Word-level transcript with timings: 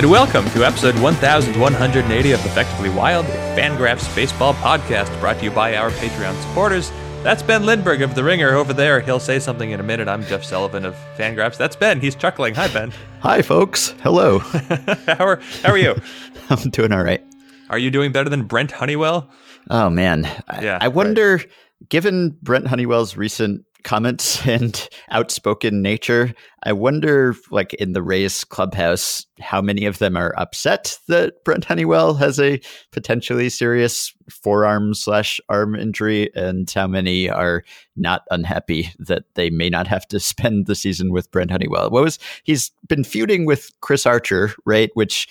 And 0.00 0.10
welcome 0.10 0.48
to 0.52 0.64
episode 0.64 0.98
1180 0.98 2.32
of 2.32 2.46
Effectively 2.46 2.88
Wild, 2.88 3.26
a 3.26 3.54
Fangraphs 3.54 4.16
baseball 4.16 4.54
podcast 4.54 5.20
brought 5.20 5.36
to 5.40 5.44
you 5.44 5.50
by 5.50 5.76
our 5.76 5.90
Patreon 5.90 6.40
supporters. 6.40 6.90
That's 7.22 7.42
Ben 7.42 7.66
Lindbergh 7.66 8.00
of 8.00 8.14
The 8.14 8.24
Ringer 8.24 8.54
over 8.54 8.72
there. 8.72 9.00
He'll 9.00 9.20
say 9.20 9.38
something 9.38 9.72
in 9.72 9.78
a 9.78 9.82
minute. 9.82 10.08
I'm 10.08 10.24
Jeff 10.24 10.42
Sullivan 10.42 10.86
of 10.86 10.94
Fangraphs. 11.18 11.58
That's 11.58 11.76
Ben. 11.76 12.00
He's 12.00 12.14
chuckling. 12.14 12.54
Hi, 12.54 12.68
Ben. 12.68 12.94
Hi, 13.20 13.42
folks. 13.42 13.94
Hello. 14.02 14.38
how, 14.38 15.26
are, 15.26 15.42
how 15.62 15.70
are 15.70 15.76
you? 15.76 15.94
I'm 16.48 16.70
doing 16.70 16.92
all 16.92 17.04
right. 17.04 17.22
Are 17.68 17.78
you 17.78 17.90
doing 17.90 18.10
better 18.10 18.30
than 18.30 18.44
Brent 18.44 18.70
Honeywell? 18.70 19.30
Oh, 19.68 19.90
man. 19.90 20.22
Yeah, 20.62 20.78
I, 20.80 20.86
I 20.86 20.88
wonder, 20.88 21.36
right. 21.36 21.46
given 21.90 22.38
Brent 22.40 22.68
Honeywell's 22.68 23.18
recent 23.18 23.66
comments 23.82 24.46
and 24.46 24.88
outspoken 25.10 25.82
nature. 25.82 26.34
I 26.62 26.72
wonder, 26.72 27.34
like 27.50 27.72
in 27.74 27.92
the 27.92 28.02
Rays 28.02 28.44
clubhouse, 28.44 29.26
how 29.40 29.62
many 29.62 29.86
of 29.86 29.98
them 29.98 30.16
are 30.16 30.34
upset 30.36 30.98
that 31.08 31.42
Brent 31.44 31.64
Honeywell 31.64 32.14
has 32.14 32.38
a 32.38 32.60
potentially 32.92 33.48
serious 33.48 34.12
forearm 34.30 34.94
slash 34.94 35.40
arm 35.48 35.74
injury, 35.74 36.30
and 36.34 36.70
how 36.70 36.86
many 36.86 37.30
are 37.30 37.64
not 37.96 38.22
unhappy 38.30 38.92
that 38.98 39.24
they 39.34 39.50
may 39.50 39.70
not 39.70 39.86
have 39.86 40.06
to 40.08 40.20
spend 40.20 40.66
the 40.66 40.74
season 40.74 41.12
with 41.12 41.30
Brent 41.30 41.50
Honeywell. 41.50 41.90
What 41.90 42.04
was 42.04 42.18
he's 42.44 42.70
been 42.88 43.04
feuding 43.04 43.46
with 43.46 43.70
Chris 43.80 44.04
Archer, 44.04 44.52
right? 44.66 44.90
Which 44.94 45.28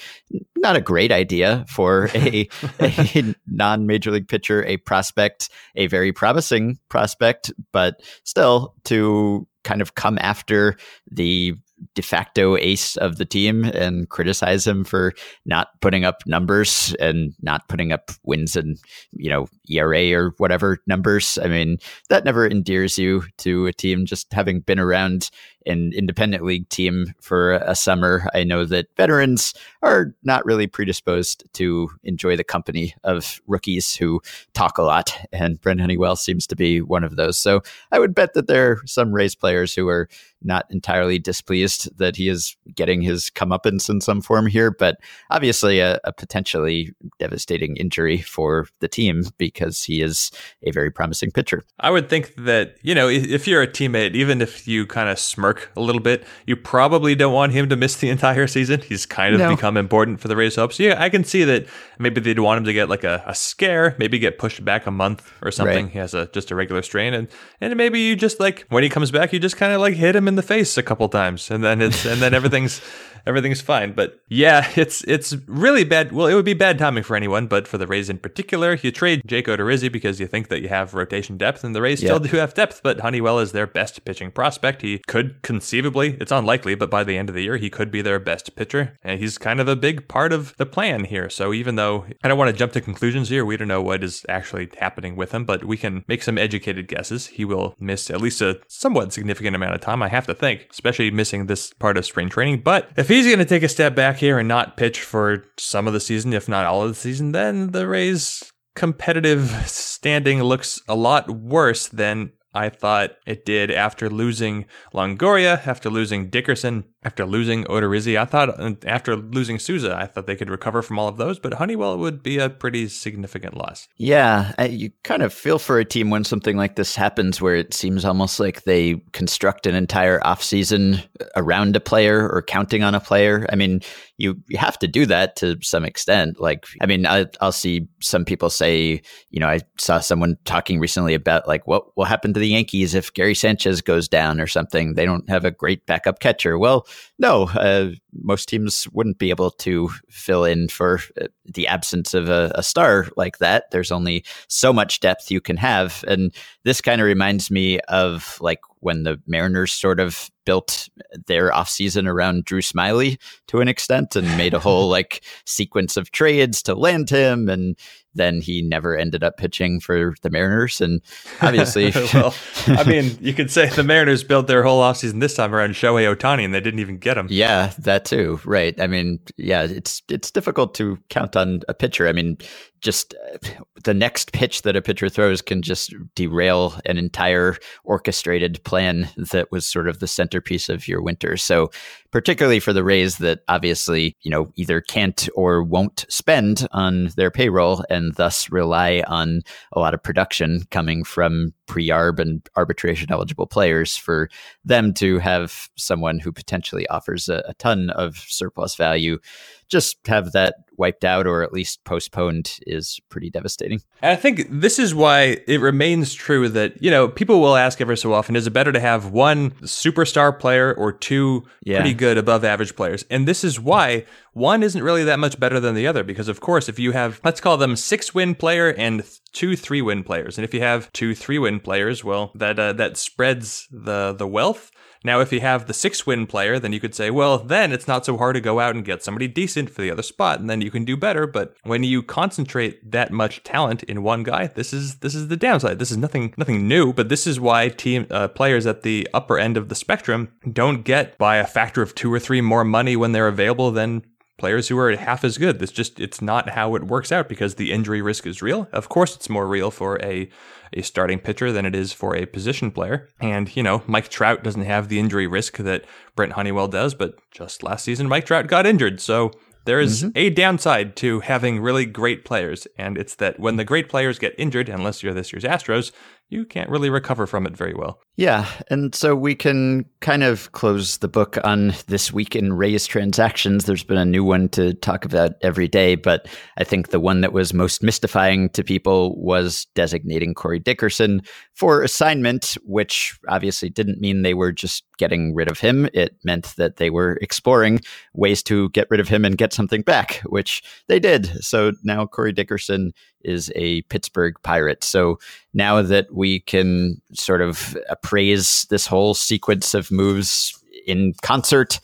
not 0.57 0.75
a 0.75 0.81
great 0.81 1.11
idea 1.11 1.65
for 1.67 2.09
a, 2.15 2.47
a 2.79 3.35
non 3.47 3.85
major 3.85 4.11
league 4.11 4.27
pitcher, 4.27 4.65
a 4.65 4.77
prospect, 4.77 5.49
a 5.75 5.87
very 5.87 6.11
promising 6.11 6.79
prospect, 6.89 7.51
but 7.71 8.01
still 8.23 8.73
to 8.85 9.47
kind 9.63 9.81
of 9.81 9.95
come 9.95 10.17
after 10.21 10.75
the 11.11 11.53
de 11.95 12.01
facto 12.01 12.57
ace 12.57 12.97
of 12.97 13.17
the 13.17 13.25
team 13.25 13.63
and 13.63 14.09
criticize 14.09 14.67
him 14.67 14.83
for 14.83 15.13
not 15.45 15.69
putting 15.81 16.03
up 16.03 16.23
numbers 16.25 16.93
and 16.99 17.33
not 17.41 17.67
putting 17.69 17.91
up 17.91 18.11
wins 18.23 18.55
and 18.55 18.77
you 19.11 19.29
know 19.29 19.47
ERA 19.69 20.11
or 20.11 20.33
whatever 20.37 20.79
numbers. 20.87 21.37
I 21.41 21.47
mean, 21.47 21.77
that 22.09 22.25
never 22.25 22.45
endears 22.45 22.97
you 22.97 23.23
to 23.39 23.67
a 23.67 23.73
team 23.73 24.05
just 24.05 24.31
having 24.33 24.59
been 24.59 24.79
around 24.79 25.29
an 25.65 25.91
independent 25.93 26.43
league 26.43 26.67
team 26.69 27.13
for 27.21 27.53
a 27.53 27.75
summer. 27.75 28.27
I 28.33 28.43
know 28.43 28.65
that 28.65 28.87
veterans 28.95 29.53
are 29.81 30.13
not 30.23 30.45
really 30.45 30.67
predisposed 30.67 31.43
to 31.53 31.89
enjoy 32.03 32.35
the 32.35 32.43
company 32.43 32.95
of 33.03 33.41
rookies 33.47 33.95
who 33.95 34.21
talk 34.53 34.77
a 34.77 34.83
lot, 34.83 35.15
and 35.31 35.59
Brent 35.61 35.81
Honeywell 35.81 36.15
seems 36.15 36.47
to 36.47 36.55
be 36.55 36.81
one 36.81 37.03
of 37.03 37.15
those. 37.15 37.37
So 37.37 37.61
I 37.91 37.99
would 37.99 38.15
bet 38.15 38.33
that 38.33 38.47
there 38.47 38.71
are 38.71 38.81
some 38.85 39.13
Rays 39.13 39.35
players 39.35 39.73
who 39.73 39.87
are 39.87 40.09
not 40.41 40.65
entirely 40.69 41.19
displeased 41.19 41.89
that 41.97 42.15
he 42.15 42.29
is 42.29 42.55
getting 42.73 43.01
his 43.01 43.29
comeuppance 43.29 43.89
in 43.89 43.99
some 43.99 44.21
form 44.21 44.47
here, 44.47 44.71
but 44.71 44.97
obviously 45.29 45.79
a, 45.79 45.99
a 46.05 46.13
potentially 46.13 46.93
devastating 47.19 47.75
injury 47.75 48.19
for 48.19 48.67
the 48.79 48.87
team 48.87 49.23
because 49.37 49.83
he 49.83 50.01
is 50.01 50.31
a 50.63 50.71
very 50.71 50.89
promising 50.89 51.29
pitcher. 51.29 51.63
I 51.81 51.89
would 51.89 52.09
think 52.09 52.35
that, 52.35 52.77
you 52.81 52.95
know, 52.95 53.09
if 53.09 53.47
you're 53.47 53.61
a 53.61 53.67
teammate, 53.67 54.15
even 54.15 54.41
if 54.41 54.65
you 54.65 54.85
kind 54.85 55.09
of 55.09 55.19
smirk 55.19 55.48
a 55.75 55.81
little 55.81 56.01
bit, 56.01 56.25
you 56.45 56.55
probably 56.55 57.15
don't 57.15 57.33
want 57.33 57.53
him 57.53 57.69
to 57.69 57.75
miss 57.75 57.95
the 57.95 58.09
entire 58.15 58.47
season. 58.47 58.81
He's 58.81 59.05
kind 59.05 59.33
of 59.35 59.39
no. 59.39 59.55
become 59.55 59.77
important 59.77 60.19
for 60.19 60.27
the 60.27 60.35
Rays 60.35 60.55
hopes. 60.55 60.77
So 60.77 60.83
yeah, 60.83 61.01
I 61.01 61.09
can 61.09 61.23
see 61.23 61.43
that 61.43 61.67
maybe 61.97 62.21
they'd 62.21 62.39
want 62.39 62.59
him 62.59 62.63
to 62.65 62.73
get 62.73 62.89
like 62.89 63.03
a, 63.03 63.23
a 63.25 63.35
scare, 63.35 63.95
maybe 63.99 64.19
get 64.19 64.37
pushed 64.37 64.63
back 64.63 64.85
a 64.85 64.91
month 64.91 65.31
or 65.41 65.51
something. 65.51 65.85
Right. 65.85 65.93
He 65.93 65.99
has 65.99 66.13
a 66.13 66.27
just 66.27 66.51
a 66.51 66.55
regular 66.55 66.81
strain 66.81 67.13
and 67.13 67.27
and 67.61 67.75
maybe 67.75 67.99
you 67.99 68.15
just 68.15 68.39
like 68.39 68.65
when 68.69 68.83
he 68.83 68.89
comes 68.89 69.11
back, 69.11 69.33
you 69.33 69.39
just 69.39 69.57
kind 69.57 69.73
of 69.73 69.81
like 69.81 69.95
hit 69.95 70.15
him 70.15 70.27
in 70.27 70.35
the 70.35 70.43
face 70.43 70.77
a 70.77 70.83
couple 70.83 71.07
times, 71.09 71.51
and 71.51 71.63
then 71.63 71.81
it's 71.81 72.05
and 72.05 72.21
then 72.21 72.33
everything's 72.33 72.81
everything's 73.25 73.61
fine. 73.61 73.93
But 73.93 74.19
yeah, 74.27 74.69
it's 74.75 75.03
it's 75.03 75.35
really 75.47 75.83
bad. 75.83 76.11
Well, 76.11 76.27
it 76.27 76.33
would 76.33 76.45
be 76.45 76.53
bad 76.53 76.77
timing 76.79 77.03
for 77.03 77.15
anyone, 77.15 77.47
but 77.47 77.67
for 77.67 77.77
the 77.77 77.87
Rays 77.87 78.09
in 78.09 78.17
particular, 78.17 78.75
you 78.81 78.91
trade 78.91 79.21
Jake 79.25 79.47
Odorizzi 79.47 79.91
because 79.91 80.19
you 80.19 80.27
think 80.27 80.49
that 80.49 80.61
you 80.61 80.69
have 80.69 80.93
rotation 80.93 81.37
depth, 81.37 81.63
and 81.63 81.75
the 81.75 81.81
Rays 81.81 82.01
yep. 82.01 82.09
still 82.09 82.19
do 82.19 82.37
have 82.37 82.53
depth. 82.53 82.81
But 82.83 82.99
Honeywell 82.99 83.39
is 83.39 83.51
their 83.51 83.67
best 83.67 84.03
pitching 84.05 84.31
prospect. 84.31 84.81
He 84.81 84.99
could 85.07 85.41
conceivably, 85.41 86.17
it's 86.19 86.31
unlikely, 86.31 86.75
but 86.75 86.89
by 86.89 87.03
the 87.03 87.17
end 87.17 87.29
of 87.29 87.35
the 87.35 87.43
year, 87.43 87.57
he 87.57 87.69
could 87.69 87.91
be 87.91 88.01
their 88.01 88.19
best 88.19 88.55
pitcher, 88.55 88.97
and 89.03 89.19
he's 89.19 89.37
kind 89.37 89.59
of 89.59 89.67
a 89.67 89.75
big 89.75 90.07
part 90.07 90.33
of 90.33 90.55
the 90.57 90.65
plan 90.65 91.05
here. 91.05 91.29
So 91.29 91.53
even 91.53 91.75
though 91.75 92.05
I 92.23 92.27
don't 92.27 92.37
want 92.37 92.51
to 92.51 92.57
jump 92.57 92.73
to 92.73 92.81
conclusions 92.81 93.29
here, 93.29 93.45
we 93.45 93.57
don't 93.57 93.67
know 93.67 93.81
what 93.81 94.03
is 94.03 94.25
actually 94.29 94.69
happening 94.77 95.15
with 95.15 95.31
him, 95.31 95.45
but 95.45 95.65
we 95.65 95.77
can 95.77 96.03
make 96.07 96.23
some 96.23 96.37
educated 96.37 96.87
guesses. 96.87 97.27
He 97.27 97.45
will 97.45 97.75
miss 97.79 98.09
at 98.09 98.21
least 98.21 98.41
a 98.41 98.59
somewhat 98.67 99.13
significant 99.13 99.55
amount 99.55 99.75
of 99.75 99.81
time, 99.81 100.01
I 100.01 100.07
have 100.07 100.27
to 100.27 100.33
think, 100.33 100.67
especially 100.71 101.11
missing 101.11 101.45
this 101.45 101.73
part 101.73 101.97
of 101.97 102.05
spring 102.05 102.29
training. 102.29 102.61
But 102.61 102.89
if 102.97 103.09
he's 103.19 103.27
going 103.27 103.39
to 103.39 103.45
take 103.45 103.63
a 103.63 103.69
step 103.69 103.95
back 103.95 104.17
here 104.17 104.39
and 104.39 104.47
not 104.47 104.77
pitch 104.77 105.01
for 105.01 105.43
some 105.57 105.87
of 105.87 105.93
the 105.93 105.99
season, 105.99 106.31
if 106.31 106.47
not 106.47 106.65
all 106.65 106.83
of 106.83 106.89
the 106.89 106.95
season, 106.95 107.33
then 107.33 107.71
the 107.71 107.85
Rays' 107.85 108.49
competitive 108.75 109.49
standing 109.67 110.41
looks 110.41 110.81
a 110.87 110.95
lot 110.95 111.29
worse 111.29 111.87
than 111.89 112.31
I 112.53 112.69
thought 112.69 113.11
it 113.27 113.45
did 113.45 113.71
after 113.71 114.09
losing 114.09 114.65
Longoria, 114.93 115.67
after 115.67 115.89
losing 115.89 116.29
Dickerson, 116.29 116.85
after 117.03 117.25
losing 117.25 117.63
Odorizzi. 117.65 118.19
I 118.19 118.25
thought 118.25 118.59
uh, 118.59 118.73
after 118.85 119.15
losing 119.15 119.57
Souza, 119.57 119.95
I 119.95 120.05
thought 120.05 120.27
they 120.27 120.35
could 120.35 120.49
recover 120.49 120.81
from 120.81 120.99
all 120.99 121.07
of 121.07 121.17
those, 121.17 121.39
but 121.39 121.53
Honeywell 121.53 121.97
would 121.97 122.21
be 122.21 122.37
a 122.39 122.49
pretty 122.49 122.89
significant 122.89 123.55
loss. 123.55 123.87
Yeah, 123.95 124.65
you 124.65 124.91
kind 125.03 125.23
of 125.23 125.33
feel 125.33 125.59
for 125.59 125.79
a 125.79 125.85
team 125.85 126.09
when 126.09 126.25
something 126.25 126.57
like 126.57 126.75
this 126.75 126.95
happens, 126.95 127.39
where 127.39 127.55
it 127.55 127.73
seems 127.73 128.03
almost 128.03 128.39
like 128.39 128.63
they 128.63 129.01
construct 129.13 129.65
an 129.65 129.75
entire 129.75 130.19
offseason 130.19 131.05
around 131.37 131.75
a 131.75 131.79
player 131.79 132.29
or 132.29 132.41
counting 132.41 132.83
on 132.83 132.95
a 132.95 132.99
player. 132.99 133.45
I 133.49 133.55
mean, 133.55 133.81
you, 134.17 134.35
you 134.49 134.57
have 134.57 134.77
to 134.79 134.87
do 134.87 135.05
that 135.05 135.37
to 135.37 135.57
some 135.61 135.85
extent. 135.85 136.41
Like, 136.41 136.65
I 136.81 136.85
mean, 136.85 137.05
I, 137.05 137.27
I'll 137.39 137.53
see 137.53 137.87
some 138.01 138.25
people 138.25 138.49
say, 138.49 139.01
you 139.29 139.39
know, 139.39 139.47
I 139.47 139.61
saw 139.77 139.99
someone 139.99 140.35
talking 140.43 140.79
recently 140.79 141.13
about 141.13 141.47
like 141.47 141.65
what 141.65 141.95
will 141.95 142.03
happen 142.03 142.33
to 142.33 142.39
the 142.39 142.49
Yankees 142.49 142.93
if 142.93 143.13
Gary 143.13 143.35
Sanchez 143.35 143.79
goes 143.81 144.09
down 144.09 144.41
or 144.41 144.47
something. 144.47 144.95
They 144.95 145.05
don't 145.05 145.29
have 145.29 145.45
a 145.45 145.51
great 145.51 145.85
backup 145.85 146.19
catcher. 146.19 146.59
Well, 146.59 146.85
no, 147.17 147.43
uh, 147.43 147.91
most 148.13 148.49
teams 148.49 148.87
wouldn't 148.91 149.19
be 149.19 149.29
able 149.29 149.51
to 149.51 149.89
fill 150.09 150.43
in 150.43 150.67
for 150.67 150.99
uh, 151.21 151.27
the 151.45 151.67
absence 151.67 152.13
of 152.13 152.29
a, 152.29 152.51
a, 152.55 152.63
star 152.63 153.07
like 153.17 153.37
that. 153.39 153.71
There's 153.71 153.91
only 153.91 154.23
so 154.47 154.73
much 154.73 154.99
depth 154.99 155.31
you 155.31 155.41
can 155.41 155.57
have. 155.57 156.03
And 156.07 156.33
this 156.63 156.81
kind 156.81 157.01
of 157.01 157.05
reminds 157.05 157.51
me 157.51 157.79
of 157.81 158.37
like 158.41 158.59
when 158.79 159.03
the 159.03 159.21
Mariners 159.27 159.71
sort 159.71 159.99
of 159.99 160.29
built 160.45 160.89
their 161.27 161.51
offseason 161.51 162.07
around 162.07 162.45
Drew 162.45 162.61
Smyly 162.61 163.19
to 163.47 163.61
an 163.61 163.67
extent 163.67 164.15
and 164.15 164.37
made 164.37 164.53
a 164.53 164.59
whole 164.59 164.89
like 164.89 165.23
sequence 165.45 165.97
of 165.97 166.11
trades 166.11 166.63
to 166.63 166.75
land 166.75 167.09
him 167.09 167.49
and 167.49 167.75
then 168.15 168.41
he 168.41 168.61
never 168.61 168.97
ended 168.97 169.23
up 169.23 169.37
pitching 169.37 169.79
for 169.79 170.15
the 170.21 170.29
Mariners. 170.29 170.81
And 170.81 171.01
obviously, 171.41 171.91
well, 172.13 172.33
I 172.67 172.83
mean, 172.83 173.17
you 173.21 173.33
could 173.33 173.51
say 173.51 173.69
the 173.69 173.83
Mariners 173.83 174.23
built 174.23 174.47
their 174.47 174.63
whole 174.63 174.81
offseason 174.81 175.19
this 175.19 175.35
time 175.35 175.53
around 175.53 175.71
Shohei 175.71 176.13
Ohtani, 176.13 176.45
and 176.45 176.53
they 176.53 176.59
didn't 176.59 176.79
even 176.79 176.97
get 176.97 177.17
him. 177.17 177.27
Yeah, 177.29 177.71
that 177.79 177.98
too. 177.99 178.39
Right. 178.45 178.79
I 178.79 178.87
mean, 178.87 179.19
yeah, 179.37 179.63
it's 179.63 180.01
it's 180.09 180.31
difficult 180.31 180.73
to 180.75 180.97
count 181.09 181.35
on 181.35 181.61
a 181.67 181.73
pitcher. 181.73 182.07
I 182.07 182.13
mean, 182.13 182.37
just 182.81 183.13
uh, 183.33 183.37
the 183.83 183.93
next 183.93 184.31
pitch 184.31 184.61
that 184.63 184.75
a 184.75 184.81
pitcher 184.81 185.09
throws 185.09 185.41
can 185.41 185.61
just 185.61 185.93
derail 186.15 186.79
an 186.85 186.97
entire 186.97 187.57
orchestrated 187.83 188.63
plan 188.63 189.09
that 189.17 189.51
was 189.51 189.65
sort 189.65 189.87
of 189.87 189.99
the 189.99 190.07
centerpiece 190.07 190.69
of 190.69 190.87
your 190.87 191.01
winter. 191.01 191.37
So, 191.37 191.71
particularly 192.11 192.59
for 192.59 192.73
the 192.73 192.83
Rays 192.83 193.17
that 193.19 193.41
obviously, 193.47 194.15
you 194.21 194.31
know, 194.31 194.51
either 194.55 194.81
can't 194.81 195.29
or 195.35 195.63
won't 195.63 196.05
spend 196.09 196.67
on 196.71 197.09
their 197.15 197.31
payroll 197.31 197.83
and 197.89 198.15
thus 198.15 198.51
rely 198.51 199.03
on 199.07 199.41
a 199.73 199.79
lot 199.79 199.93
of 199.93 200.01
production 200.01 200.63
coming 200.71 201.03
from 201.03 201.53
pre-arb 201.67 202.19
and 202.19 202.49
arbitration 202.55 203.11
eligible 203.11 203.45
players 203.45 203.95
for 203.95 204.27
them 204.65 204.93
to 204.95 205.19
have 205.19 205.69
someone 205.77 206.17
who 206.19 206.31
potentially 206.31 206.87
offers 206.87 207.29
a, 207.29 207.43
a 207.47 207.53
ton 207.55 207.91
of 207.91 208.17
surplus 208.27 208.75
value 208.75 209.19
just 209.69 209.97
have 210.07 210.31
that 210.31 210.55
wiped 210.77 211.03
out 211.03 211.27
or 211.27 211.43
at 211.43 211.53
least 211.53 211.83
postponed 211.83 212.57
is 212.65 212.99
pretty 213.09 213.29
devastating. 213.29 213.81
And 214.01 214.11
I 214.11 214.15
think 214.15 214.47
this 214.49 214.79
is 214.79 214.95
why 214.95 215.41
it 215.45 215.59
remains 215.59 216.13
true 216.13 216.47
that, 216.49 216.81
you 216.81 216.89
know, 216.89 217.09
people 217.09 217.41
will 217.41 217.57
ask 217.57 217.81
ever 217.81 217.95
so 217.95 218.13
often, 218.13 218.35
is 218.35 218.47
it 218.47 218.51
better 218.51 218.71
to 218.71 218.79
have 218.79 219.11
one 219.11 219.51
superstar 219.61 220.37
player 220.37 220.73
or 220.73 220.93
two 220.93 221.45
yeah. 221.63 221.79
pretty 221.79 221.93
good 221.93 222.17
above 222.17 222.45
average 222.45 222.75
players? 222.75 223.05
And 223.11 223.27
this 223.27 223.43
is 223.43 223.59
why 223.59 224.05
one 224.33 224.63
isn't 224.63 224.81
really 224.81 225.03
that 225.03 225.19
much 225.19 225.39
better 225.39 225.59
than 225.59 225.75
the 225.75 225.85
other 225.85 226.03
because, 226.03 226.29
of 226.29 226.39
course, 226.39 226.69
if 226.69 226.79
you 226.79 226.93
have, 226.93 227.19
let's 227.23 227.41
call 227.41 227.57
them 227.57 227.75
six 227.75 228.13
win 228.15 228.33
player 228.33 228.69
and 228.69 229.03
two 229.31 229.55
three 229.55 229.81
win 229.81 230.03
players, 230.03 230.37
and 230.37 230.45
if 230.45 230.53
you 230.53 230.61
have 230.61 230.91
two 230.93 231.15
three 231.15 231.39
win 231.39 231.59
players, 231.59 232.03
well, 232.03 232.31
that 232.35 232.59
uh, 232.59 232.73
that 232.73 232.97
spreads 232.97 233.67
the 233.71 234.13
the 234.13 234.27
wealth 234.27 234.71
now, 235.03 235.21
if 235.21 235.31
you 235.31 235.39
have 235.39 235.65
the 235.65 235.73
six 235.73 236.05
win 236.05 236.27
player, 236.27 236.59
then 236.59 236.73
you 236.73 236.79
could 236.79 236.93
say, 236.93 237.09
well, 237.09 237.37
then 237.37 237.71
it's 237.71 237.87
not 237.87 238.05
so 238.05 238.17
hard 238.17 238.35
to 238.35 238.41
go 238.41 238.59
out 238.59 238.75
and 238.75 238.83
get 238.83 239.01
somebody 239.01 239.27
decent 239.27 239.69
for 239.69 239.81
the 239.81 239.91
other 239.91 240.03
spot, 240.03 240.39
and 240.39 240.49
then 240.49 240.61
you 240.61 240.71
can 240.71 240.83
do 240.83 240.97
better. 240.97 241.25
But 241.25 241.55
when 241.63 241.83
you 241.83 242.03
concentrate 242.03 242.91
that 242.91 243.11
much 243.11 243.43
talent 243.43 243.83
in 243.83 244.03
one 244.03 244.23
guy, 244.23 244.47
this 244.47 244.73
is 244.73 244.97
this 244.97 245.15
is 245.15 245.29
the 245.29 245.37
downside. 245.37 245.79
This 245.79 245.91
is 245.91 245.97
nothing 245.97 246.33
nothing 246.37 246.67
new, 246.67 246.91
but 246.91 247.07
this 247.07 247.25
is 247.25 247.39
why 247.39 247.69
team 247.69 248.07
uh, 248.11 248.27
players 248.27 248.65
at 248.65 248.81
the 248.81 249.07
upper 249.13 249.39
end 249.39 249.55
of 249.55 249.69
the 249.69 249.75
spectrum 249.75 250.33
don't 250.51 250.83
get 250.83 251.17
by 251.17 251.37
a 251.37 251.47
factor 251.47 251.81
of 251.81 251.95
two 251.95 252.13
or 252.13 252.19
three 252.19 252.41
more 252.41 252.65
money 252.65 252.95
when 252.97 253.13
they're 253.13 253.27
available 253.27 253.71
than 253.71 254.03
players 254.39 254.67
who 254.67 254.77
are 254.79 254.95
half 254.95 255.23
as 255.23 255.37
good. 255.37 255.61
It's 255.61 255.71
just 255.71 255.99
it's 255.99 256.21
not 256.21 256.49
how 256.49 256.75
it 256.75 256.85
works 256.85 257.11
out 257.11 257.29
because 257.29 257.55
the 257.55 257.71
injury 257.71 258.01
risk 258.01 258.25
is 258.25 258.41
real. 258.41 258.67
Of 258.71 258.89
course, 258.89 259.15
it's 259.15 259.29
more 259.29 259.47
real 259.47 259.69
for 259.69 260.01
a 260.01 260.29
a 260.73 260.81
starting 260.81 261.19
pitcher 261.19 261.51
than 261.51 261.65
it 261.65 261.75
is 261.75 261.93
for 261.93 262.15
a 262.15 262.25
position 262.25 262.71
player. 262.71 263.07
And, 263.19 263.55
you 263.55 263.63
know, 263.63 263.81
Mike 263.87 264.09
Trout 264.09 264.43
doesn't 264.43 264.63
have 264.63 264.87
the 264.87 264.99
injury 264.99 265.27
risk 265.27 265.57
that 265.57 265.85
Brent 266.15 266.33
Honeywell 266.33 266.67
does, 266.67 266.93
but 266.93 267.15
just 267.31 267.63
last 267.63 267.83
season, 267.85 268.07
Mike 268.07 268.25
Trout 268.25 268.47
got 268.47 268.65
injured. 268.65 269.01
So 269.01 269.31
there 269.65 269.79
is 269.79 270.03
mm-hmm. 270.03 270.11
a 270.15 270.29
downside 270.29 270.95
to 270.97 271.21
having 271.21 271.59
really 271.59 271.85
great 271.85 272.23
players. 272.23 272.67
And 272.77 272.97
it's 272.97 273.15
that 273.15 273.39
when 273.39 273.55
the 273.55 273.65
great 273.65 273.89
players 273.89 274.19
get 274.19 274.35
injured, 274.37 274.69
unless 274.69 275.03
you're 275.03 275.13
this 275.13 275.33
year's 275.33 275.43
Astros, 275.43 275.91
you 276.29 276.45
can't 276.45 276.69
really 276.69 276.89
recover 276.89 277.25
from 277.25 277.45
it 277.47 277.57
very 277.57 277.73
well. 277.73 277.99
Yeah. 278.15 278.47
And 278.69 278.93
so 278.93 279.15
we 279.15 279.33
can 279.33 279.85
kind 280.01 280.23
of 280.23 280.51
close 280.51 280.97
the 280.97 281.07
book 281.07 281.37
on 281.43 281.73
this 281.87 282.11
week 282.11 282.35
in 282.35 282.53
Rays 282.53 282.85
transactions. 282.85 283.65
There's 283.65 283.83
been 283.83 283.97
a 283.97 284.05
new 284.05 284.23
one 284.23 284.49
to 284.49 284.73
talk 284.73 285.05
about 285.05 285.31
every 285.41 285.67
day, 285.67 285.95
but 285.95 286.27
I 286.57 286.63
think 286.63 286.89
the 286.89 286.99
one 286.99 287.21
that 287.21 287.33
was 287.33 287.53
most 287.53 287.81
mystifying 287.81 288.49
to 288.49 288.63
people 288.63 289.19
was 289.19 289.67
designating 289.73 290.33
Corey 290.33 290.59
Dickerson 290.59 291.21
for 291.53 291.81
assignment, 291.81 292.57
which 292.63 293.17
obviously 293.27 293.69
didn't 293.69 294.01
mean 294.01 294.21
they 294.21 294.33
were 294.33 294.51
just 294.51 294.83
getting 294.97 295.33
rid 295.33 295.49
of 295.49 295.59
him. 295.59 295.87
It 295.93 296.15
meant 296.23 296.53
that 296.57 296.75
they 296.75 296.89
were 296.89 297.17
exploring 297.21 297.79
ways 298.13 298.43
to 298.43 298.69
get 298.69 298.87
rid 298.91 298.99
of 298.99 299.07
him 299.07 299.25
and 299.25 299.37
get 299.37 299.53
something 299.53 299.81
back, 299.81 300.21
which 300.25 300.61
they 300.87 300.99
did. 300.99 301.25
So 301.43 301.71
now 301.83 302.05
Corey 302.05 302.33
Dickerson 302.33 302.91
is 303.23 303.51
a 303.55 303.81
Pittsburgh 303.83 304.35
Pirate. 304.43 304.83
So 304.83 305.19
now 305.53 305.81
that 305.81 306.13
we 306.13 306.39
can 306.41 307.01
sort 307.13 307.41
of 307.41 307.77
appraise 307.89 308.65
this 308.69 308.87
whole 308.87 309.13
sequence 309.13 309.73
of 309.73 309.91
moves 309.91 310.53
in 310.85 311.13
concert, 311.21 311.79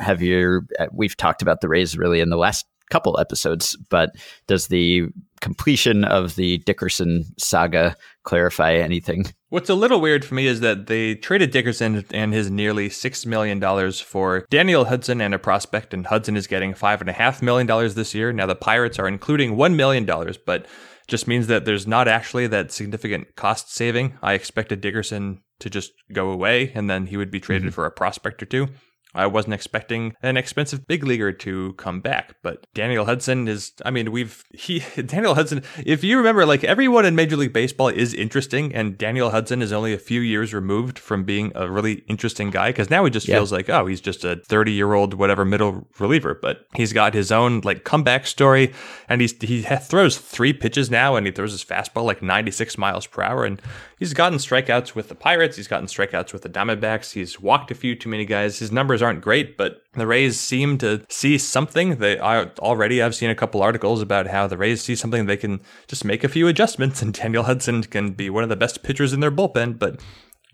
have 0.00 0.22
you? 0.22 0.62
Uh, 0.78 0.86
we've 0.92 1.16
talked 1.16 1.42
about 1.42 1.60
the 1.60 1.68
Rays 1.68 1.96
really 1.96 2.20
in 2.20 2.30
the 2.30 2.36
last 2.36 2.66
couple 2.90 3.18
episodes, 3.18 3.76
but 3.90 4.14
does 4.46 4.68
the 4.68 5.08
completion 5.40 6.04
of 6.04 6.36
the 6.36 6.58
Dickerson 6.58 7.24
saga 7.38 7.96
clarify 8.24 8.74
anything? 8.74 9.26
What's 9.56 9.70
a 9.70 9.74
little 9.74 10.02
weird 10.02 10.22
for 10.22 10.34
me 10.34 10.46
is 10.46 10.60
that 10.60 10.86
they 10.86 11.14
traded 11.14 11.50
Dickerson 11.50 12.04
and 12.10 12.34
his 12.34 12.50
nearly 12.50 12.90
$6 12.90 13.24
million 13.24 13.90
for 13.92 14.44
Daniel 14.50 14.84
Hudson 14.84 15.22
and 15.22 15.32
a 15.32 15.38
prospect, 15.38 15.94
and 15.94 16.06
Hudson 16.06 16.36
is 16.36 16.46
getting 16.46 16.74
$5.5 16.74 17.40
million 17.40 17.66
this 17.94 18.14
year. 18.14 18.34
Now, 18.34 18.44
the 18.44 18.54
Pirates 18.54 18.98
are 18.98 19.08
including 19.08 19.56
$1 19.56 19.74
million, 19.74 20.04
but 20.44 20.66
just 21.08 21.26
means 21.26 21.46
that 21.46 21.64
there's 21.64 21.86
not 21.86 22.06
actually 22.06 22.46
that 22.48 22.70
significant 22.70 23.34
cost 23.34 23.72
saving. 23.72 24.18
I 24.22 24.34
expected 24.34 24.82
Dickerson 24.82 25.40
to 25.60 25.70
just 25.70 25.92
go 26.12 26.32
away 26.32 26.70
and 26.74 26.90
then 26.90 27.06
he 27.06 27.16
would 27.16 27.30
be 27.30 27.40
traded 27.40 27.68
mm-hmm. 27.68 27.74
for 27.74 27.86
a 27.86 27.90
prospect 27.90 28.42
or 28.42 28.46
two. 28.46 28.68
I 29.16 29.26
wasn't 29.26 29.54
expecting 29.54 30.14
an 30.22 30.36
expensive 30.36 30.86
big 30.86 31.04
leaguer 31.04 31.32
to 31.32 31.72
come 31.74 32.00
back, 32.00 32.36
but 32.42 32.66
Daniel 32.74 33.04
Hudson 33.04 33.48
is, 33.48 33.72
I 33.84 33.90
mean, 33.90 34.12
we've, 34.12 34.44
he, 34.52 34.80
Daniel 35.02 35.34
Hudson, 35.34 35.62
if 35.84 36.04
you 36.04 36.18
remember, 36.18 36.46
like 36.46 36.64
everyone 36.64 37.06
in 37.06 37.14
Major 37.14 37.36
League 37.36 37.52
Baseball 37.52 37.88
is 37.88 38.14
interesting, 38.14 38.74
and 38.74 38.98
Daniel 38.98 39.30
Hudson 39.30 39.62
is 39.62 39.72
only 39.72 39.92
a 39.92 39.98
few 39.98 40.20
years 40.20 40.52
removed 40.52 40.98
from 40.98 41.24
being 41.24 41.52
a 41.54 41.70
really 41.70 42.04
interesting 42.08 42.50
guy 42.50 42.70
because 42.70 42.90
now 42.90 43.04
he 43.04 43.10
just 43.10 43.26
yeah. 43.26 43.36
feels 43.36 43.52
like, 43.52 43.68
oh, 43.68 43.86
he's 43.86 44.00
just 44.00 44.24
a 44.24 44.36
30 44.36 44.72
year 44.72 44.92
old, 44.92 45.14
whatever, 45.14 45.44
middle 45.44 45.86
reliever, 45.98 46.34
but 46.34 46.66
he's 46.74 46.92
got 46.92 47.14
his 47.14 47.32
own 47.32 47.60
like 47.64 47.84
comeback 47.84 48.26
story, 48.26 48.72
and 49.08 49.20
he's, 49.20 49.32
he 49.40 49.62
throws 49.62 50.18
three 50.18 50.52
pitches 50.52 50.90
now, 50.90 51.16
and 51.16 51.26
he 51.26 51.32
throws 51.32 51.52
his 51.52 51.64
fastball 51.64 52.04
like 52.04 52.22
96 52.22 52.76
miles 52.78 53.06
per 53.06 53.22
hour, 53.22 53.44
and 53.44 53.60
he's 53.98 54.14
gotten 54.14 54.38
strikeouts 54.38 54.94
with 54.94 55.08
the 55.08 55.14
Pirates, 55.14 55.56
he's 55.56 55.68
gotten 55.68 55.86
strikeouts 55.86 56.32
with 56.32 56.42
the 56.42 56.48
Diamondbacks, 56.48 57.12
he's 57.12 57.40
walked 57.40 57.70
a 57.70 57.74
few 57.74 57.94
too 57.94 58.08
many 58.08 58.24
guys. 58.24 58.58
His 58.58 58.72
numbers 58.72 59.02
aren't 59.02 59.20
great, 59.20 59.56
but 59.56 59.82
the 59.94 60.06
Rays 60.06 60.38
seem 60.38 60.78
to 60.78 61.04
see 61.08 61.38
something. 61.38 61.96
They 61.96 62.18
I, 62.18 62.44
already 62.58 63.02
I've 63.02 63.14
seen 63.14 63.30
a 63.30 63.34
couple 63.34 63.62
articles 63.62 64.02
about 64.02 64.26
how 64.28 64.46
the 64.46 64.58
Rays 64.58 64.82
see 64.82 64.96
something 64.96 65.26
they 65.26 65.36
can 65.36 65.60
just 65.88 66.04
make 66.04 66.24
a 66.24 66.28
few 66.28 66.48
adjustments, 66.48 67.02
and 67.02 67.14
Daniel 67.14 67.44
Hudson 67.44 67.82
can 67.84 68.12
be 68.12 68.30
one 68.30 68.42
of 68.42 68.48
the 68.48 68.56
best 68.56 68.82
pitchers 68.82 69.12
in 69.12 69.20
their 69.20 69.32
bullpen. 69.32 69.78
But 69.78 70.00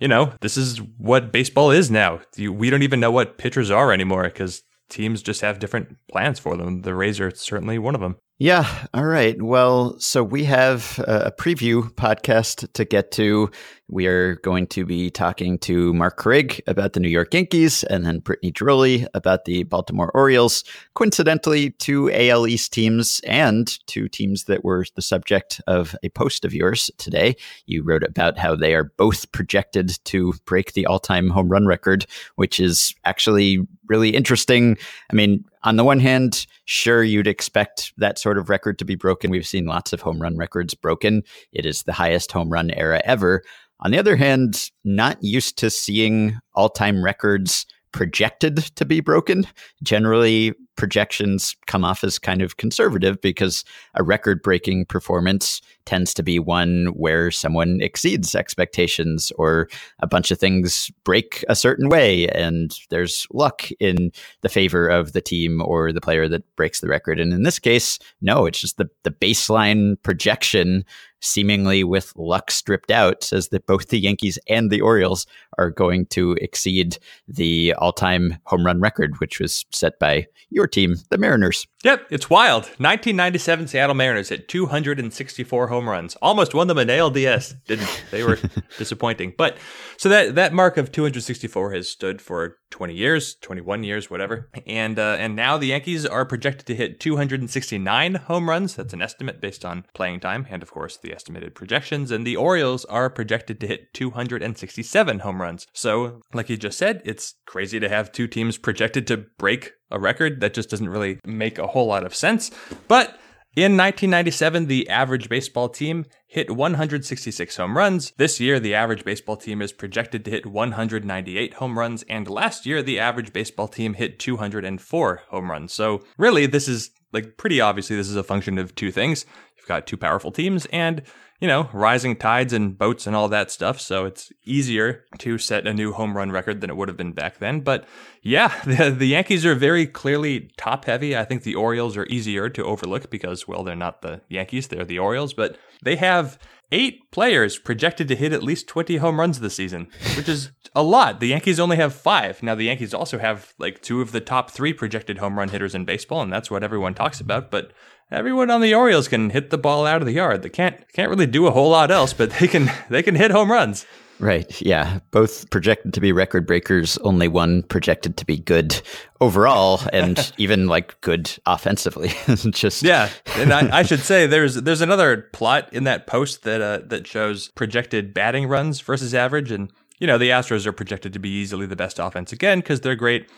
you 0.01 0.09
know, 0.09 0.33
this 0.41 0.57
is 0.57 0.79
what 0.99 1.31
baseball 1.33 1.71
is 1.71 1.91
now. 1.91 2.21
We 2.37 2.71
don't 2.71 2.83
even 2.83 3.01
know 3.01 3.13
what 3.13 3.39
pitchers 3.39 3.71
are 3.71 3.93
anymore 3.93 4.25
because 4.25 4.63
teams 4.89 5.23
just 5.23 5.41
have 5.41 5.59
different 5.59 5.97
plans 6.11 6.39
for 6.39 6.57
them. 6.57 6.83
The 6.83 6.95
Rays 6.95 7.21
are 7.21 7.31
certainly 7.31 7.79
one 7.79 7.95
of 7.95 8.01
them. 8.01 8.17
Yeah. 8.43 8.67
All 8.93 9.05
right. 9.05 9.41
Well, 9.41 9.97
so 10.01 10.25
we 10.25 10.43
have 10.47 10.99
a 11.07 11.31
preview 11.31 11.89
podcast 11.95 12.73
to 12.73 12.85
get 12.85 13.13
to. 13.13 13.53
We 13.87 14.09
are 14.09 14.35
going 14.35 14.67
to 14.69 14.85
be 14.85 15.11
talking 15.11 15.59
to 15.59 15.95
Marc 15.95 16.19
Carig 16.19 16.61
about 16.67 16.95
the 16.95 16.99
New 16.99 17.09
York 17.09 17.33
Yankees 17.35 17.85
and 17.85 18.05
then 18.05 18.19
Brittany 18.19 18.51
Ghiroli 18.51 19.07
about 19.15 19.45
the 19.45 19.63
Baltimore 19.63 20.11
Orioles. 20.13 20.65
Coincidentally, 20.95 21.71
two 21.71 22.11
AL 22.13 22.49
East 22.49 22.73
teams 22.73 23.21
and 23.29 23.79
two 23.87 24.09
teams 24.09 24.47
that 24.47 24.65
were 24.65 24.87
the 24.97 25.03
subject 25.03 25.61
of 25.69 25.95
a 26.03 26.09
post 26.09 26.45
of 26.45 26.53
yours 26.53 26.91
today. 26.99 27.37
You 27.67 27.85
wrote 27.85 28.03
about 28.03 28.39
how 28.39 28.57
they 28.57 28.75
are 28.75 28.91
both 28.97 29.31
projected 29.31 30.05
to 30.07 30.35
break 30.47 30.73
the 30.73 30.87
all 30.87 30.99
time 30.99 31.31
home 31.31 31.49
run 31.49 31.67
record, 31.67 32.07
which 32.35 32.59
is 32.59 32.93
actually 33.05 33.59
really 33.87 34.11
interesting. 34.11 34.79
I 35.13 35.15
mean, 35.15 35.45
on 35.65 35.77
the 35.77 35.85
one 35.85 36.01
hand, 36.01 36.47
sure, 36.65 37.03
you'd 37.03 37.27
expect 37.27 37.93
that 37.99 38.19
sort 38.19 38.39
of 38.39 38.49
record 38.49 38.79
to 38.79 38.85
be 38.85 38.95
broken. 38.95 39.31
We've 39.31 39.47
seen 39.47 39.67
lots 39.67 39.93
of 39.93 40.01
home 40.01 40.21
run 40.21 40.37
records 40.37 40.75
broken. 40.75 41.23
It 41.53 41.67
is 41.67 41.83
the 41.83 41.93
highest 41.93 42.33
home 42.33 42.51
run 42.51 42.71
era 42.71 43.01
ever. 43.05 43.43
On 43.81 43.91
the 43.91 43.99
other 43.99 44.17
hand, 44.17 44.71
not 44.85 45.23
used 45.23 45.59
to 45.59 45.71
seeing 45.71 46.39
all 46.55 46.69
time 46.69 47.05
records 47.05 47.67
projected 47.93 48.57
to 48.77 48.85
be 48.85 49.01
broken. 49.01 49.47
Generally, 49.83 50.55
projections 50.77 51.55
come 51.67 51.85
off 51.85 52.03
as 52.03 52.19
kind 52.19 52.41
of 52.43 52.57
conservative 52.57 53.21
because 53.21 53.65
a 53.95 54.03
record 54.03 54.43
breaking 54.43 54.87
performance 54.87 55.61
tends 55.85 56.15
to 56.15 56.23
be 56.23 56.39
one 56.39 56.87
where 56.97 57.31
someone 57.31 57.79
exceeds 57.83 58.35
expectations 58.35 59.31
or 59.37 59.69
a 60.01 60.07
bunch 60.07 60.31
of 60.31 60.39
things 60.39 60.91
break 61.05 61.45
a 61.49 61.55
certain 61.55 61.89
way 61.89 62.29
and 62.29 62.79
there's 62.91 63.27
luck 63.33 63.69
in 63.81 64.11
the 64.41 64.49
favor 64.49 64.89
of 64.89 65.13
the 65.13 65.21
team 65.21 65.61
or 65.63 65.93
the 65.93 66.01
player 66.01 66.29
that 66.29 66.43
breaks 66.57 66.81
the 66.81 66.89
record. 66.89 67.21
And 67.21 67.33
in 67.33 67.43
this 67.43 67.59
case, 67.59 67.99
no, 68.21 68.47
it's 68.47 68.61
just 68.61 68.79
the, 68.79 68.89
the 69.03 69.11
baseline 69.11 69.97
projection 70.03 70.85
seemingly 71.23 71.85
with 71.85 72.13
luck 72.17 72.51
stripped 72.51 72.91
out, 72.91 73.25
says 73.25 73.49
that 73.49 73.67
both 73.67 73.89
the 73.89 73.99
Yankees 73.99 74.39
and 74.49 74.71
the 74.71 74.81
Orioles 74.81 75.27
are 75.57 75.71
going 75.71 76.07
to 76.07 76.33
exceed 76.41 76.99
the 77.27 77.73
all 77.79 77.93
time 77.93 78.37
home 78.45 78.67
run 78.67 78.81
record, 78.81 79.19
which 79.21 79.41
was 79.41 79.65
set 79.73 79.99
by 79.99 80.27
your 80.51 80.67
team, 80.67 80.97
the 81.11 81.19
Mariners. 81.19 81.67
Yep, 81.83 82.07
it's 82.11 82.31
wild. 82.31 82.65
1997 82.79 83.67
Seattle 83.67 83.97
Mariners 83.97 84.29
hit 84.29 84.47
264 84.49 85.67
home 85.67 85.89
runs. 85.89 86.15
Almost 86.23 86.55
won 86.55 86.69
them 86.69 86.79
an 86.79 86.87
ALDS. 86.87 87.57
Didn't. 87.67 88.05
They 88.13 88.23
were 88.23 88.39
disappointing. 88.79 89.35
But 89.37 89.57
so 89.97 90.09
that 90.09 90.37
that 90.37 90.53
mark 90.53 90.77
of 90.77 90.93
264 90.93 91.73
has 91.73 91.89
stood 91.89 92.23
for 92.23 92.59
20 92.71 92.95
years, 92.95 93.35
21 93.35 93.83
years, 93.83 94.09
whatever. 94.09 94.49
And 94.65 94.97
uh, 94.97 95.17
and 95.19 95.35
now 95.35 95.59
the 95.59 95.67
Yankees 95.67 96.07
are 96.07 96.25
projected 96.25 96.67
to 96.69 96.77
hit 96.77 97.01
269 97.01 98.15
home 98.15 98.49
runs. 98.49 98.77
That's 98.77 98.93
an 98.93 99.03
estimate 99.03 99.41
based 99.41 99.65
on 99.65 99.85
playing 99.93 100.21
time 100.21 100.47
and 100.51 100.63
of 100.63 100.71
course 100.71 100.97
the 100.97 101.13
estimated 101.13 101.57
projections. 101.57 102.13
And 102.13 102.25
the 102.25 102.37
Orioles 102.37 102.85
are 102.85 103.11
projected 103.11 103.59
to 103.61 103.67
hit 103.67 103.93
267 103.93 105.19
home 105.19 105.43
runs. 105.43 105.67
So, 105.73 106.21
like 106.33 106.49
you 106.49 106.57
just 106.57 106.79
said, 106.79 107.03
it's 107.05 107.35
crazy 107.45 107.81
to 107.81 107.89
have 107.89 108.13
two 108.13 108.29
teams 108.29 108.57
projected 108.57 109.09
to 109.09 109.17
break 109.17 109.73
a 109.93 110.01
record 110.01 110.41
that 110.41 110.55
just 110.55 110.71
doesn't 110.71 110.89
really 110.89 111.21
make 111.25 111.59
a 111.59 111.69
whole 111.69 111.87
lot 111.87 112.05
of 112.05 112.15
sense. 112.15 112.51
But 112.89 113.19
in 113.55 113.77
1997, 113.77 114.67
the 114.67 114.89
average 114.89 115.29
baseball 115.29 115.69
team 115.69 116.07
hit 116.27 116.51
166 116.51 117.57
home 117.57 117.77
runs. 117.77 118.13
This 118.17 118.41
year, 118.41 118.59
the 118.59 118.75
average 118.75 119.05
baseball 119.05 119.37
team 119.37 119.61
is 119.61 119.75
projected 119.75 120.25
to 120.25 120.31
hit 120.31 120.47
198 120.47 121.55
home 121.55 121.79
runs, 121.79 122.03
and 122.05 122.27
last 122.29 122.65
year, 122.65 122.83
the 122.83 122.99
average 122.99 123.35
baseball 123.35 123.69
team 123.69 123.93
hit 123.93 124.19
204 124.19 125.23
home 125.29 125.51
runs. 125.51 125.75
So, 125.75 126.03
really, 126.17 126.47
this 126.47 126.67
is 126.67 126.91
like 127.13 127.37
pretty 127.37 127.61
obviously, 127.61 127.95
this 127.95 128.09
is 128.09 128.17
a 128.17 128.25
function 128.25 128.57
of 128.57 128.75
two 128.75 128.91
things. 128.91 129.27
You've 129.59 129.69
got 129.69 129.87
two 129.87 129.99
powerful 129.99 130.33
teams, 130.33 130.65
and 130.73 131.03
you 131.43 131.49
know, 131.49 131.69
rising 131.73 132.15
tides 132.15 132.53
and 132.53 132.79
boats 132.79 133.05
and 133.05 133.17
all 133.17 133.29
that 133.29 133.51
stuff. 133.51 133.81
So 133.81 134.05
it's 134.05 134.33
easier 134.45 135.05
to 135.19 135.39
set 135.39 135.67
a 135.67 135.75
new 135.75 135.93
home 135.93 136.17
run 136.17 136.31
record 136.31 136.61
than 136.61 136.71
it 136.71 136.77
would 136.77 136.87
have 136.87 136.97
been 136.97 137.11
back 137.11 137.39
then. 137.39 137.63
But 137.63 137.85
Yeah, 138.23 138.55
the, 138.65 138.95
the 138.97 139.07
Yankees 139.07 139.45
are 139.45 139.57
very 139.57 139.85
clearly 139.85 140.53
top 140.57 140.85
heavy. 140.85 141.17
I 141.17 141.25
think 141.25 141.43
the 141.43 141.57
Orioles 141.57 141.97
are 141.97 142.07
easier 142.07 142.49
to 142.51 142.65
overlook 142.65 143.11
because, 143.11 143.49
well, 143.49 143.65
they're 143.65 143.75
not 143.75 144.03
the 144.03 144.21
Yankees, 144.29 144.69
they're 144.69 144.85
the 144.85 145.01
Orioles, 145.01 145.35
but 145.35 145.59
they 145.83 145.97
have 145.97 146.39
eight 146.71 147.11
players 147.11 147.59
projected 147.59 148.07
to 148.07 148.15
hit 148.15 148.33
at 148.33 148.45
least 148.45 148.69
20 148.69 148.99
home 148.99 149.19
runs 149.19 149.41
this 149.41 149.57
season, 149.57 149.89
which 150.17 150.29
is 150.29 150.53
a 150.77 150.83
lot. 150.85 151.19
The 151.19 151.27
Yankees 151.27 151.59
only 151.59 151.77
have 151.77 151.93
five. 151.93 152.41
Now, 152.41 152.55
the 152.55 152.67
Yankees 152.67 152.95
also 152.95 153.19
have 153.19 153.53
like 153.59 153.83
two 153.83 154.01
of 154.01 154.13
the 154.13 154.21
top 154.21 154.53
three 154.53 154.73
projected 154.73 155.19
home 155.19 155.37
run 155.37 155.49
hitters 155.49 155.75
in 155.75 155.85
baseball, 155.87 156.23
and 156.23 156.33
that's 156.33 156.53
what 156.53 156.63
everyone 156.63 156.95
talks 156.95 157.21
about. 157.21 157.51
But 157.51 157.73
everyone 158.13 158.51
on 158.51 158.61
the 158.61 158.75
Orioles 158.75 159.09
can 159.09 159.31
hit 159.31 159.51
the 159.51 159.59
ball 159.59 159.87
out 159.87 160.03
of 160.03 160.07
the 160.07 160.13
yard. 160.13 160.43
They 160.43 160.51
can't 160.51 160.77
can't 160.93 161.11
really 161.11 161.27
do 161.27 161.47
a 161.47 161.51
whole 161.51 161.71
lot 161.71 161.91
else, 161.91 162.13
but 162.13 162.31
they 162.31 162.47
can 162.47 162.71
they 162.91 163.03
can 163.03 163.15
hit 163.15 163.31
home 163.31 163.51
runs. 163.51 163.87
Right. 164.19 164.63
Yeah. 164.63 165.01
Both 165.11 165.51
projected 165.51 165.95
to 165.95 166.01
be 166.01 166.13
record 166.13 166.47
breakers, 166.47 166.97
only 166.99 167.27
one 167.27 167.65
projected 167.65 168.17
to 168.19 168.25
be 168.25 168.39
good 168.39 168.81
overall 169.21 169.81
and 169.93 170.33
even 170.39 170.69
like 170.69 171.01
good 171.01 171.37
offensively. 171.45 172.13
Just 172.53 172.85
Yeah. 172.85 173.09
And 173.35 173.53
I, 173.53 173.79
I, 173.79 173.83
should 173.83 173.99
say 173.99 174.29
there's 174.29 174.55
there's 174.55 174.81
another 174.81 175.29
plot 175.33 175.73
in 175.73 175.83
that 175.85 176.07
post 176.07 176.45
that 176.45 176.61
uh, 176.61 176.87
that 176.87 177.09
shows 177.09 177.49
projected 177.57 178.15
batting 178.15 178.47
runs 178.47 178.81
versus 178.81 179.13
average 179.13 179.51
and 179.51 179.73
you 179.99 180.07
know, 180.07 180.19
the 180.19 180.31
Astros 180.31 180.67
are 180.67 180.73
projected 180.73 181.13
to 181.13 181.21
be 181.21 181.29
easily 181.29 181.65
the 181.65 181.77
best 181.77 182.01
offense 182.01 182.33
again 182.33 182.59
because 182.59 182.81
they're 182.81 182.97
great. 182.97 183.29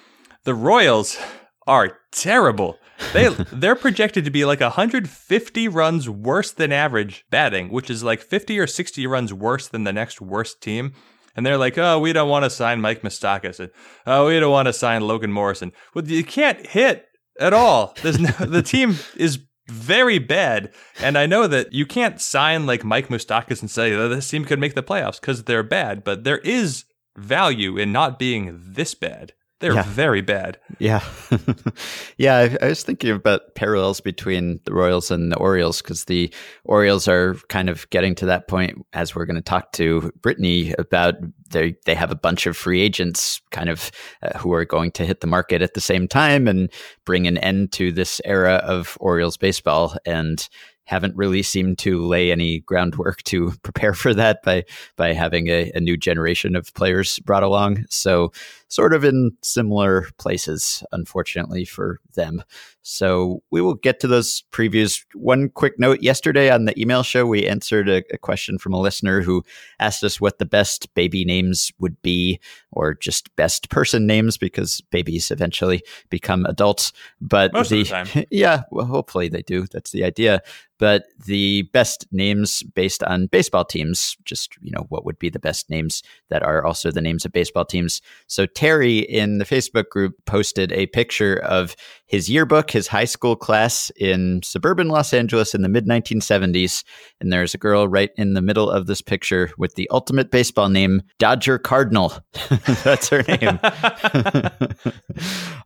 The 0.44 0.54
Royals 0.54 1.18
are 1.66 1.98
terrible. 2.10 2.78
They 3.12 3.28
they're 3.28 3.76
projected 3.76 4.24
to 4.24 4.30
be 4.30 4.44
like 4.44 4.60
150 4.60 5.68
runs 5.68 6.08
worse 6.08 6.52
than 6.52 6.72
average 6.72 7.24
batting, 7.30 7.70
which 7.70 7.90
is 7.90 8.02
like 8.02 8.20
50 8.20 8.58
or 8.58 8.66
60 8.66 9.06
runs 9.06 9.32
worse 9.32 9.68
than 9.68 9.84
the 9.84 9.92
next 9.92 10.20
worst 10.20 10.60
team. 10.60 10.92
And 11.36 11.44
they're 11.44 11.58
like, 11.58 11.76
oh, 11.76 11.98
we 11.98 12.12
don't 12.12 12.28
want 12.28 12.44
to 12.44 12.50
sign 12.50 12.80
Mike 12.80 13.02
Moustakas, 13.02 13.58
and 13.58 13.70
oh, 14.06 14.28
we 14.28 14.38
don't 14.38 14.52
want 14.52 14.66
to 14.66 14.72
sign 14.72 15.02
Logan 15.02 15.32
Morrison. 15.32 15.72
Well, 15.92 16.06
you 16.06 16.22
can't 16.22 16.64
hit 16.64 17.06
at 17.40 17.52
all. 17.52 17.94
There's 18.02 18.20
no, 18.20 18.30
the 18.30 18.62
team 18.62 18.96
is 19.16 19.40
very 19.66 20.18
bad, 20.18 20.72
and 21.00 21.18
I 21.18 21.26
know 21.26 21.48
that 21.48 21.72
you 21.72 21.86
can't 21.86 22.20
sign 22.20 22.66
like 22.66 22.84
Mike 22.84 23.08
Moustakas 23.08 23.60
and 23.60 23.70
say 23.70 23.90
that 23.96 24.08
this 24.08 24.30
team 24.30 24.44
could 24.44 24.60
make 24.60 24.74
the 24.74 24.82
playoffs 24.82 25.20
because 25.20 25.44
they're 25.44 25.64
bad. 25.64 26.04
But 26.04 26.22
there 26.22 26.38
is 26.38 26.84
value 27.16 27.76
in 27.76 27.92
not 27.92 28.18
being 28.18 28.60
this 28.62 28.94
bad. 28.94 29.32
They're 29.64 29.73
yeah. 29.73 29.85
very 29.85 30.21
bad. 30.21 30.59
Yeah. 30.78 31.02
yeah. 32.18 32.37
I, 32.37 32.66
I, 32.66 32.68
was 32.68 32.83
thinking 32.83 33.12
about 33.12 33.54
parallels 33.54 33.99
between 33.99 34.61
the 34.64 34.75
Royals 34.75 35.11
and 35.11 35.33
the 35.33 35.38
Orioles 35.38 35.80
because 35.80 36.04
the 36.04 36.30
Orioles 36.64 37.09
are 37.09 37.37
kind 37.49 37.71
of 37.71 37.88
getting 37.88 38.14
to 38.16 38.26
that 38.26 38.47
point, 38.47 38.85
as 38.92 39.14
we're 39.14 39.25
going 39.25 39.37
to 39.37 39.42
talk 39.42 39.73
to 39.73 40.12
Brittany 40.21 40.75
about. 40.78 41.14
They, 41.49 41.76
they 41.87 41.94
have 41.94 42.11
a 42.11 42.16
bunch 42.16 42.47
of 42.47 42.59
free 42.59 42.83
agents 42.83 43.40
kind 43.52 43.71
of 43.71 43.90
uh, 44.23 44.37
who 44.37 44.52
are 44.52 44.66
going 44.66 44.90
to 44.92 45.06
hit 45.06 45.23
the 45.23 45.26
market 45.26 45.62
at 45.62 45.73
the 45.73 45.80
same 45.80 46.09
time 46.09 46.47
and 46.47 46.71
bring 47.06 47.26
an 47.26 47.38
end 47.38 47.73
to 47.73 47.90
this 47.90 48.21
era 48.26 48.56
of 48.56 48.99
Orioles 49.00 49.38
baseball. 49.38 49.97
And 50.04 50.47
haven't 50.87 51.16
really 51.16 51.42
seemed 51.42 51.78
to 51.78 52.04
lay 52.04 52.30
any 52.30 52.61
groundwork 52.61 53.23
to 53.25 53.52
prepare 53.62 53.94
for 53.94 54.14
that 54.14 54.42
by 54.42 54.64
by 54.97 55.12
having 55.12 55.49
a, 55.49 55.71
a, 55.75 55.80
new 55.80 55.97
generation 55.97 56.54
of 56.54 56.73
players 56.75 57.18
brought 57.21 57.42
along. 57.42 57.85
So 57.88 58.33
sort 58.74 58.92
of 58.92 59.04
in 59.04 59.30
similar 59.40 60.08
places, 60.18 60.82
unfortunately 60.90 61.64
for 61.64 62.00
them. 62.16 62.42
So 62.82 63.40
we 63.52 63.60
will 63.60 63.74
get 63.74 64.00
to 64.00 64.08
those 64.08 64.42
previews. 64.50 65.04
One 65.14 65.48
quick 65.48 65.78
note 65.78 66.02
yesterday 66.02 66.50
on 66.50 66.64
the 66.64 66.78
email 66.78 67.04
show, 67.04 67.24
we 67.24 67.46
answered 67.46 67.88
a, 67.88 68.02
a, 68.12 68.18
question 68.18 68.58
from 68.58 68.74
a 68.74 68.80
listener 68.80 69.22
who 69.22 69.44
asked 69.78 70.02
us 70.02 70.20
what 70.20 70.38
the 70.38 70.44
best 70.44 70.92
baby 70.94 71.24
names 71.24 71.70
would 71.78 72.02
be, 72.02 72.40
or 72.72 72.94
just 72.94 73.34
best 73.36 73.70
person 73.70 74.08
names, 74.08 74.36
because 74.36 74.80
babies 74.90 75.30
eventually 75.30 75.82
become 76.10 76.44
adults. 76.44 76.92
But 77.20 77.52
Most 77.52 77.70
the, 77.70 77.82
of 77.82 77.88
the 77.88 78.04
time. 78.04 78.26
yeah, 78.30 78.62
well, 78.72 78.86
hopefully 78.86 79.28
they 79.28 79.42
do. 79.42 79.66
That's 79.70 79.92
the 79.92 80.02
idea. 80.04 80.42
But 80.78 81.04
the 81.24 81.62
best 81.72 82.06
names 82.10 82.62
based 82.74 83.02
on 83.04 83.28
baseball 83.28 83.64
teams, 83.64 84.16
just, 84.24 84.56
you 84.60 84.72
know, 84.72 84.86
what 84.88 85.04
would 85.04 85.18
be 85.18 85.30
the 85.30 85.38
best 85.38 85.70
names 85.70 86.02
that 86.30 86.42
are 86.42 86.64
also 86.64 86.90
the 86.90 87.00
names 87.00 87.24
of 87.24 87.32
baseball 87.32 87.64
teams. 87.64 88.02
So 88.26 88.44
Terry 88.64 89.00
in 89.00 89.37
the 89.37 89.44
Facebook 89.44 89.90
group 89.90 90.14
posted 90.25 90.73
a 90.73 90.87
picture 90.87 91.37
of 91.44 91.76
his 92.06 92.30
yearbook, 92.30 92.71
his 92.71 92.88
high 92.88 93.04
school 93.04 93.37
class 93.37 93.90
in 93.97 94.40
suburban 94.42 94.88
Los 94.88 95.12
Angeles 95.12 95.54
in 95.54 95.61
the 95.61 95.68
mid 95.68 95.87
1970s. 95.87 96.83
And 97.21 97.30
there's 97.30 97.52
a 97.52 97.59
girl 97.59 97.88
right 97.88 98.09
in 98.16 98.33
the 98.33 98.40
middle 98.40 98.71
of 98.71 98.87
this 98.87 99.02
picture 99.02 99.50
with 99.59 99.75
the 99.75 99.87
ultimate 99.90 100.30
baseball 100.30 100.71
name, 100.71 101.02
Dodger 101.18 101.59
Cardinal. 101.59 102.14
That's 102.85 103.11
her 103.11 103.23
name. 103.25 103.61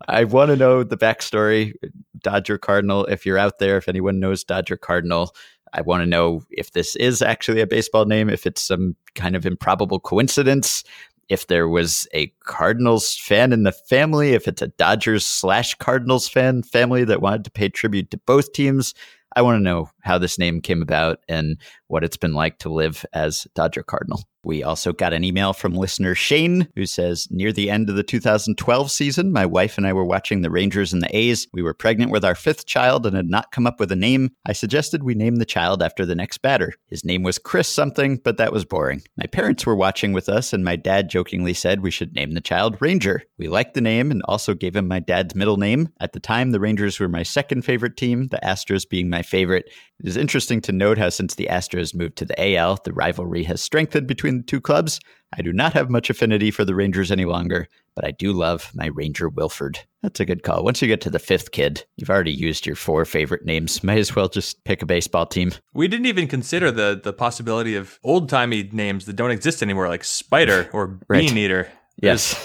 I 0.09 0.25
want 0.25 0.51
to 0.51 0.57
know 0.57 0.83
the 0.83 0.99
backstory, 0.99 1.75
Dodger 2.21 2.59
Cardinal. 2.59 3.05
If 3.05 3.25
you're 3.25 3.39
out 3.39 3.61
there, 3.61 3.77
if 3.77 3.87
anyone 3.87 4.19
knows 4.19 4.43
Dodger 4.43 4.77
Cardinal, 4.77 5.37
I 5.73 5.83
want 5.83 6.03
to 6.03 6.07
know 6.07 6.43
if 6.51 6.73
this 6.73 6.97
is 6.97 7.23
actually 7.23 7.61
a 7.61 7.67
baseball 7.67 8.05
name, 8.05 8.29
if 8.29 8.47
it's 8.47 8.63
some 8.63 8.97
kind 9.15 9.37
of 9.37 9.47
improbable 9.47 10.01
coincidence, 10.01 10.85
if 11.29 11.47
there 11.47 11.69
was 11.69 12.09
a 12.15 12.33
Cardinals 12.45 13.17
fan 13.17 13.53
in 13.53 13.63
the 13.63 13.73
family, 13.73 14.33
if 14.33 14.49
it's 14.49 14.63
a 14.63 14.69
Dodgers 14.69 15.27
slash 15.27 15.75
Cardinals 15.75 16.29
fan 16.29 16.63
family 16.63 17.05
that 17.05 17.23
wanted 17.23 17.45
to 17.45 17.51
pay 17.51 17.69
tribute 17.69 18.11
to 18.11 18.19
both 18.19 18.53
teams. 18.53 18.95
I 19.37 19.43
want 19.43 19.59
to 19.59 19.63
know 19.63 19.91
how 20.01 20.19
this 20.19 20.39
name 20.39 20.61
came 20.61 20.83
about 20.83 21.21
and 21.29 21.59
what 21.89 22.03
it's 22.03 22.17
been 22.17 22.33
like 22.33 22.59
to 22.61 22.71
live 22.71 23.05
as 23.13 23.47
Dodger 23.55 23.83
Cardinal. 23.83 24.23
We 24.43 24.63
also 24.63 24.93
got 24.93 25.13
an 25.13 25.25
email 25.25 25.53
from 25.53 25.75
listener 25.75 26.15
Shane 26.15 26.69
who 26.75 26.87
says, 26.87 27.29
Near 27.31 27.53
the 27.53 27.71
end 27.71 27.91
of 27.91 27.97
the 27.97 28.03
2012 28.03 28.91
season, 28.91 29.33
my 29.33 29.45
wife 29.45 29.77
and 29.77 29.87
I 29.87 29.93
were 29.93 30.05
watching 30.05 30.43
the 30.43 30.51
Rangers 30.51 30.93
and 30.93 31.03
the 31.03 31.17
A's. 31.17 31.47
We 31.53 31.63
were 31.63 31.75
pregnant 31.75 32.11
with 32.11 32.25
our 32.25 32.35
fifth 32.35 32.67
child 32.67 33.05
and 33.05 33.17
had 33.17 33.29
not 33.29 33.53
come 33.53 33.67
up 33.67 33.81
with 33.81 33.93
a 33.93 33.97
name. 33.97 34.31
I 34.47 34.53
suggested 34.53 35.03
we 35.03 35.15
name 35.15 35.37
the 35.37 35.45
child 35.45 35.83
after 35.83 36.07
the 36.07 36.15
next 36.15 36.39
batter. 36.39 36.75
His 36.87 37.05
name 37.05 37.23
was 37.23 37.39
Chris 37.39 37.69
something, 37.69 38.17
but 38.17 38.37
that 38.39 38.53
was 38.53 38.65
boring. 38.65 39.03
My 39.17 39.27
parents 39.27 39.67
were 39.67 39.77
watching 39.77 40.13
with 40.13 40.29
us, 40.29 40.53
and 40.53 40.65
my 40.65 40.77
dad 40.77 41.11
jokingly 41.11 41.55
said 41.55 41.81
we 41.81 41.91
should 41.91 42.15
name 42.15 42.33
the 42.33 42.41
child 42.41 42.77
Ranger. 42.81 43.25
We 43.39 43.49
liked 43.49 43.75
the 43.75 43.81
name 43.81 44.11
and 44.11 44.23
also 44.25 44.55
gave 44.55 44.77
him 44.77 44.89
my 44.89 45.01
dad's 45.01 45.35
middle 45.35 45.57
name. 45.57 45.89
At 46.01 46.13
the 46.13 46.21
time, 46.21 46.53
the 46.53 46.61
Rangers 46.61 46.99
were 46.99 47.09
my 47.09 47.23
second 47.23 47.63
favorite 47.63 47.97
team, 47.97 48.29
the 48.29 48.41
Astros 48.43 48.89
being 48.89 49.11
my 49.11 49.23
favorite. 49.23 49.69
It 50.01 50.07
is 50.07 50.17
interesting 50.17 50.61
to 50.63 50.73
note 50.73 50.97
how 50.97 51.09
since 51.09 51.35
the 51.35 51.49
Astros 51.51 51.95
moved 51.95 52.17
to 52.17 52.25
the 52.25 52.57
AL, 52.57 52.81
the 52.85 52.93
rivalry 52.93 53.43
has 53.45 53.61
strengthened 53.61 54.07
between 54.07 54.38
the 54.39 54.45
two 54.45 54.61
clubs. 54.61 55.01
I 55.37 55.43
do 55.43 55.53
not 55.53 55.75
have 55.75 55.91
much 55.91 56.09
affinity 56.09 56.51
for 56.51 56.65
the 56.65 56.75
Rangers 56.75 57.13
any 57.13 57.27
longer, 57.27 57.69
but 57.95 58.05
I 58.05 58.13
do 58.13 58.33
love 58.33 58.71
my 58.75 58.87
Ranger 58.87 59.29
Wilford. 59.29 59.79
That's 60.03 60.21
a 60.21 60.25
good 60.25 60.43
call. 60.43 60.65
Once 60.65 60.81
you 60.81 60.89
get 60.89 61.01
to 61.03 61.11
the 61.11 61.19
fifth 61.19 61.51
kid, 61.51 61.85
you've 61.97 62.09
already 62.09 62.33
used 62.33 62.65
your 62.65 62.77
four 62.77 63.05
favorite 63.05 63.45
names. 63.45 63.85
Might 63.85 63.99
as 63.99 64.17
well 64.17 64.29
just 64.29 64.65
pick 64.65 64.81
a 64.81 64.87
baseball 64.87 65.27
team. 65.27 65.53
We 65.75 65.89
didn't 65.89 66.07
even 66.07 66.29
consider 66.29 66.71
the 66.71 66.99
the 67.03 67.13
possibility 67.13 67.77
of 67.77 67.99
old 68.03 68.29
timey 68.29 68.69
names 68.73 69.05
that 69.07 69.17
don't 69.17 69.31
exist 69.31 69.63
anymore, 69.63 69.89
like 69.89 70.05
Spider 70.05 70.71
or 70.73 70.99
right. 71.09 71.21
Bean 71.21 71.37
Eater. 71.37 71.71
Yes. 72.01 72.37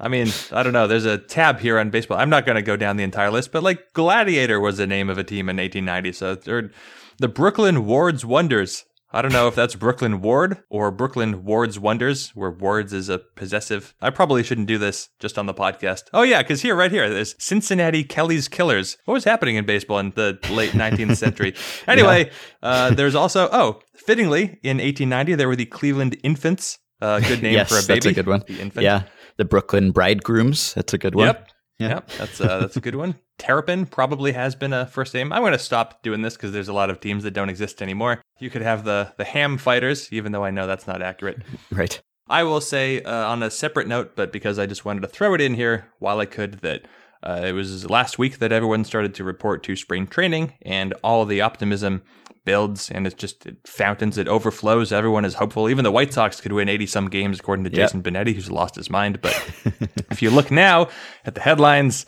I 0.00 0.08
mean, 0.08 0.28
I 0.50 0.62
don't 0.62 0.72
know. 0.72 0.86
There's 0.86 1.04
a 1.04 1.18
tab 1.18 1.60
here 1.60 1.78
on 1.78 1.90
baseball. 1.90 2.18
I'm 2.18 2.30
not 2.30 2.44
going 2.44 2.56
to 2.56 2.62
go 2.62 2.76
down 2.76 2.96
the 2.96 3.04
entire 3.04 3.30
list, 3.30 3.52
but 3.52 3.62
like 3.62 3.92
Gladiator 3.92 4.58
was 4.58 4.78
the 4.78 4.86
name 4.86 5.08
of 5.08 5.16
a 5.16 5.24
team 5.24 5.48
in 5.48 5.58
1890. 5.58 6.12
So 6.12 6.52
or 6.52 6.70
the 7.18 7.28
Brooklyn 7.28 7.86
Wards 7.86 8.24
Wonders. 8.24 8.84
I 9.14 9.22
don't 9.22 9.32
know 9.32 9.46
if 9.46 9.54
that's 9.54 9.76
Brooklyn 9.76 10.22
Ward 10.22 10.64
or 10.68 10.90
Brooklyn 10.90 11.44
Wards 11.44 11.78
Wonders, 11.78 12.30
where 12.30 12.50
Wards 12.50 12.92
is 12.92 13.08
a 13.08 13.20
possessive. 13.36 13.94
I 14.02 14.10
probably 14.10 14.42
shouldn't 14.42 14.66
do 14.66 14.76
this 14.76 15.08
just 15.20 15.38
on 15.38 15.46
the 15.46 15.54
podcast. 15.54 16.06
Oh, 16.12 16.22
yeah, 16.22 16.42
because 16.42 16.62
here, 16.62 16.74
right 16.74 16.90
here, 16.90 17.08
there's 17.08 17.36
Cincinnati 17.38 18.02
Kelly's 18.02 18.48
Killers. 18.48 18.96
What 19.04 19.14
was 19.14 19.22
happening 19.22 19.54
in 19.54 19.66
baseball 19.66 20.00
in 20.00 20.10
the 20.16 20.36
late 20.50 20.70
19th 20.72 21.16
century? 21.16 21.54
Anyway, 21.86 22.24
yeah. 22.24 22.68
uh, 22.68 22.90
there's 22.90 23.14
also, 23.14 23.48
oh, 23.52 23.78
fittingly, 23.94 24.58
in 24.64 24.78
1890, 24.78 25.36
there 25.36 25.46
were 25.46 25.54
the 25.54 25.66
Cleveland 25.66 26.16
Infants. 26.24 26.80
Uh, 27.00 27.20
good 27.20 27.40
name 27.40 27.52
yes, 27.52 27.68
for 27.68 27.78
a 27.78 27.82
baby. 27.82 28.00
That's 28.00 28.06
a 28.06 28.12
good 28.14 28.26
one. 28.26 28.42
The 28.48 28.60
infant. 28.60 28.82
Yeah. 28.82 29.04
The 29.36 29.44
Brooklyn 29.44 29.92
Bridegrooms. 29.92 30.74
That's 30.74 30.92
a 30.92 30.98
good 30.98 31.14
one. 31.14 31.26
Yep. 31.26 31.48
Yeah. 31.78 31.88
Yep. 31.88 32.10
That's 32.18 32.40
uh, 32.40 32.58
that's 32.60 32.76
a 32.76 32.80
good 32.80 32.94
one. 32.94 33.16
Terrapin 33.38 33.86
probably 33.86 34.32
has 34.32 34.54
been 34.54 34.72
a 34.72 34.86
first 34.86 35.12
name. 35.12 35.32
I'm 35.32 35.42
going 35.42 35.52
to 35.52 35.58
stop 35.58 36.02
doing 36.02 36.22
this 36.22 36.34
because 36.36 36.52
there's 36.52 36.68
a 36.68 36.72
lot 36.72 36.88
of 36.88 37.00
teams 37.00 37.24
that 37.24 37.32
don't 37.32 37.48
exist 37.48 37.82
anymore. 37.82 38.22
You 38.44 38.50
could 38.50 38.60
have 38.60 38.84
the 38.84 39.10
the 39.16 39.24
Ham 39.24 39.56
Fighters, 39.56 40.12
even 40.12 40.32
though 40.32 40.44
I 40.44 40.50
know 40.50 40.66
that's 40.66 40.86
not 40.86 41.00
accurate. 41.00 41.38
Right. 41.72 41.98
I 42.28 42.42
will 42.42 42.60
say 42.60 43.02
uh, 43.02 43.28
on 43.28 43.42
a 43.42 43.50
separate 43.50 43.88
note, 43.88 44.16
but 44.16 44.32
because 44.32 44.58
I 44.58 44.66
just 44.66 44.84
wanted 44.84 45.00
to 45.00 45.08
throw 45.08 45.32
it 45.32 45.40
in 45.40 45.54
here 45.54 45.92
while 45.98 46.20
I 46.20 46.26
could, 46.26 46.60
that 46.60 46.86
uh, 47.22 47.42
it 47.44 47.52
was 47.52 47.88
last 47.88 48.18
week 48.18 48.38
that 48.38 48.52
everyone 48.52 48.84
started 48.84 49.14
to 49.14 49.24
report 49.24 49.62
to 49.64 49.76
spring 49.76 50.06
training, 50.06 50.52
and 50.60 50.92
all 51.02 51.24
the 51.24 51.40
optimism 51.40 52.02
builds 52.44 52.90
and 52.90 53.06
it's 53.06 53.16
just 53.16 53.46
it 53.46 53.66
fountains, 53.66 54.18
it 54.18 54.28
overflows. 54.28 54.92
Everyone 54.92 55.24
is 55.24 55.34
hopeful. 55.34 55.70
Even 55.70 55.82
the 55.82 55.90
White 55.90 56.12
Sox 56.12 56.42
could 56.42 56.52
win 56.52 56.68
80 56.68 56.86
some 56.86 57.08
games, 57.08 57.40
according 57.40 57.64
to 57.64 57.70
yep. 57.70 57.88
Jason 57.88 58.02
Benetti, 58.02 58.34
who's 58.34 58.50
lost 58.50 58.74
his 58.74 58.90
mind. 58.90 59.22
But 59.22 59.32
if 60.10 60.20
you 60.20 60.30
look 60.30 60.50
now 60.50 60.88
at 61.24 61.34
the 61.34 61.40
headlines, 61.40 62.04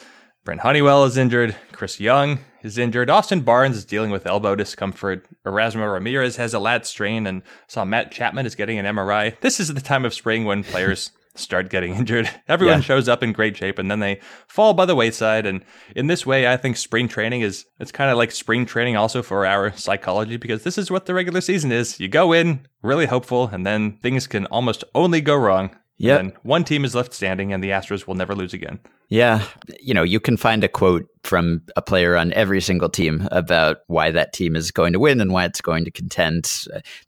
Brent 0.46 0.60
Honeywell 0.60 1.02
is 1.02 1.16
injured. 1.16 1.56
Chris 1.72 1.98
Young 1.98 2.38
is 2.62 2.78
injured. 2.78 3.10
Austin 3.10 3.40
Barnes 3.40 3.76
is 3.76 3.84
dealing 3.84 4.12
with 4.12 4.28
elbow 4.28 4.54
discomfort. 4.54 5.26
Erasmo 5.44 5.92
Ramirez 5.92 6.36
has 6.36 6.54
a 6.54 6.60
lat 6.60 6.86
strain, 6.86 7.26
and 7.26 7.42
saw 7.66 7.84
Matt 7.84 8.12
Chapman 8.12 8.46
is 8.46 8.54
getting 8.54 8.78
an 8.78 8.86
MRI. 8.86 9.40
This 9.40 9.58
is 9.58 9.74
the 9.74 9.80
time 9.80 10.04
of 10.04 10.14
spring 10.14 10.44
when 10.44 10.62
players 10.62 11.10
start 11.34 11.68
getting 11.68 11.96
injured. 11.96 12.30
Everyone 12.46 12.78
yeah. 12.78 12.82
shows 12.82 13.08
up 13.08 13.24
in 13.24 13.32
great 13.32 13.56
shape 13.56 13.76
and 13.80 13.90
then 13.90 13.98
they 13.98 14.20
fall 14.46 14.72
by 14.72 14.86
the 14.86 14.94
wayside. 14.94 15.46
And 15.46 15.64
in 15.96 16.06
this 16.06 16.24
way, 16.24 16.46
I 16.46 16.56
think 16.56 16.76
spring 16.76 17.08
training 17.08 17.40
is 17.40 17.66
it's 17.80 17.92
kind 17.92 18.10
of 18.10 18.16
like 18.16 18.30
spring 18.30 18.66
training 18.66 18.96
also 18.96 19.22
for 19.22 19.44
our 19.44 19.76
psychology 19.76 20.36
because 20.36 20.62
this 20.62 20.78
is 20.78 20.92
what 20.92 21.06
the 21.06 21.12
regular 21.12 21.40
season 21.40 21.72
is. 21.72 21.98
You 21.98 22.06
go 22.06 22.32
in 22.32 22.66
really 22.82 23.06
hopeful 23.06 23.48
and 23.48 23.66
then 23.66 23.98
things 23.98 24.28
can 24.28 24.46
almost 24.46 24.84
only 24.94 25.20
go 25.20 25.34
wrong. 25.34 25.76
Yeah. 25.98 26.22
One 26.42 26.64
team 26.64 26.84
is 26.84 26.94
left 26.94 27.14
standing 27.14 27.52
and 27.52 27.62
the 27.64 27.70
Astros 27.70 28.06
will 28.06 28.14
never 28.14 28.34
lose 28.34 28.52
again. 28.52 28.80
Yeah. 29.08 29.44
You 29.80 29.94
know, 29.94 30.02
you 30.02 30.20
can 30.20 30.36
find 30.36 30.62
a 30.64 30.68
quote 30.68 31.06
from 31.22 31.62
a 31.76 31.82
player 31.82 32.16
on 32.16 32.32
every 32.32 32.60
single 32.60 32.88
team 32.88 33.26
about 33.30 33.78
why 33.86 34.10
that 34.10 34.32
team 34.32 34.56
is 34.56 34.70
going 34.70 34.92
to 34.92 34.98
win 34.98 35.20
and 35.20 35.32
why 35.32 35.44
it's 35.44 35.60
going 35.60 35.84
to 35.84 35.90
contend. 35.90 36.52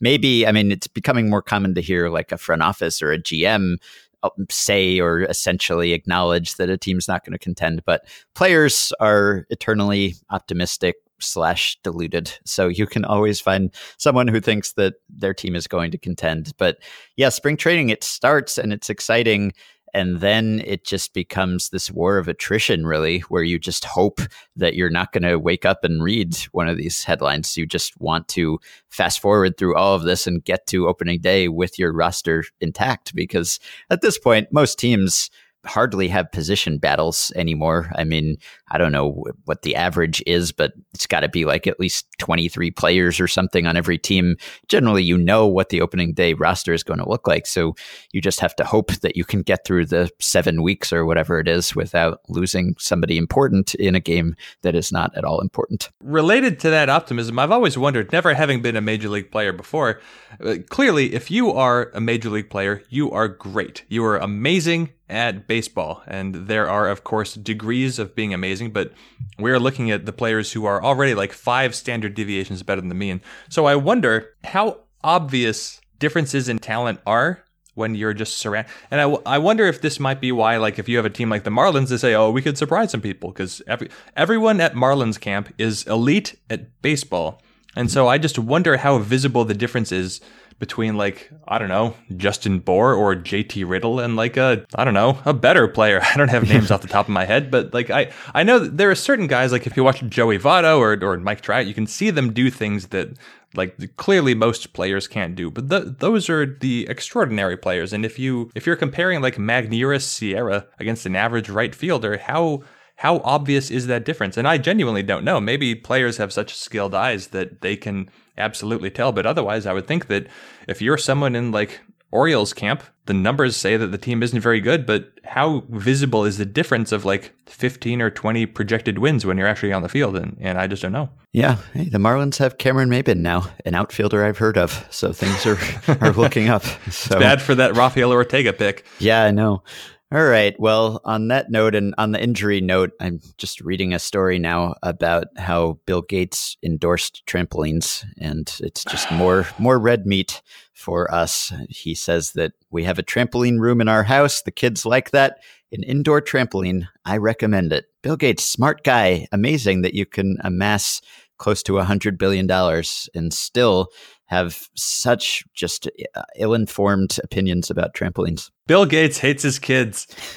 Maybe, 0.01 0.47
I 0.47 0.53
mean, 0.53 0.73
it's 0.73 0.87
becoming 0.87 1.29
more 1.29 1.43
common 1.43 1.75
to 1.75 1.83
hear 1.83 2.09
like 2.09 2.33
a 2.33 2.39
front 2.39 2.63
office 2.63 3.03
or 3.03 3.13
a 3.13 3.19
GM 3.19 3.77
uh, 4.23 4.31
say 4.51 4.99
or 4.99 5.23
essentially 5.23 5.93
acknowledge 5.93 6.57
that 6.57 6.71
a 6.71 6.77
team's 6.79 7.09
not 7.09 7.25
going 7.25 7.33
to 7.33 7.39
contend, 7.39 7.85
but 7.85 8.05
players 8.35 8.93
are 9.01 9.47
eternally 9.51 10.15
optimistic 10.31 10.97
slash 11.21 11.79
deluded. 11.83 12.33
So 12.45 12.69
you 12.69 12.87
can 12.87 13.05
always 13.05 13.41
find 13.41 13.73
someone 13.97 14.29
who 14.29 14.41
thinks 14.41 14.73
that 14.73 14.95
their 15.09 15.35
team 15.35 15.55
is 15.55 15.67
going 15.67 15.91
to 15.91 15.99
contend. 15.99 16.53
But 16.59 16.79
yeah, 17.17 17.29
spring 17.29 17.57
training, 17.57 17.91
it 17.91 18.05
starts 18.05 18.59
and 18.59 18.73
it's 18.73 18.91
exciting. 18.91 19.53
And 19.95 20.21
then 20.21 20.63
it 20.67 20.85
just 20.85 21.15
becomes 21.15 21.71
this 21.71 21.91
war 21.91 22.19
of 22.19 22.29
attrition, 22.29 22.87
really, 22.87 23.21
where 23.21 23.43
you 23.43 23.59
just 23.59 23.87
hope 23.87 24.21
that 24.55 24.75
you're 24.75 24.91
not 24.91 25.13
going 25.13 25.23
to 25.23 25.39
wake 25.39 25.65
up 25.65 25.83
and 25.83 26.03
read 26.03 26.37
one 26.53 26.69
of 26.69 26.77
these 26.77 27.05
headlines. 27.05 27.57
You 27.57 27.65
just 27.65 27.99
want 27.99 28.29
to 28.29 28.59
fast 28.89 29.19
forward 29.21 29.57
through 29.57 29.77
all 29.77 29.95
of 29.95 30.03
this 30.03 30.27
and 30.27 30.45
get 30.45 30.67
to 30.67 30.89
opening 30.89 31.21
day 31.21 31.49
with 31.49 31.79
your 31.79 31.93
roster 31.93 32.45
intact. 32.61 33.15
Because 33.15 33.59
at 33.89 34.03
this 34.03 34.19
point, 34.19 34.49
most 34.53 34.79
teams 34.79 35.31
hardly 35.67 36.09
have 36.09 36.31
position 36.33 36.79
battles 36.79 37.33
anymore. 37.35 37.91
I 37.97 38.05
mean, 38.05 38.37
I 38.71 38.79
don't 38.79 38.93
know 38.93 39.25
what 39.45 39.63
the 39.63 39.75
average 39.75 40.23
is, 40.27 40.53
but 40.53 40.73
it's 40.95 41.07
got 41.07 41.21
to 41.21 41.29
be 41.29 41.45
like 41.45 41.67
at 41.67 41.81
least 41.81 42.07
23 42.19 42.71
players 42.71 43.21
or 43.21 43.29
something 43.29 43.67
on 43.67 43.77
every 43.77 43.99
team. 43.99 44.37
Generally, 44.69 45.05
you 45.05 45.19
know 45.19 45.47
what 45.47 45.71
the 45.71 45.81
opening 45.81 46.15
day 46.15 46.35
roster 46.35 46.73
is 46.73 46.83
going 46.83 47.01
to 47.01 47.09
look 47.09 47.27
like. 47.27 47.47
So 47.47 47.75
you 48.13 48.21
just 48.21 48.41
have 48.41 48.55
to 48.57 48.65
hope 48.65 48.93
that 49.01 49.17
you 49.17 49.25
can 49.25 49.43
get 49.43 49.65
through 49.65 49.87
the 49.87 50.11
seven 50.21 50.63
weeks 50.63 50.93
or 50.93 51.05
whatever 51.05 51.39
it 51.41 51.49
is 51.49 51.75
without 51.75 52.21
losing 52.29 52.75
somebody 52.79 53.17
important 53.17 53.75
in 53.77 53.95
a 53.95 54.01
game 54.01 54.35
that 54.63 54.75
is 54.75 54.93
not 54.93 55.17
at 55.17 55.25
all 55.25 55.41
important. 55.41 55.91
Related 56.03 56.61
to 56.61 56.71
that 56.71 56.89
optimism, 56.89 57.39
I've 57.39 57.53
always 57.53 57.77
wondered, 57.77 58.13
never 58.13 58.35
having 58.35 58.63
been 58.63 58.77
a 58.77 58.81
major 58.81 59.09
league 59.09 59.31
player 59.31 59.53
before, 59.53 60.01
uh, 60.45 60.57
clearly, 60.69 61.15
if 61.15 61.31
you 61.31 61.53
are 61.53 61.91
a 61.95 62.01
major 62.01 62.31
league 62.31 62.51
player, 62.51 62.83
you 62.89 63.11
are 63.11 63.29
great. 63.29 63.85
You 63.89 64.05
are 64.05 64.17
amazing 64.17 64.91
at 65.09 65.47
baseball. 65.47 66.03
And 66.07 66.35
there 66.35 66.69
are, 66.69 66.89
of 66.89 67.05
course, 67.05 67.35
degrees 67.35 67.99
of 67.99 68.15
being 68.15 68.35
amazing, 68.35 68.73
but 68.73 68.93
we're 69.39 69.59
looking 69.59 69.91
at 69.91 70.07
the 70.07 70.13
players 70.13 70.53
who 70.53 70.65
are 70.65 70.83
already 70.83 71.15
like 71.15 71.33
five 71.33 71.75
standard 71.75 72.15
deviations 72.15 72.63
better 72.63 72.81
than 72.81 72.89
the 72.89 72.95
mean. 72.95 73.21
So 73.49 73.67
I 73.67 73.77
wonder 73.77 74.31
how 74.45 74.81
obvious 75.03 75.81
differences 75.99 76.49
in 76.49 76.59
talent 76.59 77.01
are 77.07 77.45
when 77.75 77.95
you're 77.95 78.13
just 78.13 78.39
surrounded. 78.39 78.71
And 78.91 79.01
I, 79.01 79.05
I 79.35 79.39
wonder 79.39 79.67
if 79.67 79.81
this 79.81 80.01
might 80.01 80.21
be 80.21 80.33
why, 80.33 80.57
like, 80.57 80.79
if 80.81 80.89
you 80.89 80.97
have 80.97 81.07
a 81.07 81.11
team 81.11 81.31
like 81.31 81.45
the 81.45 81.51
Marlins, 81.51 81.91
they 81.91 81.97
say, 81.97 82.15
oh, 82.15 82.31
we 82.31 82.43
could 82.43 82.59
surprise 82.59 82.91
some 82.91 83.01
people 83.01 83.31
because 83.31 83.63
every, 83.69 83.89
everyone 84.17 84.61
at 84.61 84.75
Marlins 84.75 85.21
camp 85.21 85.55
is 85.59 85.87
elite 85.87 86.39
at 86.51 86.83
baseball. 86.83 87.41
And 87.77 87.89
so 87.89 88.09
I 88.09 88.19
just 88.19 88.39
wonder 88.39 88.79
how 88.79 88.99
visible 88.99 89.45
the 89.45 89.55
difference 89.55 89.93
is 89.93 90.21
between 90.59 90.97
like 90.97 91.31
I 91.47 91.59
don't 91.59 91.69
know 91.69 91.95
Justin 92.17 92.59
Bour 92.59 92.95
or 92.95 93.15
JT 93.15 93.69
Riddle 93.69 94.01
and 94.01 94.17
like 94.17 94.37
a 94.37 94.65
I 94.75 94.85
don't 94.85 94.95
know 94.95 95.19
a 95.25 95.33
better 95.33 95.69
player. 95.69 96.01
I 96.15 96.17
don't 96.17 96.29
have 96.29 96.49
names 96.49 96.71
off 96.71 96.83
the 96.83 96.89
top 96.89 97.07
of 97.07 97.13
my 97.13 97.25
head, 97.25 97.51
but 97.51 97.73
like 97.73 97.91
I 97.91 98.11
I 98.35 98.43
know 98.43 98.59
there 98.59 98.91
are 98.91 98.95
certain 98.95 99.27
guys 99.27 99.53
like 99.53 99.67
if 99.67 99.77
you 99.77 99.85
watch 99.85 100.03
Joey 100.09 100.39
Votto 100.39 100.79
or 100.79 100.99
or 101.05 101.19
Mike 101.19 101.41
Trout, 101.41 101.67
you 101.67 101.75
can 101.75 101.87
see 101.87 102.11
them 102.11 102.33
do 102.33 102.51
things 102.51 102.89
that 102.89 103.17
like 103.55 103.97
clearly 103.97 104.35
most 104.35 104.73
players 104.73 105.09
can't 105.09 105.35
do. 105.35 105.51
But 105.51 105.71
th- 105.71 105.97
those 105.99 106.29
are 106.29 106.45
the 106.45 106.87
extraordinary 106.89 107.57
players. 107.57 107.93
And 107.93 108.05
if 108.05 108.19
you 108.19 108.51
if 108.55 108.67
you're 108.67 108.77
comparing 108.77 109.21
like 109.21 109.37
Magneuris 109.37 110.03
Sierra 110.03 110.67
against 110.79 111.07
an 111.07 111.17
average 111.17 111.49
right 111.49 111.75
fielder, 111.75 112.19
how 112.19 112.63
how 112.97 113.19
obvious 113.19 113.71
is 113.71 113.87
that 113.87 114.05
difference? 114.05 114.37
And 114.37 114.49
I 114.49 114.59
genuinely 114.59 115.05
don't 115.05 115.25
know. 115.25 115.41
Maybe 115.41 115.75
players 115.75 116.17
have 116.17 116.33
such 116.33 116.57
skilled 116.57 116.95
eyes 116.95 117.29
that 117.29 117.61
they 117.61 117.77
can 117.77 118.11
absolutely 118.39 118.91
tell. 118.91 119.13
But 119.13 119.27
otherwise, 119.27 119.67
I 119.67 119.73
would 119.73 119.87
think 119.87 120.07
that 120.07 120.27
if 120.67 120.81
you're 120.81 120.99
someone 120.99 121.35
in 121.35 121.53
like 121.53 121.81
Orioles 122.11 122.55
camp, 122.55 122.83
the 123.05 123.13
numbers 123.15 123.57
say 123.57 123.77
that 123.77 123.89
the 123.89 123.99
team 123.99 124.23
isn't 124.23 124.41
very 124.41 124.61
good, 124.61 124.87
but 124.87 125.13
how 125.25 125.65
visible 125.69 126.25
is 126.25 126.39
the 126.39 126.47
difference 126.47 126.91
of 126.91 127.05
like 127.05 127.35
15 127.47 128.01
or 128.01 128.11
20 128.11 128.47
projected 128.47 128.99
wins 128.99 129.27
when 129.27 129.37
you're 129.37 129.47
actually 129.47 129.73
on 129.73 129.83
the 129.83 129.89
field? 129.89 130.17
And, 130.17 130.37
and 130.41 130.59
I 130.59 130.67
just 130.67 130.83
don't 130.83 130.93
know. 130.93 131.11
Yeah. 131.33 131.57
Hey, 131.75 131.89
the 131.89 131.99
Marlins 131.99 132.39
have 132.39 132.57
Cameron 132.57 132.89
Maybin 132.89 133.19
now, 133.19 133.47
an 133.67 133.75
outfielder 133.75 134.25
I've 134.25 134.39
heard 134.39 134.57
of. 134.57 134.87
So 134.91 135.13
things 135.13 135.45
are, 135.45 135.59
are 136.01 136.13
looking 136.17 136.49
up. 136.49 136.65
So. 136.91 137.19
bad 137.19 137.43
for 137.43 137.55
that 137.55 137.77
Rafael 137.77 138.11
Ortega 138.11 138.55
pick. 138.55 138.87
Yeah, 138.99 139.25
I 139.25 139.31
know. 139.31 139.63
All 140.11 140.25
right. 140.25 140.59
Well, 140.59 141.03
on 141.05 141.29
that 141.29 141.51
note 141.51 141.75
and 141.75 141.95
on 141.99 142.13
the 142.13 142.23
injury 142.23 142.63
note, 142.63 142.93
I'm 142.99 143.21
just 143.37 143.61
reading 143.61 143.93
a 143.93 143.99
story 143.99 144.39
now 144.39 144.75
about 144.83 145.27
how 145.37 145.81
Bill 145.85 146.01
Gates 146.01 146.57
endorsed 146.63 147.27
trampolines 147.27 148.07
and 148.19 148.51
it's 148.61 148.85
just 148.85 149.13
more 149.13 149.47
more 149.59 149.79
red 149.79 150.07
meat 150.07 150.41
for 150.73 151.13
us. 151.13 151.53
He 151.69 151.95
says 151.95 152.33
that 152.33 152.53
we 152.71 152.85
have 152.85 152.99
a 152.99 153.03
trampoline 153.03 153.59
room 153.59 153.83
in 153.83 153.89
our 153.89 154.05
house. 154.05 154.41
The 154.41 154.51
kids 154.51 154.87
like 154.87 155.11
that. 155.11 155.41
An 155.73 155.83
indoor 155.83 156.23
trampoline. 156.23 156.89
I 157.05 157.19
recommend 157.19 157.75
it. 157.75 157.85
Bill 158.03 158.17
Gates, 158.17 158.45
smart 158.45 158.85
guy. 158.85 159.27
Amazing 159.31 159.83
that 159.83 159.93
you 159.93 160.07
can 160.07 160.39
amass 160.43 161.03
close 161.37 161.63
to 161.65 161.77
a 161.77 161.85
hundred 161.85 162.17
billion 162.17 162.47
dollars 162.47 163.11
and 163.15 163.31
still 163.31 163.89
have 164.25 164.69
such 164.75 165.45
just 165.53 165.87
uh, 166.15 166.23
ill-informed 166.37 167.19
opinions 167.23 167.69
about 167.71 167.95
trampolines. 167.95 168.51
Bill 168.69 168.85
Gates 168.85 169.19
hates 169.19 169.43
his 169.43 169.59
kids. 169.59 170.07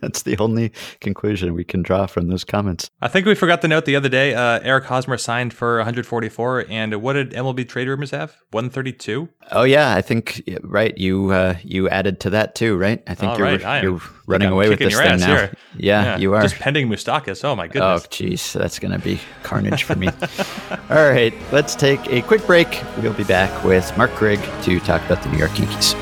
That's 0.00 0.22
the 0.22 0.36
only 0.38 0.72
conclusion 1.00 1.54
we 1.54 1.62
can 1.62 1.82
draw 1.82 2.06
from 2.06 2.26
those 2.26 2.42
comments. 2.42 2.90
I 3.00 3.06
think 3.06 3.26
we 3.26 3.36
forgot 3.36 3.62
to 3.62 3.68
note 3.68 3.84
the 3.84 3.94
other 3.94 4.08
day. 4.08 4.34
Uh, 4.34 4.58
Eric 4.64 4.84
Hosmer 4.84 5.16
signed 5.16 5.54
for 5.54 5.76
144, 5.76 6.66
and 6.68 7.00
what 7.00 7.12
did 7.12 7.30
MLB 7.30 7.68
trade 7.68 7.86
rumors 7.86 8.10
have? 8.10 8.36
132. 8.50 9.28
Oh 9.52 9.62
yeah, 9.62 9.94
I 9.94 10.02
think 10.02 10.42
right. 10.62 10.98
You 10.98 11.30
uh, 11.30 11.54
you 11.62 11.88
added 11.88 12.18
to 12.20 12.30
that 12.30 12.56
too, 12.56 12.76
right? 12.76 13.00
I 13.06 13.14
think 13.14 13.38
you're 13.38 13.58
right. 13.58 13.82
you're 13.84 14.00
running 14.26 14.48
away 14.48 14.68
with 14.68 14.80
this 14.80 14.98
thing 14.98 15.20
now. 15.20 15.34
Yeah, 15.34 15.50
yeah, 15.76 16.16
you 16.16 16.34
are. 16.34 16.42
Just 16.42 16.56
pending 16.56 16.88
Moustakas. 16.88 17.44
Oh 17.44 17.54
my 17.54 17.68
goodness. 17.68 18.04
Oh 18.04 18.08
jeez, 18.08 18.52
that's 18.52 18.80
gonna 18.80 18.98
be 18.98 19.20
carnage 19.44 19.84
for 19.84 19.94
me. 19.94 20.08
All 20.90 21.08
right, 21.08 21.32
let's 21.52 21.76
take 21.76 22.04
a 22.08 22.20
quick 22.22 22.44
break. 22.46 22.82
We'll 23.00 23.12
be 23.12 23.22
back 23.22 23.64
with 23.64 23.96
Marc 23.96 24.10
Carig 24.12 24.64
to 24.64 24.80
talk 24.80 25.04
about 25.04 25.22
the 25.22 25.28
New 25.28 25.38
York 25.38 25.56
Yankees. 25.56 25.94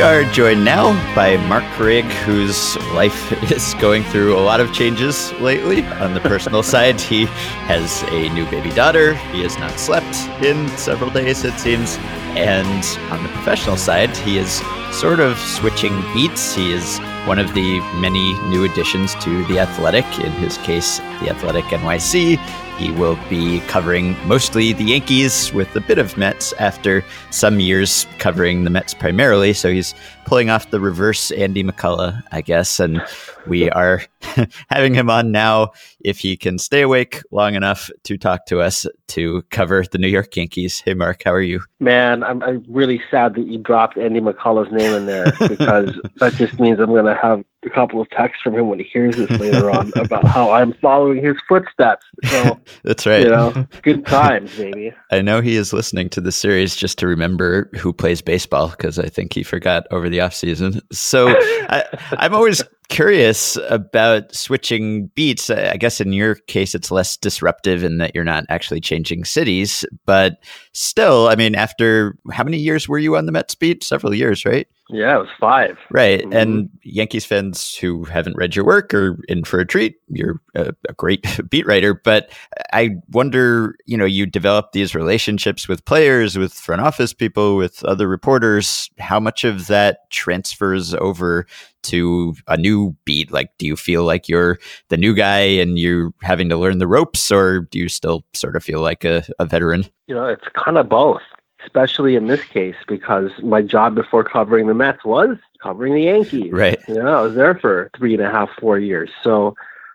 We 0.00 0.06
are 0.06 0.24
joined 0.32 0.64
now 0.64 0.92
by 1.14 1.36
Marc 1.46 1.62
Carig, 1.74 2.10
whose 2.24 2.74
life 2.94 3.30
is 3.52 3.74
going 3.74 4.02
through 4.04 4.34
a 4.34 4.40
lot 4.40 4.58
of 4.58 4.72
changes 4.72 5.30
lately. 5.34 5.84
On 5.84 6.14
the 6.14 6.20
personal 6.20 6.62
side, 6.74 6.98
he 6.98 7.26
has 7.66 8.02
a 8.04 8.30
new 8.30 8.46
baby 8.46 8.70
daughter. 8.70 9.12
He 9.34 9.42
has 9.42 9.58
not 9.58 9.72
slept 9.72 10.16
in 10.42 10.66
several 10.78 11.10
days, 11.10 11.44
it 11.44 11.52
seems. 11.58 11.98
And 12.34 12.82
on 13.12 13.22
the 13.22 13.28
professional 13.28 13.76
side, 13.76 14.16
he 14.16 14.38
is 14.38 14.62
sort 14.90 15.20
of 15.20 15.38
switching 15.38 16.00
beats. 16.14 16.54
He 16.54 16.72
is 16.72 16.98
one 17.26 17.38
of 17.38 17.52
the 17.52 17.80
many 18.00 18.32
new 18.48 18.64
additions 18.64 19.14
to 19.16 19.44
The 19.48 19.58
Athletic, 19.58 20.06
in 20.18 20.32
his 20.32 20.56
case, 20.56 21.00
The 21.20 21.28
Athletic 21.28 21.66
NYC. 21.66 22.38
He 22.80 22.90
will 22.92 23.18
be 23.28 23.60
covering 23.68 24.16
mostly 24.26 24.72
the 24.72 24.84
Yankees 24.84 25.52
with 25.52 25.76
a 25.76 25.82
bit 25.82 25.98
of 25.98 26.16
Mets 26.16 26.54
after 26.54 27.04
some 27.28 27.60
years 27.60 28.06
covering 28.18 28.64
the 28.64 28.70
Mets 28.70 28.94
primarily. 28.94 29.52
So 29.52 29.70
he's 29.70 29.94
pulling 30.24 30.48
off 30.48 30.70
the 30.70 30.80
reverse 30.80 31.30
Andy 31.32 31.62
McCullough, 31.62 32.22
I 32.32 32.40
guess. 32.40 32.80
And 32.80 33.04
we 33.46 33.68
are 33.68 34.00
having 34.70 34.94
him 34.94 35.10
on 35.10 35.30
now 35.30 35.72
if 36.00 36.20
he 36.20 36.38
can 36.38 36.56
stay 36.56 36.80
awake 36.80 37.20
long 37.30 37.54
enough 37.54 37.90
to 38.04 38.16
talk 38.16 38.46
to 38.46 38.62
us 38.62 38.86
to 39.08 39.42
cover 39.50 39.84
the 39.92 39.98
New 39.98 40.08
York 40.08 40.34
Yankees. 40.34 40.80
Hey, 40.80 40.94
Mark, 40.94 41.22
how 41.22 41.34
are 41.34 41.42
you? 41.42 41.60
Man, 41.80 42.22
I'm, 42.22 42.42
I'm 42.42 42.64
really 42.66 43.02
sad 43.10 43.34
that 43.34 43.46
you 43.46 43.58
dropped 43.58 43.98
Andy 43.98 44.22
McCullough's 44.22 44.72
name 44.72 44.94
in 44.94 45.04
there 45.04 45.30
because 45.38 46.00
that 46.16 46.32
just 46.32 46.58
means 46.58 46.80
I'm 46.80 46.86
going 46.86 47.04
to 47.04 47.14
have 47.14 47.44
a 47.64 47.70
couple 47.70 48.00
of 48.00 48.08
texts 48.10 48.42
from 48.42 48.54
him 48.54 48.68
when 48.68 48.78
he 48.78 48.84
hears 48.84 49.16
this 49.16 49.30
later 49.38 49.70
on 49.70 49.92
about 49.96 50.26
how 50.26 50.50
I'm 50.50 50.72
following 50.74 51.22
his 51.22 51.36
footsteps. 51.48 52.06
So 52.24 52.58
that's 52.84 53.06
right. 53.06 53.22
You 53.22 53.30
know, 53.30 53.66
good 53.82 54.06
times, 54.06 54.56
baby. 54.56 54.92
I 55.10 55.20
know 55.20 55.40
he 55.40 55.56
is 55.56 55.72
listening 55.72 56.08
to 56.10 56.20
the 56.20 56.32
series 56.32 56.74
just 56.74 56.98
to 56.98 57.06
remember 57.06 57.70
who 57.76 57.92
plays 57.92 58.22
baseball 58.22 58.68
because 58.68 58.98
I 58.98 59.08
think 59.08 59.34
he 59.34 59.42
forgot 59.42 59.86
over 59.90 60.08
the 60.08 60.20
off 60.20 60.34
season. 60.34 60.80
So 60.90 61.28
I, 61.68 61.84
I'm 62.12 62.34
always 62.34 62.62
curious 62.88 63.56
about 63.68 64.34
switching 64.34 65.06
beats. 65.08 65.50
I 65.50 65.76
guess 65.76 66.00
in 66.00 66.12
your 66.12 66.34
case, 66.34 66.74
it's 66.74 66.90
less 66.90 67.16
disruptive 67.16 67.84
in 67.84 67.98
that 67.98 68.14
you're 68.14 68.24
not 68.24 68.44
actually 68.48 68.80
changing 68.80 69.24
cities, 69.24 69.84
but 70.06 70.42
still, 70.72 71.28
I 71.28 71.36
mean, 71.36 71.54
after 71.54 72.16
how 72.32 72.42
many 72.42 72.56
years 72.56 72.88
were 72.88 72.98
you 72.98 73.16
on 73.16 73.26
the 73.26 73.32
Mets 73.32 73.54
beat? 73.54 73.84
Several 73.84 74.14
years, 74.14 74.44
right? 74.44 74.66
Yeah, 74.92 75.16
it 75.16 75.20
was 75.20 75.28
five. 75.38 75.78
Right. 75.90 76.20
Mm-hmm. 76.20 76.32
And 76.32 76.70
Yankees 76.82 77.24
fans 77.24 77.76
who 77.76 78.04
haven't 78.04 78.36
read 78.36 78.56
your 78.56 78.64
work 78.64 78.92
are 78.92 79.16
in 79.28 79.44
for 79.44 79.60
a 79.60 79.66
treat. 79.66 79.96
You're 80.08 80.40
a, 80.54 80.74
a, 80.88 80.92
great 80.94 81.24
beat 81.50 81.66
writer. 81.66 81.94
But 81.94 82.30
I 82.72 82.90
wonder, 83.10 83.76
you 83.86 83.96
know, 83.96 84.04
you 84.04 84.26
develop 84.26 84.72
these 84.72 84.94
relationships 84.94 85.68
with 85.68 85.84
players, 85.84 86.36
with 86.36 86.52
front 86.52 86.82
office 86.82 87.12
people, 87.12 87.56
with 87.56 87.84
other 87.84 88.08
reporters. 88.08 88.90
How 88.98 89.20
much 89.20 89.44
of 89.44 89.68
that 89.68 90.10
transfers 90.10 90.92
over 90.94 91.46
to 91.84 92.34
a 92.48 92.56
new 92.56 92.96
beat? 93.04 93.32
Like, 93.32 93.50
do 93.58 93.66
you 93.66 93.76
feel 93.76 94.02
like 94.04 94.28
you're 94.28 94.58
the 94.88 94.96
new 94.96 95.14
guy 95.14 95.40
and 95.40 95.78
you're 95.78 96.12
having 96.22 96.48
to 96.48 96.56
learn 96.56 96.78
the 96.78 96.88
ropes, 96.88 97.30
or 97.30 97.60
do 97.60 97.78
you 97.78 97.88
still 97.88 98.24
sort 98.34 98.56
of 98.56 98.64
feel 98.64 98.80
like 98.80 99.04
a, 99.04 99.24
a 99.38 99.46
veteran? 99.46 99.86
You 100.08 100.16
know, 100.16 100.26
it's 100.26 100.44
kind 100.64 100.76
of 100.76 100.88
both 100.88 101.22
especially 101.62 102.16
in 102.16 102.26
this 102.26 102.42
case 102.44 102.76
because 102.86 103.30
my 103.42 103.62
job 103.62 103.94
before 103.94 104.24
covering 104.24 104.66
the 104.66 104.74
Mets 104.74 105.04
was 105.04 105.36
covering 105.62 105.94
the 105.94 106.02
Yankees. 106.02 106.52
Right. 106.52 106.80
You 106.88 106.94
know, 106.94 107.18
I 107.18 107.22
was 107.22 107.34
there 107.34 107.54
for 107.54 107.90
three 107.96 108.14
and 108.14 108.22
a 108.22 108.30
half, 108.30 108.50
four 108.58 108.78
years. 108.78 109.10
So 109.22 109.54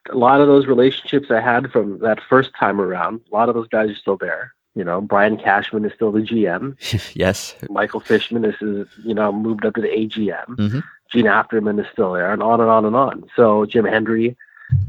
a 0.10 0.17
lot 0.17 0.41
of 0.41 0.47
those 0.47 0.67
relationships 0.67 1.32
I 1.32 1.41
had 1.41 1.71
from 1.71 1.99
that 1.99 2.21
first 2.30 2.51
time 2.58 2.80
around, 2.80 3.21
a 3.32 3.36
lot 3.36 3.49
of 3.49 3.56
those 3.56 3.67
guys 3.67 3.89
are 3.89 3.95
still 3.95 4.17
there. 4.17 4.54
You 4.75 4.84
know, 4.84 4.99
Brian 5.01 5.38
Cashman 5.38 5.86
is 5.86 5.93
still 5.93 6.12
the 6.12 6.19
GM. 6.19 6.75
yes. 7.15 7.56
Michael 7.69 8.01
Fishman 8.01 8.43
is, 8.43 8.56
is, 8.62 8.88
you 9.04 9.13
know, 9.13 9.32
moved 9.32 9.65
up 9.65 9.75
to 9.75 9.82
the 9.82 9.88
AGM. 9.88 10.47
Mm-hmm. 10.47 10.80
Jean 11.12 11.25
Afterman 11.25 11.80
is 11.80 11.86
still 11.93 12.13
there, 12.13 12.34
and 12.34 12.43
on 12.43 12.60
and 12.60 12.69
on 12.69 12.84
and 12.84 12.95
on. 12.95 13.23
So 13.36 13.65
Jim 13.65 13.86
Hendry, 13.86 14.36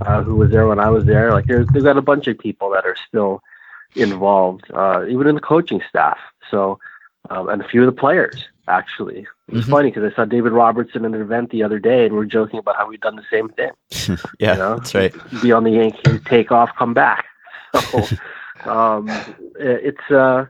uh, 0.00 0.22
who 0.22 0.34
was 0.34 0.50
there 0.50 0.66
when 0.66 0.80
I 0.80 0.88
was 0.88 1.04
there, 1.04 1.30
like 1.30 1.46
there's 1.46 1.68
they've 1.68 1.84
got 1.84 1.98
a 1.98 2.02
bunch 2.02 2.26
of 2.26 2.38
people 2.38 2.70
that 2.70 2.84
are 2.84 2.96
still 3.06 3.42
involved, 3.96 4.64
uh, 4.74 5.04
even 5.09 5.26
in 5.26 5.35
the 5.35 5.40
coaching 5.40 5.82
staff. 5.88 6.18
So, 6.50 6.78
um, 7.30 7.48
and 7.48 7.62
a 7.62 7.68
few 7.68 7.82
of 7.82 7.87
the 7.87 7.98
players 7.98 8.44
actually. 8.68 9.20
It 9.48 9.54
was 9.54 9.62
mm-hmm. 9.62 9.70
funny 9.70 9.90
because 9.90 10.11
I 10.12 10.14
saw 10.14 10.24
David 10.24 10.52
Robertson 10.52 11.04
in 11.04 11.14
an 11.14 11.20
event 11.20 11.50
the 11.50 11.62
other 11.62 11.78
day, 11.78 12.06
and 12.06 12.14
we 12.14 12.20
are 12.20 12.26
joking 12.26 12.59
about 12.59 12.76
how 12.76 12.88
we've 12.88 13.00
done 13.00 13.16
the 13.16 13.24
same 13.30 13.48
thing. 13.50 13.70
yeah, 14.38 14.52
you 14.52 14.59
know? 14.59 14.76
that's 14.76 14.94
right. 14.94 15.14
Be 15.42 15.52
on 15.52 15.64
the 15.64 15.70
Yankees, 15.70 16.20
take 16.24 16.50
off, 16.50 16.70
come 16.76 16.94
back. 16.94 17.26
So, 18.64 18.70
um, 18.70 19.11
it's 19.59 20.11
uh, 20.11 20.46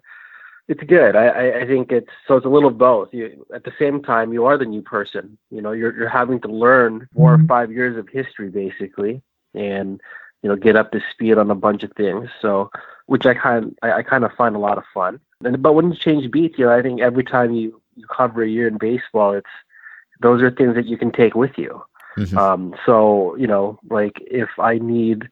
it's 0.69 0.83
good. 0.85 1.17
I, 1.17 1.61
I 1.61 1.67
think 1.67 1.91
it's 1.91 2.11
so 2.29 2.37
it's 2.37 2.47
a 2.47 2.49
little 2.49 2.71
both. 2.71 3.13
You, 3.13 3.45
at 3.53 3.65
the 3.65 3.73
same 3.81 4.01
time, 4.01 4.33
you 4.33 4.45
are 4.47 4.57
the 4.57 4.65
new 4.65 4.81
person. 4.81 5.37
You 5.51 5.61
know, 5.61 5.73
you're 5.73 5.97
you're 5.97 6.09
having 6.09 6.41
to 6.43 6.49
learn 6.49 7.09
four 7.17 7.35
or 7.35 7.37
mm-hmm. 7.37 7.47
five 7.47 7.73
years 7.73 7.97
of 7.97 8.09
history 8.09 8.49
basically, 8.49 9.23
and 9.55 10.01
you 10.43 10.49
know, 10.49 10.55
get 10.55 10.77
up 10.77 10.93
to 10.93 11.01
speed 11.11 11.37
on 11.37 11.51
a 11.51 11.55
bunch 11.57 11.83
of 11.83 11.93
things. 11.97 12.29
So, 12.41 12.71
which 13.07 13.27
I 13.27 13.35
kind 13.35 13.77
I, 13.83 13.93
I 13.93 14.03
kind 14.03 14.25
of 14.25 14.33
find 14.33 14.55
a 14.55 14.61
lot 14.61 14.79
of 14.79 14.85
fun. 14.93 15.21
And, 15.45 15.63
but 15.63 15.75
when 15.75 15.91
you 15.91 15.97
change 15.97 16.31
beats, 16.31 16.59
you 16.59 16.67
know, 16.67 16.73
I 16.77 16.83
think 16.83 17.01
every 17.01 17.25
time 17.25 17.55
you, 17.55 17.81
you 17.95 18.07
cover 18.07 18.43
a 18.43 18.49
year 18.49 18.69
in 18.69 18.79
baseball, 18.79 19.33
it's 19.33 19.47
those 20.21 20.43
are 20.43 20.51
things 20.51 20.75
that 20.75 20.87
you 20.87 20.97
can 20.97 21.13
take 21.13 21.35
with 21.35 21.57
you. 21.57 21.83
Mm-hmm. 22.17 22.39
Um, 22.39 22.75
so 22.87 23.37
you 23.37 23.47
know, 23.47 23.79
like 23.91 24.19
if 24.23 24.49
I 24.59 24.79
need 24.79 25.29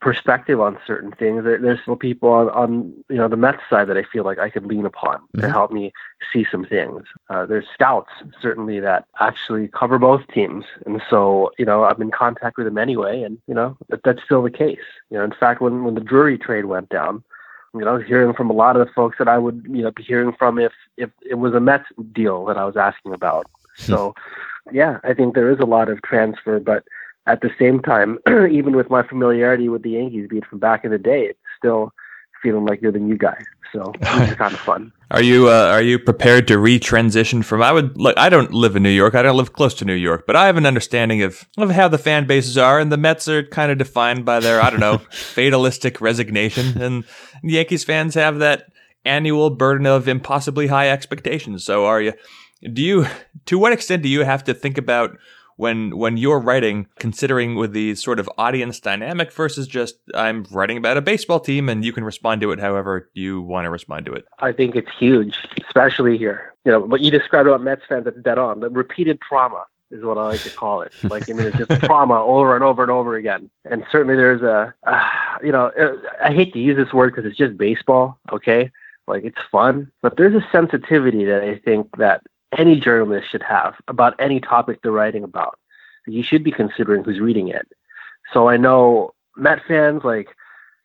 perspective 0.00 0.60
on 0.60 0.78
certain 0.86 1.12
things, 1.12 1.44
there, 1.44 1.58
there's 1.58 1.80
still 1.80 1.96
people 1.96 2.28
on, 2.28 2.50
on 2.50 2.92
you 3.08 3.16
know 3.16 3.28
the 3.28 3.36
Mets 3.36 3.62
side 3.70 3.88
that 3.88 3.96
I 3.96 4.04
feel 4.04 4.24
like 4.24 4.38
I 4.38 4.50
could 4.50 4.66
lean 4.66 4.86
upon 4.86 5.16
mm-hmm. 5.16 5.40
to 5.40 5.50
help 5.50 5.72
me 5.72 5.92
see 6.32 6.46
some 6.50 6.64
things. 6.64 7.02
Uh, 7.30 7.46
there's 7.46 7.66
scouts 7.72 8.10
certainly 8.40 8.80
that 8.80 9.06
actually 9.20 9.68
cover 9.68 9.98
both 9.98 10.26
teams, 10.32 10.64
and 10.86 11.02
so 11.08 11.50
you 11.58 11.64
know 11.64 11.84
I'm 11.84 12.00
in 12.02 12.10
contact 12.10 12.56
with 12.56 12.66
them 12.66 12.78
anyway, 12.78 13.22
and 13.22 13.38
you 13.46 13.54
know 13.54 13.76
that, 13.88 14.02
that's 14.04 14.22
still 14.24 14.42
the 14.42 14.50
case. 14.50 14.78
You 15.10 15.18
know, 15.18 15.24
in 15.24 15.32
fact, 15.32 15.60
when 15.60 15.84
when 15.84 15.94
the 15.94 16.00
Drury 16.00 16.38
trade 16.38 16.66
went 16.66 16.88
down, 16.88 17.22
you 17.74 17.80
know, 17.80 17.88
I 17.88 17.92
was 17.94 18.06
hearing 18.06 18.34
from 18.34 18.50
a 18.50 18.54
lot 18.54 18.76
of 18.76 18.86
the 18.86 18.92
folks 18.92 19.18
that 19.18 19.28
I 19.28 19.38
would, 19.38 19.66
you 19.68 19.82
know, 19.82 19.90
be 19.90 20.02
hearing 20.02 20.32
from 20.38 20.58
if 20.58 20.72
if 20.96 21.10
it 21.28 21.34
was 21.34 21.54
a 21.54 21.60
Mets 21.60 21.86
deal 22.12 22.44
that 22.46 22.56
I 22.56 22.64
was 22.64 22.76
asking 22.76 23.12
about. 23.12 23.46
Hmm. 23.76 23.82
So, 23.82 24.14
yeah, 24.72 24.98
I 25.02 25.12
think 25.12 25.34
there 25.34 25.50
is 25.50 25.58
a 25.58 25.66
lot 25.66 25.88
of 25.88 26.00
transfer, 26.02 26.60
but 26.60 26.84
at 27.26 27.40
the 27.40 27.50
same 27.58 27.80
time, 27.80 28.18
even 28.50 28.76
with 28.76 28.90
my 28.90 29.06
familiarity 29.06 29.68
with 29.68 29.82
the 29.82 29.90
Yankees, 29.90 30.28
being 30.28 30.42
from 30.48 30.58
back 30.58 30.84
in 30.84 30.90
the 30.90 30.98
day, 30.98 31.26
it's 31.30 31.38
still 31.58 31.92
feeling 32.42 32.66
like 32.66 32.82
you're 32.82 32.92
the 32.92 32.98
new 32.98 33.16
guy. 33.16 33.38
So 33.72 33.92
it's 34.00 34.36
kind 34.36 34.54
of 34.54 34.60
fun. 34.60 34.92
Are 35.10 35.22
you 35.22 35.48
uh, 35.48 35.68
are 35.72 35.82
you 35.82 35.98
prepared 35.98 36.46
to 36.48 36.58
retransition 36.58 37.44
from? 37.44 37.60
I 37.60 37.72
would 37.72 37.96
look. 37.96 38.16
I 38.16 38.28
don't 38.28 38.52
live 38.54 38.76
in 38.76 38.84
New 38.84 38.90
York. 38.90 39.16
I 39.16 39.22
don't 39.22 39.36
live 39.36 39.52
close 39.52 39.74
to 39.74 39.84
New 39.84 39.94
York, 39.94 40.26
but 40.28 40.36
I 40.36 40.46
have 40.46 40.56
an 40.56 40.64
understanding 40.64 41.22
of 41.22 41.48
of 41.58 41.70
how 41.70 41.88
the 41.88 41.98
fan 41.98 42.26
bases 42.26 42.56
are, 42.56 42.78
and 42.78 42.92
the 42.92 42.96
Mets 42.96 43.26
are 43.26 43.42
kind 43.42 43.72
of 43.72 43.78
defined 43.78 44.24
by 44.24 44.38
their 44.38 44.60
I 44.60 44.70
don't 44.70 44.78
know 44.78 44.98
fatalistic 45.10 46.00
resignation, 46.00 46.80
and 46.80 47.04
Yankees 47.42 47.82
fans 47.82 48.14
have 48.14 48.38
that 48.38 48.72
annual 49.04 49.50
burden 49.50 49.86
of 49.86 50.06
impossibly 50.06 50.68
high 50.68 50.88
expectations. 50.88 51.64
So 51.64 51.84
are 51.84 52.00
you? 52.00 52.12
Do 52.72 52.80
you? 52.80 53.06
To 53.46 53.58
what 53.58 53.72
extent 53.72 54.04
do 54.04 54.08
you 54.08 54.20
have 54.20 54.44
to 54.44 54.54
think 54.54 54.78
about? 54.78 55.18
When 55.56 55.96
when 55.96 56.16
you're 56.16 56.40
writing, 56.40 56.86
considering 56.98 57.54
with 57.54 57.72
the 57.72 57.94
sort 57.94 58.18
of 58.18 58.28
audience 58.38 58.80
dynamic 58.80 59.32
versus 59.32 59.66
just 59.66 59.96
I'm 60.14 60.44
writing 60.50 60.76
about 60.76 60.96
a 60.96 61.02
baseball 61.02 61.40
team 61.40 61.68
and 61.68 61.84
you 61.84 61.92
can 61.92 62.04
respond 62.04 62.40
to 62.42 62.52
it 62.52 62.60
however 62.60 63.10
you 63.14 63.42
want 63.42 63.64
to 63.66 63.70
respond 63.70 64.06
to 64.06 64.12
it? 64.12 64.24
I 64.38 64.52
think 64.52 64.76
it's 64.76 64.90
huge, 64.98 65.36
especially 65.66 66.18
here. 66.18 66.54
You 66.64 66.72
know, 66.72 66.80
what 66.80 67.00
you 67.00 67.10
described 67.10 67.48
about 67.48 67.62
Mets 67.62 67.82
fans, 67.88 68.04
that's 68.04 68.16
dead 68.18 68.38
on. 68.38 68.60
The 68.60 68.70
repeated 68.70 69.20
trauma 69.20 69.64
is 69.90 70.02
what 70.02 70.18
I 70.18 70.24
like 70.28 70.40
to 70.42 70.50
call 70.50 70.82
it. 70.82 70.92
Like, 71.04 71.28
I 71.30 71.34
mean, 71.34 71.46
it's 71.46 71.58
just 71.58 71.82
trauma 71.82 72.22
over 72.24 72.54
and 72.54 72.64
over 72.64 72.82
and 72.82 72.90
over 72.90 73.16
again. 73.16 73.50
And 73.64 73.84
certainly 73.92 74.16
there's 74.16 74.42
a, 74.42 74.74
uh, 74.84 75.08
you 75.42 75.52
know, 75.52 75.70
I 76.22 76.32
hate 76.32 76.52
to 76.54 76.58
use 76.58 76.76
this 76.76 76.92
word 76.92 77.14
because 77.14 77.28
it's 77.28 77.38
just 77.38 77.56
baseball, 77.56 78.18
okay? 78.32 78.70
Like, 79.06 79.24
it's 79.24 79.38
fun, 79.52 79.92
but 80.02 80.16
there's 80.16 80.34
a 80.34 80.46
sensitivity 80.50 81.24
that 81.26 81.42
I 81.42 81.58
think 81.58 81.88
that 81.98 82.22
any 82.58 82.78
journalist 82.80 83.30
should 83.30 83.42
have 83.42 83.74
about 83.88 84.14
any 84.18 84.40
topic 84.40 84.80
they're 84.82 84.92
writing 84.92 85.24
about. 85.24 85.58
You 86.06 86.22
should 86.22 86.44
be 86.44 86.50
considering 86.50 87.04
who's 87.04 87.20
reading 87.20 87.48
it. 87.48 87.66
So 88.32 88.48
I 88.48 88.56
know 88.56 89.14
Met 89.36 89.60
fans 89.66 90.04
like 90.04 90.28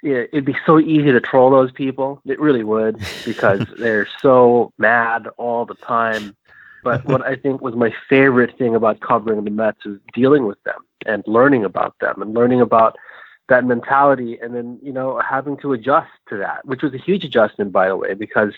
it'd 0.02 0.46
be 0.46 0.56
so 0.66 0.80
easy 0.80 1.12
to 1.12 1.20
troll 1.20 1.52
those 1.52 1.72
people. 1.72 2.22
It 2.26 2.40
really 2.40 2.64
would 2.64 3.00
because 3.26 3.66
they're 3.78 4.08
so 4.22 4.72
mad 4.78 5.28
all 5.38 5.66
the 5.66 5.76
time. 5.76 6.36
But 6.84 7.04
what 7.06 7.26
I 7.26 7.36
think 7.36 7.62
was 7.62 7.76
my 7.76 7.94
favorite 8.10 8.58
thing 8.58 8.76
about 8.76 9.02
covering 9.02 9.44
the 9.44 9.52
Mets 9.52 9.86
is 9.86 10.00
dealing 10.14 10.46
with 10.46 10.62
them 10.64 10.80
and 11.06 11.24
learning 11.28 11.66
about 11.66 11.96
them 12.00 12.22
and 12.22 12.34
learning 12.34 12.62
about 12.62 12.98
that 13.50 13.66
mentality 13.66 14.40
and 14.42 14.56
then, 14.56 14.80
you 14.82 14.94
know, 14.94 15.20
having 15.20 15.58
to 15.58 15.74
adjust 15.74 16.12
to 16.30 16.38
that, 16.38 16.66
which 16.66 16.82
was 16.82 16.94
a 16.94 16.98
huge 16.98 17.26
adjustment, 17.26 17.72
by 17.72 17.90
the 17.90 17.98
way, 17.98 18.14
because 18.14 18.54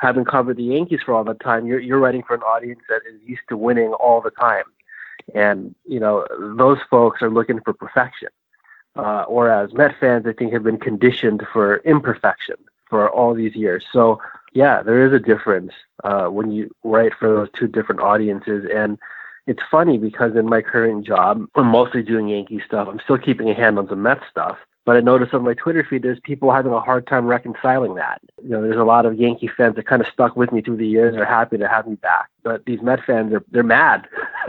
having 0.00 0.24
covered 0.24 0.56
the 0.56 0.64
Yankees 0.64 1.00
for 1.04 1.12
all 1.14 1.24
the 1.24 1.34
time, 1.34 1.66
you're 1.66 1.78
you're 1.78 1.98
writing 1.98 2.22
for 2.22 2.34
an 2.34 2.42
audience 2.42 2.80
that 2.88 3.02
is 3.08 3.20
used 3.24 3.42
to 3.48 3.56
winning 3.56 3.92
all 3.92 4.20
the 4.20 4.30
time, 4.30 4.64
and 5.34 5.74
you 5.86 6.00
know 6.00 6.26
those 6.56 6.78
folks 6.90 7.22
are 7.22 7.30
looking 7.30 7.60
for 7.60 7.72
perfection. 7.72 8.28
Uh, 8.96 9.24
whereas 9.26 9.72
Met 9.72 9.94
fans, 10.00 10.26
I 10.26 10.32
think, 10.32 10.52
have 10.52 10.64
been 10.64 10.78
conditioned 10.78 11.46
for 11.52 11.76
imperfection 11.84 12.56
for 12.88 13.08
all 13.08 13.34
these 13.34 13.54
years. 13.54 13.84
So 13.92 14.20
yeah, 14.52 14.82
there 14.82 15.06
is 15.06 15.12
a 15.12 15.20
difference 15.20 15.72
uh, 16.02 16.26
when 16.26 16.50
you 16.50 16.74
write 16.82 17.12
for 17.14 17.28
those 17.28 17.48
two 17.54 17.68
different 17.68 18.00
audiences, 18.00 18.66
and 18.74 18.98
it's 19.46 19.62
funny 19.70 19.98
because 19.98 20.34
in 20.34 20.46
my 20.46 20.62
current 20.62 21.06
job, 21.06 21.46
I'm 21.54 21.66
mostly 21.66 22.02
doing 22.02 22.28
Yankee 22.28 22.62
stuff. 22.66 22.88
I'm 22.88 23.00
still 23.00 23.18
keeping 23.18 23.50
a 23.50 23.54
hand 23.54 23.78
on 23.78 23.88
some 23.88 24.02
Met 24.02 24.20
stuff, 24.30 24.56
but 24.86 24.96
I 24.96 25.00
noticed 25.00 25.34
on 25.34 25.44
my 25.44 25.54
Twitter 25.54 25.84
feed, 25.88 26.02
there's 26.02 26.20
people 26.20 26.50
having 26.50 26.72
a 26.72 26.80
hard 26.80 27.06
time 27.06 27.26
reconciling 27.26 27.94
that. 27.96 28.20
You 28.42 28.50
know, 28.50 28.62
there's 28.62 28.78
a 28.78 28.84
lot 28.84 29.04
of 29.04 29.14
Yankee 29.14 29.50
fans 29.54 29.76
that 29.76 29.86
kind 29.86 30.00
of 30.00 30.08
stuck 30.08 30.36
with 30.36 30.52
me 30.52 30.62
through 30.62 30.78
the 30.78 30.86
years. 30.86 31.12
And 31.12 31.22
are 31.22 31.26
happy 31.26 31.58
to 31.58 31.68
have 31.68 31.86
me 31.86 31.96
back, 31.96 32.30
but 32.42 32.64
these 32.64 32.80
Met 32.80 33.04
fans 33.04 33.32
are 33.32 33.44
they're 33.50 33.62
mad. 33.62 34.08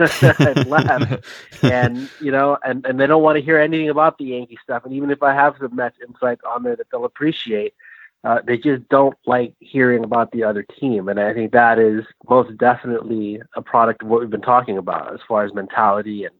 left, 0.66 1.24
and 1.62 2.10
you 2.20 2.32
know, 2.32 2.56
and 2.64 2.84
and 2.86 2.98
they 2.98 3.06
don't 3.06 3.22
want 3.22 3.36
to 3.36 3.42
hear 3.42 3.58
anything 3.58 3.90
about 3.90 4.16
the 4.18 4.24
Yankee 4.24 4.58
stuff. 4.62 4.84
And 4.84 4.94
even 4.94 5.10
if 5.10 5.22
I 5.22 5.34
have 5.34 5.56
some 5.60 5.76
Mets 5.76 5.98
insights 6.06 6.42
on 6.48 6.62
there 6.62 6.76
that 6.76 6.86
they'll 6.90 7.04
appreciate, 7.04 7.74
uh, 8.24 8.40
they 8.46 8.56
just 8.56 8.88
don't 8.88 9.16
like 9.26 9.54
hearing 9.60 10.04
about 10.04 10.30
the 10.30 10.44
other 10.44 10.62
team. 10.62 11.08
And 11.08 11.18
I 11.20 11.34
think 11.34 11.52
that 11.52 11.78
is 11.78 12.04
most 12.28 12.56
definitely 12.56 13.42
a 13.54 13.62
product 13.62 14.02
of 14.02 14.08
what 14.08 14.20
we've 14.20 14.30
been 14.30 14.40
talking 14.40 14.78
about 14.78 15.12
as 15.12 15.20
far 15.26 15.44
as 15.44 15.52
mentality 15.52 16.24
and 16.24 16.34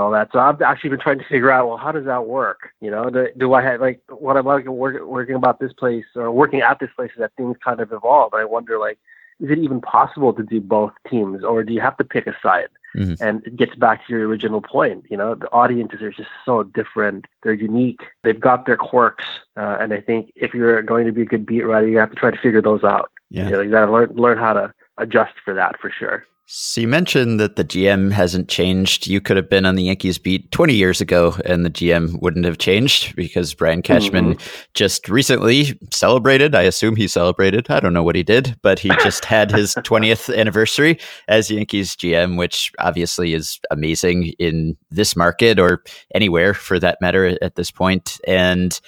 all 0.00 0.10
that. 0.12 0.30
So 0.32 0.38
I've 0.38 0.60
actually 0.62 0.90
been 0.90 1.00
trying 1.00 1.18
to 1.18 1.24
figure 1.24 1.50
out, 1.50 1.68
well, 1.68 1.76
how 1.76 1.92
does 1.92 2.06
that 2.06 2.26
work? 2.26 2.70
You 2.80 2.90
know, 2.90 3.10
do, 3.10 3.28
do 3.36 3.54
I 3.54 3.62
have 3.62 3.80
like 3.80 4.00
what 4.08 4.36
I'm 4.36 4.46
like 4.46 4.66
work, 4.66 5.04
working 5.04 5.34
about 5.34 5.60
this 5.60 5.72
place 5.72 6.04
or 6.14 6.30
working 6.30 6.60
at 6.60 6.78
this 6.78 6.90
place 6.96 7.10
is 7.12 7.18
that 7.18 7.32
things 7.36 7.56
kind 7.62 7.80
of 7.80 7.92
evolve. 7.92 8.34
I 8.34 8.44
wonder, 8.44 8.78
like, 8.78 8.98
is 9.40 9.50
it 9.50 9.58
even 9.58 9.80
possible 9.80 10.32
to 10.32 10.42
do 10.42 10.60
both 10.60 10.92
teams, 11.10 11.42
or 11.42 11.64
do 11.64 11.72
you 11.72 11.80
have 11.80 11.96
to 11.96 12.04
pick 12.04 12.26
a 12.26 12.36
side? 12.42 12.68
Mm-hmm. 12.96 13.22
And 13.24 13.46
it 13.46 13.56
gets 13.56 13.74
back 13.74 14.06
to 14.06 14.12
your 14.12 14.28
original 14.28 14.60
point. 14.60 15.06
You 15.08 15.16
know, 15.16 15.34
the 15.34 15.50
audiences 15.50 16.02
are 16.02 16.10
just 16.10 16.28
so 16.44 16.62
different. 16.62 17.26
They're 17.42 17.54
unique. 17.54 18.02
They've 18.22 18.38
got 18.38 18.66
their 18.66 18.76
quirks. 18.76 19.24
Uh, 19.56 19.78
and 19.80 19.94
I 19.94 20.00
think 20.00 20.30
if 20.36 20.52
you're 20.52 20.82
going 20.82 21.06
to 21.06 21.12
be 21.12 21.22
a 21.22 21.26
good 21.26 21.46
beat 21.46 21.62
writer, 21.62 21.88
you 21.88 21.98
have 21.98 22.10
to 22.10 22.16
try 22.16 22.30
to 22.30 22.36
figure 22.36 22.60
those 22.60 22.84
out. 22.84 23.10
Yeah. 23.30 23.46
You, 23.46 23.50
know, 23.50 23.60
you 23.62 23.70
got 23.70 23.86
to 23.86 23.92
learn 23.92 24.14
learn 24.14 24.38
how 24.38 24.52
to 24.52 24.74
adjust 24.98 25.34
for 25.42 25.54
that 25.54 25.80
for 25.80 25.90
sure. 25.90 26.26
So 26.54 26.82
you 26.82 26.88
mentioned 26.88 27.40
that 27.40 27.56
the 27.56 27.64
GM 27.64 28.12
hasn't 28.12 28.46
changed. 28.46 29.06
You 29.06 29.22
could 29.22 29.38
have 29.38 29.48
been 29.48 29.64
on 29.64 29.74
the 29.74 29.84
Yankees 29.84 30.18
beat 30.18 30.52
20 30.52 30.74
years 30.74 31.00
ago 31.00 31.34
and 31.46 31.64
the 31.64 31.70
GM 31.70 32.20
wouldn't 32.20 32.44
have 32.44 32.58
changed 32.58 33.16
because 33.16 33.54
Brian 33.54 33.80
Cashman 33.80 34.34
mm-hmm. 34.34 34.62
just 34.74 35.08
recently 35.08 35.78
celebrated. 35.90 36.54
I 36.54 36.64
assume 36.64 36.94
he 36.94 37.08
celebrated. 37.08 37.70
I 37.70 37.80
don't 37.80 37.94
know 37.94 38.02
what 38.02 38.16
he 38.16 38.22
did, 38.22 38.54
but 38.60 38.78
he 38.78 38.90
just 39.02 39.24
had 39.24 39.50
his 39.50 39.74
20th 39.76 40.36
anniversary 40.36 40.98
as 41.26 41.50
Yankees 41.50 41.96
GM, 41.96 42.36
which 42.36 42.70
obviously 42.78 43.32
is 43.32 43.58
amazing 43.70 44.34
in 44.38 44.76
this 44.90 45.16
market 45.16 45.58
or 45.58 45.82
anywhere 46.14 46.52
for 46.52 46.78
that 46.78 47.00
matter 47.00 47.38
at 47.40 47.54
this 47.54 47.70
point. 47.70 48.20
And 48.26 48.78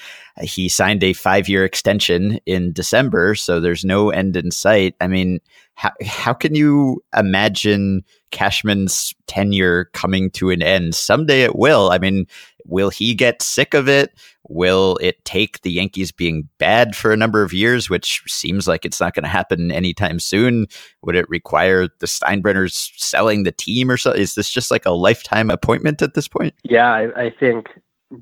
he 0.42 0.68
signed 0.68 1.02
a 1.02 1.14
five 1.14 1.48
year 1.48 1.64
extension 1.64 2.40
in 2.44 2.72
December, 2.72 3.34
so 3.34 3.58
there's 3.58 3.86
no 3.86 4.10
end 4.10 4.36
in 4.36 4.50
sight. 4.50 4.96
I 5.00 5.06
mean, 5.06 5.40
how, 5.74 5.90
how 6.04 6.32
can 6.32 6.54
you 6.54 7.02
imagine 7.16 8.04
Cashman's 8.30 9.14
tenure 9.26 9.86
coming 9.92 10.30
to 10.32 10.50
an 10.50 10.62
end? 10.62 10.94
Someday 10.94 11.42
it 11.42 11.56
will. 11.56 11.90
I 11.90 11.98
mean, 11.98 12.26
will 12.64 12.90
he 12.90 13.14
get 13.14 13.42
sick 13.42 13.74
of 13.74 13.88
it? 13.88 14.12
Will 14.48 14.98
it 15.00 15.24
take 15.24 15.62
the 15.62 15.72
Yankees 15.72 16.12
being 16.12 16.48
bad 16.58 16.94
for 16.94 17.12
a 17.12 17.16
number 17.16 17.42
of 17.42 17.52
years, 17.52 17.88
which 17.88 18.22
seems 18.26 18.68
like 18.68 18.84
it's 18.84 19.00
not 19.00 19.14
going 19.14 19.24
to 19.24 19.28
happen 19.28 19.72
anytime 19.72 20.20
soon? 20.20 20.66
Would 21.02 21.16
it 21.16 21.28
require 21.28 21.88
the 21.98 22.06
Steinbrenners 22.06 22.92
selling 22.96 23.44
the 23.44 23.52
team 23.52 23.90
or 23.90 23.96
so? 23.96 24.10
Is 24.10 24.34
this 24.34 24.50
just 24.50 24.70
like 24.70 24.84
a 24.84 24.90
lifetime 24.90 25.50
appointment 25.50 26.02
at 26.02 26.14
this 26.14 26.28
point? 26.28 26.54
Yeah, 26.62 26.92
I, 26.92 27.24
I 27.24 27.30
think 27.30 27.68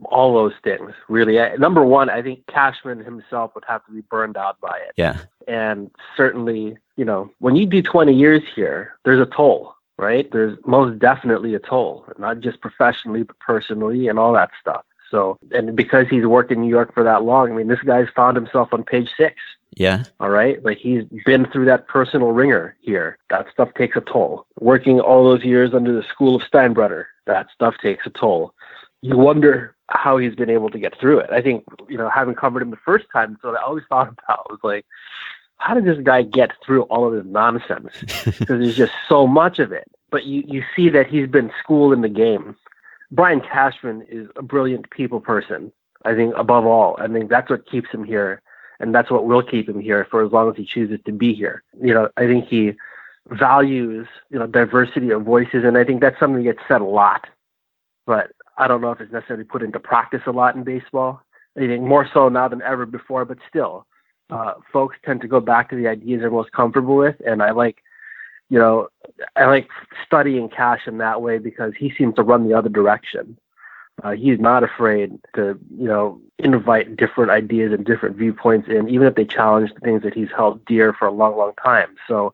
all 0.05 0.35
those 0.35 0.55
things 0.63 0.93
really. 1.09 1.39
Number 1.59 1.85
one, 1.85 2.11
I 2.11 2.23
think 2.23 2.47
Cashman 2.47 3.05
himself 3.05 3.55
would 3.55 3.65
have 3.67 3.85
to 3.87 3.93
be 3.93 4.01
burned 4.03 4.37
out 4.37 4.61
by 4.61 4.79
it. 4.79 4.93
Yeah. 4.97 5.19
And 5.49 5.91
certainly, 6.17 6.77
you 6.97 7.05
know, 7.05 7.31
when 7.39 7.57
you 7.57 7.67
do 7.67 7.83
20 7.83 8.15
years 8.15 8.43
here, 8.55 8.95
there's 9.05 9.21
a 9.21 9.31
toll, 9.31 9.75
right? 9.97 10.31
There's 10.31 10.59
most 10.67 10.99
definitely 10.99 11.55
a 11.55 11.59
toll, 11.59 12.07
not 12.19 12.41
just 12.41 12.61
professionally, 12.61 13.23
but 13.23 13.39
personally 13.39 14.09
and 14.09 14.19
all 14.19 14.33
that 14.35 14.51
stuff. 14.61 14.85
So, 15.11 15.39
and 15.51 15.77
because 15.77 16.07
he's 16.09 16.25
worked 16.25 16.53
in 16.53 16.63
New 16.63 16.71
York 16.71 16.95
for 16.95 17.05
that 17.05 17.23
long, 17.23 17.53
I 17.53 17.55
mean, 17.55 17.69
this 17.69 17.83
guy's 17.83 18.09
found 18.17 18.35
himself 18.35 18.73
on 18.73 18.83
page 18.83 19.11
six. 19.17 19.37
Yeah. 19.75 20.05
All 20.21 20.31
right. 20.31 20.63
Like 20.65 20.79
he's 20.79 21.05
been 21.27 21.47
through 21.47 21.67
that 21.67 21.87
personal 21.87 22.33
ringer 22.33 22.77
here. 22.81 23.19
That 23.29 23.47
stuff 23.53 23.75
takes 23.75 23.97
a 23.97 24.01
toll. 24.01 24.47
Working 24.61 25.01
all 25.01 25.25
those 25.25 25.45
years 25.45 25.75
under 25.75 25.93
the 25.93 26.03
school 26.03 26.37
of 26.37 26.43
Steinbrenner, 26.43 27.07
that 27.27 27.49
stuff 27.55 27.75
takes 27.83 28.07
a 28.07 28.11
toll. 28.11 28.55
You 29.03 29.19
wonder 29.19 29.75
how 29.89 30.17
he's 30.17 30.35
been 30.35 30.51
able 30.51 30.71
to 30.71 30.79
get 30.79 30.99
through 30.99 31.19
it. 31.19 31.31
I 31.31 31.43
think, 31.43 31.65
you 31.89 31.99
know, 31.99 32.09
having 32.09 32.35
covered 32.35 32.63
him 32.63 32.71
the 32.71 32.77
first 32.77 33.07
time, 33.13 33.39
so 33.43 33.55
I 33.55 33.63
always 33.63 33.85
thought 33.89 34.09
about 34.09 34.51
was 34.51 34.61
like, 34.63 34.87
how 35.59 35.75
did 35.75 35.85
this 35.85 35.99
guy 36.03 36.23
get 36.23 36.51
through 36.65 36.83
all 36.83 37.07
of 37.07 37.13
this 37.13 37.31
nonsense? 37.31 37.93
Because 38.25 38.61
there's 38.61 38.77
just 38.77 38.93
so 39.09 39.27
much 39.27 39.59
of 39.59 39.73
it. 39.73 39.89
But 40.11 40.25
you, 40.25 40.43
you 40.47 40.63
see 40.75 40.89
that 40.91 41.07
he's 41.07 41.29
been 41.29 41.53
schooled 41.63 41.93
in 41.93 42.01
the 42.01 42.09
game. 42.09 42.57
Brian 43.11 43.41
Cashman 43.41 44.03
is 44.09 44.29
a 44.37 44.43
brilliant 44.43 44.91
people 44.91 45.21
person. 45.21 45.73
I 46.05 46.15
think 46.15 46.35
above 46.37 46.67
all, 46.67 46.97
I 46.99 47.07
think 47.09 47.31
that's 47.31 47.49
what 47.49 47.67
keeps 47.67 47.91
him 47.91 48.05
here, 48.05 48.43
and 48.81 48.95
that's 48.95 49.11
what 49.11 49.27
will 49.27 49.43
keep 49.43 49.69
him 49.69 49.79
here 49.79 50.07
for 50.11 50.25
as 50.25 50.33
long 50.33 50.51
as 50.51 50.57
he 50.57 50.65
chooses 50.65 50.99
to 51.05 51.13
be 51.13 51.33
here. 51.33 51.63
You 51.81 51.95
know, 51.95 52.09
I 52.17 52.27
think 52.27 52.49
he 52.49 52.73
values 53.29 54.09
you 54.31 54.39
know 54.39 54.47
diversity 54.47 55.11
of 55.11 55.23
voices, 55.23 55.65
and 55.65 55.79
I 55.79 55.85
think 55.85 56.01
that's 56.01 56.19
something 56.19 56.43
that 56.43 56.55
gets 56.57 56.69
said 56.69 56.81
a 56.81 56.85
lot. 56.85 57.27
But 58.07 58.33
I 58.57 58.69
don't 58.69 58.81
know 58.81 58.91
if 58.91 59.01
it's 59.01 59.13
necessarily 59.13 59.45
put 59.45 59.63
into 59.63 59.81
practice 59.81 60.23
a 60.27 60.31
lot 60.31 60.55
in 60.57 60.65
baseball. 60.65 61.23
I 61.57 61.61
think 61.61 61.83
more 61.83 62.09
so 62.13 62.29
now 62.29 62.49
than 62.49 62.63
ever 62.63 62.87
before, 62.87 63.25
but 63.25 63.39
still, 63.49 63.87
uh, 64.31 64.55
folks 64.73 64.97
tend 65.05 65.21
to 65.21 65.29
go 65.29 65.41
back 65.41 65.69
to 65.71 65.77
the 65.77 65.89
ideas 65.89 66.21
they're 66.21 66.31
most 66.31 66.53
comfortable 66.53 66.97
with, 66.97 67.17
and 67.27 67.43
I 67.43 67.51
like, 67.51 67.83
you 68.49 68.59
know, 68.59 68.89
I 69.37 69.45
like 69.47 69.69
studying 70.07 70.49
Cash 70.49 70.87
in 70.87 70.99
that 70.99 71.21
way 71.21 71.39
because 71.39 71.75
he 71.79 71.93
seems 71.97 72.15
to 72.17 72.23
run 72.23 72.49
the 72.49 72.55
other 72.55 72.69
direction. 72.69 73.39
Uh, 74.03 74.13
he's 74.13 74.41
not 74.41 74.65
afraid 74.65 75.19
to, 75.35 75.59
you 75.77 75.87
know, 75.87 76.21
invite 76.39 76.97
different 76.97 77.31
ideas 77.31 77.73
and 77.73 77.85
different 77.85 78.17
viewpoints 78.17 78.69
in, 78.69 78.89
even 78.89 79.07
if 79.07 79.15
they 79.15 79.25
challenge 79.25 79.73
the 79.75 79.81
things 79.81 80.03
that 80.03 80.15
he's 80.15 80.31
held 80.35 80.65
dear 80.65 80.95
for 80.95 81.07
a 81.07 81.13
long, 81.13 81.37
long 81.37 81.53
time. 81.63 81.95
So, 82.09 82.33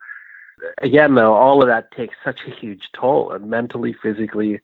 again, 0.79 1.15
though, 1.15 1.35
all 1.35 1.61
of 1.61 1.69
that 1.69 1.91
takes 1.91 2.17
such 2.25 2.41
a 2.47 2.51
huge 2.51 2.91
toll, 2.93 3.33
and 3.33 3.51
mentally, 3.51 3.93
physically, 3.93 4.61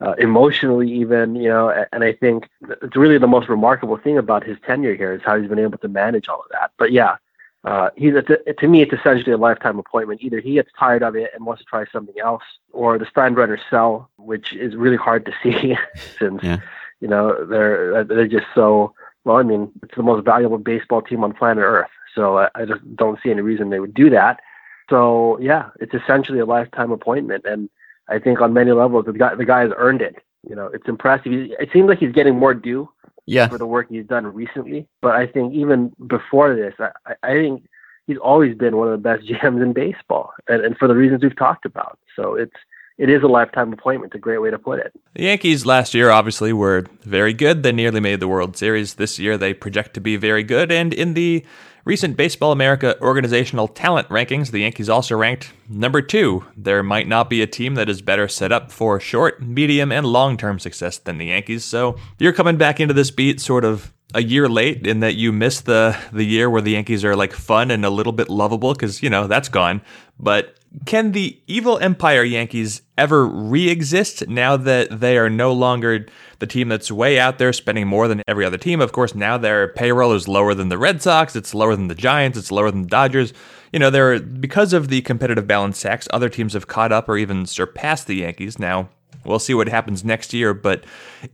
uh, 0.00 0.14
emotionally 0.18 0.90
even 0.90 1.34
you 1.34 1.48
know 1.48 1.70
and 1.92 2.04
i 2.04 2.12
think 2.12 2.48
it's 2.82 2.96
really 2.96 3.18
the 3.18 3.26
most 3.26 3.48
remarkable 3.48 3.96
thing 3.96 4.16
about 4.16 4.44
his 4.44 4.56
tenure 4.64 4.94
here 4.94 5.12
is 5.12 5.22
how 5.24 5.38
he's 5.38 5.48
been 5.48 5.58
able 5.58 5.78
to 5.78 5.88
manage 5.88 6.28
all 6.28 6.40
of 6.40 6.46
that. 6.52 6.70
But 6.78 6.92
yeah 6.92 7.16
uh, 7.64 7.90
he's 7.96 8.14
a, 8.14 8.22
to 8.22 8.68
me 8.68 8.82
it's 8.82 8.92
essentially 8.92 9.32
a 9.32 9.36
lifetime 9.36 9.78
appointment. 9.78 10.22
Either 10.22 10.40
he 10.40 10.54
gets 10.54 10.70
tired 10.78 11.02
of 11.02 11.16
it 11.16 11.30
and 11.34 11.44
wants 11.44 11.60
to 11.60 11.66
try 11.66 11.84
something 11.92 12.14
else 12.22 12.42
or 12.72 12.98
the 12.98 13.04
steinbrenner 13.04 13.58
sell 13.68 14.08
which 14.16 14.52
is 14.52 14.76
really 14.76 14.96
hard 14.96 15.26
to 15.26 15.32
see 15.42 15.76
since 16.18 16.42
yeah. 16.42 16.58
you 17.00 17.08
know 17.08 17.44
they're 17.44 18.04
they're 18.04 18.28
just 18.28 18.46
so 18.54 18.94
well 19.24 19.36
i 19.36 19.42
mean 19.42 19.70
it's 19.82 19.96
the 19.96 20.02
most 20.02 20.24
valuable 20.24 20.58
baseball 20.58 21.02
team 21.02 21.24
on 21.24 21.32
planet 21.32 21.64
earth. 21.64 21.90
So 22.14 22.38
I, 22.38 22.48
I 22.54 22.64
just 22.64 22.80
don't 22.96 23.18
see 23.22 23.30
any 23.30 23.42
reason 23.42 23.70
they 23.70 23.80
would 23.80 23.94
do 23.94 24.10
that. 24.10 24.40
So 24.88 25.38
yeah 25.40 25.70
it's 25.80 25.94
essentially 25.94 26.38
a 26.38 26.46
lifetime 26.46 26.92
appointment. 26.92 27.44
And 27.44 27.68
I 28.08 28.18
think 28.18 28.40
on 28.40 28.52
many 28.52 28.72
levels, 28.72 29.06
the 29.06 29.12
guy 29.12 29.34
the 29.34 29.44
guy 29.44 29.60
has 29.60 29.72
earned 29.76 30.02
it. 30.02 30.16
You 30.48 30.54
know, 30.54 30.66
it's 30.66 30.88
impressive. 30.88 31.32
It 31.32 31.68
seems 31.72 31.88
like 31.88 31.98
he's 31.98 32.12
getting 32.12 32.36
more 32.36 32.54
due 32.54 32.88
yeah. 33.26 33.48
for 33.48 33.58
the 33.58 33.66
work 33.66 33.88
he's 33.90 34.06
done 34.06 34.26
recently. 34.26 34.86
But 35.02 35.14
I 35.14 35.26
think 35.26 35.52
even 35.52 35.92
before 36.06 36.54
this, 36.54 36.74
I, 36.78 37.14
I 37.22 37.32
think 37.34 37.64
he's 38.06 38.16
always 38.18 38.56
been 38.56 38.76
one 38.76 38.88
of 38.88 38.92
the 38.92 39.08
best 39.08 39.24
GMs 39.28 39.62
in 39.62 39.72
baseball, 39.72 40.32
and, 40.48 40.64
and 40.64 40.76
for 40.78 40.88
the 40.88 40.94
reasons 40.94 41.22
we've 41.22 41.36
talked 41.36 41.66
about. 41.66 41.98
So 42.16 42.34
it's 42.34 42.56
it 42.98 43.08
is 43.08 43.22
a 43.22 43.28
lifetime 43.28 43.72
appointment. 43.72 44.12
It's 44.12 44.18
a 44.18 44.20
great 44.20 44.42
way 44.42 44.50
to 44.50 44.58
put 44.58 44.80
it. 44.80 44.92
The 45.14 45.24
Yankees 45.24 45.64
last 45.64 45.94
year 45.94 46.10
obviously 46.10 46.52
were 46.52 46.84
very 47.02 47.32
good. 47.32 47.62
They 47.62 47.72
nearly 47.72 48.00
made 48.00 48.20
the 48.20 48.28
World 48.28 48.56
Series. 48.56 48.94
This 48.94 49.18
year 49.18 49.38
they 49.38 49.54
project 49.54 49.94
to 49.94 50.00
be 50.00 50.16
very 50.16 50.42
good. 50.42 50.72
And 50.72 50.92
in 50.92 51.14
the 51.14 51.46
recent 51.84 52.16
Baseball 52.16 52.50
America 52.50 53.00
organizational 53.00 53.68
talent 53.68 54.08
rankings, 54.08 54.50
the 54.50 54.60
Yankees 54.60 54.88
also 54.88 55.16
ranked 55.16 55.52
number 55.68 56.02
two. 56.02 56.44
There 56.56 56.82
might 56.82 57.06
not 57.06 57.30
be 57.30 57.40
a 57.40 57.46
team 57.46 57.76
that 57.76 57.88
is 57.88 58.02
better 58.02 58.26
set 58.26 58.50
up 58.50 58.72
for 58.72 58.98
short, 58.98 59.40
medium, 59.40 59.92
and 59.92 60.04
long 60.04 60.36
term 60.36 60.58
success 60.58 60.98
than 60.98 61.18
the 61.18 61.26
Yankees. 61.26 61.64
So 61.64 61.96
you're 62.18 62.32
coming 62.32 62.56
back 62.56 62.80
into 62.80 62.94
this 62.94 63.12
beat 63.12 63.40
sort 63.40 63.64
of 63.64 63.92
a 64.14 64.22
year 64.22 64.48
late 64.48 64.86
in 64.86 65.00
that 65.00 65.16
you 65.16 65.32
missed 65.32 65.66
the 65.66 65.96
the 66.12 66.24
year 66.24 66.48
where 66.48 66.62
the 66.62 66.72
Yankees 66.72 67.04
are 67.04 67.14
like 67.14 67.32
fun 67.32 67.70
and 67.70 67.84
a 67.84 67.90
little 67.90 68.12
bit 68.12 68.30
lovable 68.30 68.72
because 68.72 69.02
you 69.02 69.10
know 69.10 69.26
that's 69.26 69.48
gone. 69.48 69.82
But 70.18 70.58
can 70.86 71.12
the 71.12 71.38
evil 71.46 71.78
empire 71.78 72.22
Yankees 72.22 72.82
ever 72.96 73.26
re-exist 73.26 74.28
now 74.28 74.56
that 74.56 75.00
they 75.00 75.16
are 75.16 75.30
no 75.30 75.52
longer 75.52 76.06
the 76.40 76.46
team 76.46 76.68
that's 76.68 76.90
way 76.90 77.18
out 77.18 77.38
there 77.38 77.52
spending 77.52 77.86
more 77.86 78.08
than 78.08 78.22
every 78.28 78.44
other 78.44 78.58
team? 78.58 78.80
Of 78.80 78.92
course, 78.92 79.14
now 79.14 79.38
their 79.38 79.68
payroll 79.68 80.12
is 80.12 80.28
lower 80.28 80.54
than 80.54 80.68
the 80.68 80.78
Red 80.78 81.02
Sox, 81.02 81.36
it's 81.36 81.54
lower 81.54 81.74
than 81.76 81.88
the 81.88 81.94
Giants, 81.94 82.38
it's 82.38 82.52
lower 82.52 82.70
than 82.70 82.82
the 82.82 82.88
Dodgers. 82.88 83.32
You 83.72 83.78
know, 83.78 83.90
there 83.90 84.18
because 84.18 84.72
of 84.72 84.88
the 84.88 85.02
competitive 85.02 85.46
balance 85.46 85.80
tax, 85.80 86.08
other 86.12 86.28
teams 86.28 86.54
have 86.54 86.66
caught 86.66 86.92
up 86.92 87.08
or 87.08 87.18
even 87.18 87.44
surpassed 87.46 88.06
the 88.06 88.16
Yankees. 88.16 88.58
Now, 88.58 88.88
we'll 89.24 89.38
see 89.38 89.54
what 89.54 89.68
happens 89.68 90.04
next 90.04 90.32
year, 90.32 90.54
but 90.54 90.84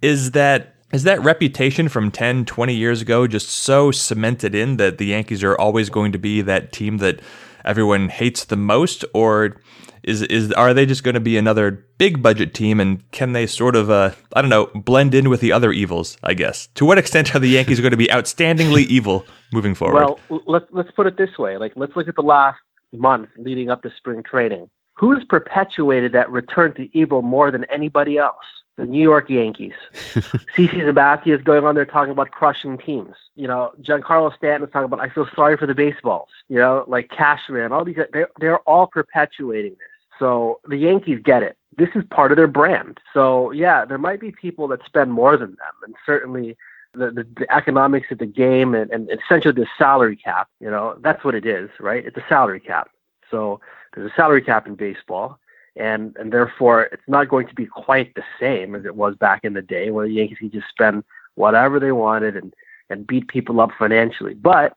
is 0.02 0.32
that 0.32 0.73
is 0.94 1.02
that 1.02 1.20
reputation 1.24 1.88
from 1.88 2.12
10, 2.12 2.44
20 2.44 2.72
years 2.72 3.02
ago 3.02 3.26
just 3.26 3.48
so 3.48 3.90
cemented 3.90 4.54
in 4.54 4.76
that 4.76 4.98
the 4.98 5.06
Yankees 5.06 5.42
are 5.42 5.58
always 5.58 5.90
going 5.90 6.12
to 6.12 6.18
be 6.18 6.40
that 6.40 6.70
team 6.72 6.98
that 6.98 7.18
everyone 7.64 8.08
hates 8.08 8.44
the 8.44 8.56
most, 8.56 9.04
or 9.12 9.56
is 10.04 10.22
is 10.22 10.52
are 10.52 10.72
they 10.72 10.86
just 10.86 11.02
going 11.02 11.14
to 11.14 11.20
be 11.20 11.36
another 11.36 11.84
big 11.98 12.22
budget 12.22 12.54
team 12.54 12.78
and 12.78 13.10
can 13.10 13.32
they 13.32 13.44
sort 13.44 13.74
of 13.74 13.90
uh, 13.90 14.12
I 14.34 14.40
don't 14.40 14.50
know 14.50 14.66
blend 14.74 15.14
in 15.14 15.28
with 15.28 15.40
the 15.40 15.50
other 15.50 15.72
evils? 15.72 16.16
I 16.22 16.34
guess 16.34 16.68
to 16.76 16.84
what 16.84 16.96
extent 16.96 17.34
are 17.34 17.40
the 17.40 17.48
Yankees 17.48 17.80
going 17.80 17.90
to 17.90 17.96
be 17.96 18.06
outstandingly 18.06 18.86
evil 18.86 19.26
moving 19.52 19.74
forward? 19.74 20.16
Well, 20.30 20.42
let's 20.46 20.66
let's 20.70 20.92
put 20.92 21.08
it 21.08 21.16
this 21.16 21.36
way. 21.38 21.56
Like 21.56 21.72
let's 21.74 21.96
look 21.96 22.06
at 22.06 22.14
the 22.14 22.22
last 22.22 22.60
month 22.92 23.30
leading 23.36 23.68
up 23.68 23.82
to 23.82 23.92
spring 23.96 24.22
training. 24.22 24.70
Who's 24.96 25.24
perpetuated 25.28 26.12
that 26.12 26.30
return 26.30 26.72
to 26.74 26.88
evil 26.96 27.20
more 27.20 27.50
than 27.50 27.64
anybody 27.64 28.16
else? 28.16 28.44
The 28.76 28.84
New 28.84 29.02
York 29.02 29.30
Yankees. 29.30 29.74
CC 29.92 30.70
Sabathia 30.70 31.38
is 31.38 31.42
going 31.42 31.64
on 31.64 31.74
there 31.74 31.84
talking 31.84 32.10
about 32.12 32.30
crushing 32.30 32.76
teams. 32.76 33.14
You 33.36 33.46
know, 33.46 33.72
Giancarlo 33.80 34.34
Stanton 34.36 34.66
is 34.66 34.72
talking 34.72 34.86
about 34.86 35.00
I 35.00 35.08
feel 35.08 35.28
sorry 35.34 35.56
for 35.56 35.66
the 35.66 35.74
baseballs. 35.74 36.28
You 36.48 36.58
know, 36.58 36.84
like 36.86 37.10
Cashman, 37.10 37.72
all 37.72 37.84
these 37.84 37.98
they're 38.12 38.30
they're 38.40 38.58
all 38.60 38.86
perpetuating 38.86 39.72
this. 39.72 40.18
So 40.18 40.60
the 40.64 40.76
Yankees 40.76 41.20
get 41.24 41.42
it. 41.42 41.56
This 41.76 41.90
is 41.94 42.04
part 42.10 42.30
of 42.30 42.36
their 42.36 42.46
brand. 42.46 43.00
So 43.12 43.50
yeah, 43.50 43.84
there 43.84 43.98
might 43.98 44.20
be 44.20 44.32
people 44.32 44.68
that 44.68 44.84
spend 44.84 45.12
more 45.12 45.36
than 45.36 45.50
them, 45.50 45.74
and 45.84 45.94
certainly 46.06 46.56
the, 46.94 47.10
the, 47.10 47.26
the 47.36 47.54
economics 47.54 48.10
of 48.10 48.18
the 48.18 48.26
game 48.26 48.74
and, 48.74 48.90
and 48.90 49.10
essentially 49.10 49.52
the 49.52 49.66
salary 49.76 50.16
cap. 50.16 50.48
You 50.60 50.70
know, 50.70 50.96
that's 51.00 51.24
what 51.24 51.34
it 51.34 51.46
is, 51.46 51.70
right? 51.80 52.04
It's 52.04 52.16
a 52.16 52.24
salary 52.28 52.60
cap. 52.60 52.90
So 53.30 53.60
there's 53.94 54.10
a 54.10 54.14
salary 54.14 54.42
cap 54.42 54.66
in 54.66 54.74
baseball, 54.74 55.38
and 55.76 56.16
and 56.16 56.32
therefore 56.32 56.84
it's 56.84 57.08
not 57.08 57.28
going 57.28 57.46
to 57.48 57.54
be 57.54 57.66
quite 57.66 58.14
the 58.14 58.24
same 58.38 58.74
as 58.74 58.84
it 58.84 58.96
was 58.96 59.16
back 59.16 59.44
in 59.44 59.54
the 59.54 59.62
day 59.62 59.90
where 59.90 60.06
the 60.06 60.14
Yankees 60.14 60.38
could 60.38 60.52
just 60.52 60.68
spend 60.68 61.04
whatever 61.34 61.80
they 61.80 61.92
wanted 61.92 62.36
and 62.36 62.54
and 62.90 63.06
beat 63.06 63.28
people 63.28 63.60
up 63.60 63.70
financially. 63.78 64.34
But 64.34 64.76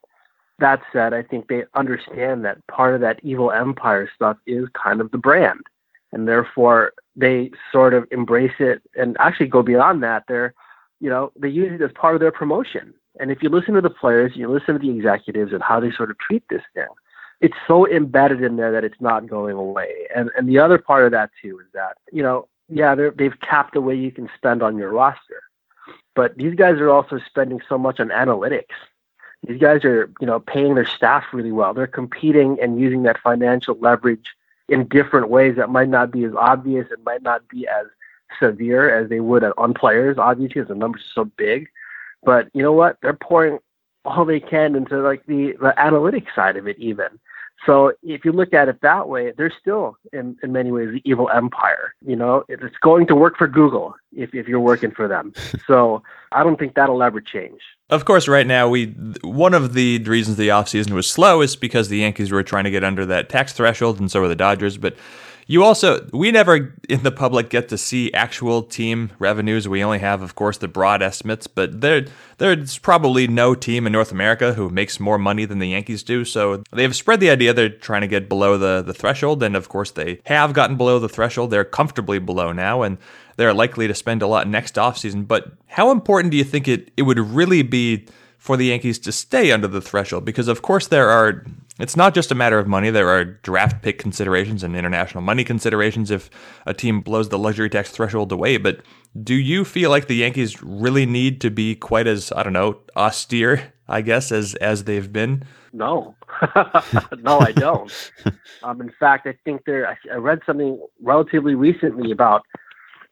that 0.60 0.82
said, 0.92 1.14
I 1.14 1.22
think 1.22 1.48
they 1.48 1.64
understand 1.76 2.44
that 2.46 2.66
part 2.68 2.96
of 2.96 3.02
that 3.02 3.20
evil 3.24 3.52
empire 3.52 4.10
stuff 4.16 4.38
is 4.48 4.68
kind 4.74 5.02
of 5.02 5.12
the 5.12 5.18
brand. 5.18 5.62
And 6.12 6.28
therefore 6.28 6.94
they 7.16 7.52
sort 7.72 7.94
of 7.94 8.08
embrace 8.12 8.54
it 8.60 8.82
and 8.98 9.18
actually 9.20 9.48
go 9.48 9.62
beyond 9.62 10.02
that. 10.04 10.24
They're, 10.28 10.54
you 11.00 11.10
know, 11.10 11.32
they 11.36 11.50
use 11.50 11.72
it 11.74 11.84
as 11.84 11.92
part 11.94 12.16
of 12.16 12.22
their 12.22 12.32
promotion. 12.32 12.94
And 13.20 13.32
if 13.32 13.44
you 13.44 13.50
listen 13.50 13.74
to 13.74 13.82
the 13.82 13.90
players, 13.90 14.36
you 14.36 14.48
listen 14.48 14.74
to 14.74 14.80
the 14.80 14.90
executives 14.90 15.52
and 15.54 15.62
how 15.62 15.80
they 15.80 15.92
sort 15.92 16.12
of 16.12 16.18
treat 16.20 16.44
this 16.50 16.62
thing, 16.74 16.88
it's 17.42 17.58
so 17.68 17.88
embedded 17.88 18.42
in 18.42 18.56
there 18.56 18.72
that 18.72 18.84
it's 18.84 19.00
not 19.00 19.28
going 19.28 19.56
away. 19.56 20.08
And 20.16 20.30
and 20.38 20.48
the 20.48 20.60
other 20.60 20.78
part 20.78 21.06
of 21.06 21.12
that 21.12 21.32
too 21.42 21.60
is 21.60 21.68
that, 21.74 21.98
you 22.12 22.24
know, 22.24 22.48
yeah, 22.70 22.96
they've 22.96 23.40
capped 23.40 23.74
the 23.74 23.82
way 23.82 23.96
you 23.96 24.12
can 24.12 24.30
spend 24.36 24.64
on 24.64 24.78
your 24.78 24.92
roster. 24.92 25.44
But 26.16 26.36
these 26.38 26.56
guys 26.56 26.80
are 26.80 26.90
also 26.90 27.20
spending 27.20 27.62
so 27.70 27.78
much 27.78 28.00
on 28.00 28.10
analytics 28.10 28.74
these 29.46 29.60
guys 29.60 29.86
are, 29.86 30.12
you 30.20 30.28
know, 30.28 30.40
paying 30.40 30.76
their 30.76 30.86
staff 30.86 31.26
really 31.32 31.52
well. 31.52 31.74
They're 31.74 31.88
competing 31.88 32.58
and 32.62 32.80
using 32.80 33.04
that 33.04 33.20
financial 33.20 33.78
leverage 33.80 34.36
in 34.68 34.88
different 34.88 35.30
ways 35.30 35.56
that 35.56 35.70
might 35.70 35.90
not 35.90 36.12
be 36.12 36.26
as 36.26 36.34
obvious 36.36 36.88
and 36.92 37.04
might 37.04 37.22
not 37.22 37.48
be 37.48 37.68
as 37.68 37.86
severe 38.40 38.94
as 38.94 39.10
they 39.10 39.20
would 39.20 39.44
on 39.58 39.74
players, 39.74 40.18
obviously, 40.18 40.48
because 40.48 40.68
the 40.68 40.76
numbers 40.76 41.02
are 41.02 41.22
so 41.22 41.26
big. 41.26 41.70
But 42.24 42.50
you 42.54 42.62
know 42.62 42.74
what? 42.74 42.98
They're 43.02 43.14
pouring 43.14 43.60
all 44.04 44.26
they 44.26 44.40
can 44.40 44.76
into 44.76 44.98
like 44.98 45.26
the 45.26 45.54
the 45.62 45.74
analytics 45.78 46.34
side 46.36 46.58
of 46.58 46.68
it, 46.68 46.78
even. 46.80 47.20
So 47.66 47.94
if 48.04 48.24
you 48.24 48.32
look 48.32 48.54
at 48.54 48.70
it 48.70 48.82
that 48.82 49.10
way, 49.10 49.34
they're 49.36 49.54
still 49.60 49.98
in, 50.14 50.38
in 50.44 50.52
many 50.52 50.72
ways 50.72 50.90
the 50.92 51.02
evil 51.04 51.30
empire. 51.30 51.96
You 52.06 52.16
know, 52.16 52.44
it's 52.48 52.78
going 52.82 53.08
to 53.08 53.16
work 53.16 53.38
for 53.38 53.48
Google 53.48 53.96
if, 54.16 54.34
if 54.34 54.48
you're 54.48 54.60
working 54.60 54.92
for 54.92 55.08
them. 55.08 55.34
so 55.68 56.04
I 56.32 56.44
don't 56.44 56.58
think 56.60 56.76
that'll 56.76 57.02
ever 57.04 57.20
change. 57.20 57.62
Of 57.90 58.06
course, 58.06 58.28
right 58.28 58.46
now 58.46 58.68
we 58.68 58.88
one 59.22 59.54
of 59.54 59.74
the 59.74 60.00
reasons 60.00 60.38
the 60.38 60.50
offseason 60.50 60.92
was 60.92 61.10
slow 61.10 61.42
is 61.42 61.56
because 61.56 61.90
the 61.90 61.98
Yankees 62.00 62.32
were 62.32 62.44
trying 62.44 62.66
to 62.66 62.72
get 62.72 62.84
under 62.84 63.06
that 63.06 63.30
tax 63.30 63.54
threshold, 63.54 64.00
and 64.00 64.12
so 64.12 64.20
were 64.22 64.28
the 64.28 64.36
Dodgers. 64.36 64.78
But 64.78 64.96
you 65.48 65.64
also, 65.64 66.08
we 66.12 66.30
never 66.32 66.76
in 66.90 67.04
the 67.04 67.12
public 67.12 67.50
get 67.50 67.70
to 67.70 67.78
see 67.78 68.12
actual 68.12 68.62
team 68.62 69.12
revenues. 69.18 69.68
We 69.68 69.82
only 69.82 70.00
have, 70.00 70.22
of 70.22 70.36
course, 70.36 70.58
the 70.58 70.68
broad 70.68 71.02
estimates, 71.02 71.48
but 71.48 71.80
there, 71.80 72.06
there's 72.38 72.78
probably 72.78 73.28
no 73.28 73.56
team 73.56 73.88
in 73.88 73.94
North 73.94 74.12
America 74.12 74.54
who 74.54 74.70
makes 74.70 75.00
more 75.00 75.18
money 75.18 75.46
than 75.46 75.60
the 75.60 75.70
Yankees 75.70 76.04
do. 76.04 76.26
So 76.26 76.64
they've 76.74 76.96
spread 76.96 77.22
the 77.22 77.30
idea 77.30 77.54
they're 77.54 77.70
trying 77.70 78.02
to 78.02 78.08
get 78.08 78.28
below 78.28 78.58
the, 78.58 78.82
the 78.82 78.94
threshold. 78.94 79.42
And 79.42 79.56
of 79.56 79.70
course, 79.70 79.92
they 79.92 80.20
have 80.26 80.52
gotten 80.54 80.76
below 80.76 81.00
the 81.00 81.10
threshold. 81.10 81.50
They're 81.50 81.64
comfortably 81.64 82.20
below 82.20 82.52
now, 82.52 82.82
and 82.82 82.98
they're 83.38 83.54
likely 83.54 83.88
to 83.88 83.96
spend 83.96 84.22
a 84.22 84.28
lot 84.28 84.50
next 84.50 84.76
offseason. 84.76 85.28
But 85.28 85.54
how 85.68 85.92
important 85.92 86.32
do 86.32 86.38
you 86.38 86.44
think 86.44 86.68
it, 86.68 86.92
it 86.98 87.04
would 87.04 87.20
really 87.20 87.64
be? 87.64 88.06
for 88.38 88.56
the 88.56 88.68
Yankees 88.68 89.00
to 89.00 89.12
stay 89.12 89.52
under 89.52 89.68
the 89.68 89.82
threshold 89.82 90.24
because, 90.24 90.48
of 90.48 90.62
course, 90.62 90.88
there 90.88 91.10
are. 91.10 91.44
It's 91.80 91.96
not 91.96 92.16
just 92.16 92.32
a 92.32 92.36
matter 92.36 92.58
of 92.58 92.68
money. 92.68 92.90
There 92.90 93.10
are 93.10 93.24
draft 93.24 93.84
pick 93.84 94.00
considerations 94.00 94.64
and 94.64 94.76
international 94.76 95.22
money 95.22 95.44
considerations 95.44 96.10
if 96.10 96.30
a 96.66 96.74
team 96.74 97.02
blows 97.02 97.30
the 97.30 97.38
luxury 97.38 97.70
tax 97.70 97.92
threshold 97.92 98.32
away. 98.32 98.58
But 98.58 98.82
do 99.24 99.36
you 99.36 99.64
feel 99.64 99.90
like 99.90 100.08
the 100.08 100.16
Yankees 100.16 100.62
really 100.64 101.06
need 101.06 101.40
to 101.42 101.52
be 101.52 101.76
quite 101.76 102.08
as 102.08 102.32
I 102.32 102.44
don't 102.44 102.54
know 102.54 102.80
austere, 102.96 103.74
I 103.88 104.02
guess, 104.02 104.32
as 104.32 104.56
as 104.56 104.86
they've 104.86 105.12
been? 105.12 105.44
No, 105.74 106.16
no, 107.20 107.40
I 107.40 107.52
don't. 107.52 108.12
um, 108.64 108.82
in 108.82 108.92
fact, 109.00 109.28
I 109.28 109.38
think 109.46 109.66
there. 109.66 109.88
I, 109.88 109.96
I 110.12 110.16
read 110.16 110.42
something 110.46 110.80
relatively 111.02 111.54
recently 111.54 112.12
about 112.12 112.44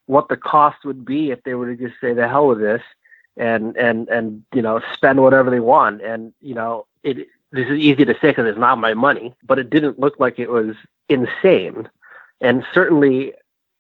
what 0.08 0.28
the 0.30 0.38
cost 0.38 0.86
would 0.86 1.06
be 1.06 1.32
if 1.32 1.43
they 1.43 1.54
were 1.54 1.75
to 1.75 1.88
just 1.88 1.99
say 1.99 2.13
the 2.13 2.28
hell 2.28 2.47
with 2.47 2.60
this 2.60 2.82
and 3.38 3.75
and 3.78 4.08
and 4.10 4.43
you 4.54 4.62
know 4.62 4.82
spend 4.93 5.21
whatever 5.21 5.51
they 5.51 5.60
want. 5.60 6.01
And 6.01 6.34
you 6.41 6.56
know 6.56 6.88
it. 7.04 7.28
This 7.55 7.67
is 7.67 7.79
easy 7.79 8.03
to 8.03 8.13
say 8.15 8.29
because 8.31 8.47
it's 8.47 8.59
not 8.59 8.79
my 8.79 8.93
money, 8.93 9.33
but 9.45 9.59
it 9.59 9.69
didn't 9.69 9.97
look 9.97 10.19
like 10.19 10.39
it 10.39 10.49
was 10.49 10.75
insane. 11.07 11.87
And 12.41 12.65
certainly, 12.73 13.33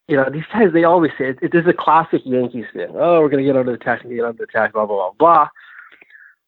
you 0.07 0.15
know, 0.15 0.29
these 0.29 0.45
guys 0.51 0.71
they 0.71 0.85
always 0.85 1.11
say 1.17 1.31
it, 1.31 1.39
it 1.41 1.53
is 1.53 1.67
a 1.67 1.73
classic 1.73 2.21
Yankees 2.23 2.67
thing. 2.73 2.91
Oh, 2.93 3.19
we're 3.19 3.29
going 3.29 3.43
to 3.43 3.47
get 3.47 3.57
under 3.57 3.73
the 3.73 3.77
tax 3.77 4.03
and 4.03 4.15
get 4.15 4.23
under 4.23 4.45
the 4.45 4.51
tax, 4.51 4.71
blah 4.71 4.85
blah 4.85 5.11
blah 5.11 5.49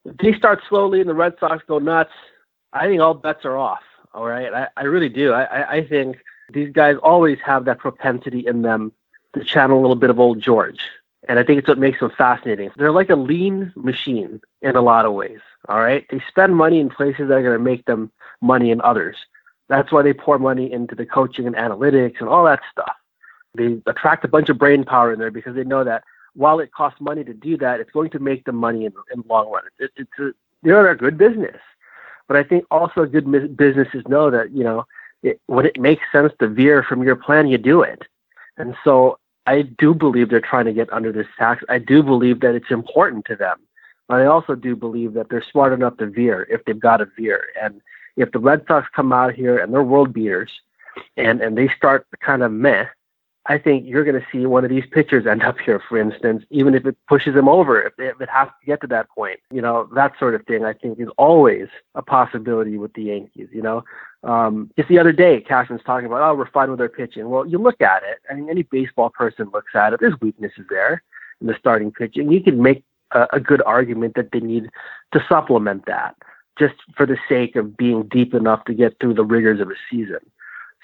blah. 0.06 0.16
they 0.22 0.34
start 0.34 0.62
slowly 0.70 1.02
and 1.02 1.10
the 1.10 1.14
Red 1.14 1.36
Sox 1.38 1.62
go 1.68 1.80
nuts. 1.80 2.14
I 2.72 2.88
think 2.88 3.02
all 3.02 3.14
bets 3.14 3.44
are 3.44 3.58
off. 3.58 3.84
All 4.14 4.26
right, 4.26 4.54
I, 4.54 4.68
I 4.78 4.84
really 4.84 5.10
do. 5.10 5.34
I, 5.34 5.78
I 5.78 5.88
think 5.88 6.18
these 6.54 6.72
guys 6.72 6.96
always 7.04 7.40
have 7.44 7.66
that 7.66 7.78
propensity 7.78 8.48
in 8.48 8.62
them 8.62 8.94
to 9.34 9.44
channel 9.44 9.80
a 9.80 9.82
little 9.82 9.96
bit 9.98 10.10
of 10.10 10.20
old 10.20 10.42
George. 10.42 10.80
And 11.28 11.40
I 11.40 11.44
think 11.44 11.60
it's 11.60 11.68
what 11.68 11.78
makes 11.78 12.00
them 12.00 12.12
fascinating. 12.18 12.72
They're 12.78 12.92
like 12.92 13.10
a 13.10 13.16
lean 13.16 13.74
machine 13.76 14.40
in 14.62 14.76
a 14.76 14.82
lot 14.82 15.06
of 15.06 15.14
ways. 15.14 15.40
All 15.68 15.80
right. 15.80 16.06
They 16.10 16.22
spend 16.28 16.56
money 16.56 16.80
in 16.80 16.90
places 16.90 17.28
that 17.28 17.36
are 17.36 17.44
going 17.44 17.58
to 17.58 17.64
make 17.64 17.86
them 17.86 18.12
money 18.42 18.72
in 18.72 18.82
others. 18.82 19.16
That's 19.70 19.92
why 19.92 20.02
they 20.02 20.14
pour 20.14 20.40
money 20.40 20.72
into 20.72 20.96
the 20.96 21.06
coaching 21.06 21.46
and 21.46 21.56
analytics 21.56 22.20
and 22.20 22.30
all 22.30 22.46
that 22.46 22.62
stuff. 22.72 22.96
They 23.56 23.82
attract 23.86 24.24
a 24.24 24.30
bunch 24.30 24.50
of 24.50 24.58
brain 24.58 24.86
power 24.86 25.12
in 25.12 25.20
there 25.20 25.32
because 25.32 25.56
they 25.56 25.64
know 25.64 25.84
that 25.84 26.04
while 26.36 26.60
it 26.60 26.72
costs 26.72 27.02
money 27.02 27.24
to 27.24 27.34
do 27.34 27.58
that, 27.58 27.80
it's 27.80 27.92
going 27.92 28.12
to 28.12 28.20
make 28.20 28.46
them 28.46 28.56
money 28.56 28.86
in, 28.86 28.94
in 29.12 29.22
the 29.22 29.28
long 29.28 29.52
run. 29.52 29.64
It, 29.80 29.92
it's 29.98 30.20
a, 30.20 30.32
they're 30.64 30.90
a 30.90 30.96
good 30.96 31.18
business. 31.18 31.58
But 32.28 32.38
I 32.38 32.44
think 32.44 32.66
also 32.72 33.06
good 33.06 33.58
businesses 33.58 34.04
know 34.08 34.30
that, 34.30 34.52
you 34.52 34.64
know, 34.64 34.86
it, 35.24 35.42
when 35.48 35.66
it 35.66 35.80
makes 35.80 36.04
sense 36.12 36.32
to 36.40 36.48
veer 36.48 36.84
from 36.84 37.04
your 37.04 37.16
plan, 37.16 37.48
you 37.48 37.58
do 37.58 37.82
it. 37.82 38.04
And 38.58 38.76
so 38.84 39.18
I 39.46 39.64
do 39.64 39.94
believe 39.94 40.30
they're 40.30 40.42
trying 40.42 40.66
to 40.66 40.74
get 40.74 40.92
under 40.94 41.12
this 41.12 41.28
tax. 41.38 41.64
I 41.70 41.80
do 41.80 42.04
believe 42.04 42.42
that 42.42 42.54
it's 42.54 42.70
important 42.70 43.26
to 43.26 43.36
them. 43.36 43.58
But 44.08 44.22
I 44.22 44.26
also 44.26 44.56
do 44.56 44.76
believe 44.76 45.14
that 45.14 45.30
they're 45.30 45.44
smart 45.52 45.74
enough 45.74 45.98
to 45.98 46.08
veer 46.08 46.48
if 46.50 46.64
they've 46.66 46.80
got 46.80 47.02
a 47.02 47.08
veer. 47.18 47.46
And 47.62 47.82
if 48.16 48.32
the 48.32 48.40
Red 48.40 48.64
Sox 48.68 48.88
come 48.96 49.12
out 49.12 49.34
here 49.34 49.58
and 49.58 49.74
they're 49.74 49.84
world 49.84 50.14
beaters 50.14 50.52
and, 51.18 51.42
and 51.42 51.58
they 51.58 51.70
start 51.78 52.08
kind 52.22 52.42
of 52.42 52.52
meh, 52.52 52.86
I 53.50 53.58
think 53.58 53.86
you're 53.86 54.04
going 54.04 54.20
to 54.20 54.28
see 54.32 54.46
one 54.46 54.66
of 54.66 54.70
these 54.70 54.84
pitchers 54.92 55.26
end 55.26 55.42
up 55.42 55.58
here, 55.60 55.82
for 55.88 55.98
instance, 55.98 56.44
even 56.50 56.76
if 56.76 56.86
it 56.86 56.98
pushes 57.08 57.34
them 57.34 57.48
over, 57.48 57.82
if, 57.82 57.94
if 57.98 58.20
it 58.20 58.30
has 58.30 58.48
to 58.48 58.66
get 58.66 58.82
to 58.82 58.88
that 58.88 59.10
point. 59.10 59.40
You 59.52 59.62
know, 59.62 59.90
that 59.96 60.14
sort 60.20 60.36
of 60.36 60.46
thing, 60.46 60.66
I 60.66 60.74
think, 60.74 61.00
is 61.00 61.08
always 61.18 61.68
a 61.96 62.02
possibility 62.02 62.78
with 62.78 62.94
the 62.94 63.04
Yankees. 63.04 63.48
You 63.54 63.62
know, 63.62 63.84
um, 64.24 64.70
just 64.76 64.90
the 64.90 65.00
other 65.00 65.14
day, 65.14 65.40
Cashman's 65.40 65.84
talking 65.86 66.08
about, 66.08 66.30
oh, 66.30 66.36
we're 66.36 66.52
fine 66.52 66.70
with 66.72 66.82
our 66.82 66.90
pitching. 66.90 67.30
Well, 67.30 67.46
you 67.46 67.58
look 67.58 67.82
at 67.82 68.04
it. 68.04 68.18
I 68.30 68.34
mean, 68.34 68.50
any 68.50 68.64
baseball 68.64 69.10
person 69.12 69.50
looks 69.54 69.74
at 69.76 69.94
it. 69.94 70.02
There's 70.02 70.20
weaknesses 70.20 70.66
there 70.70 71.02
in 71.40 71.48
the 71.48 71.56
starting 71.58 71.92
pitching. 71.92 72.30
You 72.30 72.44
can 72.44 72.62
make 72.62 72.84
a, 73.12 73.28
a 73.34 73.40
good 73.40 73.62
argument 73.66 74.16
that 74.16 74.32
they 74.32 74.40
need 74.40 74.70
to 75.14 75.24
supplement 75.28 75.86
that 75.86 76.16
just 76.58 76.76
for 76.96 77.06
the 77.06 77.18
sake 77.30 77.56
of 77.56 77.78
being 77.78 78.04
deep 78.04 78.34
enough 78.34 78.66
to 78.66 78.74
get 78.74 78.98
through 79.00 79.14
the 79.14 79.24
rigors 79.24 79.60
of 79.60 79.70
a 79.70 79.76
season. 79.90 80.20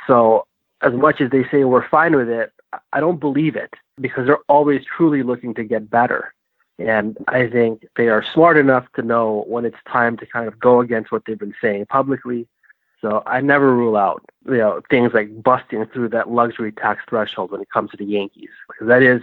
So 0.07 0.45
as 0.81 0.93
much 0.93 1.21
as 1.21 1.31
they 1.31 1.45
say 1.49 1.63
we're 1.63 1.87
fine 1.87 2.15
with 2.15 2.29
it, 2.29 2.51
I 2.91 2.99
don't 2.99 3.19
believe 3.19 3.55
it 3.55 3.73
because 3.99 4.25
they're 4.25 4.37
always 4.49 4.83
truly 4.85 5.23
looking 5.23 5.53
to 5.55 5.63
get 5.63 5.89
better. 5.89 6.33
And 6.79 7.17
I 7.27 7.47
think 7.47 7.85
they 7.95 8.07
are 8.07 8.25
smart 8.33 8.57
enough 8.57 8.85
to 8.95 9.01
know 9.01 9.45
when 9.47 9.65
it's 9.65 9.77
time 9.87 10.17
to 10.17 10.25
kind 10.25 10.47
of 10.47 10.59
go 10.59 10.81
against 10.81 11.11
what 11.11 11.23
they've 11.25 11.37
been 11.37 11.55
saying 11.61 11.85
publicly. 11.87 12.47
So 12.99 13.21
I 13.25 13.41
never 13.41 13.75
rule 13.75 13.95
out, 13.95 14.23
you 14.45 14.57
know, 14.57 14.81
things 14.89 15.11
like 15.13 15.43
busting 15.43 15.85
through 15.87 16.09
that 16.09 16.31
luxury 16.31 16.71
tax 16.71 17.03
threshold 17.07 17.51
when 17.51 17.61
it 17.61 17.69
comes 17.69 17.91
to 17.91 17.97
the 17.97 18.05
Yankees, 18.05 18.49
because 18.67 18.87
that 18.87 19.03
is 19.03 19.21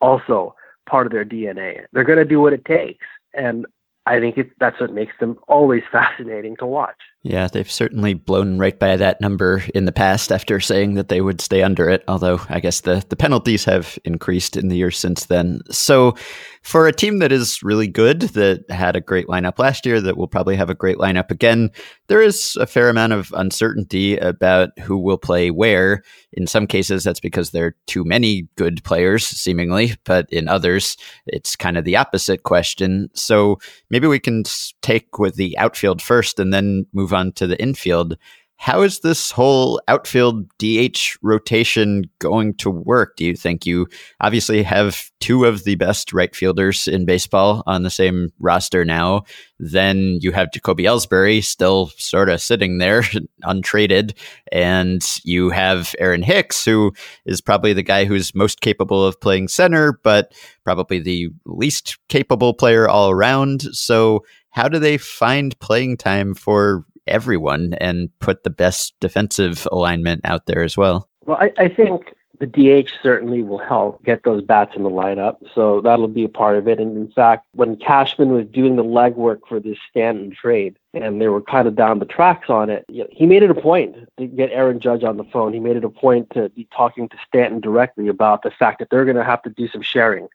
also 0.00 0.54
part 0.86 1.06
of 1.06 1.12
their 1.12 1.24
DNA. 1.24 1.84
They're 1.92 2.04
going 2.04 2.18
to 2.18 2.24
do 2.24 2.40
what 2.40 2.52
it 2.52 2.64
takes. 2.64 3.06
And 3.32 3.66
I 4.06 4.20
think 4.20 4.38
it, 4.38 4.50
that's 4.58 4.80
what 4.80 4.92
makes 4.92 5.14
them 5.18 5.38
always 5.48 5.82
fascinating 5.92 6.56
to 6.56 6.66
watch. 6.66 7.00
Yeah, 7.26 7.48
they've 7.48 7.70
certainly 7.70 8.12
blown 8.12 8.58
right 8.58 8.78
by 8.78 8.96
that 8.98 9.18
number 9.18 9.64
in 9.74 9.86
the 9.86 9.92
past 9.92 10.30
after 10.30 10.60
saying 10.60 10.92
that 10.96 11.08
they 11.08 11.22
would 11.22 11.40
stay 11.40 11.62
under 11.62 11.88
it, 11.88 12.04
although 12.06 12.38
I 12.50 12.60
guess 12.60 12.82
the, 12.82 13.02
the 13.08 13.16
penalties 13.16 13.64
have 13.64 13.98
increased 14.04 14.58
in 14.58 14.68
the 14.68 14.76
years 14.76 14.98
since 14.98 15.24
then. 15.24 15.62
So, 15.70 16.16
for 16.62 16.86
a 16.86 16.92
team 16.92 17.18
that 17.18 17.32
is 17.32 17.62
really 17.62 17.88
good, 17.88 18.22
that 18.22 18.70
had 18.70 18.96
a 18.96 19.00
great 19.00 19.26
lineup 19.26 19.58
last 19.58 19.84
year, 19.84 20.00
that 20.00 20.16
will 20.16 20.28
probably 20.28 20.56
have 20.56 20.70
a 20.70 20.74
great 20.74 20.96
lineup 20.96 21.30
again, 21.30 21.70
there 22.08 22.22
is 22.22 22.56
a 22.56 22.66
fair 22.66 22.88
amount 22.88 23.12
of 23.12 23.32
uncertainty 23.36 24.16
about 24.16 24.78
who 24.78 24.98
will 24.98 25.18
play 25.18 25.50
where. 25.50 26.02
In 26.32 26.46
some 26.46 26.66
cases, 26.66 27.04
that's 27.04 27.20
because 27.20 27.50
there 27.50 27.66
are 27.66 27.76
too 27.86 28.02
many 28.04 28.48
good 28.56 28.82
players, 28.82 29.26
seemingly, 29.26 29.94
but 30.04 30.26
in 30.32 30.48
others, 30.48 30.96
it's 31.26 31.54
kind 31.54 31.76
of 31.78 31.84
the 31.84 31.96
opposite 31.96 32.42
question. 32.42 33.08
So, 33.14 33.58
maybe 33.88 34.06
we 34.06 34.18
can 34.18 34.44
take 34.82 35.18
with 35.18 35.36
the 35.36 35.56
outfield 35.58 36.02
first 36.02 36.38
and 36.38 36.52
then 36.52 36.86
move 36.92 37.13
on 37.14 37.32
to 37.32 37.46
the 37.46 37.60
infield. 37.60 38.16
how 38.56 38.82
is 38.82 39.00
this 39.00 39.30
whole 39.30 39.80
outfield 39.88 40.48
DH 40.58 41.18
rotation 41.22 42.04
going 42.18 42.54
to 42.54 42.70
work? 42.70 43.16
Do 43.16 43.24
you 43.24 43.36
think 43.36 43.66
you 43.66 43.86
obviously 44.20 44.62
have 44.62 45.10
two 45.20 45.44
of 45.44 45.64
the 45.64 45.74
best 45.74 46.12
right 46.12 46.34
fielders 46.34 46.88
in 46.88 47.04
baseball 47.04 47.62
on 47.66 47.82
the 47.82 47.90
same 47.90 48.32
roster 48.38 48.84
now? 48.84 49.24
Then 49.58 50.18
you 50.22 50.32
have 50.32 50.52
Jacoby 50.52 50.84
Ellsbury 50.84 51.42
still 51.42 51.90
sort 51.98 52.30
of 52.30 52.40
sitting 52.40 52.78
there 52.78 53.02
untraded. 53.42 54.14
And 54.50 55.02
you 55.24 55.50
have 55.50 55.94
Aaron 55.98 56.22
Hicks, 56.22 56.64
who 56.64 56.92
is 57.26 57.40
probably 57.40 57.72
the 57.72 57.82
guy 57.82 58.04
who's 58.04 58.34
most 58.34 58.60
capable 58.60 59.04
of 59.04 59.20
playing 59.20 59.48
center, 59.48 60.00
but 60.04 60.32
probably 60.64 61.00
the 61.00 61.28
least 61.44 61.98
capable 62.08 62.54
player 62.54 62.88
all 62.88 63.10
around. 63.10 63.62
So, 63.76 64.24
how 64.50 64.68
do 64.68 64.78
they 64.78 64.96
find 64.96 65.58
playing 65.58 65.96
time 65.96 66.32
for 66.32 66.86
everyone 67.06 67.74
and 67.74 68.10
put 68.18 68.44
the 68.44 68.50
best 68.50 68.94
defensive 69.00 69.66
alignment 69.72 70.20
out 70.24 70.46
there 70.46 70.62
as 70.62 70.76
well. 70.76 71.08
Well, 71.26 71.38
I, 71.40 71.52
I 71.58 71.68
think 71.68 72.14
the 72.40 72.82
DH 72.82 72.90
certainly 73.02 73.42
will 73.42 73.58
help 73.58 74.02
get 74.04 74.24
those 74.24 74.42
bats 74.42 74.72
in 74.74 74.82
the 74.82 74.90
lineup. 74.90 75.36
So 75.54 75.80
that'll 75.80 76.08
be 76.08 76.24
a 76.24 76.28
part 76.28 76.56
of 76.56 76.66
it. 76.66 76.80
And 76.80 76.96
in 76.96 77.10
fact, 77.12 77.46
when 77.54 77.76
Cashman 77.76 78.30
was 78.30 78.46
doing 78.46 78.76
the 78.76 78.84
legwork 78.84 79.40
for 79.48 79.60
this 79.60 79.78
Stanton 79.88 80.30
trade 80.30 80.76
and 80.92 81.20
they 81.20 81.28
were 81.28 81.40
kind 81.40 81.68
of 81.68 81.76
down 81.76 82.00
the 82.00 82.06
tracks 82.06 82.50
on 82.50 82.70
it, 82.70 82.84
you 82.88 83.04
know, 83.04 83.08
he 83.10 83.26
made 83.26 83.42
it 83.42 83.50
a 83.50 83.54
point 83.54 83.96
to 84.18 84.26
get 84.26 84.50
Aaron 84.50 84.80
Judge 84.80 85.04
on 85.04 85.16
the 85.16 85.24
phone. 85.24 85.52
He 85.52 85.60
made 85.60 85.76
it 85.76 85.84
a 85.84 85.90
point 85.90 86.30
to 86.30 86.48
be 86.50 86.66
talking 86.76 87.08
to 87.08 87.16
Stanton 87.26 87.60
directly 87.60 88.08
about 88.08 88.42
the 88.42 88.50
fact 88.50 88.80
that 88.80 88.90
they're 88.90 89.04
going 89.04 89.16
to 89.16 89.24
have 89.24 89.42
to 89.42 89.50
do 89.50 89.68
some 89.68 89.82
sharing 89.82 90.28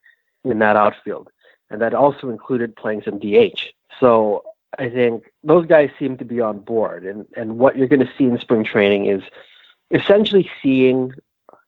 in 0.46 0.60
that 0.60 0.78
outfield. 0.78 1.30
And 1.70 1.82
that 1.82 1.94
also 1.94 2.30
included 2.30 2.76
playing 2.76 3.04
some 3.04 3.20
DH. 3.20 3.60
So 4.00 4.44
I 4.78 4.90
think 4.90 5.32
those 5.44 5.66
guys 5.66 5.90
seem 5.98 6.18
to 6.18 6.26
be 6.26 6.40
on 6.40 6.60
board, 6.60 7.06
and 7.06 7.26
and 7.36 7.58
what 7.58 7.78
you're 7.78 7.88
going 7.88 8.06
to 8.06 8.14
see 8.18 8.26
in 8.26 8.38
spring 8.40 8.64
training 8.64 9.08
is 9.08 9.24
essentially 9.92 10.50
seeing, 10.62 11.14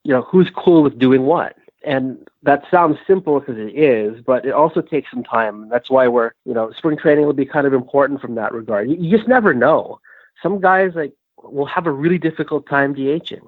you 0.04 0.12
know, 0.12 0.22
who's 0.22 0.50
cool 0.50 0.82
with 0.82 0.98
doing 0.98 1.22
what. 1.22 1.56
And 1.84 2.28
that 2.44 2.62
sounds 2.70 2.98
simple 3.06 3.40
because 3.40 3.58
it 3.58 3.74
is, 3.76 4.22
but 4.22 4.44
it 4.46 4.52
also 4.52 4.80
takes 4.80 5.10
some 5.10 5.24
time. 5.24 5.68
That's 5.68 5.90
why 5.90 6.06
we're, 6.06 6.30
you 6.44 6.54
know, 6.54 6.70
spring 6.70 6.96
training 6.96 7.26
will 7.26 7.32
be 7.32 7.44
kind 7.44 7.66
of 7.66 7.74
important 7.74 8.20
from 8.20 8.36
that 8.36 8.52
regard. 8.52 8.88
You, 8.88 8.96
you 8.96 9.16
just 9.16 9.28
never 9.28 9.52
know. 9.52 9.98
Some 10.40 10.60
guys 10.60 10.92
like 10.94 11.12
will 11.42 11.66
have 11.66 11.88
a 11.88 11.90
really 11.90 12.18
difficult 12.18 12.68
time 12.68 12.94
DHing, 12.94 13.42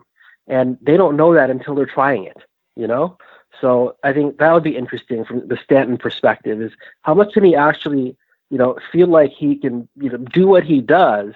and 0.48 0.76
they 0.82 0.96
don't 0.96 1.16
know 1.16 1.32
that 1.32 1.50
until 1.50 1.76
they're 1.76 1.86
trying 1.86 2.24
it. 2.24 2.38
You 2.74 2.88
know, 2.88 3.16
so 3.61 3.96
I 4.02 4.12
think 4.12 4.38
that 4.38 4.52
would 4.52 4.64
be 4.64 4.76
interesting 4.76 5.24
from 5.24 5.46
the 5.46 5.57
Stanton 5.62 5.96
perspective. 5.96 6.61
Is 6.61 6.72
how 7.02 7.14
much 7.14 7.34
can 7.34 7.44
he 7.44 7.55
actually 7.55 8.16
you 8.51 8.59
know, 8.59 8.78
feel 8.92 9.09
like 9.09 9.32
he 9.32 9.57
can, 9.57 9.88
you 9.97 10.11
know, 10.11 10.18
do 10.18 10.47
what 10.47 10.64
he 10.64 10.80
does 10.80 11.34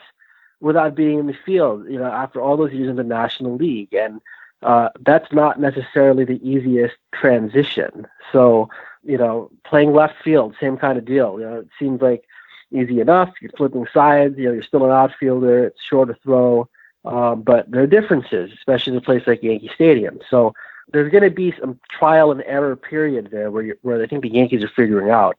without 0.60 0.94
being 0.94 1.18
in 1.18 1.26
the 1.26 1.36
field, 1.46 1.86
you 1.88 1.98
know, 1.98 2.10
after 2.10 2.40
all 2.40 2.56
those 2.56 2.72
years 2.72 2.88
in 2.88 2.96
the 2.96 3.04
National 3.04 3.56
League. 3.56 3.94
And 3.94 4.20
uh, 4.62 4.88
that's 5.00 5.32
not 5.32 5.60
necessarily 5.60 6.24
the 6.24 6.40
easiest 6.48 6.96
transition. 7.12 8.06
So, 8.32 8.68
you 9.04 9.16
know, 9.16 9.50
playing 9.64 9.92
left 9.92 10.14
field, 10.22 10.56
same 10.60 10.76
kind 10.76 10.98
of 10.98 11.04
deal. 11.04 11.38
You 11.38 11.46
know, 11.46 11.56
it 11.60 11.68
seems 11.78 12.02
like 12.02 12.24
easy 12.72 13.00
enough. 13.00 13.32
You're 13.40 13.52
flipping 13.56 13.86
sides. 13.92 14.36
You 14.36 14.46
know, 14.46 14.52
you're 14.52 14.62
still 14.62 14.84
an 14.84 14.90
outfielder. 14.90 15.66
It's 15.66 15.82
short 15.82 16.08
to 16.08 16.14
throw, 16.22 16.68
um, 17.04 17.42
but 17.42 17.70
there 17.70 17.82
are 17.82 17.86
differences, 17.86 18.50
especially 18.52 18.92
in 18.92 18.98
a 18.98 19.02
place 19.02 19.26
like 19.26 19.42
Yankee 19.42 19.70
Stadium. 19.74 20.18
So 20.28 20.54
there's 20.92 21.10
going 21.10 21.24
to 21.24 21.30
be 21.30 21.54
some 21.58 21.78
trial 21.88 22.32
and 22.32 22.42
error 22.44 22.76
period 22.76 23.28
there 23.30 23.50
where 23.50 23.76
where 23.82 24.02
I 24.02 24.06
think 24.06 24.22
the 24.22 24.30
Yankees 24.30 24.64
are 24.64 24.68
figuring 24.68 25.10
out 25.10 25.38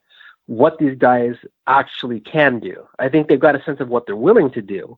what 0.50 0.80
these 0.80 0.98
guys 0.98 1.36
actually 1.68 2.20
can 2.20 2.60
do. 2.60 2.84
I 2.98 3.08
think 3.08 3.28
they've 3.28 3.40
got 3.40 3.56
a 3.56 3.64
sense 3.64 3.80
of 3.80 3.90
what 3.90 4.08
they're 4.08 4.16
willing 4.16 4.50
to 4.52 4.64
do. 4.64 4.98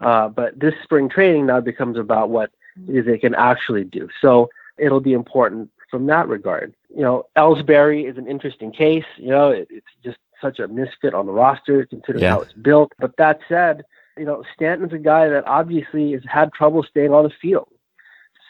Uh, 0.00 0.28
but 0.28 0.60
this 0.60 0.74
spring 0.82 1.08
training 1.08 1.46
now 1.46 1.62
becomes 1.62 1.96
about 1.96 2.28
what 2.28 2.50
they 2.76 3.16
can 3.16 3.34
actually 3.34 3.84
do. 3.84 4.10
So 4.20 4.50
it'll 4.76 5.00
be 5.00 5.14
important 5.14 5.70
from 5.90 6.04
that 6.08 6.28
regard. 6.28 6.74
You 6.94 7.00
know, 7.00 7.24
Ellsbury 7.38 8.06
is 8.06 8.18
an 8.18 8.28
interesting 8.28 8.70
case. 8.70 9.06
You 9.16 9.30
know, 9.30 9.48
it, 9.48 9.66
it's 9.70 9.86
just 10.04 10.18
such 10.42 10.58
a 10.58 10.68
misfit 10.68 11.14
on 11.14 11.24
the 11.24 11.32
roster 11.32 11.86
considering 11.86 12.24
yeah. 12.24 12.32
how 12.32 12.42
it's 12.42 12.52
built. 12.52 12.92
But 12.98 13.16
that 13.16 13.40
said, 13.48 13.84
you 14.18 14.26
know, 14.26 14.44
Stanton's 14.54 14.92
a 14.92 14.98
guy 14.98 15.26
that 15.26 15.46
obviously 15.46 16.12
has 16.12 16.22
had 16.28 16.52
trouble 16.52 16.82
staying 16.82 17.14
on 17.14 17.24
the 17.24 17.32
field. 17.40 17.68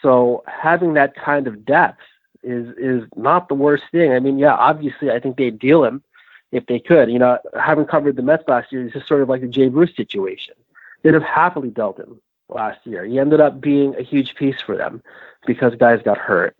So 0.01 0.43
having 0.45 0.95
that 0.95 1.15
kind 1.15 1.47
of 1.47 1.63
depth 1.63 2.01
is 2.43 2.67
is 2.77 3.07
not 3.15 3.47
the 3.47 3.55
worst 3.55 3.85
thing. 3.93 4.11
I 4.11 4.19
mean, 4.19 4.37
yeah, 4.37 4.55
obviously 4.55 5.09
I 5.09 5.21
think 5.21 5.37
they'd 5.37 5.57
deal 5.57 5.85
him 5.85 6.03
if 6.53 6.65
they 6.67 6.79
could. 6.79 7.09
You 7.09 7.19
know, 7.19 7.39
having 7.59 7.85
covered 7.85 8.15
the 8.15 8.21
Mets 8.21 8.43
last 8.47 8.71
year, 8.71 8.85
this 8.85 9.01
is 9.01 9.07
sort 9.07 9.21
of 9.21 9.29
like 9.29 9.41
the 9.41 9.47
Jay 9.47 9.67
Bruce 9.67 9.95
situation. 9.95 10.53
They'd 11.01 11.15
have 11.15 11.23
happily 11.23 11.69
dealt 11.69 11.99
him 11.99 12.21
last 12.47 12.79
year. 12.85 13.03
He 13.03 13.19
ended 13.19 13.41
up 13.41 13.59
being 13.59 13.95
a 13.95 14.03
huge 14.03 14.35
piece 14.35 14.61
for 14.61 14.77
them 14.77 15.01
because 15.45 15.75
guys 15.75 16.01
got 16.05 16.17
hurt. 16.17 16.55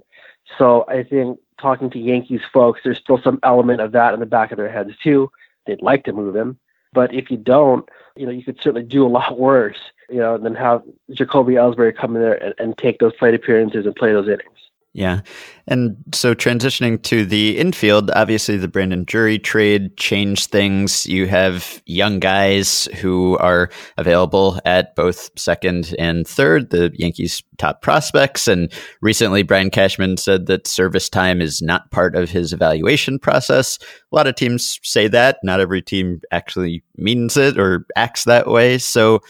So 0.58 0.86
I 0.90 1.04
think 1.04 1.40
talking 1.62 1.90
to 1.92 2.00
Yankees 2.00 2.42
folks, 2.52 2.82
there's 2.84 2.98
still 2.98 3.22
some 3.22 3.40
element 3.44 3.80
of 3.80 3.92
that 3.94 4.14
in 4.14 4.20
the 4.20 4.26
back 4.26 4.52
of 4.52 4.58
their 4.58 4.72
heads 4.72 4.92
too. 5.02 5.32
They'd 5.66 5.82
like 5.82 6.04
to 6.06 6.14
move 6.14 6.36
him, 6.36 6.60
but 6.92 7.14
if 7.14 7.32
you 7.32 7.38
don't, 7.38 7.88
you 8.18 8.26
know, 8.26 8.32
you 8.32 8.44
could 8.44 8.62
certainly 8.62 8.86
do 8.86 9.06
a 9.06 9.08
lot 9.08 9.40
worse, 9.40 9.80
you 10.10 10.18
know, 10.18 10.38
than 10.38 10.56
have 10.56 10.82
Jacoby 11.12 11.54
Ellsbury 11.54 11.96
come 11.96 12.16
in 12.16 12.22
there 12.22 12.44
and, 12.44 12.54
and 12.58 12.78
take 12.78 13.00
those 13.00 13.14
plate 13.14 13.36
appearances 13.36 13.86
and 13.86 13.96
play 13.96 14.12
those 14.12 14.28
innings. 14.28 14.50
Yeah. 14.94 15.22
And 15.66 15.96
so 16.14 16.36
transitioning 16.36 17.02
to 17.04 17.26
the 17.26 17.58
infield, 17.58 18.12
obviously 18.12 18.58
the 18.58 18.68
Brandon 18.68 19.06
Drury 19.06 19.40
trade 19.40 19.98
changed 19.98 20.52
things. 20.52 21.08
You 21.08 21.26
have 21.26 21.82
young 21.88 22.20
guys 22.20 22.88
who 23.02 23.36
are 23.40 23.72
available 23.98 24.60
at 24.66 24.96
both 24.96 25.32
second 25.36 25.96
and 25.98 26.28
third, 26.28 26.70
the 26.70 26.92
Yankees' 26.94 27.42
top 27.58 27.82
prospects. 27.82 28.48
And 28.48 28.72
recently, 29.02 29.42
Brian 29.42 29.72
Cashman 29.72 30.18
said 30.18 30.46
that 30.46 30.68
service 30.68 31.10
time 31.10 31.42
is 31.42 31.60
not 31.60 31.90
part 31.90 32.16
of 32.16 32.30
his 32.30 32.54
evaluation 32.54 33.18
process. 33.18 33.80
A 34.12 34.16
lot 34.16 34.28
of 34.28 34.36
teams 34.36 34.80
say 34.84 35.08
that. 35.08 35.38
Not 35.44 35.60
every 35.60 35.82
team 35.82 36.22
actually 36.32 36.84
means 36.98 37.36
it 37.36 37.58
or 37.58 37.88
acts 37.96 38.26
that 38.26 38.48
way. 38.48 38.78
So, 38.78 39.22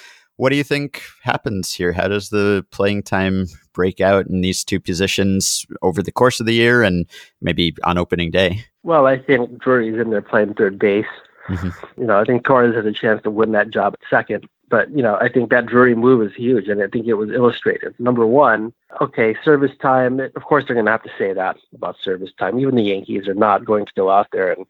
what 0.44 0.50
do 0.50 0.58
you 0.58 0.64
think 0.66 1.02
happens 1.22 1.72
here? 1.72 1.94
How 1.94 2.10
does 2.10 2.28
the 2.28 2.66
playing 2.70 3.04
time 3.04 3.48
break 3.72 4.02
out 4.02 4.28
in 4.28 4.42
these 4.42 4.66
two 4.66 4.78
positions 4.78 5.66
over 5.82 6.04
the 6.04 6.12
course 6.12 6.42
of 6.42 6.46
the 6.46 6.54
year 6.54 6.84
and 6.84 7.06
maybe 7.40 7.74
on 7.86 7.98
opening 7.98 8.30
day? 8.30 8.66
Well, 8.84 9.08
I 9.08 9.18
think 9.20 9.58
Drury's 9.58 9.98
in 9.98 10.10
there 10.10 10.22
playing 10.22 10.56
third 10.56 10.78
base. 10.78 11.06
Mm-hmm. 11.48 12.02
You 12.02 12.08
know, 12.08 12.20
I 12.20 12.26
think 12.26 12.44
Torres 12.44 12.76
has 12.76 12.86
a 12.86 12.92
chance 12.92 13.24
to 13.24 13.32
win 13.32 13.54
that 13.54 13.70
job 13.70 13.94
at 13.94 14.02
second. 14.10 14.46
But, 14.68 14.90
you 14.90 15.02
know, 15.02 15.16
I 15.16 15.30
think 15.30 15.50
that 15.52 15.66
Drury 15.66 15.96
move 15.96 16.22
is 16.28 16.36
huge, 16.36 16.68
and 16.68 16.84
I 16.84 16.88
think 16.88 17.08
it 17.08 17.14
was 17.14 17.30
illustrative. 17.30 17.98
Number 17.98 18.28
one, 18.28 18.74
okay, 19.00 19.38
service 19.46 19.72
time. 19.82 20.20
Of 20.20 20.44
course, 20.44 20.66
they're 20.68 20.76
going 20.76 20.88
to 20.88 20.92
have 20.92 21.04
to 21.04 21.12
say 21.18 21.32
that 21.32 21.56
about 21.74 21.96
service 22.04 22.32
time. 22.38 22.60
Even 22.60 22.76
the 22.76 22.84
Yankees 22.84 23.30
are 23.30 23.34
not 23.34 23.64
going 23.64 23.86
to 23.86 23.94
go 23.96 24.10
out 24.10 24.28
there 24.34 24.52
and, 24.52 24.66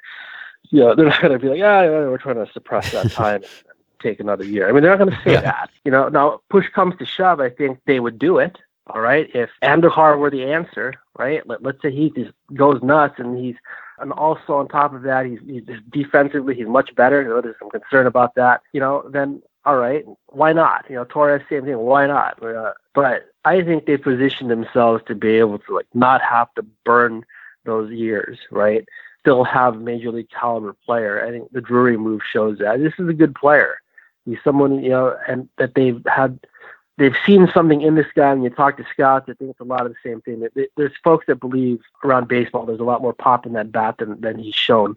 you 0.70 0.82
know, 0.82 0.94
they're 0.94 1.08
not 1.08 1.20
going 1.20 1.34
to 1.34 1.40
be 1.40 1.50
like, 1.50 1.64
ah, 1.64 1.82
we're 1.82 2.20
trying 2.20 2.46
to 2.46 2.52
suppress 2.54 2.92
that 2.92 3.12
time 3.12 3.42
take 4.04 4.20
another 4.20 4.44
year. 4.44 4.70
I 4.70 4.72
mean, 4.72 4.84
they're 4.84 4.96
not 4.96 5.04
going 5.04 5.18
to 5.18 5.24
say 5.24 5.34
yeah. 5.34 5.42
that. 5.42 5.70
You 5.86 5.92
know, 5.92 6.10
now 6.10 6.42
push 6.50 6.70
comes 6.70 6.96
to 7.00 7.06
shove, 7.06 7.40
I 7.40 7.50
think 7.50 7.80
they 7.86 8.00
would 8.00 8.20
do 8.20 8.38
it. 8.38 8.58
All 8.88 9.00
right, 9.00 9.30
if 9.34 9.50
Andujar 9.62 10.20
were 10.20 10.30
the 10.30 10.44
answer, 10.44 10.94
right? 11.18 11.48
Let, 11.48 11.64
let's 11.64 11.82
say 11.82 11.90
he 11.90 12.10
just 12.10 12.32
goes 12.54 12.84
nuts 12.84 13.16
and 13.18 13.38
he's, 13.38 13.56
and 14.00 14.12
also 14.12 14.56
on 14.56 14.68
top 14.68 14.94
of 14.94 15.04
that, 15.04 15.26
he's, 15.26 15.40
he's 15.48 15.64
defensively 15.90 16.54
he's 16.54 16.68
much 16.68 16.94
better. 16.94 17.22
You 17.22 17.30
know, 17.30 17.42
there's 17.42 17.56
some 17.60 17.70
concern 17.70 18.08
about 18.08 18.36
that. 18.36 18.62
You 18.74 18.82
know, 18.82 19.10
then 19.10 19.42
all 19.66 19.78
right, 19.78 20.04
why 20.28 20.52
not? 20.52 20.86
You 20.90 20.96
know, 20.96 21.06
Torres, 21.06 21.42
same 21.50 21.64
thing. 21.64 21.78
Why 21.78 22.08
not? 22.08 22.44
Uh, 22.44 22.74
but 22.94 23.32
I 23.46 23.62
think 23.62 23.86
they 23.86 23.96
positioned 23.96 24.52
themselves 24.52 25.02
to 25.08 25.16
be 25.16 25.36
able 25.36 25.60
to 25.60 25.76
like 25.76 25.88
not 25.94 26.22
have 26.22 26.54
to 26.56 26.64
burn 26.84 27.26
those 27.64 27.90
years, 27.92 28.38
right? 28.52 28.86
Still 29.22 29.46
have 29.46 29.80
major 29.80 30.12
league 30.12 30.30
caliber 30.30 30.76
player. 30.86 31.26
I 31.26 31.32
think 31.32 31.52
the 31.54 31.62
Drury 31.62 31.96
move 31.96 32.22
shows 32.30 32.58
that 32.58 32.80
this 32.80 32.94
is 33.00 33.08
a 33.08 33.14
good 33.14 33.34
player. 33.36 33.78
He's 34.26 34.38
someone 34.44 34.84
you 34.84 34.90
know, 34.90 35.18
and 35.28 35.50
that 35.58 35.76
they've 35.76 36.02
had, 36.06 36.40
they've 36.98 37.16
seen 37.26 37.50
something 37.54 37.82
in 37.82 37.96
this 37.96 38.08
guy. 38.16 38.32
And 38.32 38.44
you 38.44 38.50
talk 38.50 38.78
to 38.78 38.86
scouts, 38.92 39.26
I 39.30 39.34
think 39.34 39.52
it's 39.52 39.60
a 39.60 39.66
lot 39.66 39.86
of 39.86 39.92
the 39.92 40.10
same 40.10 40.22
thing. 40.22 40.48
There's 40.76 40.92
folks 41.04 41.26
that 41.28 41.40
believe 41.40 41.82
around 42.04 42.28
baseball 42.28 42.66
there's 42.66 42.80
a 42.80 42.86
lot 42.86 43.02
more 43.02 43.14
pop 43.14 43.46
in 43.46 43.54
that 43.54 43.72
bat 43.72 43.98
than 44.00 44.20
than 44.22 44.40
he's 44.40 44.56
shown 44.56 44.96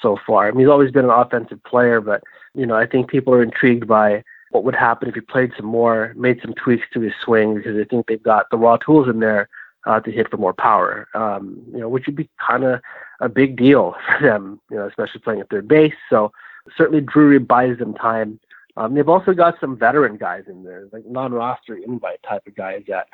so 0.00 0.18
far. 0.26 0.48
I 0.48 0.50
mean, 0.50 0.60
he's 0.60 0.68
always 0.68 0.90
been 0.90 1.04
an 1.04 1.10
offensive 1.10 1.62
player, 1.64 2.00
but 2.00 2.22
you 2.54 2.66
know, 2.66 2.76
I 2.76 2.86
think 2.86 3.08
people 3.08 3.34
are 3.34 3.42
intrigued 3.42 3.86
by 3.86 4.24
what 4.50 4.64
would 4.64 4.74
happen 4.74 5.08
if 5.08 5.14
he 5.14 5.20
played 5.20 5.52
some 5.56 5.66
more, 5.66 6.12
made 6.16 6.40
some 6.42 6.52
tweaks 6.54 6.86
to 6.92 7.00
his 7.00 7.14
swing, 7.22 7.54
because 7.54 7.76
I 7.76 7.84
think 7.84 8.06
they've 8.06 8.22
got 8.22 8.50
the 8.50 8.58
raw 8.58 8.76
tools 8.76 9.08
in 9.08 9.20
there 9.20 9.48
uh, 9.86 10.00
to 10.00 10.12
hit 10.12 10.30
for 10.30 10.36
more 10.36 10.52
power. 10.52 11.08
Um, 11.14 11.62
you 11.72 11.78
know, 11.78 11.88
which 11.88 12.06
would 12.06 12.16
be 12.16 12.28
kind 12.38 12.64
of 12.64 12.80
a 13.20 13.28
big 13.28 13.56
deal 13.56 13.96
for 14.06 14.22
them. 14.22 14.60
You 14.70 14.76
know, 14.76 14.86
especially 14.86 15.20
playing 15.20 15.40
at 15.40 15.50
third 15.50 15.68
base. 15.68 15.94
So 16.10 16.32
certainly 16.76 17.00
Drury 17.00 17.38
buys 17.38 17.78
them 17.78 17.94
time 17.94 18.38
um, 18.76 18.94
they've 18.94 19.08
also 19.08 19.32
got 19.34 19.60
some 19.60 19.76
veteran 19.76 20.16
guys 20.16 20.44
in 20.48 20.64
there, 20.64 20.88
like 20.92 21.04
non-roster 21.06 21.76
invite 21.76 22.22
type 22.22 22.46
of 22.46 22.54
guys 22.54 22.82
that, 22.88 23.08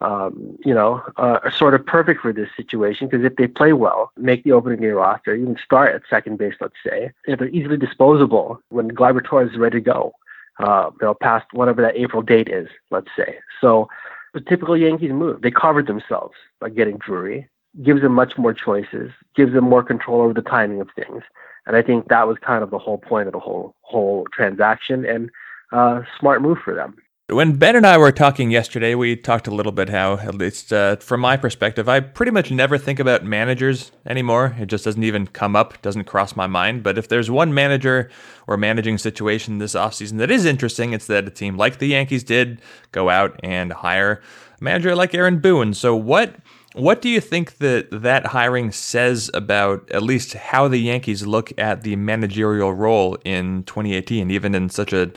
um, 0.00 0.58
you 0.64 0.74
know, 0.74 1.02
uh, 1.16 1.38
are 1.44 1.52
sort 1.52 1.74
of 1.74 1.84
perfect 1.86 2.20
for 2.22 2.32
this 2.32 2.48
situation 2.56 3.06
because 3.08 3.24
if 3.24 3.36
they 3.36 3.46
play 3.46 3.72
well, 3.72 4.10
make 4.16 4.42
the 4.42 4.52
opening 4.52 4.80
day 4.80 4.88
roster, 4.88 5.34
even 5.34 5.56
start 5.64 5.94
at 5.94 6.02
second 6.10 6.38
base, 6.38 6.54
let's 6.60 6.74
say, 6.84 7.12
if 7.26 7.38
they're 7.38 7.48
easily 7.48 7.76
disposable 7.76 8.60
when 8.70 8.90
Gleyber 8.90 9.24
Torres 9.24 9.52
is 9.52 9.58
ready 9.58 9.78
to 9.78 9.84
go. 9.84 10.14
uh, 10.58 10.90
you 11.00 11.06
know, 11.06 11.14
past 11.14 11.46
whatever 11.52 11.82
that 11.82 11.96
April 11.96 12.22
date 12.22 12.48
is, 12.48 12.68
let's 12.90 13.08
say. 13.16 13.38
So 13.60 13.88
the 14.34 14.40
typical 14.40 14.76
Yankees 14.76 15.12
move. 15.12 15.42
They 15.42 15.50
covered 15.50 15.86
themselves 15.86 16.34
by 16.60 16.70
getting 16.70 16.98
Drury, 16.98 17.48
gives 17.82 18.02
them 18.02 18.12
much 18.12 18.36
more 18.38 18.54
choices, 18.54 19.10
gives 19.34 19.52
them 19.52 19.64
more 19.64 19.82
control 19.82 20.20
over 20.20 20.34
the 20.34 20.42
timing 20.42 20.80
of 20.80 20.88
things. 20.94 21.22
And 21.66 21.76
I 21.76 21.82
think 21.82 22.08
that 22.08 22.26
was 22.26 22.36
kind 22.44 22.62
of 22.62 22.70
the 22.70 22.78
whole 22.78 22.98
point 22.98 23.28
of 23.28 23.32
the 23.32 23.40
whole 23.40 23.74
whole 23.82 24.26
transaction 24.32 25.04
and 25.04 25.30
uh, 25.72 26.02
smart 26.18 26.42
move 26.42 26.58
for 26.64 26.74
them. 26.74 26.96
When 27.28 27.56
Ben 27.56 27.76
and 27.76 27.86
I 27.86 27.96
were 27.96 28.12
talking 28.12 28.50
yesterday, 28.50 28.94
we 28.94 29.16
talked 29.16 29.46
a 29.46 29.54
little 29.54 29.72
bit 29.72 29.88
how, 29.88 30.18
at 30.18 30.34
least 30.34 30.70
uh, 30.70 30.96
from 30.96 31.20
my 31.20 31.38
perspective, 31.38 31.88
I 31.88 32.00
pretty 32.00 32.32
much 32.32 32.50
never 32.50 32.76
think 32.76 32.98
about 32.98 33.24
managers 33.24 33.90
anymore. 34.04 34.54
It 34.58 34.66
just 34.66 34.84
doesn't 34.84 35.02
even 35.02 35.28
come 35.28 35.56
up, 35.56 35.80
doesn't 35.80 36.04
cross 36.04 36.36
my 36.36 36.46
mind. 36.46 36.82
But 36.82 36.98
if 36.98 37.08
there's 37.08 37.30
one 37.30 37.54
manager 37.54 38.10
or 38.46 38.58
managing 38.58 38.98
situation 38.98 39.58
this 39.58 39.74
offseason 39.74 40.18
that 40.18 40.30
is 40.30 40.44
interesting, 40.44 40.92
it's 40.92 41.06
that 41.06 41.26
a 41.26 41.30
team 41.30 41.56
like 41.56 41.78
the 41.78 41.86
Yankees 41.86 42.24
did 42.24 42.60
go 42.90 43.08
out 43.08 43.38
and 43.42 43.72
hire 43.72 44.20
a 44.60 44.64
manager 44.64 44.94
like 44.94 45.14
Aaron 45.14 45.38
Boone. 45.38 45.72
So 45.72 45.96
what 45.96 46.36
what 46.74 47.02
do 47.02 47.08
you 47.08 47.20
think 47.20 47.58
that 47.58 47.88
that 47.90 48.26
hiring 48.26 48.72
says 48.72 49.30
about 49.34 49.90
at 49.90 50.02
least 50.02 50.34
how 50.34 50.68
the 50.68 50.78
Yankees 50.78 51.26
look 51.26 51.52
at 51.58 51.82
the 51.82 51.96
managerial 51.96 52.72
role 52.72 53.16
in 53.24 53.64
2018, 53.64 54.30
even 54.30 54.54
in 54.54 54.68
such 54.68 54.92
a 54.92 55.12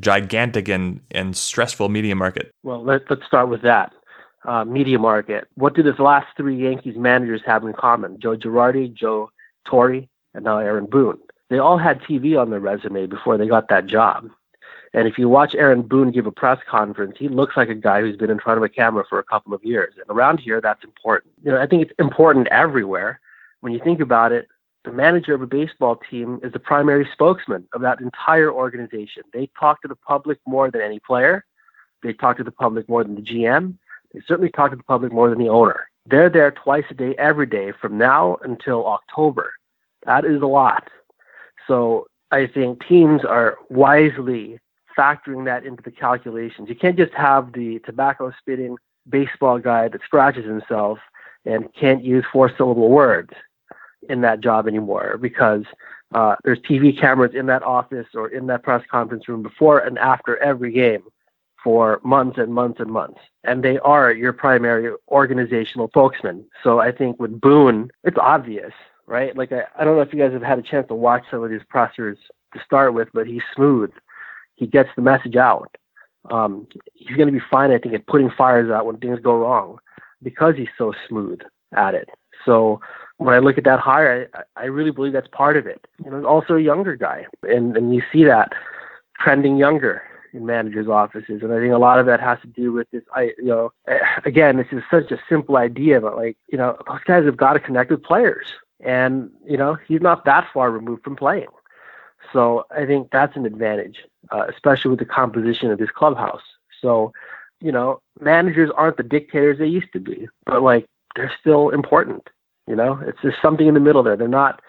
gigantic 0.00 0.68
and, 0.68 1.00
and 1.10 1.36
stressful 1.36 1.88
media 1.88 2.14
market? 2.14 2.50
Well, 2.62 2.82
let, 2.82 3.02
let's 3.10 3.26
start 3.26 3.48
with 3.48 3.62
that. 3.62 3.92
Uh, 4.44 4.64
media 4.64 4.98
market. 4.98 5.48
What 5.54 5.74
do 5.74 5.82
the 5.82 6.02
last 6.02 6.26
three 6.36 6.56
Yankees 6.56 6.96
managers 6.96 7.40
have 7.46 7.64
in 7.64 7.72
common? 7.72 8.20
Joe 8.20 8.36
Girardi, 8.36 8.92
Joe 8.92 9.30
Torre, 9.66 10.02
and 10.34 10.44
now 10.44 10.58
Aaron 10.58 10.84
Boone. 10.84 11.18
They 11.48 11.58
all 11.58 11.78
had 11.78 12.00
TV 12.02 12.38
on 12.38 12.50
their 12.50 12.60
resume 12.60 13.06
before 13.06 13.38
they 13.38 13.46
got 13.46 13.68
that 13.68 13.86
job. 13.86 14.28
And 14.94 15.08
if 15.08 15.18
you 15.18 15.28
watch 15.28 15.56
Aaron 15.56 15.82
Boone 15.82 16.12
give 16.12 16.26
a 16.26 16.30
press 16.30 16.60
conference, 16.70 17.16
he 17.18 17.28
looks 17.28 17.56
like 17.56 17.68
a 17.68 17.74
guy 17.74 18.00
who's 18.00 18.16
been 18.16 18.30
in 18.30 18.38
front 18.38 18.58
of 18.58 18.62
a 18.62 18.68
camera 18.68 19.04
for 19.08 19.18
a 19.18 19.24
couple 19.24 19.52
of 19.52 19.62
years. 19.64 19.94
And 19.96 20.04
around 20.08 20.38
here, 20.38 20.60
that's 20.60 20.84
important. 20.84 21.34
You 21.42 21.50
know, 21.50 21.60
I 21.60 21.66
think 21.66 21.82
it's 21.82 21.92
important 21.98 22.46
everywhere. 22.48 23.20
When 23.60 23.72
you 23.72 23.80
think 23.82 23.98
about 23.98 24.30
it, 24.30 24.46
the 24.84 24.92
manager 24.92 25.34
of 25.34 25.42
a 25.42 25.48
baseball 25.48 25.96
team 26.08 26.38
is 26.44 26.52
the 26.52 26.60
primary 26.60 27.08
spokesman 27.12 27.66
of 27.72 27.80
that 27.80 28.00
entire 28.00 28.52
organization. 28.52 29.24
They 29.32 29.50
talk 29.58 29.82
to 29.82 29.88
the 29.88 29.96
public 29.96 30.38
more 30.46 30.70
than 30.70 30.80
any 30.80 31.00
player. 31.00 31.44
They 32.04 32.12
talk 32.12 32.36
to 32.36 32.44
the 32.44 32.52
public 32.52 32.88
more 32.88 33.02
than 33.02 33.16
the 33.16 33.22
GM. 33.22 33.76
They 34.12 34.20
certainly 34.28 34.50
talk 34.50 34.70
to 34.70 34.76
the 34.76 34.84
public 34.84 35.12
more 35.12 35.28
than 35.28 35.38
the 35.38 35.48
owner. 35.48 35.88
They're 36.06 36.30
there 36.30 36.52
twice 36.52 36.84
a 36.90 36.94
day, 36.94 37.16
every 37.18 37.46
day 37.46 37.72
from 37.80 37.98
now 37.98 38.36
until 38.42 38.86
October. 38.86 39.54
That 40.06 40.24
is 40.24 40.40
a 40.40 40.46
lot. 40.46 40.88
So 41.66 42.06
I 42.30 42.46
think 42.46 42.86
teams 42.86 43.24
are 43.24 43.56
wisely 43.70 44.60
factoring 44.96 45.44
that 45.46 45.64
into 45.64 45.82
the 45.82 45.90
calculations. 45.90 46.68
You 46.68 46.74
can't 46.74 46.96
just 46.96 47.12
have 47.14 47.52
the 47.52 47.80
tobacco 47.80 48.32
spitting 48.38 48.76
baseball 49.08 49.58
guy 49.58 49.88
that 49.88 50.02
scratches 50.04 50.44
himself 50.44 50.98
and 51.44 51.72
can't 51.74 52.02
use 52.02 52.24
four 52.32 52.50
syllable 52.56 52.90
words 52.90 53.30
in 54.08 54.20
that 54.22 54.40
job 54.40 54.66
anymore 54.66 55.18
because 55.20 55.64
uh, 56.14 56.36
there's 56.44 56.60
TV 56.60 56.98
cameras 56.98 57.34
in 57.34 57.46
that 57.46 57.62
office 57.62 58.06
or 58.14 58.28
in 58.28 58.46
that 58.46 58.62
press 58.62 58.84
conference 58.90 59.28
room 59.28 59.42
before 59.42 59.80
and 59.80 59.98
after 59.98 60.36
every 60.38 60.72
game 60.72 61.02
for 61.62 62.00
months 62.04 62.38
and 62.38 62.52
months 62.52 62.78
and 62.78 62.90
months. 62.90 63.18
And 63.42 63.62
they 63.64 63.78
are 63.78 64.12
your 64.12 64.32
primary 64.32 64.94
organizational 65.08 65.88
spokesman. 65.88 66.44
So 66.62 66.78
I 66.78 66.92
think 66.92 67.18
with 67.18 67.40
Boone, 67.40 67.90
it's 68.04 68.18
obvious, 68.18 68.72
right? 69.06 69.36
Like, 69.36 69.50
I, 69.50 69.64
I 69.76 69.84
don't 69.84 69.96
know 69.96 70.02
if 70.02 70.12
you 70.12 70.18
guys 70.18 70.32
have 70.32 70.42
had 70.42 70.58
a 70.58 70.62
chance 70.62 70.86
to 70.88 70.94
watch 70.94 71.24
some 71.30 71.42
of 71.42 71.50
these 71.50 71.62
pressers 71.68 72.18
to 72.52 72.60
start 72.64 72.94
with, 72.94 73.08
but 73.14 73.26
he's 73.26 73.42
smooth 73.54 73.90
he 74.56 74.66
gets 74.66 74.90
the 74.96 75.02
message 75.02 75.36
out. 75.36 75.76
Um, 76.30 76.66
he's 76.94 77.16
going 77.16 77.28
to 77.28 77.32
be 77.32 77.44
fine, 77.50 77.70
I 77.70 77.78
think, 77.78 77.94
at 77.94 78.06
putting 78.06 78.30
fires 78.30 78.70
out 78.70 78.86
when 78.86 78.96
things 78.96 79.20
go 79.20 79.36
wrong 79.36 79.78
because 80.22 80.56
he's 80.56 80.68
so 80.78 80.94
smooth 81.08 81.40
at 81.76 81.94
it. 81.94 82.08
So 82.44 82.80
when 83.18 83.34
I 83.34 83.38
look 83.38 83.58
at 83.58 83.64
that 83.64 83.80
hire, 83.80 84.28
I, 84.34 84.62
I 84.62 84.64
really 84.66 84.90
believe 84.90 85.12
that's 85.12 85.28
part 85.28 85.56
of 85.56 85.66
it. 85.66 85.86
You 86.04 86.10
know, 86.10 86.24
also 86.24 86.56
a 86.56 86.60
younger 86.60 86.96
guy, 86.96 87.26
and 87.42 87.76
and 87.76 87.94
you 87.94 88.02
see 88.12 88.24
that 88.24 88.52
trending 89.18 89.56
younger 89.56 90.02
in 90.32 90.44
managers' 90.44 90.88
offices, 90.88 91.42
and 91.42 91.52
I 91.52 91.60
think 91.60 91.72
a 91.72 91.78
lot 91.78 92.00
of 92.00 92.06
that 92.06 92.20
has 92.20 92.38
to 92.40 92.48
do 92.48 92.72
with 92.72 92.90
this. 92.90 93.02
I, 93.14 93.32
you 93.38 93.44
know, 93.44 93.72
again, 94.24 94.56
this 94.56 94.66
is 94.72 94.82
such 94.90 95.10
a 95.12 95.20
simple 95.28 95.56
idea, 95.56 96.00
but 96.00 96.16
like, 96.16 96.36
you 96.48 96.58
know, 96.58 96.76
those 96.88 97.00
guys 97.04 97.24
have 97.24 97.36
got 97.36 97.52
to 97.52 97.60
connect 97.60 97.90
with 97.90 98.02
players, 98.02 98.46
and 98.80 99.30
you 99.46 99.56
know, 99.56 99.76
he's 99.86 100.00
not 100.00 100.24
that 100.24 100.48
far 100.52 100.70
removed 100.70 101.04
from 101.04 101.16
playing. 101.16 101.48
So 102.34 102.66
I 102.76 102.84
think 102.84 103.08
that's 103.12 103.36
an 103.36 103.46
advantage, 103.46 103.98
uh, 104.30 104.46
especially 104.52 104.90
with 104.90 104.98
the 104.98 105.06
composition 105.06 105.70
of 105.70 105.78
this 105.78 105.90
clubhouse. 105.90 106.42
So, 106.82 107.12
you 107.60 107.72
know, 107.72 108.00
managers 108.20 108.70
aren't 108.76 108.96
the 108.98 109.04
dictators 109.04 109.58
they 109.58 109.68
used 109.68 109.92
to 109.92 110.00
be, 110.00 110.28
but 110.44 110.62
like 110.62 110.84
they're 111.14 111.32
still 111.40 111.70
important. 111.70 112.28
You 112.66 112.74
know, 112.74 113.00
it's 113.06 113.22
just 113.22 113.40
something 113.40 113.68
in 113.68 113.74
the 113.74 113.80
middle 113.80 114.02
there. 114.02 114.16
They're 114.16 114.28
not, 114.28 114.60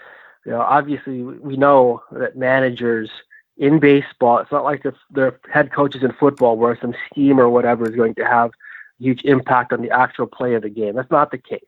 you 0.46 0.52
know, 0.52 0.62
obviously 0.62 1.24
we 1.24 1.58
know 1.58 2.04
that 2.12 2.38
managers 2.38 3.10
in 3.58 3.80
baseball, 3.80 4.38
it's 4.40 4.52
not 4.52 4.64
like 4.64 4.84
the, 4.84 5.34
head 5.52 5.74
coaches 5.74 6.04
in 6.04 6.12
football 6.14 6.58
where 6.58 6.78
some 6.80 6.94
scheme 7.10 7.40
or 7.40 7.50
whatever 7.50 7.90
is 7.90 7.96
going 7.96 8.14
to 8.16 8.26
have 8.26 8.52
huge 9.00 9.24
impact 9.24 9.74
on 9.74 9.82
the 9.82 9.90
actual 9.90 10.28
play 10.28 10.54
of 10.54 10.62
the 10.62 10.70
game. 10.70 10.96
That's 10.96 11.12
not 11.12 11.32
the 11.32 11.38
case. 11.38 11.64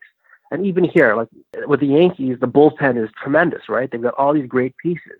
And 0.51 0.65
even 0.65 0.83
here, 0.83 1.15
like 1.15 1.29
with 1.67 1.79
the 1.79 1.87
Yankees, 1.87 2.37
the 2.39 2.47
bullpen 2.47 3.01
is 3.01 3.09
tremendous, 3.21 3.67
right? 3.67 3.89
They've 3.89 4.01
got 4.01 4.13
all 4.13 4.33
these 4.33 4.47
great 4.47 4.77
pieces. 4.77 5.19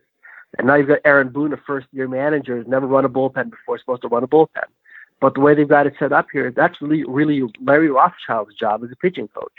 And 0.57 0.67
now 0.67 0.75
you've 0.75 0.87
got 0.87 0.99
Aaron 1.05 1.29
Boone, 1.29 1.53
a 1.53 1.57
first 1.57 1.87
year 1.91 2.07
manager, 2.07 2.57
who's 2.57 2.67
never 2.67 2.87
run 2.87 3.05
a 3.05 3.09
bullpen 3.09 3.49
before, 3.49 3.77
supposed 3.77 4.01
to 4.03 4.07
run 4.07 4.23
a 4.23 4.27
bullpen. 4.27 4.63
But 5.19 5.33
the 5.33 5.41
way 5.41 5.55
they've 5.55 5.67
got 5.67 5.87
it 5.87 5.95
set 5.97 6.13
up 6.13 6.27
here, 6.31 6.51
that's 6.51 6.81
really, 6.81 7.03
really 7.03 7.43
Larry 7.61 7.89
Rothschild's 7.89 8.55
job 8.55 8.83
as 8.83 8.91
a 8.91 8.95
pitching 8.95 9.27
coach. 9.29 9.51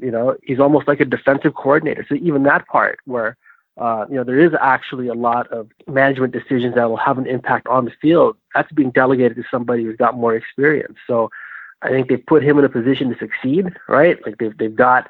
You 0.00 0.10
know, 0.10 0.36
he's 0.42 0.60
almost 0.60 0.86
like 0.86 1.00
a 1.00 1.04
defensive 1.04 1.54
coordinator. 1.54 2.04
So 2.08 2.14
even 2.16 2.42
that 2.44 2.66
part 2.68 3.00
where, 3.04 3.36
uh, 3.78 4.06
you 4.08 4.16
know, 4.16 4.24
there 4.24 4.38
is 4.38 4.52
actually 4.60 5.08
a 5.08 5.14
lot 5.14 5.48
of 5.48 5.68
management 5.86 6.32
decisions 6.32 6.74
that 6.74 6.88
will 6.88 6.96
have 6.96 7.18
an 7.18 7.26
impact 7.26 7.66
on 7.68 7.84
the 7.84 7.92
field, 8.02 8.36
that's 8.54 8.70
being 8.72 8.90
delegated 8.90 9.36
to 9.36 9.44
somebody 9.50 9.84
who's 9.84 9.96
got 9.96 10.16
more 10.16 10.34
experience. 10.34 10.98
So 11.06 11.30
I 11.82 11.88
think 11.88 12.08
they 12.08 12.16
put 12.16 12.42
him 12.42 12.58
in 12.58 12.64
a 12.64 12.68
position 12.68 13.08
to 13.10 13.18
succeed, 13.18 13.66
right? 13.88 14.24
Like 14.26 14.38
they've, 14.38 14.56
they've 14.56 14.74
got 14.74 15.08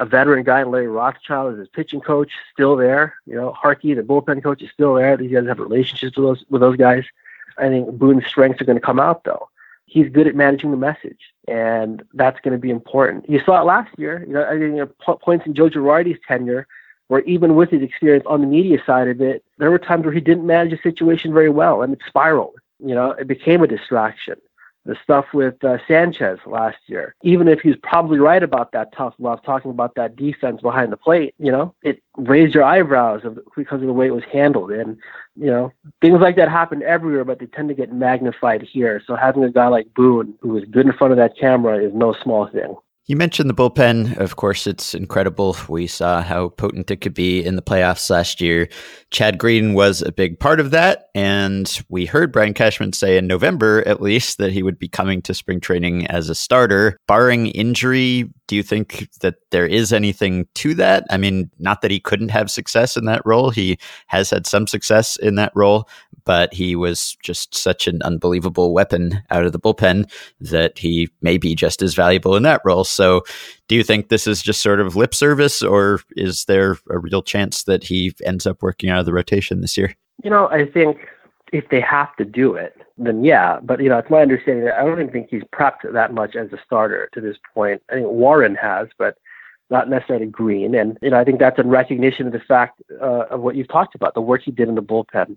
a 0.00 0.06
veteran 0.06 0.42
guy, 0.42 0.62
Larry 0.64 0.88
Rothschild, 0.88 1.52
is 1.52 1.58
his 1.58 1.68
pitching 1.68 2.00
coach, 2.00 2.32
still 2.52 2.74
there. 2.74 3.14
You 3.26 3.34
know, 3.34 3.52
Harkey, 3.52 3.92
the 3.92 4.02
bullpen 4.02 4.42
coach, 4.42 4.62
is 4.62 4.70
still 4.72 4.94
there. 4.94 5.16
These 5.16 5.30
guys 5.30 5.46
have 5.46 5.58
relationships 5.58 6.16
with 6.16 6.26
those 6.26 6.44
with 6.48 6.62
those 6.62 6.76
guys. 6.76 7.04
I 7.58 7.68
think 7.68 7.90
Boone's 7.92 8.26
strengths 8.26 8.62
are 8.62 8.64
going 8.64 8.78
to 8.80 8.84
come 8.84 8.98
out 8.98 9.24
though. 9.24 9.48
He's 9.84 10.08
good 10.08 10.26
at 10.26 10.34
managing 10.34 10.70
the 10.70 10.78
message, 10.78 11.20
and 11.46 12.02
that's 12.14 12.40
going 12.40 12.52
to 12.52 12.58
be 12.58 12.70
important. 12.70 13.28
You 13.28 13.40
saw 13.44 13.60
it 13.60 13.64
last 13.64 13.90
year. 13.98 14.24
You 14.26 14.32
know, 14.32 14.44
I 14.44 14.52
think 14.52 14.62
you 14.62 14.90
know, 15.06 15.16
points 15.16 15.46
in 15.46 15.52
Joe 15.52 15.68
Girardi's 15.68 16.20
tenure, 16.26 16.66
where 17.08 17.20
even 17.22 17.54
with 17.54 17.70
his 17.70 17.82
experience 17.82 18.24
on 18.26 18.40
the 18.40 18.46
media 18.46 18.82
side 18.86 19.08
of 19.08 19.20
it, 19.20 19.44
there 19.58 19.70
were 19.70 19.78
times 19.78 20.04
where 20.04 20.14
he 20.14 20.20
didn't 20.20 20.46
manage 20.46 20.72
a 20.72 20.80
situation 20.80 21.34
very 21.34 21.50
well, 21.50 21.82
and 21.82 21.92
it 21.92 22.00
spiraled. 22.06 22.58
You 22.78 22.94
know, 22.94 23.10
it 23.10 23.26
became 23.26 23.62
a 23.62 23.66
distraction 23.66 24.36
the 24.90 24.96
stuff 25.04 25.26
with 25.32 25.62
uh, 25.62 25.78
Sanchez 25.86 26.40
last 26.46 26.78
year. 26.86 27.14
Even 27.22 27.46
if 27.46 27.60
he's 27.60 27.76
probably 27.80 28.18
right 28.18 28.42
about 28.42 28.72
that 28.72 28.92
tough 28.92 29.14
love, 29.20 29.40
talking 29.44 29.70
about 29.70 29.94
that 29.94 30.16
defense 30.16 30.60
behind 30.60 30.90
the 30.90 30.96
plate, 30.96 31.32
you 31.38 31.52
know, 31.52 31.72
it 31.82 32.02
raised 32.16 32.56
your 32.56 32.64
eyebrows 32.64 33.24
of, 33.24 33.38
because 33.56 33.80
of 33.80 33.86
the 33.86 33.92
way 33.92 34.08
it 34.08 34.14
was 34.14 34.24
handled. 34.32 34.72
And, 34.72 34.96
you 35.36 35.46
know, 35.46 35.72
things 36.00 36.20
like 36.20 36.34
that 36.36 36.48
happen 36.48 36.82
everywhere, 36.82 37.24
but 37.24 37.38
they 37.38 37.46
tend 37.46 37.68
to 37.68 37.74
get 37.74 37.92
magnified 37.92 38.62
here. 38.62 39.00
So 39.06 39.14
having 39.14 39.44
a 39.44 39.50
guy 39.50 39.68
like 39.68 39.94
Boone, 39.94 40.34
who 40.40 40.56
is 40.56 40.64
good 40.64 40.86
in 40.86 40.92
front 40.92 41.12
of 41.12 41.18
that 41.18 41.38
camera, 41.38 41.78
is 41.78 41.94
no 41.94 42.12
small 42.24 42.48
thing. 42.48 42.74
You 43.10 43.16
mentioned 43.16 43.50
the 43.50 43.54
bullpen. 43.54 44.18
Of 44.18 44.36
course, 44.36 44.68
it's 44.68 44.94
incredible. 44.94 45.56
We 45.68 45.88
saw 45.88 46.22
how 46.22 46.50
potent 46.50 46.92
it 46.92 47.00
could 47.00 47.12
be 47.12 47.44
in 47.44 47.56
the 47.56 47.60
playoffs 47.60 48.08
last 48.08 48.40
year. 48.40 48.68
Chad 49.10 49.36
Green 49.36 49.74
was 49.74 50.00
a 50.00 50.12
big 50.12 50.38
part 50.38 50.60
of 50.60 50.70
that. 50.70 51.08
And 51.12 51.82
we 51.88 52.06
heard 52.06 52.30
Brian 52.30 52.54
Cashman 52.54 52.92
say 52.92 53.18
in 53.18 53.26
November, 53.26 53.82
at 53.84 54.00
least, 54.00 54.38
that 54.38 54.52
he 54.52 54.62
would 54.62 54.78
be 54.78 54.86
coming 54.86 55.22
to 55.22 55.34
spring 55.34 55.58
training 55.58 56.06
as 56.06 56.28
a 56.28 56.36
starter. 56.36 56.96
Barring 57.08 57.48
injury, 57.48 58.32
do 58.50 58.56
you 58.56 58.64
think 58.64 59.08
that 59.20 59.36
there 59.52 59.64
is 59.64 59.92
anything 59.92 60.44
to 60.54 60.74
that? 60.74 61.06
I 61.08 61.18
mean, 61.18 61.52
not 61.60 61.82
that 61.82 61.92
he 61.92 62.00
couldn't 62.00 62.30
have 62.30 62.50
success 62.50 62.96
in 62.96 63.04
that 63.04 63.22
role. 63.24 63.50
He 63.50 63.78
has 64.08 64.28
had 64.28 64.44
some 64.44 64.66
success 64.66 65.16
in 65.18 65.36
that 65.36 65.52
role, 65.54 65.88
but 66.24 66.52
he 66.52 66.74
was 66.74 67.16
just 67.22 67.54
such 67.54 67.86
an 67.86 68.02
unbelievable 68.02 68.74
weapon 68.74 69.22
out 69.30 69.46
of 69.46 69.52
the 69.52 69.60
bullpen 69.60 70.10
that 70.40 70.76
he 70.78 71.08
may 71.22 71.38
be 71.38 71.54
just 71.54 71.80
as 71.80 71.94
valuable 71.94 72.34
in 72.34 72.42
that 72.42 72.60
role. 72.64 72.82
So, 72.82 73.22
do 73.68 73.76
you 73.76 73.84
think 73.84 74.08
this 74.08 74.26
is 74.26 74.42
just 74.42 74.64
sort 74.64 74.80
of 74.80 74.96
lip 74.96 75.14
service, 75.14 75.62
or 75.62 76.00
is 76.16 76.46
there 76.46 76.76
a 76.90 76.98
real 76.98 77.22
chance 77.22 77.62
that 77.62 77.84
he 77.84 78.12
ends 78.24 78.48
up 78.48 78.64
working 78.64 78.90
out 78.90 78.98
of 78.98 79.06
the 79.06 79.12
rotation 79.12 79.60
this 79.60 79.78
year? 79.78 79.94
You 80.24 80.30
know, 80.30 80.48
I 80.48 80.66
think 80.66 80.98
if 81.52 81.68
they 81.68 81.80
have 81.80 82.14
to 82.16 82.24
do 82.24 82.54
it, 82.54 82.76
then 82.98 83.24
yeah. 83.24 83.60
But 83.62 83.80
you 83.82 83.88
know, 83.88 83.98
it's 83.98 84.10
my 84.10 84.22
understanding 84.22 84.64
that 84.64 84.78
I 84.78 84.84
don't 84.84 85.00
even 85.00 85.10
think 85.10 85.28
he's 85.30 85.42
prepped 85.54 85.90
that 85.92 86.14
much 86.14 86.36
as 86.36 86.52
a 86.52 86.58
starter 86.64 87.08
to 87.12 87.20
this 87.20 87.36
point. 87.54 87.82
I 87.90 87.94
think 87.94 88.08
Warren 88.08 88.54
has, 88.56 88.88
but 88.98 89.16
not 89.70 89.88
necessarily 89.88 90.26
Green. 90.26 90.74
And 90.74 90.98
you 91.00 91.10
know, 91.10 91.18
I 91.18 91.24
think 91.24 91.38
that's 91.38 91.58
in 91.58 91.68
recognition 91.68 92.26
of 92.26 92.32
the 92.32 92.40
fact 92.40 92.82
uh, 93.00 93.26
of 93.30 93.40
what 93.40 93.56
you've 93.56 93.68
talked 93.68 93.94
about, 93.94 94.14
the 94.14 94.20
work 94.20 94.42
he 94.42 94.50
did 94.50 94.68
in 94.68 94.74
the 94.74 94.82
bullpen 94.82 95.36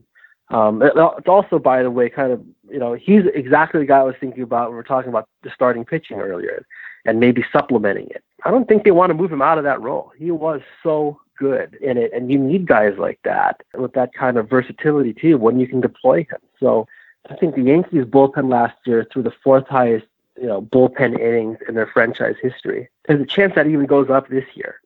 Um, 0.50 0.82
it's 0.82 1.28
also, 1.28 1.60
by 1.60 1.84
the 1.84 1.92
way, 1.92 2.10
kind 2.10 2.32
of 2.32 2.42
you 2.70 2.80
know 2.80 2.94
he's 2.94 3.24
exactly 3.34 3.80
the 3.80 3.86
guy 3.86 4.00
I 4.00 4.04
was 4.04 4.16
thinking 4.20 4.44
about 4.44 4.70
when 4.70 4.76
we 4.76 4.80
are 4.80 4.84
talking 4.84 5.10
about 5.10 5.28
the 5.44 5.52
starting 5.54 5.86
pitching 5.86 6.20
earlier, 6.20 6.66
and 7.06 7.20
maybe 7.20 7.46
supplementing 7.52 8.08
it. 8.10 8.24
I 8.46 8.52
don't 8.52 8.68
think 8.68 8.84
they 8.84 8.92
want 8.92 9.10
to 9.12 9.14
move 9.14 9.32
him 9.32 9.42
out 9.42 9.58
of 9.58 9.64
that 9.64 9.82
role. 9.82 10.12
He 10.18 10.32
was 10.32 10.62
so 10.82 11.20
good 11.38 11.78
in 11.82 11.98
it, 11.98 12.12
and 12.14 12.32
you 12.32 12.38
need 12.38 12.68
guys 12.68 12.98
like 12.98 13.20
that 13.24 13.62
with 13.74 13.94
that 13.94 14.14
kind 14.14 14.38
of 14.38 14.50
versatility 14.50 15.14
too 15.14 15.38
when 15.38 15.60
you 15.60 15.68
can 15.68 15.82
deploy 15.82 16.20
him. 16.20 16.40
So 16.60 16.88
I 17.30 17.36
think 17.36 17.56
the 17.56 17.64
Yankees 17.64 18.06
bullpen 18.06 18.50
last 18.50 18.76
year 18.86 19.06
threw 19.12 19.24
the 19.24 19.34
fourth 19.44 19.68
highest 19.68 20.06
you 20.40 20.48
know 20.48 20.62
bullpen 20.62 21.20
innings 21.20 21.58
in 21.68 21.76
their 21.76 21.88
franchise 21.88 22.36
history. 22.42 22.90
There's 23.08 23.22
a 23.22 23.26
chance 23.26 23.56
that 23.56 23.68
even 23.68 23.86
goes 23.86 24.10
up 24.10 24.28
this 24.28 24.46
year. 24.56 24.80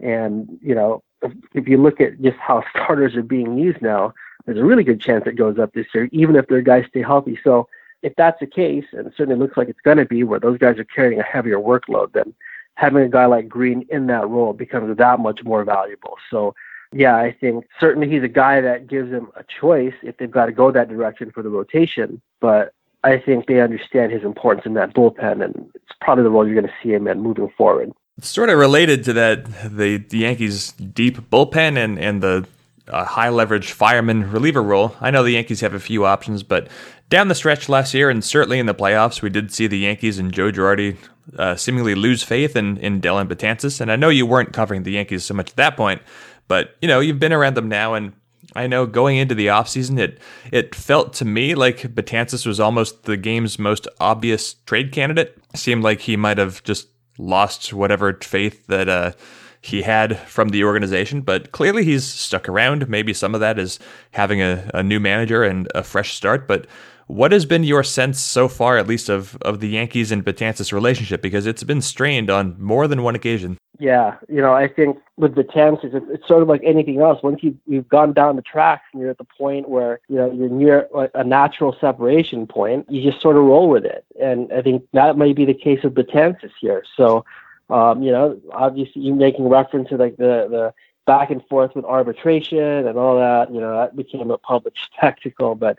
And 0.00 0.58
you 0.62 0.74
know, 0.74 1.02
if, 1.22 1.32
if 1.54 1.68
you 1.68 1.78
look 1.78 2.00
at 2.00 2.20
just 2.20 2.38
how 2.38 2.64
starters 2.70 3.16
are 3.16 3.22
being 3.22 3.58
used 3.58 3.82
now, 3.82 4.14
there's 4.44 4.58
a 4.58 4.64
really 4.64 4.84
good 4.84 5.00
chance 5.00 5.24
it 5.26 5.36
goes 5.36 5.58
up 5.58 5.72
this 5.72 5.86
year, 5.94 6.08
even 6.12 6.36
if 6.36 6.46
their 6.46 6.62
guys 6.62 6.86
stay 6.88 7.02
healthy. 7.02 7.38
So 7.42 7.68
if 8.02 8.14
that's 8.16 8.38
the 8.40 8.46
case, 8.46 8.84
and 8.92 9.12
certainly 9.16 9.38
looks 9.38 9.56
like 9.56 9.68
it's 9.68 9.80
going 9.80 9.96
to 9.96 10.04
be, 10.04 10.22
where 10.22 10.38
those 10.38 10.58
guys 10.58 10.78
are 10.78 10.84
carrying 10.84 11.18
a 11.18 11.24
heavier 11.24 11.58
workload, 11.58 12.12
then 12.12 12.34
having 12.76 13.02
a 13.02 13.08
guy 13.08 13.26
like 13.26 13.48
Green 13.48 13.84
in 13.90 14.06
that 14.06 14.28
role 14.28 14.52
becomes 14.52 14.96
that 14.96 15.18
much 15.20 15.42
more 15.44 15.64
valuable. 15.64 16.16
So 16.30 16.54
yeah, 16.92 17.16
I 17.16 17.32
think 17.32 17.66
certainly 17.80 18.08
he's 18.08 18.22
a 18.22 18.28
guy 18.28 18.60
that 18.60 18.86
gives 18.86 19.10
them 19.10 19.28
a 19.36 19.44
choice 19.60 19.94
if 20.02 20.16
they've 20.18 20.30
got 20.30 20.46
to 20.46 20.52
go 20.52 20.70
that 20.70 20.88
direction 20.88 21.30
for 21.32 21.42
the 21.42 21.48
rotation. 21.48 22.20
But 22.40 22.72
I 23.02 23.18
think 23.18 23.46
they 23.46 23.60
understand 23.60 24.12
his 24.12 24.22
importance 24.22 24.66
in 24.66 24.74
that 24.74 24.94
bullpen, 24.94 25.44
and 25.44 25.70
it's 25.74 25.92
probably 26.00 26.24
the 26.24 26.30
role 26.30 26.46
you're 26.46 26.60
going 26.60 26.66
to 26.66 26.82
see 26.82 26.92
him 26.92 27.08
in 27.08 27.20
moving 27.20 27.50
forward. 27.56 27.92
Sort 28.20 28.50
of 28.50 28.58
related 28.58 29.04
to 29.04 29.12
that, 29.14 29.44
the, 29.64 29.98
the 29.98 30.18
Yankees' 30.18 30.72
deep 30.72 31.18
bullpen 31.30 31.76
and, 31.76 31.98
and 31.98 32.22
the 32.22 32.46
uh, 32.88 33.04
high 33.04 33.28
leverage 33.28 33.72
fireman 33.72 34.30
reliever 34.30 34.62
role. 34.62 34.96
I 35.00 35.10
know 35.10 35.22
the 35.22 35.32
Yankees 35.32 35.60
have 35.60 35.74
a 35.74 35.80
few 35.80 36.06
options, 36.06 36.42
but 36.42 36.68
down 37.10 37.28
the 37.28 37.34
stretch 37.34 37.68
last 37.68 37.94
year 37.94 38.08
and 38.08 38.24
certainly 38.24 38.58
in 38.58 38.66
the 38.66 38.74
playoffs, 38.74 39.22
we 39.22 39.28
did 39.28 39.52
see 39.52 39.66
the 39.66 39.78
Yankees 39.78 40.18
and 40.18 40.32
Joe 40.32 40.50
Girardi 40.50 40.96
uh, 41.38 41.56
seemingly 41.56 41.94
lose 41.94 42.22
faith 42.22 42.56
in, 42.56 42.76
in 42.78 43.00
Dellin 43.00 43.28
Betances. 43.28 43.80
And 43.80 43.90
I 43.90 43.96
know 43.96 44.08
you 44.08 44.26
weren't 44.26 44.52
covering 44.52 44.82
the 44.82 44.92
Yankees 44.92 45.24
so 45.24 45.34
much 45.34 45.50
at 45.50 45.56
that 45.56 45.76
point, 45.76 46.02
but 46.48 46.76
you 46.80 46.88
know 46.88 47.00
you've 47.00 47.18
been 47.18 47.32
around 47.32 47.56
them 47.56 47.68
now, 47.68 47.94
and 47.94 48.12
I 48.54 48.66
know 48.66 48.86
going 48.86 49.16
into 49.16 49.34
the 49.34 49.48
offseason, 49.48 49.98
it 49.98 50.18
it 50.52 50.74
felt 50.74 51.12
to 51.14 51.24
me 51.24 51.54
like 51.54 51.78
Betances 51.94 52.46
was 52.46 52.60
almost 52.60 53.04
the 53.04 53.16
game's 53.16 53.58
most 53.58 53.88
obvious 54.00 54.54
trade 54.66 54.92
candidate. 54.92 55.38
It 55.52 55.58
seemed 55.58 55.82
like 55.82 56.00
he 56.00 56.16
might 56.16 56.38
have 56.38 56.62
just 56.62 56.88
lost 57.18 57.72
whatever 57.72 58.12
faith 58.22 58.66
that 58.66 58.88
uh, 58.88 59.12
he 59.60 59.82
had 59.82 60.18
from 60.20 60.50
the 60.50 60.64
organization, 60.64 61.22
but 61.22 61.50
clearly 61.52 61.84
he's 61.84 62.04
stuck 62.04 62.48
around. 62.48 62.88
Maybe 62.88 63.12
some 63.12 63.34
of 63.34 63.40
that 63.40 63.58
is 63.58 63.78
having 64.12 64.40
a, 64.40 64.70
a 64.74 64.82
new 64.82 65.00
manager 65.00 65.42
and 65.42 65.68
a 65.74 65.82
fresh 65.82 66.14
start, 66.14 66.46
but 66.46 66.66
what 67.06 67.32
has 67.32 67.46
been 67.46 67.64
your 67.64 67.84
sense 67.84 68.20
so 68.20 68.48
far, 68.48 68.78
at 68.78 68.86
least, 68.86 69.08
of, 69.08 69.36
of 69.42 69.60
the 69.60 69.68
Yankees 69.68 70.10
and 70.10 70.24
Betances 70.24 70.72
relationship? 70.72 71.22
Because 71.22 71.46
it's 71.46 71.62
been 71.62 71.80
strained 71.80 72.30
on 72.30 72.56
more 72.58 72.88
than 72.88 73.02
one 73.02 73.14
occasion. 73.14 73.58
Yeah, 73.78 74.16
you 74.28 74.40
know, 74.40 74.54
I 74.54 74.68
think 74.68 74.98
with 75.16 75.34
Betances, 75.34 75.94
it's, 75.94 76.06
it's 76.08 76.26
sort 76.26 76.42
of 76.42 76.48
like 76.48 76.62
anything 76.64 77.00
else. 77.00 77.22
Once 77.22 77.42
you, 77.42 77.56
you've 77.66 77.88
gone 77.88 78.12
down 78.12 78.36
the 78.36 78.42
tracks 78.42 78.84
and 78.92 79.02
you're 79.02 79.10
at 79.10 79.18
the 79.18 79.24
point 79.24 79.68
where, 79.68 80.00
you 80.08 80.16
know, 80.16 80.32
you're 80.32 80.48
near 80.48 80.88
a 81.14 81.22
natural 81.22 81.76
separation 81.80 82.46
point, 82.46 82.90
you 82.90 83.08
just 83.08 83.22
sort 83.22 83.36
of 83.36 83.44
roll 83.44 83.68
with 83.68 83.84
it. 83.84 84.04
And 84.20 84.52
I 84.52 84.62
think 84.62 84.84
that 84.92 85.18
may 85.18 85.32
be 85.32 85.44
the 85.44 85.54
case 85.54 85.84
of 85.84 85.92
Betances 85.92 86.52
here. 86.60 86.84
So, 86.96 87.24
um, 87.68 88.02
you 88.02 88.10
know, 88.10 88.40
obviously 88.52 89.02
you're 89.02 89.14
making 89.14 89.48
reference 89.48 89.90
to 89.90 89.96
like 89.96 90.16
the, 90.16 90.48
the 90.50 90.74
back 91.06 91.30
and 91.30 91.46
forth 91.46 91.74
with 91.76 91.84
arbitration 91.84 92.86
and 92.86 92.98
all 92.98 93.16
that, 93.16 93.52
you 93.52 93.60
know, 93.60 93.76
that 93.76 93.94
became 93.94 94.30
a 94.30 94.38
public 94.38 94.74
spectacle. 94.96 95.54
But 95.54 95.78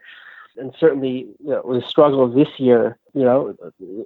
and 0.57 0.73
certainly 0.79 1.27
you 1.43 1.49
know, 1.49 1.73
the 1.73 1.87
struggle 1.87 2.27
this 2.27 2.49
year, 2.57 2.97
you 3.13 3.23
know, 3.23 3.55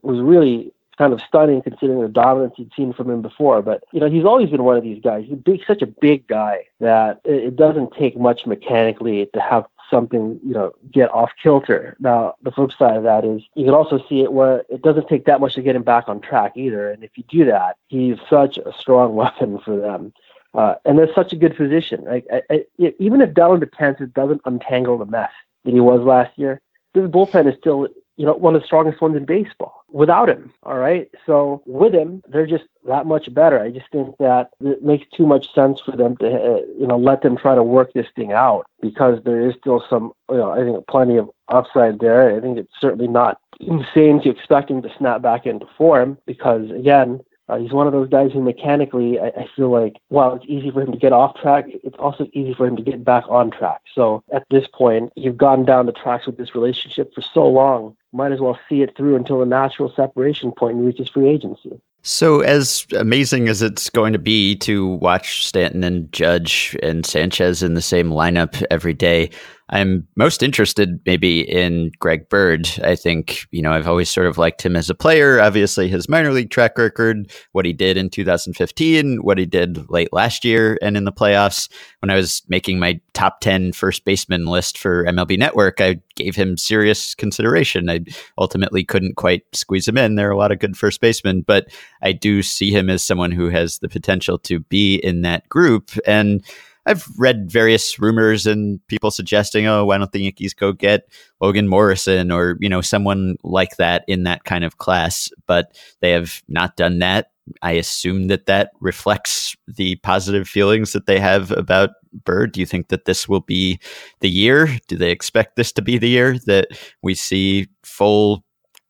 was 0.04 0.20
really 0.20 0.74
kind 0.98 1.14
of 1.14 1.22
stunning 1.22 1.62
considering 1.62 2.02
the 2.02 2.08
dominance 2.08 2.54
you'd 2.58 2.72
seen 2.76 2.94
from 2.94 3.10
him 3.10 3.22
before. 3.22 3.62
But 3.62 3.84
you 3.92 4.00
know, 4.00 4.10
he's 4.10 4.26
always 4.26 4.50
been 4.50 4.64
one 4.64 4.78
of 4.78 4.84
these 4.84 5.02
guys. 5.02 5.26
He's 5.28 5.38
big, 5.38 5.62
such 5.66 5.82
a 5.82 5.88
big 5.88 6.28
guy 6.28 6.66
that 6.80 7.22
it 7.26 7.56
doesn't 7.56 7.94
take 7.94 8.18
much 8.18 8.46
mechanically 8.46 9.28
to 9.34 9.40
have 9.40 9.66
something 9.90 10.40
you 10.44 10.54
know 10.54 10.72
get 10.92 11.12
off 11.12 11.32
kilter. 11.42 11.98
Now 12.00 12.36
the 12.42 12.52
flip 12.52 12.72
side 12.72 12.98
of 12.98 13.04
that 13.04 13.26
is 13.26 13.42
you 13.56 13.66
can 13.66 13.74
also 13.74 14.04
see 14.08 14.22
it 14.22 14.32
where 14.32 14.64
it 14.70 14.82
doesn't 14.82 15.08
take 15.08 15.26
that 15.26 15.42
much 15.42 15.56
to 15.56 15.62
get 15.62 15.76
him 15.76 15.84
back 15.84 16.08
on 16.08 16.22
track 16.22 16.54
either. 16.56 16.90
And 16.90 17.04
if 17.04 17.12
you 17.16 17.24
do 17.30 17.46
that, 17.46 17.78
he's 17.88 18.18
such 18.30 18.58
a 18.58 18.74
strong 18.78 19.16
weapon 19.22 19.60
for 19.60 19.78
them. 19.78 20.14
Uh, 20.54 20.76
and 20.84 20.98
there's 20.98 21.16
such 21.16 21.32
a 21.32 21.38
good 21.38 21.56
position. 21.56 22.04
Like 22.06 22.26
I, 22.32 22.42
I, 22.50 22.94
even 23.00 23.22
if 23.22 23.34
Dellin 23.34 23.64
Betances 23.64 24.14
doesn't 24.14 24.42
untangle 24.46 24.98
the 24.98 25.06
mess, 25.06 25.32
than 25.64 25.74
he 25.74 25.80
was 25.80 26.02
last 26.02 26.38
year. 26.38 26.62
This 26.94 27.10
bullpen 27.10 27.48
is 27.52 27.58
still, 27.58 27.88
you 28.18 28.26
know, 28.26 28.34
one 28.34 28.56
of 28.56 28.62
the 28.62 28.68
strongest 28.68 29.02
ones 29.02 29.16
in 29.16 29.26
baseball 29.26 29.84
without 29.92 30.30
him. 30.30 30.54
All 30.64 30.78
right. 30.78 31.10
So 31.26 31.62
with 31.66 31.94
him, 31.94 32.22
they're 32.28 32.48
just 32.48 32.66
that 32.88 33.06
much 33.06 33.34
better. 33.34 33.60
I 33.60 33.72
just 33.72 33.90
think 33.92 34.18
that 34.18 34.50
it 34.60 34.84
makes 34.84 35.06
too 35.16 35.26
much 35.26 35.54
sense 35.54 35.80
for 35.80 35.96
them 35.96 36.18
to, 36.18 36.28
uh, 36.28 36.62
you 36.78 36.88
know, 36.88 36.98
let 36.98 37.22
them 37.22 37.38
try 37.38 37.56
to 37.56 37.64
work 37.64 37.94
this 37.94 38.08
thing 38.16 38.32
out 38.32 38.66
because 38.82 39.20
there 39.24 39.48
is 39.48 39.56
still 39.60 39.84
some, 39.90 40.12
you 40.30 40.38
know, 40.38 40.52
I 40.52 40.64
think 40.64 40.86
plenty 40.88 41.18
of 41.18 41.30
upside 41.48 42.00
there. 42.00 42.36
I 42.36 42.42
think 42.42 42.58
it's 42.58 42.74
certainly 42.80 43.08
not 43.08 43.40
insane 43.60 44.22
to 44.22 44.30
expect 44.30 44.72
him 44.72 44.82
to 44.82 44.90
snap 44.98 45.22
back 45.22 45.46
into 45.46 45.68
form 45.78 46.18
because 46.26 46.70
again, 46.72 47.22
uh, 47.52 47.58
he's 47.58 47.74
one 47.74 47.86
of 47.86 47.92
those 47.92 48.08
guys 48.08 48.32
who 48.32 48.42
mechanically, 48.42 49.20
I, 49.20 49.28
I 49.28 49.48
feel 49.56 49.70
like, 49.70 49.98
while 50.08 50.34
it's 50.34 50.46
easy 50.48 50.72
for 50.72 50.82
him 50.82 50.92
to 50.94 50.98
get 50.98 51.12
off 51.12 51.36
track, 51.36 51.66
it's 51.68 51.98
also 52.00 52.28
easy 52.32 52.54
for 52.54 52.66
him 52.66 52.78
to 52.78 52.82
get 52.82 53.04
back 53.04 53.26
on 53.28 53.52
track. 53.52 53.82
So 53.94 54.24
at 54.34 54.46
this 54.50 54.66
point, 54.74 55.12
you've 55.18 55.38
gone 55.38 55.66
down 55.66 55.86
the 55.86 55.92
tracks 55.92 56.26
with 56.26 56.38
this 56.38 56.56
relationship 56.56 57.14
for 57.14 57.22
so 57.22 57.46
long, 57.46 57.98
might 58.14 58.32
as 58.32 58.40
well 58.40 58.58
see 58.70 58.84
it 58.84 58.96
through 58.96 59.18
until 59.18 59.40
the 59.40 59.46
natural 59.46 59.92
separation 59.94 60.54
point 60.54 60.78
reaches 60.78 61.10
free 61.10 61.28
agency. 61.28 61.82
So, 62.04 62.40
as 62.40 62.88
amazing 62.98 63.48
as 63.48 63.62
it's 63.62 63.88
going 63.88 64.14
to 64.14 64.20
be 64.20 64.56
to 64.56 64.88
watch 64.88 65.46
Stanton 65.46 65.84
and 65.84 66.12
Judge 66.12 66.76
and 66.82 67.06
Sanchez 67.06 67.62
in 67.62 67.76
the 67.76 67.82
same 67.82 68.10
lineup 68.10 68.64
every 68.72 68.96
day, 68.96 69.30
I'm 69.72 70.06
most 70.18 70.44
interested 70.44 71.00
maybe 71.06 71.50
in 71.50 71.92
Greg 72.00 72.28
Bird. 72.28 72.70
I 72.84 72.96
think, 72.96 73.48
you 73.52 73.62
know, 73.62 73.72
I've 73.72 73.88
always 73.88 74.10
sort 74.10 74.28
of 74.28 74.38
liked 74.38 74.62
him 74.62 74.76
as 74.76 74.90
a 74.90 74.96
player. 74.96 75.40
Obviously, 75.40 75.88
his 75.88 76.10
minor 76.10 76.34
league 76.34 76.50
track 76.50 76.78
record, 76.78 77.32
what 77.54 77.66
he 77.66 77.72
did 77.72 77.96
in 77.96 78.10
2015, 78.10 79.24
what 79.24 79.38
he 79.38 79.46
did 79.46 79.90
late 79.90 80.12
last 80.12 80.44
year 80.44 80.78
and 80.82 80.98
in 80.98 81.06
the 81.06 81.12
playoffs. 81.12 81.70
When 82.00 82.10
I 82.10 82.16
was 82.16 82.42
making 82.50 82.80
my 82.80 83.00
top 83.14 83.40
10 83.40 83.72
first 83.72 84.04
baseman 84.04 84.46
list 84.46 84.78
for 84.78 85.06
MLB 85.06 85.38
Network, 85.38 85.80
I 85.80 86.02
gave 86.16 86.36
him 86.36 86.58
serious 86.58 87.16
consideration. 87.16 87.90
I 87.90 88.02
ultimately 88.38 88.84
couldn't 88.84 89.16
quite 89.16 89.44
squeeze 89.54 89.88
him 89.88 89.98
in. 89.98 90.16
There 90.16 90.28
are 90.28 90.34
a 90.34 90.38
lot 90.38 90.52
of 90.52 90.60
good 90.60 90.76
first 90.76 91.00
basemen, 91.00 91.44
but 91.44 91.68
I 92.02 92.12
do 92.12 92.44
see 92.44 92.72
him 92.72 92.90
as 92.90 93.04
someone 93.04 93.32
who 93.32 93.50
has 93.50 93.80
the 93.80 93.90
potential 93.90 94.38
to 94.40 94.60
be 94.60 94.96
in 94.96 95.22
that 95.22 95.48
group. 95.48 95.92
And 96.06 96.44
I've 96.86 97.06
read 97.18 97.52
various 97.52 98.00
rumors 98.00 98.48
and 98.48 98.86
people 98.88 99.12
suggesting, 99.12 99.68
oh, 99.68 99.86
why 99.86 99.98
don't 99.98 100.12
the 100.12 100.24
Yankees 100.24 100.54
go 100.54 100.74
get 100.74 101.08
Logan 101.40 101.68
Morrison 101.68 102.32
or, 102.32 102.58
you 102.60 102.70
know, 102.70 102.82
someone 102.82 103.36
like 103.44 103.78
that 103.78 104.04
in 104.08 104.24
that 104.24 104.46
kind 104.46 104.64
of 104.64 104.78
class, 104.78 105.30
but 105.46 105.78
they 106.00 106.12
have 106.12 106.42
not 106.48 106.76
done 106.76 107.00
that. 107.00 107.32
I 107.62 107.74
assume 107.74 108.28
that 108.28 108.46
that 108.46 108.72
reflects 108.80 109.56
the 109.68 109.96
positive 109.98 110.48
feelings 110.48 110.94
that 110.94 111.06
they 111.06 111.20
have 111.20 111.52
about 111.52 111.92
Bird. 112.26 112.52
Do 112.52 112.60
you 112.60 112.66
think 112.66 112.90
that 112.90 113.06
this 113.06 113.30
will 113.30 113.40
be 113.40 113.80
the 114.20 114.30
year? 114.30 114.68
Do 114.88 114.98
they 114.98 115.12
expect 115.12 115.56
this 115.56 115.72
to 115.74 115.82
be 115.82 115.98
the 115.98 116.10
year 116.10 116.38
that 116.46 116.68
we 117.02 117.16
see 117.16 117.68
full 117.84 118.44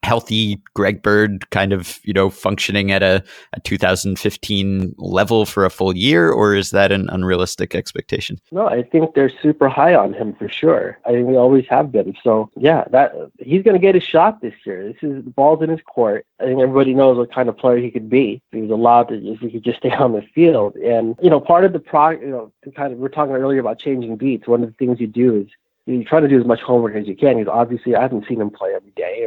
healthy 0.04 0.62
Greg 0.74 1.02
Bird 1.02 1.50
kind 1.52 1.74
of, 1.74 2.00
you 2.04 2.14
know, 2.14 2.30
functioning 2.30 2.92
at 2.92 3.04
a, 3.04 3.24
a 3.54 3.60
2015 3.62 4.96
level 4.98 5.46
for 5.46 5.66
a 5.66 5.70
full 5.70 5.96
year, 5.96 6.32
or 6.32 6.56
is 6.56 6.72
that 6.72 6.92
an 6.92 7.10
unrealistic 7.10 7.76
expectation? 7.76 8.38
No, 8.52 8.68
I 8.68 8.84
think 8.84 9.14
they're 9.14 9.32
super 9.42 9.70
high 9.70 9.94
on 9.94 10.14
him 10.14 10.34
for 10.34 10.50
sure. 10.50 10.98
I 11.06 11.12
think 11.12 11.28
we 11.28 11.36
always 11.36 11.66
have 11.70 11.92
been. 11.92 12.16
So 12.24 12.50
yeah, 12.58 12.86
that 12.92 13.14
he's 13.40 13.64
going 13.64 13.76
to 13.76 13.80
get 13.80 13.96
a 13.96 14.00
shot 14.00 14.42
this 14.42 14.56
year. 14.66 14.88
This 14.88 15.04
is 15.04 15.24
the 15.24 15.32
ball's 15.32 15.62
in 15.62 15.70
his 15.70 15.82
court. 15.86 16.26
I 16.40 16.46
think 16.46 16.60
everybody 16.60 16.94
knows 16.94 17.18
what 17.18 17.34
kind 17.34 17.50
of 17.50 17.58
player 17.58 17.78
he 17.78 17.92
could 17.92 18.10
be. 18.10 18.42
If 18.52 18.56
he 18.56 18.62
was 18.62 18.72
allowed 18.72 19.10
to, 19.10 19.16
if 19.16 19.40
he 19.40 19.52
could 19.52 19.64
just 19.64 19.78
stay 19.82 19.92
on 19.92 20.14
the 20.14 20.24
field. 20.34 20.76
And 20.76 21.16
you 21.22 21.30
know, 21.30 21.40
part 21.40 21.66
of 21.66 21.74
the 21.74 21.80
pro, 21.80 22.12
you 22.12 22.28
know, 22.28 22.52
kind 22.76 22.94
of 22.94 23.00
we're 23.00 23.10
talking 23.10 23.36
earlier 23.36 23.60
about 23.60 23.80
changing 23.80 24.18
beats. 24.18 24.48
One 24.48 24.64
of 24.64 24.70
the 24.70 24.76
things 24.76 25.00
you 25.00 25.08
do 25.08 25.42
is 25.42 25.48
you 25.86 26.04
try 26.04 26.20
to 26.20 26.28
do 26.28 26.40
as 26.40 26.46
much 26.46 26.62
homework 26.62 26.96
as 26.96 27.08
you 27.08 27.16
can. 27.16 27.38
Because 27.38 27.52
obviously, 27.52 27.96
I 27.96 28.02
haven't 28.02 28.28
seen 28.28 28.42
him 28.42 28.50
play 28.50 28.74
every 28.76 28.92
day 28.92 29.21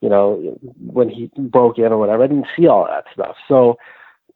you 0.00 0.08
know, 0.08 0.58
when 0.78 1.08
he 1.08 1.30
broke 1.36 1.78
in 1.78 1.92
or 1.92 1.98
whatever. 1.98 2.24
I 2.24 2.26
didn't 2.26 2.46
see 2.56 2.66
all 2.66 2.86
that 2.86 3.04
stuff. 3.12 3.36
So, 3.48 3.78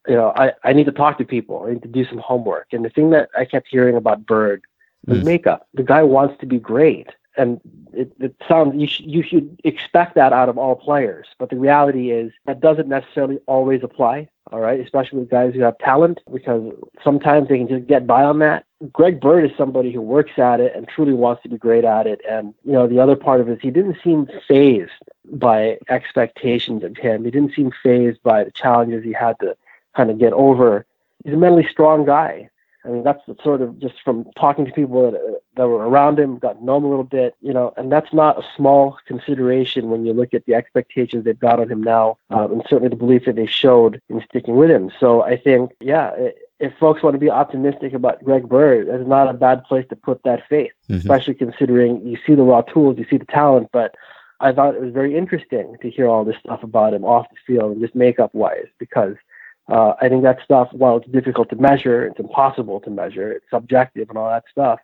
you 0.06 0.14
know, 0.14 0.32
I, 0.36 0.52
I 0.62 0.72
need 0.72 0.86
to 0.86 0.92
talk 0.92 1.18
to 1.18 1.24
people. 1.24 1.64
I 1.66 1.72
need 1.72 1.82
to 1.82 1.88
do 1.88 2.04
some 2.04 2.18
homework. 2.18 2.68
And 2.72 2.84
the 2.84 2.90
thing 2.90 3.10
that 3.10 3.30
I 3.36 3.44
kept 3.44 3.68
hearing 3.70 3.96
about 3.96 4.26
Bird 4.26 4.64
was 5.06 5.20
mm. 5.20 5.24
makeup. 5.24 5.66
The 5.74 5.82
guy 5.82 6.02
wants 6.02 6.38
to 6.40 6.46
be 6.46 6.58
great. 6.58 7.08
And 7.36 7.60
it, 7.92 8.12
it 8.20 8.34
sounds 8.48 8.80
you, 8.80 8.86
sh- 8.86 9.00
you 9.00 9.22
should 9.22 9.60
expect 9.64 10.14
that 10.14 10.32
out 10.32 10.48
of 10.48 10.56
all 10.56 10.76
players. 10.76 11.26
But 11.38 11.50
the 11.50 11.56
reality 11.56 12.10
is 12.10 12.32
that 12.46 12.60
doesn't 12.60 12.88
necessarily 12.88 13.38
always 13.46 13.82
apply. 13.82 14.28
all 14.52 14.60
right, 14.60 14.78
especially 14.78 15.18
with 15.20 15.30
guys 15.30 15.54
who 15.54 15.60
have 15.62 15.76
talent, 15.78 16.20
because 16.32 16.72
sometimes 17.02 17.48
they 17.48 17.58
can 17.58 17.68
just 17.68 17.86
get 17.86 18.06
by 18.06 18.22
on 18.22 18.38
that. 18.40 18.64
Greg 18.92 19.20
Bird 19.20 19.50
is 19.50 19.56
somebody 19.56 19.90
who 19.90 20.00
works 20.02 20.38
at 20.38 20.60
it 20.60 20.74
and 20.76 20.86
truly 20.86 21.14
wants 21.14 21.42
to 21.42 21.48
be 21.48 21.56
great 21.56 21.84
at 21.84 22.06
it. 22.06 22.20
And, 22.28 22.54
you 22.64 22.72
know, 22.72 22.86
the 22.86 23.00
other 23.00 23.16
part 23.16 23.40
of 23.40 23.48
it 23.48 23.52
is 23.54 23.58
he 23.62 23.70
didn't 23.70 23.96
seem 24.04 24.28
fazed 24.46 24.92
by 25.32 25.78
expectations 25.88 26.84
of 26.84 26.96
him. 26.96 27.24
He 27.24 27.30
didn't 27.30 27.54
seem 27.54 27.72
fazed 27.82 28.22
by 28.22 28.44
the 28.44 28.50
challenges 28.50 29.02
he 29.02 29.12
had 29.12 29.38
to 29.40 29.56
kind 29.96 30.10
of 30.10 30.18
get 30.18 30.34
over. 30.34 30.84
He's 31.24 31.34
a 31.34 31.38
mentally 31.38 31.66
strong 31.70 32.04
guy. 32.04 32.50
I 32.84 32.88
mean, 32.88 33.02
that's 33.02 33.22
sort 33.42 33.62
of 33.62 33.78
just 33.78 33.94
from 34.04 34.26
talking 34.36 34.66
to 34.66 34.72
people 34.72 35.10
that, 35.10 35.40
that 35.56 35.68
were 35.68 35.88
around 35.88 36.18
him, 36.18 36.38
got 36.38 36.58
to 36.58 36.64
know 36.64 36.76
him 36.76 36.84
a 36.84 36.88
little 36.88 37.04
bit, 37.04 37.34
you 37.40 37.52
know, 37.52 37.72
and 37.76 37.90
that's 37.90 38.12
not 38.12 38.38
a 38.38 38.46
small 38.56 38.98
consideration 39.06 39.88
when 39.88 40.04
you 40.04 40.12
look 40.12 40.34
at 40.34 40.44
the 40.44 40.54
expectations 40.54 41.24
they've 41.24 41.38
got 41.38 41.60
on 41.60 41.70
him 41.70 41.82
now, 41.82 42.18
um, 42.30 42.52
and 42.52 42.62
certainly 42.68 42.90
the 42.90 42.96
belief 42.96 43.24
that 43.24 43.36
they 43.36 43.46
showed 43.46 44.02
in 44.10 44.22
sticking 44.28 44.56
with 44.56 44.70
him. 44.70 44.90
So 45.00 45.22
I 45.22 45.36
think, 45.36 45.72
yeah, 45.80 46.14
if 46.60 46.76
folks 46.78 47.02
want 47.02 47.14
to 47.14 47.20
be 47.20 47.30
optimistic 47.30 47.94
about 47.94 48.22
Greg 48.22 48.48
Bird, 48.48 48.88
that's 48.88 49.08
not 49.08 49.30
a 49.30 49.34
bad 49.34 49.64
place 49.64 49.86
to 49.88 49.96
put 49.96 50.22
that 50.24 50.46
faith, 50.48 50.72
mm-hmm. 50.84 50.96
especially 50.96 51.34
considering 51.34 52.06
you 52.06 52.18
see 52.26 52.34
the 52.34 52.42
raw 52.42 52.60
tools, 52.60 52.98
you 52.98 53.06
see 53.08 53.16
the 53.16 53.24
talent, 53.24 53.68
but 53.72 53.94
I 54.40 54.52
thought 54.52 54.74
it 54.74 54.82
was 54.82 54.92
very 54.92 55.16
interesting 55.16 55.76
to 55.80 55.90
hear 55.90 56.06
all 56.06 56.24
this 56.24 56.36
stuff 56.38 56.62
about 56.62 56.92
him 56.92 57.04
off 57.04 57.26
the 57.30 57.54
field 57.54 57.72
and 57.72 57.80
just 57.80 57.94
makeup 57.94 58.34
wise 58.34 58.66
because– 58.78 59.16
uh, 59.68 59.94
I 60.00 60.08
think 60.08 60.22
that 60.22 60.38
stuff, 60.44 60.68
while 60.72 60.98
it's 60.98 61.08
difficult 61.08 61.48
to 61.50 61.56
measure, 61.56 62.06
it's 62.06 62.20
impossible 62.20 62.80
to 62.80 62.90
measure, 62.90 63.32
it's 63.32 63.46
subjective 63.50 64.08
and 64.10 64.18
all 64.18 64.28
that 64.28 64.44
stuff. 64.50 64.80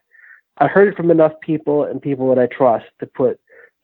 I 0.58 0.66
heard 0.66 0.88
it 0.88 0.96
from 0.96 1.10
enough 1.10 1.32
people 1.40 1.84
and 1.84 2.00
people 2.00 2.28
that 2.34 2.40
I 2.40 2.46
trust 2.46 2.86
to 3.00 3.06
put, 3.06 3.40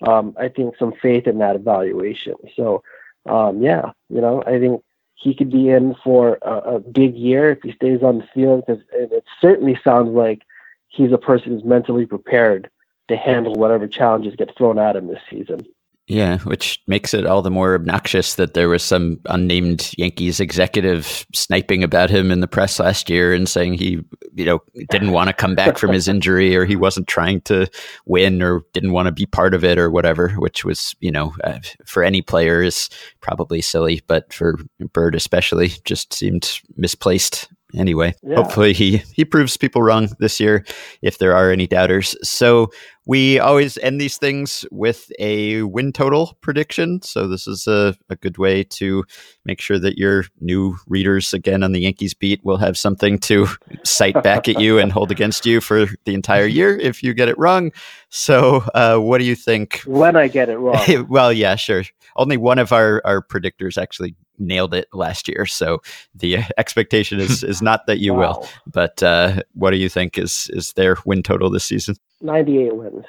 um, 0.06 0.34
I 0.38 0.48
think, 0.48 0.76
some 0.78 0.92
faith 1.00 1.26
in 1.26 1.38
that 1.38 1.56
evaluation. 1.56 2.34
So, 2.54 2.82
um, 3.26 3.62
yeah, 3.62 3.92
you 4.08 4.20
know, 4.20 4.42
I 4.46 4.58
think 4.58 4.82
he 5.14 5.34
could 5.34 5.50
be 5.50 5.70
in 5.70 5.94
for 6.04 6.38
a, 6.42 6.76
a 6.76 6.80
big 6.80 7.14
year 7.14 7.50
if 7.50 7.62
he 7.62 7.72
stays 7.72 8.02
on 8.02 8.18
the 8.18 8.28
field 8.34 8.64
because 8.66 8.82
it 8.92 9.24
certainly 9.40 9.78
sounds 9.82 10.10
like 10.10 10.42
he's 10.88 11.12
a 11.12 11.18
person 11.18 11.52
who's 11.52 11.64
mentally 11.64 12.06
prepared 12.06 12.70
to 13.08 13.16
handle 13.16 13.54
whatever 13.54 13.86
challenges 13.86 14.36
get 14.36 14.56
thrown 14.56 14.78
at 14.78 14.96
him 14.96 15.08
this 15.08 15.22
season. 15.30 15.66
Yeah, 16.08 16.38
which 16.38 16.80
makes 16.86 17.14
it 17.14 17.26
all 17.26 17.42
the 17.42 17.50
more 17.50 17.74
obnoxious 17.74 18.36
that 18.36 18.54
there 18.54 18.68
was 18.68 18.84
some 18.84 19.18
unnamed 19.24 19.92
Yankees 19.98 20.38
executive 20.38 21.26
sniping 21.34 21.82
about 21.82 22.10
him 22.10 22.30
in 22.30 22.38
the 22.38 22.46
press 22.46 22.78
last 22.78 23.10
year 23.10 23.34
and 23.34 23.48
saying 23.48 23.74
he, 23.74 23.98
you 24.34 24.44
know, 24.44 24.60
didn't 24.88 25.10
want 25.10 25.28
to 25.30 25.34
come 25.34 25.56
back 25.56 25.76
from 25.78 25.92
his 25.92 26.06
injury 26.06 26.54
or 26.54 26.64
he 26.64 26.76
wasn't 26.76 27.08
trying 27.08 27.40
to 27.40 27.66
win 28.04 28.40
or 28.40 28.62
didn't 28.72 28.92
want 28.92 29.06
to 29.06 29.12
be 29.12 29.26
part 29.26 29.52
of 29.52 29.64
it 29.64 29.78
or 29.78 29.90
whatever, 29.90 30.28
which 30.34 30.64
was, 30.64 30.94
you 31.00 31.10
know, 31.10 31.34
uh, 31.42 31.58
for 31.84 32.04
any 32.04 32.22
player 32.22 32.62
is 32.62 32.88
probably 33.20 33.60
silly, 33.60 34.00
but 34.06 34.32
for 34.32 34.60
Bird 34.92 35.16
especially 35.16 35.72
just 35.84 36.14
seemed 36.14 36.60
misplaced 36.76 37.48
anyway, 37.74 38.14
yeah. 38.22 38.36
hopefully 38.36 38.72
he 38.72 38.98
he 39.14 39.24
proves 39.24 39.56
people 39.56 39.82
wrong 39.82 40.08
this 40.18 40.40
year 40.40 40.64
if 41.02 41.18
there 41.18 41.34
are 41.34 41.50
any 41.50 41.66
doubters. 41.66 42.16
So 42.22 42.70
we 43.06 43.38
always 43.38 43.78
end 43.78 44.00
these 44.00 44.18
things 44.18 44.66
with 44.72 45.12
a 45.20 45.62
win 45.62 45.92
total 45.92 46.36
prediction. 46.40 47.00
So 47.02 47.28
this 47.28 47.46
is 47.46 47.68
a, 47.68 47.94
a 48.10 48.16
good 48.16 48.36
way 48.36 48.64
to 48.64 49.04
make 49.44 49.60
sure 49.60 49.78
that 49.78 49.96
your 49.96 50.24
new 50.40 50.76
readers 50.88 51.32
again 51.32 51.62
on 51.62 51.70
the 51.70 51.80
Yankees 51.80 52.14
beat 52.14 52.44
will 52.44 52.56
have 52.56 52.76
something 52.76 53.18
to 53.20 53.46
cite 53.84 54.20
back 54.24 54.48
at 54.48 54.60
you 54.60 54.78
and 54.78 54.90
hold 54.90 55.12
against 55.12 55.46
you 55.46 55.60
for 55.60 55.86
the 56.04 56.14
entire 56.14 56.46
year 56.46 56.76
if 56.76 57.00
you 57.02 57.14
get 57.14 57.28
it 57.28 57.38
wrong. 57.38 57.70
So 58.08 58.64
uh, 58.74 58.98
what 58.98 59.18
do 59.18 59.24
you 59.24 59.36
think? 59.36 59.82
When 59.86 60.16
I 60.16 60.26
get 60.26 60.48
it 60.48 60.58
wrong. 60.58 61.06
well, 61.08 61.32
yeah, 61.32 61.54
sure. 61.54 61.84
Only 62.16 62.36
one 62.36 62.58
of 62.58 62.72
our, 62.72 63.00
our 63.04 63.22
predictors 63.22 63.80
actually 63.80 64.16
nailed 64.38 64.74
it 64.74 64.88
last 64.92 65.28
year. 65.28 65.46
So 65.46 65.82
the 66.14 66.38
expectation 66.58 67.20
is 67.20 67.42
is 67.42 67.62
not 67.62 67.86
that 67.86 67.98
you 67.98 68.14
wow. 68.14 68.18
will. 68.18 68.48
But 68.66 69.02
uh, 69.02 69.42
what 69.54 69.70
do 69.70 69.76
you 69.76 69.88
think 69.88 70.18
is 70.18 70.50
is 70.52 70.72
their 70.72 70.96
win 71.04 71.22
total 71.22 71.50
this 71.50 71.64
season? 71.64 71.96
Ninety 72.20 72.58
eight 72.62 72.76
wins. 72.76 73.04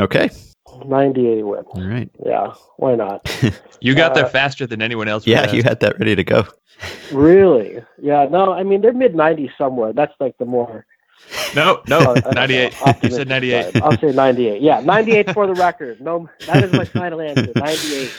Okay. 0.00 0.30
98 0.86 1.42
wins. 1.42 1.66
All 1.72 1.82
right. 1.82 2.10
Yeah, 2.24 2.54
why 2.76 2.94
not? 2.94 3.28
you 3.80 3.94
got 3.94 4.12
uh, 4.12 4.14
there 4.14 4.28
faster 4.28 4.66
than 4.66 4.80
anyone 4.80 5.08
else. 5.08 5.26
Yeah, 5.26 5.52
you 5.52 5.62
had 5.62 5.80
that 5.80 5.98
ready 5.98 6.16
to 6.16 6.24
go. 6.24 6.46
really? 7.12 7.82
Yeah, 8.00 8.26
no, 8.30 8.52
I 8.52 8.62
mean, 8.62 8.80
they're 8.80 8.92
mid 8.92 9.12
90s 9.12 9.50
somewhere. 9.58 9.92
That's 9.92 10.14
like 10.18 10.38
the 10.38 10.46
more 10.46 10.86
no, 11.54 11.82
no, 11.88 11.98
uh, 11.98 12.32
98. 12.34 12.74
You 13.02 13.10
said 13.10 13.28
98. 13.28 13.82
I'll 13.82 13.98
say 13.98 14.12
98. 14.12 14.62
Yeah, 14.62 14.80
98 14.80 15.32
for 15.32 15.46
the 15.46 15.54
record. 15.54 16.00
No, 16.00 16.28
that 16.46 16.64
is 16.64 16.72
my 16.72 16.84
final 16.84 17.20
answer. 17.20 17.52
98. 17.54 18.10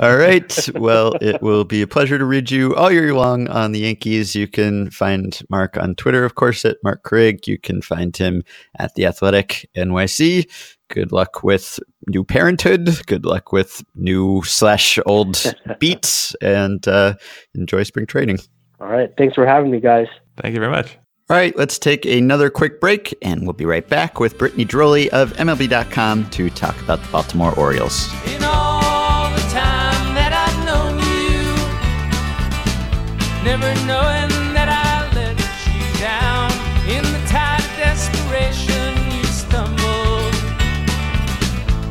All 0.00 0.16
right. 0.16 0.68
Well, 0.74 1.14
it 1.20 1.42
will 1.42 1.64
be 1.64 1.82
a 1.82 1.86
pleasure 1.86 2.18
to 2.18 2.24
read 2.24 2.50
you 2.50 2.74
all 2.74 2.90
year 2.90 3.14
long 3.14 3.48
on 3.48 3.72
the 3.72 3.80
Yankees. 3.80 4.34
You 4.34 4.48
can 4.48 4.90
find 4.90 5.38
Marc 5.50 5.76
on 5.76 5.94
Twitter, 5.94 6.24
of 6.24 6.34
course, 6.34 6.64
at 6.64 6.78
Marc 6.82 7.02
Carig. 7.04 7.46
You 7.46 7.58
can 7.58 7.82
find 7.82 8.16
him 8.16 8.42
at 8.78 8.94
the 8.94 9.06
Athletic 9.06 9.68
NYC. 9.76 10.48
Good 10.88 11.12
luck 11.12 11.42
with 11.42 11.78
new 12.08 12.24
parenthood. 12.24 13.00
Good 13.06 13.24
luck 13.24 13.52
with 13.52 13.82
new 13.94 14.42
slash 14.44 14.98
old 15.06 15.42
beats, 15.78 16.34
and 16.42 16.86
uh, 16.86 17.14
enjoy 17.54 17.82
spring 17.84 18.06
training. 18.06 18.38
All 18.80 18.88
right. 18.88 19.10
Thanks 19.16 19.34
for 19.34 19.46
having 19.46 19.70
me, 19.70 19.80
guys. 19.80 20.08
Thank 20.36 20.54
you 20.54 20.60
very 20.60 20.72
much. 20.72 20.98
All 21.32 21.38
right, 21.38 21.56
let's 21.56 21.78
take 21.78 22.04
another 22.04 22.50
quick 22.50 22.78
break, 22.78 23.16
and 23.22 23.44
we'll 23.44 23.54
be 23.54 23.64
right 23.64 23.88
back 23.88 24.20
with 24.20 24.36
Brittany 24.36 24.66
Ghiroli 24.66 25.08
of 25.08 25.32
MLB.com 25.32 26.28
to 26.28 26.50
talk 26.50 26.78
about 26.82 27.02
the 27.02 27.08
Baltimore 27.10 27.54
Orioles. 27.58 28.12
never 33.42 33.74
knowing 33.86 34.28
that 34.52 34.68
I 34.68 35.08
let 35.16 35.40
you 35.64 35.80
down. 35.98 36.52
In 36.84 37.02
the 37.02 37.26
tide 37.26 37.64
of 37.64 37.76
desperation, 37.80 38.92
you 39.16 39.24
stumbled 39.24 40.36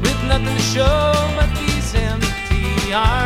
with 0.03 0.21
nothing 0.29 0.55
to 0.55 0.61
show 0.61 1.11
but 1.35 1.49
these 1.57 1.95
empty 1.95 2.93
arms, 2.93 3.20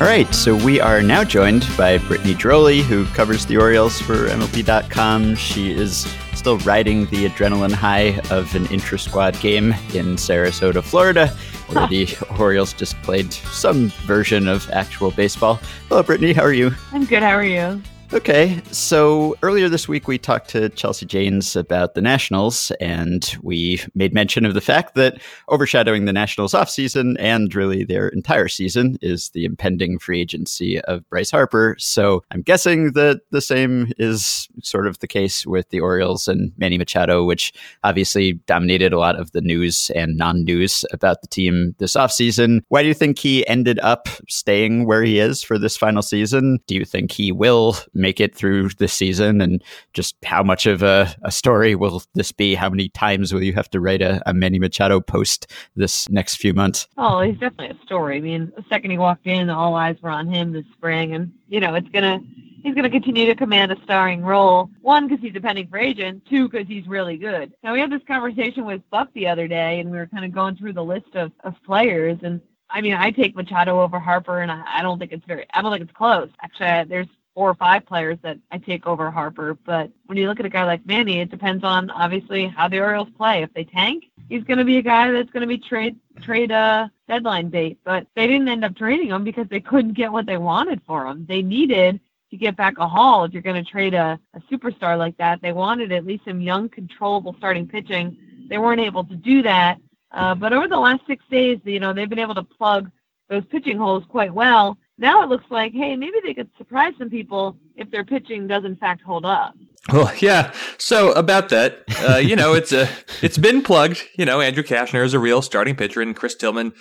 All 0.00 0.06
right, 0.06 0.34
so 0.34 0.56
we 0.56 0.80
are 0.80 1.02
now 1.02 1.24
joined 1.24 1.68
by 1.76 1.98
Brittany 1.98 2.32
Ghiroli, 2.34 2.80
who 2.80 3.04
covers 3.08 3.44
the 3.44 3.58
Orioles 3.58 4.00
for 4.00 4.28
MLB.com. 4.28 5.34
She 5.34 5.72
is 5.72 6.10
still 6.32 6.56
riding 6.60 7.04
the 7.10 7.28
adrenaline 7.28 7.72
high 7.74 8.18
of 8.30 8.54
an 8.54 8.64
intra 8.68 8.98
squad 8.98 9.38
game 9.40 9.72
in 9.92 10.16
Sarasota, 10.16 10.82
Florida, 10.82 11.28
where 11.68 11.86
the 11.88 12.08
Orioles 12.40 12.72
just 12.72 12.96
played 13.02 13.30
some 13.30 13.88
version 14.06 14.48
of 14.48 14.70
actual 14.70 15.10
baseball. 15.10 15.60
Hello, 15.90 16.02
Brittany. 16.02 16.32
How 16.32 16.44
are 16.44 16.54
you? 16.54 16.70
I'm 16.92 17.04
good. 17.04 17.22
How 17.22 17.36
are 17.36 17.44
you? 17.44 17.82
Okay, 18.12 18.60
so 18.72 19.36
earlier 19.40 19.68
this 19.68 19.86
week 19.86 20.08
we 20.08 20.18
talked 20.18 20.48
to 20.50 20.68
Chelsea 20.70 21.06
Janes 21.06 21.54
about 21.54 21.94
the 21.94 22.02
Nationals, 22.02 22.72
and 22.80 23.36
we 23.40 23.80
made 23.94 24.12
mention 24.12 24.44
of 24.44 24.54
the 24.54 24.60
fact 24.60 24.96
that 24.96 25.22
overshadowing 25.48 26.06
the 26.06 26.12
Nationals 26.12 26.52
offseason 26.52 27.14
and 27.20 27.54
really 27.54 27.84
their 27.84 28.08
entire 28.08 28.48
season 28.48 28.98
is 29.00 29.30
the 29.30 29.44
impending 29.44 29.96
free 30.00 30.20
agency 30.20 30.80
of 30.80 31.08
Bryce 31.08 31.30
Harper. 31.30 31.76
So 31.78 32.24
I'm 32.32 32.42
guessing 32.42 32.94
that 32.94 33.20
the 33.30 33.40
same 33.40 33.92
is 33.96 34.48
sort 34.60 34.88
of 34.88 34.98
the 34.98 35.06
case 35.06 35.46
with 35.46 35.68
the 35.68 35.78
Orioles 35.78 36.26
and 36.26 36.50
Manny 36.58 36.78
Machado, 36.78 37.22
which 37.22 37.52
obviously 37.84 38.32
dominated 38.48 38.92
a 38.92 38.98
lot 38.98 39.20
of 39.20 39.30
the 39.30 39.40
news 39.40 39.88
and 39.94 40.16
non 40.16 40.42
news 40.42 40.84
about 40.92 41.20
the 41.20 41.28
team 41.28 41.76
this 41.78 41.94
offseason. 41.94 42.62
Why 42.70 42.82
do 42.82 42.88
you 42.88 42.94
think 42.94 43.20
he 43.20 43.46
ended 43.46 43.78
up 43.84 44.08
staying 44.28 44.84
where 44.84 45.04
he 45.04 45.20
is 45.20 45.44
for 45.44 45.60
this 45.60 45.76
final 45.76 46.02
season? 46.02 46.58
Do 46.66 46.74
you 46.74 46.84
think 46.84 47.12
he 47.12 47.30
will? 47.30 47.76
Make 48.00 48.20
it 48.20 48.34
through 48.34 48.70
the 48.70 48.88
season 48.88 49.40
and 49.40 49.62
just 49.92 50.16
how 50.24 50.42
much 50.42 50.66
of 50.66 50.82
a, 50.82 51.14
a, 51.22 51.30
story 51.30 51.74
will 51.74 52.02
this 52.14 52.32
be? 52.32 52.54
How 52.54 52.70
many 52.70 52.88
times 52.90 53.32
will 53.32 53.42
you 53.42 53.52
have 53.54 53.70
to 53.70 53.80
write 53.80 54.02
a, 54.02 54.22
a 54.26 54.34
Manny 54.34 54.58
Machado 54.58 55.00
post 55.00 55.46
this 55.76 56.08
next 56.10 56.36
few 56.36 56.54
months? 56.54 56.86
Oh, 56.96 57.20
he's 57.20 57.38
definitely 57.38 57.76
a 57.80 57.84
story. 57.84 58.16
I 58.16 58.20
mean, 58.20 58.52
the 58.56 58.64
second 58.68 58.90
he 58.90 58.98
walked 58.98 59.26
in, 59.26 59.50
all 59.50 59.74
eyes 59.74 59.96
were 60.02 60.10
on 60.10 60.32
him 60.32 60.52
this 60.52 60.64
spring, 60.72 61.14
and 61.14 61.32
you 61.48 61.60
know 61.60 61.74
it's 61.74 61.88
gonna 61.88 62.20
he's 62.62 62.74
going 62.74 62.84
to 62.84 62.90
continue 62.90 63.26
to 63.26 63.34
command 63.34 63.72
a 63.72 63.76
starring 63.84 64.22
role. 64.22 64.70
One, 64.82 65.08
because 65.08 65.22
he's 65.22 65.36
a 65.36 65.40
pending 65.40 65.68
free 65.68 65.88
agent. 65.88 66.22
Two, 66.28 66.48
because 66.48 66.66
he's 66.66 66.86
really 66.86 67.16
good. 67.16 67.52
Now, 67.62 67.72
we 67.72 67.80
had 67.80 67.90
this 67.90 68.02
conversation 68.06 68.64
with 68.64 68.82
Buck 68.90 69.08
the 69.14 69.26
other 69.26 69.48
day, 69.48 69.80
and 69.80 69.90
we 69.90 69.98
were 69.98 70.06
kind 70.06 70.24
of 70.24 70.32
going 70.32 70.56
through 70.56 70.74
the 70.74 70.84
list 70.84 71.14
of, 71.14 71.32
of 71.44 71.54
players. 71.64 72.18
And 72.22 72.40
I 72.70 72.80
mean, 72.80 72.94
I 72.94 73.10
take 73.10 73.34
Machado 73.34 73.80
over 73.80 73.98
Harper, 73.98 74.40
and 74.40 74.50
I, 74.50 74.62
I 74.66 74.82
don't 74.82 74.98
think 74.98 75.12
it's 75.12 75.24
very, 75.26 75.46
I 75.54 75.62
don't 75.62 75.72
think 75.72 75.82
it's 75.82 75.96
close. 75.96 76.28
Actually, 76.42 76.88
there's 76.88 77.08
four 77.34 77.48
or 77.48 77.54
five 77.54 77.86
players 77.86 78.18
that 78.22 78.38
I 78.50 78.58
take 78.58 78.86
over 78.86 79.10
Harper. 79.10 79.54
But 79.54 79.90
when 80.06 80.18
you 80.18 80.28
look 80.28 80.40
at 80.40 80.46
a 80.46 80.50
guy 80.50 80.64
like 80.64 80.84
Manny, 80.86 81.20
it 81.20 81.30
depends 81.30 81.64
on 81.64 81.90
obviously 81.90 82.48
how 82.48 82.68
the 82.68 82.80
Orioles 82.80 83.08
play. 83.16 83.42
If 83.42 83.52
they 83.54 83.64
tank, 83.64 84.04
he's 84.28 84.44
going 84.44 84.58
to 84.58 84.64
be 84.64 84.78
a 84.78 84.82
guy 84.82 85.10
that's 85.10 85.30
going 85.30 85.42
to 85.42 85.46
be 85.46 85.58
trade 85.58 85.96
trade 86.22 86.52
uh, 86.52 86.88
deadline 87.08 87.48
bait. 87.48 87.78
But 87.84 88.06
they 88.14 88.26
didn't 88.26 88.48
end 88.48 88.64
up 88.64 88.76
trading 88.76 89.08
him 89.08 89.24
because 89.24 89.46
they 89.48 89.60
couldn't 89.60 89.94
get 89.94 90.12
what 90.12 90.26
they 90.26 90.38
wanted 90.38 90.80
for 90.86 91.06
him. 91.06 91.26
They 91.28 91.42
needed 91.42 92.00
to 92.30 92.36
get 92.36 92.56
back 92.56 92.78
a 92.78 92.88
haul 92.88 93.24
if 93.24 93.32
you're 93.32 93.42
going 93.42 93.62
to 93.62 93.70
trade 93.70 93.94
a, 93.94 94.18
a 94.34 94.40
superstar 94.52 94.96
like 94.96 95.16
that. 95.18 95.42
They 95.42 95.52
wanted 95.52 95.92
at 95.92 96.06
least 96.06 96.24
some 96.24 96.40
young, 96.40 96.68
controllable 96.68 97.34
starting 97.38 97.66
pitching. 97.66 98.16
They 98.48 98.58
weren't 98.58 98.80
able 98.80 99.04
to 99.04 99.16
do 99.16 99.42
that. 99.42 99.78
Uh, 100.12 100.34
but 100.34 100.52
over 100.52 100.68
the 100.68 100.78
last 100.78 101.02
six 101.06 101.24
days, 101.30 101.58
you 101.64 101.80
know, 101.80 101.92
they've 101.92 102.08
been 102.08 102.18
able 102.18 102.34
to 102.34 102.42
plug 102.42 102.90
those 103.28 103.44
pitching 103.46 103.78
holes 103.78 104.04
quite 104.08 104.32
well. 104.32 104.76
Now 105.00 105.22
it 105.22 105.30
looks 105.30 105.46
like, 105.50 105.72
hey, 105.72 105.96
maybe 105.96 106.18
they 106.22 106.34
could 106.34 106.50
surprise 106.58 106.92
some 106.98 107.08
people 107.08 107.56
if 107.74 107.90
their 107.90 108.04
pitching 108.04 108.46
does 108.46 108.64
in 108.64 108.76
fact 108.76 109.02
hold 109.02 109.24
up. 109.24 109.54
Well, 109.90 110.12
yeah. 110.20 110.52
So 110.76 111.12
about 111.12 111.48
that, 111.48 111.82
uh, 112.06 112.16
you 112.16 112.36
know, 112.36 112.52
it's 112.52 112.72
a 112.72 112.88
it's 113.22 113.38
been 113.38 113.62
plugged. 113.62 114.02
You 114.16 114.26
know, 114.26 114.40
Andrew 114.40 114.62
Cashner 114.62 115.02
is 115.02 115.14
a 115.14 115.18
real 115.18 115.42
starting 115.42 115.74
pitcher, 115.74 116.02
and 116.02 116.14
Chris 116.14 116.34
Tillman 116.34 116.74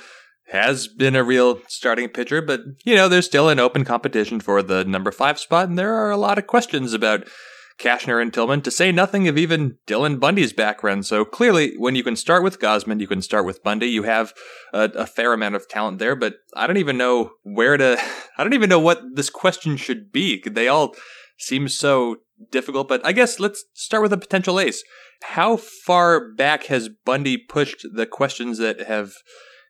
has 0.51 0.87
been 0.87 1.15
a 1.15 1.23
real 1.23 1.61
starting 1.67 2.09
pitcher, 2.09 2.41
but 2.41 2.61
you 2.83 2.95
know, 2.95 3.07
there's 3.07 3.25
still 3.25 3.49
an 3.49 3.59
open 3.59 3.85
competition 3.85 4.39
for 4.39 4.61
the 4.61 4.83
number 4.83 5.11
five 5.11 5.39
spot, 5.39 5.69
and 5.69 5.79
there 5.79 5.93
are 5.93 6.11
a 6.11 6.17
lot 6.17 6.37
of 6.37 6.47
questions 6.47 6.93
about 6.93 7.27
Cashner 7.79 8.21
and 8.21 8.33
Tillman, 8.33 8.61
to 8.61 8.71
say 8.71 8.91
nothing 8.91 9.27
of 9.27 9.37
even 9.37 9.77
Dylan 9.87 10.19
Bundy's 10.19 10.53
background. 10.53 11.05
So 11.05 11.23
clearly, 11.23 11.75
when 11.77 11.95
you 11.95 12.03
can 12.03 12.15
start 12.15 12.43
with 12.43 12.59
Gausman, 12.59 12.99
you 12.99 13.07
can 13.07 13.21
start 13.21 13.45
with 13.45 13.63
Bundy. 13.63 13.87
You 13.87 14.03
have 14.03 14.33
a, 14.73 14.91
a, 14.95 15.05
fair 15.07 15.33
amount 15.33 15.55
of 15.55 15.67
talent 15.67 15.97
there, 15.97 16.15
but 16.15 16.35
I 16.55 16.67
don't 16.67 16.77
even 16.77 16.97
know 16.97 17.31
where 17.43 17.77
to. 17.77 17.97
I 18.37 18.43
don't 18.43 18.53
even 18.53 18.69
know 18.69 18.79
what 18.79 19.01
this 19.13 19.29
question 19.29 19.77
should 19.77 20.11
be. 20.11 20.43
They 20.45 20.67
all 20.67 20.95
seem 21.37 21.69
so 21.69 22.17
difficult, 22.51 22.87
but 22.87 23.05
I 23.05 23.13
guess 23.13 23.39
let's 23.39 23.63
start 23.73 24.03
with 24.03 24.13
a 24.13 24.17
potential 24.17 24.59
ace. 24.59 24.83
How 25.23 25.57
far 25.57 26.33
back 26.33 26.65
has 26.65 26.89
Bundy 27.05 27.37
pushed 27.37 27.85
the 27.93 28.05
questions 28.05 28.57
that 28.57 28.81
have 28.81 29.13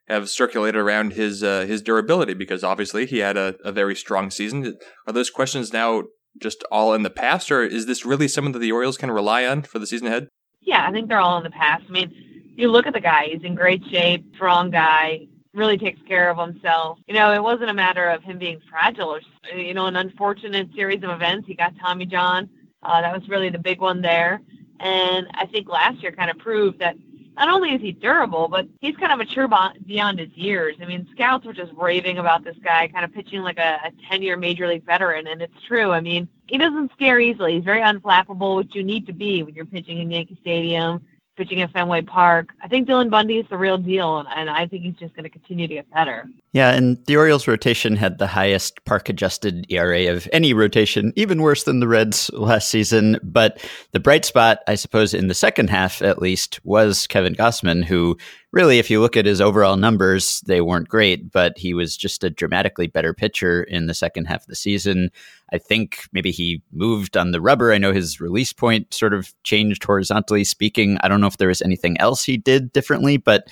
have 0.07 0.27
circulated 0.29 0.79
around 0.79 1.13
his 1.13 1.43
uh, 1.43 1.65
his 1.65 1.81
durability 1.81 2.33
because 2.33 2.63
obviously 2.63 3.05
he 3.05 3.19
had 3.19 3.37
a, 3.37 3.55
a 3.63 3.71
very 3.71 3.95
strong 3.95 4.31
season. 4.31 4.77
Are 5.07 5.13
those 5.13 5.29
questions 5.29 5.71
now 5.71 6.03
just 6.37 6.63
all 6.71 6.93
in 6.93 7.03
the 7.03 7.09
past, 7.09 7.51
or 7.51 7.63
is 7.63 7.85
this 7.85 8.05
really 8.05 8.27
something 8.27 8.53
that 8.53 8.59
the 8.59 8.71
Orioles 8.71 8.97
can 8.97 9.11
rely 9.11 9.45
on 9.45 9.61
for 9.63 9.79
the 9.79 9.87
season 9.87 10.07
ahead? 10.07 10.27
Yeah, 10.61 10.87
I 10.87 10.91
think 10.91 11.07
they're 11.07 11.19
all 11.19 11.37
in 11.37 11.43
the 11.43 11.49
past. 11.49 11.83
I 11.87 11.91
mean, 11.91 12.53
you 12.55 12.69
look 12.69 12.85
at 12.85 12.93
the 12.93 12.99
guy; 12.99 13.27
he's 13.31 13.43
in 13.43 13.55
great 13.55 13.83
shape, 13.89 14.25
strong 14.35 14.69
guy, 14.69 15.27
really 15.53 15.77
takes 15.77 16.01
care 16.07 16.29
of 16.29 16.37
himself. 16.37 16.99
You 17.07 17.13
know, 17.13 17.33
it 17.33 17.41
wasn't 17.41 17.69
a 17.69 17.73
matter 17.73 18.09
of 18.09 18.23
him 18.23 18.37
being 18.37 18.59
fragile 18.69 19.09
or 19.09 19.21
you 19.55 19.73
know 19.73 19.87
an 19.87 19.95
unfortunate 19.95 20.69
series 20.75 21.03
of 21.03 21.09
events. 21.09 21.47
He 21.47 21.55
got 21.55 21.73
Tommy 21.79 22.05
John. 22.05 22.49
Uh, 22.83 23.01
that 23.01 23.13
was 23.13 23.27
really 23.27 23.49
the 23.49 23.59
big 23.59 23.81
one 23.81 24.01
there. 24.01 24.41
And 24.79 25.27
I 25.33 25.45
think 25.47 25.67
last 25.67 26.01
year 26.01 26.11
kind 26.13 26.31
of 26.31 26.37
proved 26.37 26.79
that 26.79 26.95
not 27.39 27.49
only 27.49 27.69
is 27.69 27.81
he 27.81 27.93
durable, 27.93 28.49
but 28.49 28.67
he's 28.81 28.97
kind 28.97 29.13
of 29.13 29.17
mature 29.17 29.47
beyond 29.85 30.19
his 30.19 30.29
years. 30.35 30.75
I 30.81 30.85
mean, 30.85 31.07
scouts 31.13 31.45
were 31.45 31.53
just 31.53 31.71
raving 31.73 32.17
about 32.17 32.43
this 32.43 32.57
guy, 32.61 32.89
kind 32.89 33.05
of 33.05 33.13
pitching 33.13 33.41
like 33.41 33.57
a 33.57 33.91
10 34.09 34.21
year 34.21 34.35
major 34.35 34.67
league 34.67 34.85
veteran. 34.85 35.25
And 35.27 35.41
it's 35.41 35.61
true. 35.65 35.91
I 35.91 36.01
mean, 36.01 36.27
he 36.47 36.57
doesn't 36.57 36.91
scare 36.91 37.19
easily. 37.19 37.53
He's 37.55 37.63
very 37.63 37.81
unflappable, 37.81 38.57
which 38.57 38.75
you 38.75 38.83
need 38.83 39.07
to 39.07 39.13
be 39.13 39.43
when 39.43 39.55
you're 39.55 39.65
pitching 39.65 39.99
in 39.99 40.11
Yankee 40.11 40.37
Stadium 40.41 41.01
pitching 41.39 41.61
at 41.61 41.71
Fenway 41.71 42.01
Park. 42.01 42.49
I 42.61 42.67
think 42.67 42.85
Dylan 42.85 43.09
Bundy 43.09 43.37
is 43.37 43.45
the 43.49 43.57
real 43.57 43.77
deal, 43.77 44.25
and 44.35 44.49
I 44.49 44.67
think 44.67 44.83
he's 44.83 44.95
just 44.95 45.15
going 45.15 45.23
to 45.23 45.29
continue 45.29 45.69
to 45.69 45.73
get 45.75 45.89
better. 45.89 46.27
Yeah, 46.51 46.73
and 46.73 47.03
the 47.05 47.15
Orioles 47.15 47.47
rotation 47.47 47.95
had 47.95 48.17
the 48.17 48.27
highest 48.27 48.83
park 48.83 49.07
adjusted 49.07 49.65
ERA 49.69 50.11
of 50.11 50.27
any 50.33 50.53
rotation, 50.53 51.13
even 51.15 51.41
worse 51.41 51.63
than 51.63 51.79
the 51.79 51.87
Reds 51.87 52.29
last 52.33 52.67
season. 52.67 53.19
But 53.23 53.65
the 53.93 54.01
bright 54.01 54.25
spot, 54.25 54.59
I 54.67 54.75
suppose, 54.75 55.13
in 55.13 55.27
the 55.27 55.33
second 55.33 55.69
half 55.69 56.01
at 56.01 56.21
least, 56.21 56.59
was 56.65 57.07
Kevin 57.07 57.35
Gausman, 57.35 57.85
who 57.85 58.17
really, 58.51 58.79
if 58.79 58.89
you 58.89 58.99
look 58.99 59.15
at 59.15 59.25
his 59.25 59.39
overall 59.39 59.77
numbers, 59.77 60.41
they 60.41 60.59
weren't 60.59 60.89
great, 60.89 61.31
but 61.31 61.57
he 61.57 61.73
was 61.73 61.95
just 61.95 62.23
a 62.25 62.29
dramatically 62.29 62.87
better 62.87 63.13
pitcher 63.13 63.63
in 63.63 63.85
the 63.87 63.93
second 63.93 64.25
half 64.25 64.41
of 64.41 64.47
the 64.47 64.55
season. 64.55 65.09
I 65.51 65.57
think 65.57 66.07
maybe 66.11 66.31
he 66.31 66.61
moved 66.71 67.17
on 67.17 67.31
the 67.31 67.41
rubber. 67.41 67.71
I 67.71 67.77
know 67.77 67.91
his 67.91 68.21
release 68.21 68.53
point 68.53 68.93
sort 68.93 69.13
of 69.13 69.33
changed 69.43 69.83
horizontally 69.83 70.43
speaking. 70.43 70.97
I 71.01 71.07
don't 71.07 71.21
know 71.21 71.27
if 71.27 71.37
there 71.37 71.47
was 71.47 71.61
anything 71.61 71.99
else 71.99 72.23
he 72.23 72.37
did 72.37 72.71
differently, 72.71 73.17
but 73.17 73.49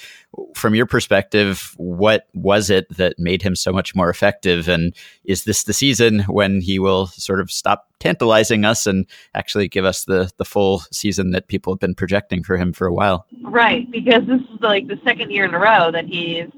from 0.56 0.76
your 0.76 0.86
perspective, 0.86 1.74
what 1.78 2.28
was 2.34 2.70
it 2.70 2.88
that 2.98 3.18
made 3.18 3.42
him 3.42 3.56
so 3.56 3.72
much 3.72 3.96
more 3.96 4.10
effective? 4.10 4.68
And 4.68 4.96
is 5.24 5.44
this 5.44 5.64
the 5.64 5.74
season 5.74 6.20
when 6.22 6.62
he 6.62 6.80
will 6.80 7.08
sort 7.08 7.40
of 7.40 7.52
stop 7.52 7.88
tantalizing 8.00 8.64
us 8.64 8.86
and 8.86 9.06
actually 9.34 9.68
give 9.68 9.86
us 9.86 10.06
the, 10.06 10.32
the 10.38 10.46
full 10.46 10.84
season 10.92 11.32
that 11.32 11.48
people 11.48 11.74
have 11.74 11.80
been 11.80 11.96
projecting 11.96 12.44
for 12.44 12.58
him 12.58 12.74
for 12.74 12.86
a 12.86 12.94
while? 12.94 13.26
Right, 13.42 13.90
because 13.90 14.26
this 14.28 14.42
is 14.42 14.62
like 14.62 14.88
the 14.88 15.00
second 15.04 15.32
year 15.32 15.46
in 15.46 15.54
a 15.54 15.60
row 15.60 15.92
that 15.92 16.06
he's 16.06 16.50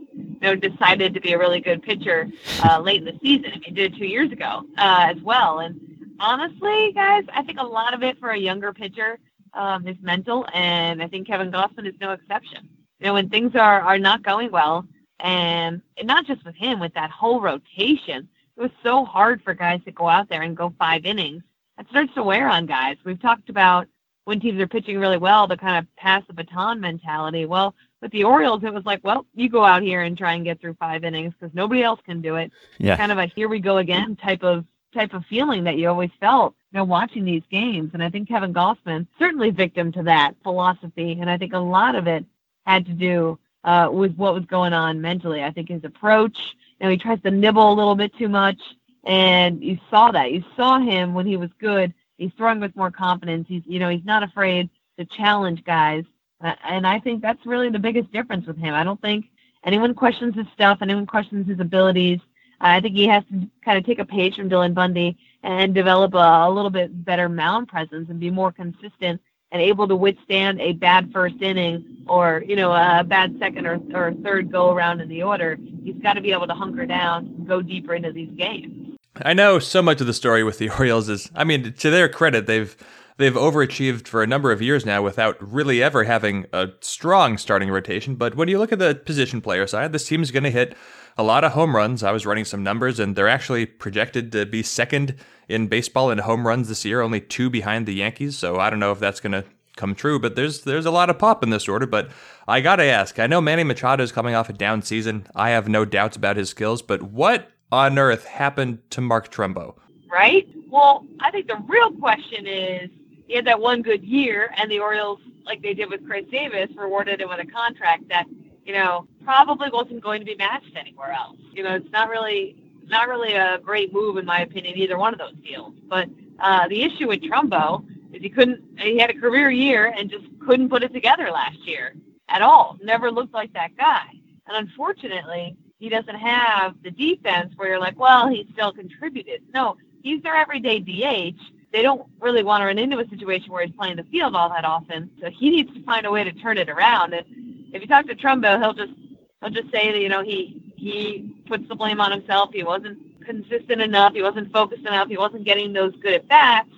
know, 0.42 0.56
decided 0.56 1.14
to 1.14 1.22
be 1.22 1.34
a 1.34 1.38
really 1.38 1.60
good 1.60 1.82
pitcher 1.82 2.28
uh, 2.64 2.80
late 2.80 3.02
in 3.02 3.06
the 3.06 3.20
season. 3.22 3.62
He 3.64 3.72
did 3.72 3.94
it 3.94 3.98
two 3.98 4.06
years 4.06 4.32
ago 4.32 4.64
uh, 4.78 5.08
as 5.16 5.22
well. 5.22 5.60
And 5.60 5.80
honestly, 6.20 6.92
guys, 6.94 7.24
I 7.34 7.44
think 7.44 7.60
a 7.60 7.66
lot 7.66 7.94
of 7.94 8.04
it 8.04 8.20
for 8.20 8.30
a 8.30 8.38
younger 8.38 8.74
pitcher 8.74 9.20
um, 9.54 9.88
is 9.88 9.98
mental, 10.02 10.46
and 10.54 11.02
I 11.02 11.08
think 11.08 11.28
Kevin 11.28 11.52
Gausman 11.52 11.88
is 11.88 11.96
no 12.00 12.12
exception. 12.12 12.70
You 13.00 13.08
know, 13.08 13.14
when 13.14 13.30
things 13.30 13.56
are 13.56 13.82
are 13.82 13.98
not 13.98 14.24
going 14.24 14.52
well, 14.52 14.86
and, 15.20 15.82
and 15.98 16.08
not 16.08 16.26
just 16.26 16.46
with 16.46 16.56
him, 16.56 16.80
with 16.80 16.94
that 16.94 17.10
whole 17.10 17.42
rotation, 17.42 18.28
it 18.58 18.62
was 18.62 18.72
so 18.84 19.06
hard 19.06 19.42
for 19.44 19.54
guys 19.54 19.82
to 19.86 19.92
go 19.92 20.08
out 20.08 20.30
there 20.30 20.42
and 20.42 20.56
go 20.56 20.74
five 20.78 21.06
innings. 21.06 21.44
It 21.80 21.88
starts 21.90 22.14
to 22.16 22.24
wear 22.24 22.50
on 22.50 22.66
guys. 22.66 22.98
We've 23.06 23.22
talked 23.22 23.50
about 23.50 23.88
when 24.26 24.40
teams 24.40 24.60
are 24.60 24.68
pitching 24.68 25.00
really 25.00 25.18
well, 25.18 25.48
the 25.48 25.58
kind 25.58 25.78
of 25.78 25.96
pass 25.96 26.24
the 26.28 26.34
baton 26.34 26.80
mentality. 26.80 27.46
Well, 27.46 27.74
with 28.02 28.12
the 28.12 28.24
Orioles, 28.24 28.64
it 28.64 28.74
was 28.74 28.86
like, 28.86 29.02
well, 29.04 29.26
you 29.36 29.50
go 29.50 29.64
out 29.64 29.82
here 29.82 30.02
and 30.02 30.18
try 30.18 30.34
and 30.34 30.46
get 30.46 30.62
through 30.62 30.76
five 30.76 31.04
innings 31.04 31.34
because 31.38 31.54
nobody 31.54 31.84
else 31.84 32.00
can 32.06 32.22
do 32.22 32.36
it. 32.36 32.52
Yeah. 32.78 32.96
Kind 32.98 33.12
of 33.12 33.18
a 33.18 33.26
here 33.26 33.50
we 33.50 33.60
go 33.60 33.78
again 33.78 34.16
type 34.16 34.44
of 34.44 34.66
type 34.94 35.14
of 35.14 35.24
feeling 35.26 35.64
that 35.66 35.78
you 35.78 35.88
always 35.88 36.10
felt, 36.20 36.56
you 36.72 36.78
know, 36.78 36.84
watching 36.84 37.24
these 37.24 37.44
games. 37.52 37.92
And 37.94 38.04
I 38.04 38.10
think 38.10 38.28
Kevin 38.28 38.54
Gausman 38.54 39.06
certainly 39.20 39.52
victim 39.52 39.92
to 39.92 40.04
that 40.04 40.34
philosophy. 40.44 41.18
And 41.20 41.30
I 41.30 41.38
think 41.38 41.54
a 41.54 41.60
lot 41.60 41.96
of 41.96 42.08
it 42.08 42.26
had 42.66 42.86
to 42.88 42.94
do 42.94 43.38
uh, 43.64 43.90
with 43.92 44.16
what 44.16 44.34
was 44.34 44.46
going 44.46 44.74
on 44.74 45.02
mentally. 45.02 45.44
I 45.44 45.52
think 45.52 45.70
his 45.70 45.84
approach, 45.84 46.38
you 46.80 46.86
know, 46.86 46.90
he 46.90 46.98
tries 46.98 47.22
to 47.22 47.32
nibble 47.32 47.72
a 47.72 47.76
little 47.76 47.96
bit 47.96 48.16
too 48.18 48.30
much. 48.30 48.60
And 49.04 49.64
you 49.64 49.78
saw 49.90 50.12
that. 50.12 50.32
You 50.32 50.44
saw 50.56 50.80
him 50.80 51.14
when 51.14 51.26
he 51.26 51.38
was 51.38 51.50
good. 51.60 51.94
He's 52.18 52.32
throwing 52.36 52.60
with 52.60 52.76
more 52.76 52.92
confidence. 52.92 53.46
He's, 53.48 53.64
you 53.66 53.80
know, 53.80 53.90
he's 53.90 54.06
not 54.06 54.24
afraid 54.24 54.70
to 54.98 55.06
challenge 55.06 55.64
guys. 55.64 56.04
Uh, 56.42 56.54
and 56.64 56.88
I 56.88 57.00
think 57.00 57.22
that's 57.22 57.46
really 57.46 57.70
the 57.70 57.80
biggest 57.80 58.12
difference 58.12 58.48
with 58.48 58.58
him. 58.58 58.74
I 58.74 58.84
don't 58.84 59.02
think 59.02 59.26
anyone 59.64 59.94
questions 59.94 60.36
his 60.36 60.48
stuff, 60.54 60.80
anyone 60.82 61.06
questions 61.06 61.48
his 61.48 61.60
abilities. 61.60 62.20
I 62.62 62.82
think 62.82 62.96
he 62.96 63.08
has 63.08 63.24
to 63.32 63.48
kind 63.64 63.78
of 63.78 63.86
take 63.86 64.00
a 64.00 64.06
page 64.06 64.36
from 64.36 64.50
Dylan 64.50 64.74
Bundy 64.74 65.18
and 65.44 65.74
develop 65.74 66.14
a, 66.14 66.18
a 66.48 66.52
little 66.52 66.70
bit 66.70 67.06
better 67.06 67.30
mound 67.30 67.68
presence 67.68 68.10
and 68.10 68.20
be 68.20 68.30
more 68.30 68.52
consistent 68.52 69.22
and 69.52 69.62
able 69.62 69.88
to 69.88 69.96
withstand 69.96 70.62
a 70.62 70.74
bad 70.74 71.12
first 71.12 71.42
inning 71.42 72.06
or 72.08 72.44
you 72.46 72.56
know 72.56 72.72
a 72.72 73.04
bad 73.04 73.36
second 73.40 73.66
or, 73.66 73.80
or 73.94 74.14
third 74.24 74.52
go 74.52 74.72
around 74.72 75.02
in 75.02 75.10
the 75.10 75.24
order. 75.24 75.58
He's 75.84 75.96
got 75.96 76.14
to 76.14 76.22
be 76.22 76.32
able 76.32 76.48
to 76.48 76.54
hunker 76.54 76.86
down, 76.86 77.26
and 77.26 77.48
go 77.48 77.62
deeper 77.62 77.96
into 77.96 78.12
these 78.12 78.32
games. 78.32 78.98
I 79.24 79.34
know 79.34 79.60
so 79.60 79.82
much 79.82 80.02
of 80.02 80.08
the 80.08 80.14
story 80.14 80.44
with 80.44 80.60
the 80.60 80.70
Orioles 80.78 81.10
is, 81.10 81.32
I 81.36 81.44
mean, 81.44 81.74
to 81.74 81.90
their 81.90 82.10
credit, 82.10 82.46
they've 82.46 82.76
they've 83.20 83.34
overachieved 83.34 84.08
for 84.08 84.24
a 84.24 84.28
number 84.28 84.52
of 84.52 84.62
years 84.62 84.86
now 84.86 85.02
without 85.02 85.38
really 85.40 85.84
ever 85.84 86.06
having 86.06 86.46
a 86.54 86.70
strong 86.80 87.38
starting 87.38 87.70
rotation. 87.70 88.16
But 88.16 88.36
when 88.36 88.48
you 88.48 88.58
look 88.58 88.72
at 88.72 88.80
the 88.80 88.96
position 88.96 89.42
player 89.42 89.68
side, 89.68 89.92
this 89.92 90.08
team's 90.08 90.32
going 90.32 90.46
to 90.46 90.50
hit 90.50 90.76
a 91.18 91.24
lot 91.24 91.44
of 91.44 91.52
home 91.52 91.76
runs. 91.76 92.02
I 92.02 92.12
was 92.12 92.26
running 92.26 92.46
some 92.46 92.64
numbers, 92.64 92.98
and 92.98 93.16
they're 93.16 93.28
actually 93.28 93.66
projected 93.66 94.32
to 94.32 94.46
be 94.46 94.64
second 94.64 95.16
in 95.50 95.68
baseball 95.68 96.10
in 96.10 96.20
home 96.20 96.48
runs 96.48 96.70
this 96.70 96.86
year, 96.86 97.02
only 97.02 97.20
two 97.20 97.50
behind 97.50 97.86
the 97.86 97.94
Yankees. 97.94 98.38
So 98.38 98.58
I 98.58 98.70
don't 98.70 98.80
know 98.80 98.94
if 98.94 99.00
that's 99.00 99.20
going 99.20 99.34
to 99.34 99.44
come 99.76 99.96
true, 99.96 100.18
but 100.20 100.36
there's 100.36 100.62
there's 100.62 100.86
a 100.86 100.92
lot 100.92 101.10
of 101.10 101.20
pop 101.20 101.44
in 101.44 101.50
this 101.50 101.68
order. 101.68 101.86
But 101.86 102.10
I 102.48 102.60
gotta 102.60 102.84
ask, 102.84 103.18
I 103.18 103.28
know 103.28 103.40
Manny 103.40 103.64
Machado 103.64 104.04
is 104.04 104.12
coming 104.12 104.36
off 104.36 104.50
a 104.50 104.54
down 104.54 104.82
season. 104.82 105.26
I 105.36 105.52
have 105.52 105.70
no 105.70 105.86
doubts 105.86 106.18
about 106.18 106.36
his 106.36 106.50
skills, 106.50 106.82
but 106.82 107.02
what 107.02 107.50
on 107.72 107.98
earth 107.98 108.26
happened 108.26 108.80
to 108.92 109.00
Mark 109.00 109.32
Trumbo? 109.32 109.76
Right. 110.12 110.48
Well, 110.70 111.06
I 111.22 111.32
think 111.32 111.48
the 111.48 111.64
real 111.66 111.92
question 111.94 112.46
is 112.46 112.90
he 113.30 113.36
had 113.36 113.46
that 113.46 113.62
one 113.62 113.84
good 113.84 114.04
year, 114.04 114.52
and 114.58 114.70
the 114.70 114.80
Orioles, 114.80 115.20
like 115.46 115.62
they 115.62 115.76
did 115.76 115.88
with 115.88 116.06
Chris 116.06 116.26
Davis, 116.32 116.68
rewarded 116.76 117.22
him 117.22 117.30
with 117.30 117.40
a 117.40 117.46
contract 117.46 118.10
that 118.10 118.26
you 118.66 118.74
know 118.74 119.08
probably 119.24 119.70
wasn't 119.72 120.02
going 120.02 120.20
to 120.20 120.26
be 120.26 120.36
matched 120.36 120.76
anywhere 120.76 121.12
else. 121.12 121.38
You 121.54 121.64
know, 121.64 121.76
it's 121.76 121.92
not 121.92 122.10
really 122.10 122.58
not 122.88 123.08
really 123.08 123.34
a 123.34 123.60
great 123.60 123.94
move 123.94 124.18
in 124.18 124.26
my 124.26 124.42
opinion, 124.42 124.76
either 124.78 124.98
one 124.98 125.14
of 125.14 125.20
those 125.20 125.36
deals. 125.46 125.76
But 125.88 126.10
uh, 126.40 126.68
the 126.70 126.82
issue 126.82 127.08
with 127.08 127.22
Trumbo 127.22 127.86
is 128.12 128.24
he 128.24 128.30
couldn't. 128.30 128.64
He 128.80 128.98
had 128.98 129.12
a 129.12 129.14
career 129.14 129.52
year 129.52 129.94
and 129.96 130.10
just 130.10 130.26
couldn't 130.44 130.70
put 130.70 130.82
it 130.82 130.92
together 130.92 131.30
last 131.30 131.60
year 131.68 131.94
at 132.30 132.42
all. 132.42 132.78
Never 132.82 133.12
looked 133.12 133.36
like 133.36 133.54
that 133.54 133.78
guy. 133.78 134.08
And 134.48 134.68
unfortunately, 134.68 135.56
he 135.78 135.90
doesn't 135.90 136.16
have 136.16 136.74
the 136.82 136.90
defense 136.90 137.54
where 137.58 137.70
you're 137.70 137.80
like, 137.80 138.00
well, 138.00 138.28
he 138.28 138.50
still 138.54 138.74
contributed. 138.74 139.44
No, 139.54 139.78
he's 140.02 140.24
their 140.24 140.36
everyday 140.36 140.80
DH 140.80 141.40
they 141.72 141.82
don't 141.82 142.08
really 142.20 142.44
want 142.44 142.62
to 142.62 142.66
run 142.66 142.80
into 142.80 143.00
a 143.00 143.08
situation 143.10 143.52
where 143.52 143.66
he's 143.66 143.76
playing 143.76 143.98
the 143.98 144.04
field 144.04 144.36
all 144.36 144.50
that 144.50 144.66
often. 144.66 145.10
So 145.22 145.30
he 145.30 145.50
needs 145.50 145.74
to 145.74 145.84
find 145.84 146.06
a 146.06 146.12
way 146.12 146.24
to 146.24 146.32
turn 146.34 146.58
it 146.58 146.70
around. 146.70 147.14
And 147.14 147.26
if 147.74 147.82
you 147.82 147.88
talk 147.88 148.08
to 148.08 148.16
Trumbo, 148.16 148.60
he'll 148.60 148.74
just 148.74 148.94
he'll 149.42 149.52
just 149.52 149.72
say 149.72 149.92
that 149.92 150.00
you 150.00 150.10
know 150.10 150.24
he 150.24 150.74
he 150.76 151.36
puts 151.48 151.68
the 151.68 151.76
blame 151.76 152.02
on 152.02 152.12
himself. 152.12 152.52
He 152.54 152.64
wasn't 152.64 152.98
consistent 153.24 153.82
enough. 153.82 154.14
He 154.14 154.22
wasn't 154.22 154.52
focused 154.52 154.82
enough. 154.82 155.08
He 155.08 155.18
wasn't 155.18 155.46
getting 155.46 155.74
those 155.74 155.96
good 155.98 156.14
at 156.14 156.28
bats. 156.28 156.70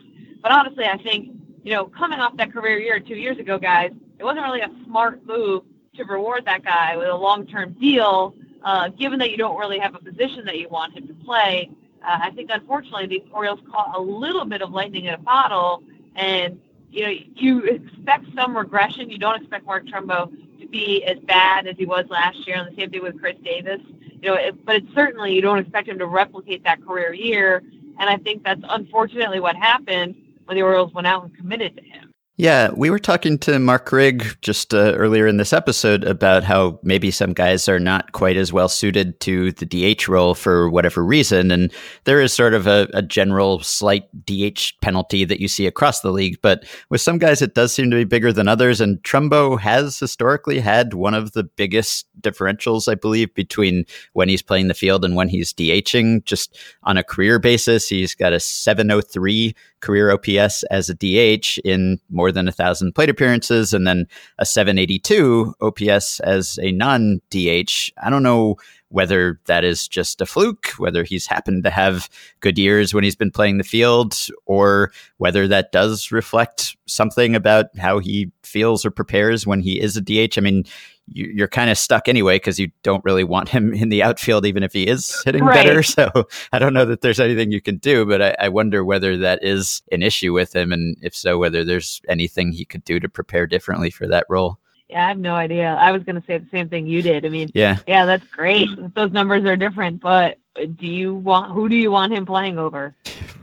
But 0.42 0.52
honestly, 0.52 0.86
I 0.86 0.98
think 0.98 1.38
you 1.64 1.74
know, 1.74 1.86
coming 1.86 2.20
off 2.20 2.36
that 2.38 2.52
career 2.52 2.80
year 2.80 3.00
two 3.00 3.16
years 3.16 3.38
ago, 3.38 3.58
guys, 3.58 3.92
it 4.20 4.24
wasn't 4.24 4.44
really 4.44 4.62
a 4.62 4.72
smart 4.86 5.26
move 5.26 5.64
to 5.96 6.04
reward 6.06 6.46
that 6.46 6.64
guy 6.64 6.98
with 6.98 7.08
a 7.08 7.16
long-term 7.16 7.76
deal, 7.80 8.34
uh, 8.64 8.90
given 8.90 9.20
that 9.20 9.30
you 9.30 9.38
don't 9.38 9.58
really 9.58 9.78
have 9.78 9.94
a 9.96 10.00
position 10.00 10.46
that 10.46 10.58
you 10.58 10.70
want 10.70 10.96
him 10.96 11.08
to 11.08 11.14
play. 11.26 11.70
Uh, 12.04 12.20
I 12.24 12.32
think, 12.32 12.50
unfortunately, 12.52 13.08
the 13.08 13.24
Orioles 13.32 13.60
caught 13.72 13.96
a 13.96 14.02
little 14.02 14.46
bit 14.46 14.62
of 14.62 14.72
lightning 14.72 15.06
in 15.06 15.14
a 15.14 15.18
bottle, 15.18 15.84
and 16.16 16.60
you 16.92 17.04
know, 17.04 17.14
you 17.36 17.64
expect 17.64 18.26
some 18.36 18.58
regression. 18.58 19.10
You 19.10 19.18
don't 19.18 19.36
expect 19.36 19.66
Mark 19.66 19.86
Trumbo 19.86 20.32
to 20.60 20.68
be 20.68 21.04
as 21.06 21.18
bad 21.20 21.68
as 21.68 21.78
he 21.78 21.86
was 21.86 22.06
last 22.10 22.46
year, 22.48 22.58
and 22.58 22.72
the 22.72 22.80
same 22.80 22.90
thing 22.90 23.02
with 23.02 23.20
Chris 23.20 23.38
Davis. 23.44 23.80
You 24.22 24.30
know, 24.30 24.34
it, 24.36 24.66
but 24.66 24.78
it's 24.78 24.94
certainly 24.94 25.34
you 25.34 25.42
don't 25.42 25.60
expect 25.60 25.88
him 25.88 26.00
to 26.00 26.06
replicate 26.06 26.64
that 26.64 26.86
career 26.86 27.14
year, 27.14 27.64
and 28.00 28.10
I 28.10 28.18
think 28.18 28.44
that's 28.44 28.62
unfortunately 28.68 29.40
what 29.40 29.56
happened 29.56 30.16
when 30.46 30.58
the 30.58 30.64
Orioles 30.64 30.94
went 30.94 31.08
out 31.08 31.24
and 31.24 31.36
committed 31.36 31.78
to 31.78 31.84
him. 31.84 32.01
Yeah, 32.42 32.72
we 32.76 32.90
were 32.90 32.98
talking 32.98 33.38
to 33.38 33.60
Marc 33.60 33.88
Carig 33.88 34.36
just 34.42 34.74
uh, 34.74 34.96
earlier 34.96 35.28
in 35.28 35.38
this 35.38 35.54
episode 35.54 36.04
about 36.04 36.44
how 36.44 36.80
maybe 36.82 37.12
some 37.12 37.34
guys 37.34 37.70
are 37.70 37.80
not 37.80 38.14
quite 38.14 38.36
as 38.36 38.52
well 38.52 38.68
suited 38.68 39.20
to 39.20 39.52
the 39.52 39.94
DH 39.96 40.08
role 40.08 40.34
for 40.34 40.68
whatever 40.68 41.06
reason. 41.06 41.52
And 41.52 41.72
there 42.06 42.20
is 42.20 42.34
sort 42.34 42.56
of 42.56 42.66
a, 42.66 42.90
a, 42.96 43.04
general 43.04 43.62
slight 43.62 44.06
DH 44.26 44.74
penalty 44.82 45.24
that 45.24 45.40
you 45.40 45.48
see 45.48 45.68
across 45.68 46.02
the 46.02 46.10
league. 46.10 46.40
But 46.42 46.66
with 46.90 47.02
some 47.02 47.20
guys, 47.20 47.44
it 47.44 47.54
does 47.54 47.76
seem 47.76 47.92
to 47.92 47.98
be 47.98 48.06
bigger 48.06 48.34
than 48.34 48.48
others. 48.48 48.82
And 48.82 48.98
Trumbo 49.04 49.60
has 49.60 50.00
historically 50.00 50.62
had 50.62 50.96
one 50.96 51.14
of 51.14 51.34
the 51.34 51.44
biggest 51.44 52.08
differentials, 52.22 52.92
I 52.92 52.96
believe, 52.96 53.32
between 53.36 53.86
when 54.14 54.30
he's 54.30 54.42
playing 54.42 54.68
the 54.68 54.74
field 54.74 55.06
and 55.06 55.16
when 55.16 55.30
he's 55.30 55.54
DHing. 55.54 56.26
Just 56.26 56.58
on 56.82 56.98
a 56.98 57.04
career 57.04 57.38
basis, 57.38 57.88
he's 57.88 58.16
got 58.16 58.34
a 58.34 58.40
703 58.40 59.54
career 59.82 60.12
OPS 60.12 60.64
as 60.64 60.90
a 60.90 60.96
DH 60.96 61.60
in 61.66 62.00
more 62.10 62.32
than 62.32 62.48
a 62.48 62.52
thousand 62.52 62.94
plate 62.94 63.10
appearances, 63.10 63.74
and 63.74 63.86
then 63.86 64.08
a 64.40 64.46
782 64.46 65.54
OPS 65.62 66.20
as 66.22 66.58
a 66.62 66.72
non 66.72 67.22
DH. 67.30 67.92
I 68.02 68.10
don't 68.10 68.24
know 68.24 68.58
whether 68.90 69.40
that 69.46 69.64
is 69.64 69.88
just 69.88 70.20
a 70.22 70.26
fluke, 70.26 70.68
whether 70.78 71.04
he's 71.04 71.26
happened 71.26 71.64
to 71.64 71.70
have 71.70 72.10
good 72.42 72.58
years 72.58 72.94
when 72.94 73.04
he's 73.04 73.16
been 73.16 73.32
playing 73.32 73.58
the 73.58 73.64
field, 73.64 74.16
or 74.46 74.92
whether 75.18 75.48
that 75.48 75.72
does 75.72 76.12
reflect 76.12 76.76
something 76.88 77.36
about 77.36 77.68
how 77.78 78.00
he 78.00 78.32
feels 78.44 78.86
or 78.86 78.92
prepares 78.92 79.48
when 79.48 79.62
he 79.62 79.80
is 79.80 79.96
a 79.96 80.02
DH. 80.02 80.38
I 80.38 80.42
mean, 80.42 80.66
you, 81.14 81.44
are 81.44 81.48
kind 81.48 81.70
of 81.70 81.78
stuck 81.78 82.08
anyway 82.08 82.36
because 82.36 82.60
you 82.60 82.72
don't 82.84 83.04
really 83.04 83.24
want 83.24 83.50
him 83.50 83.74
in 83.74 83.90
the 83.90 84.04
outfield, 84.04 84.46
even 84.46 84.64
if 84.64 84.74
he 84.74 84.88
is 84.88 85.22
hitting 85.26 85.44
right. 85.44 85.56
better. 85.56 85.82
So 85.92 86.28
I 86.54 86.60
don't 86.60 86.74
know 86.74 86.86
that 86.86 87.02
there's 87.02 87.20
anything 87.20 87.52
you 87.52 87.60
can 87.60 87.78
do, 87.78 88.06
but 88.06 88.22
I, 88.22 88.36
I, 88.40 88.50
wonder 88.50 88.86
whether 88.86 89.18
that 89.18 89.44
is 89.44 89.82
an 89.92 90.04
issue 90.04 90.32
with 90.32 90.56
him, 90.56 90.72
and 90.72 90.96
if 91.02 91.14
so, 91.14 91.38
whether 91.38 91.66
there's 91.66 92.02
anything 92.08 92.54
he 92.54 92.64
could 92.64 92.86
do 92.86 93.00
to 93.00 93.10
prepare 93.10 93.46
differently 93.46 93.90
for 93.90 94.08
that 94.08 94.26
role. 94.30 94.58
Yeah, 94.92 95.06
I 95.06 95.08
have 95.08 95.18
no 95.18 95.36
idea. 95.36 95.74
I 95.80 95.92
was 95.94 96.04
going 96.04 96.20
to 96.20 96.28
say 96.28 96.38
the 96.38 96.50
same 96.52 96.68
thing 96.68 96.86
you 96.86 97.02
did. 97.02 97.26
I 97.26 97.30
mean, 97.30 97.50
yeah, 97.54 97.78
yeah, 97.88 98.06
that's 98.06 98.26
great. 98.28 98.68
Those 98.96 99.12
numbers 99.12 99.46
are 99.46 99.56
different, 99.56 100.02
but 100.02 100.38
do 100.56 100.86
you 100.86 101.16
want 101.16 101.54
who 101.54 101.70
do 101.70 101.78
you 101.78 101.90
want 101.92 102.12
him 102.12 102.26
playing 102.26 102.60
over? 102.60 102.94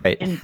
Right. 0.05 0.19
And, 0.21 0.41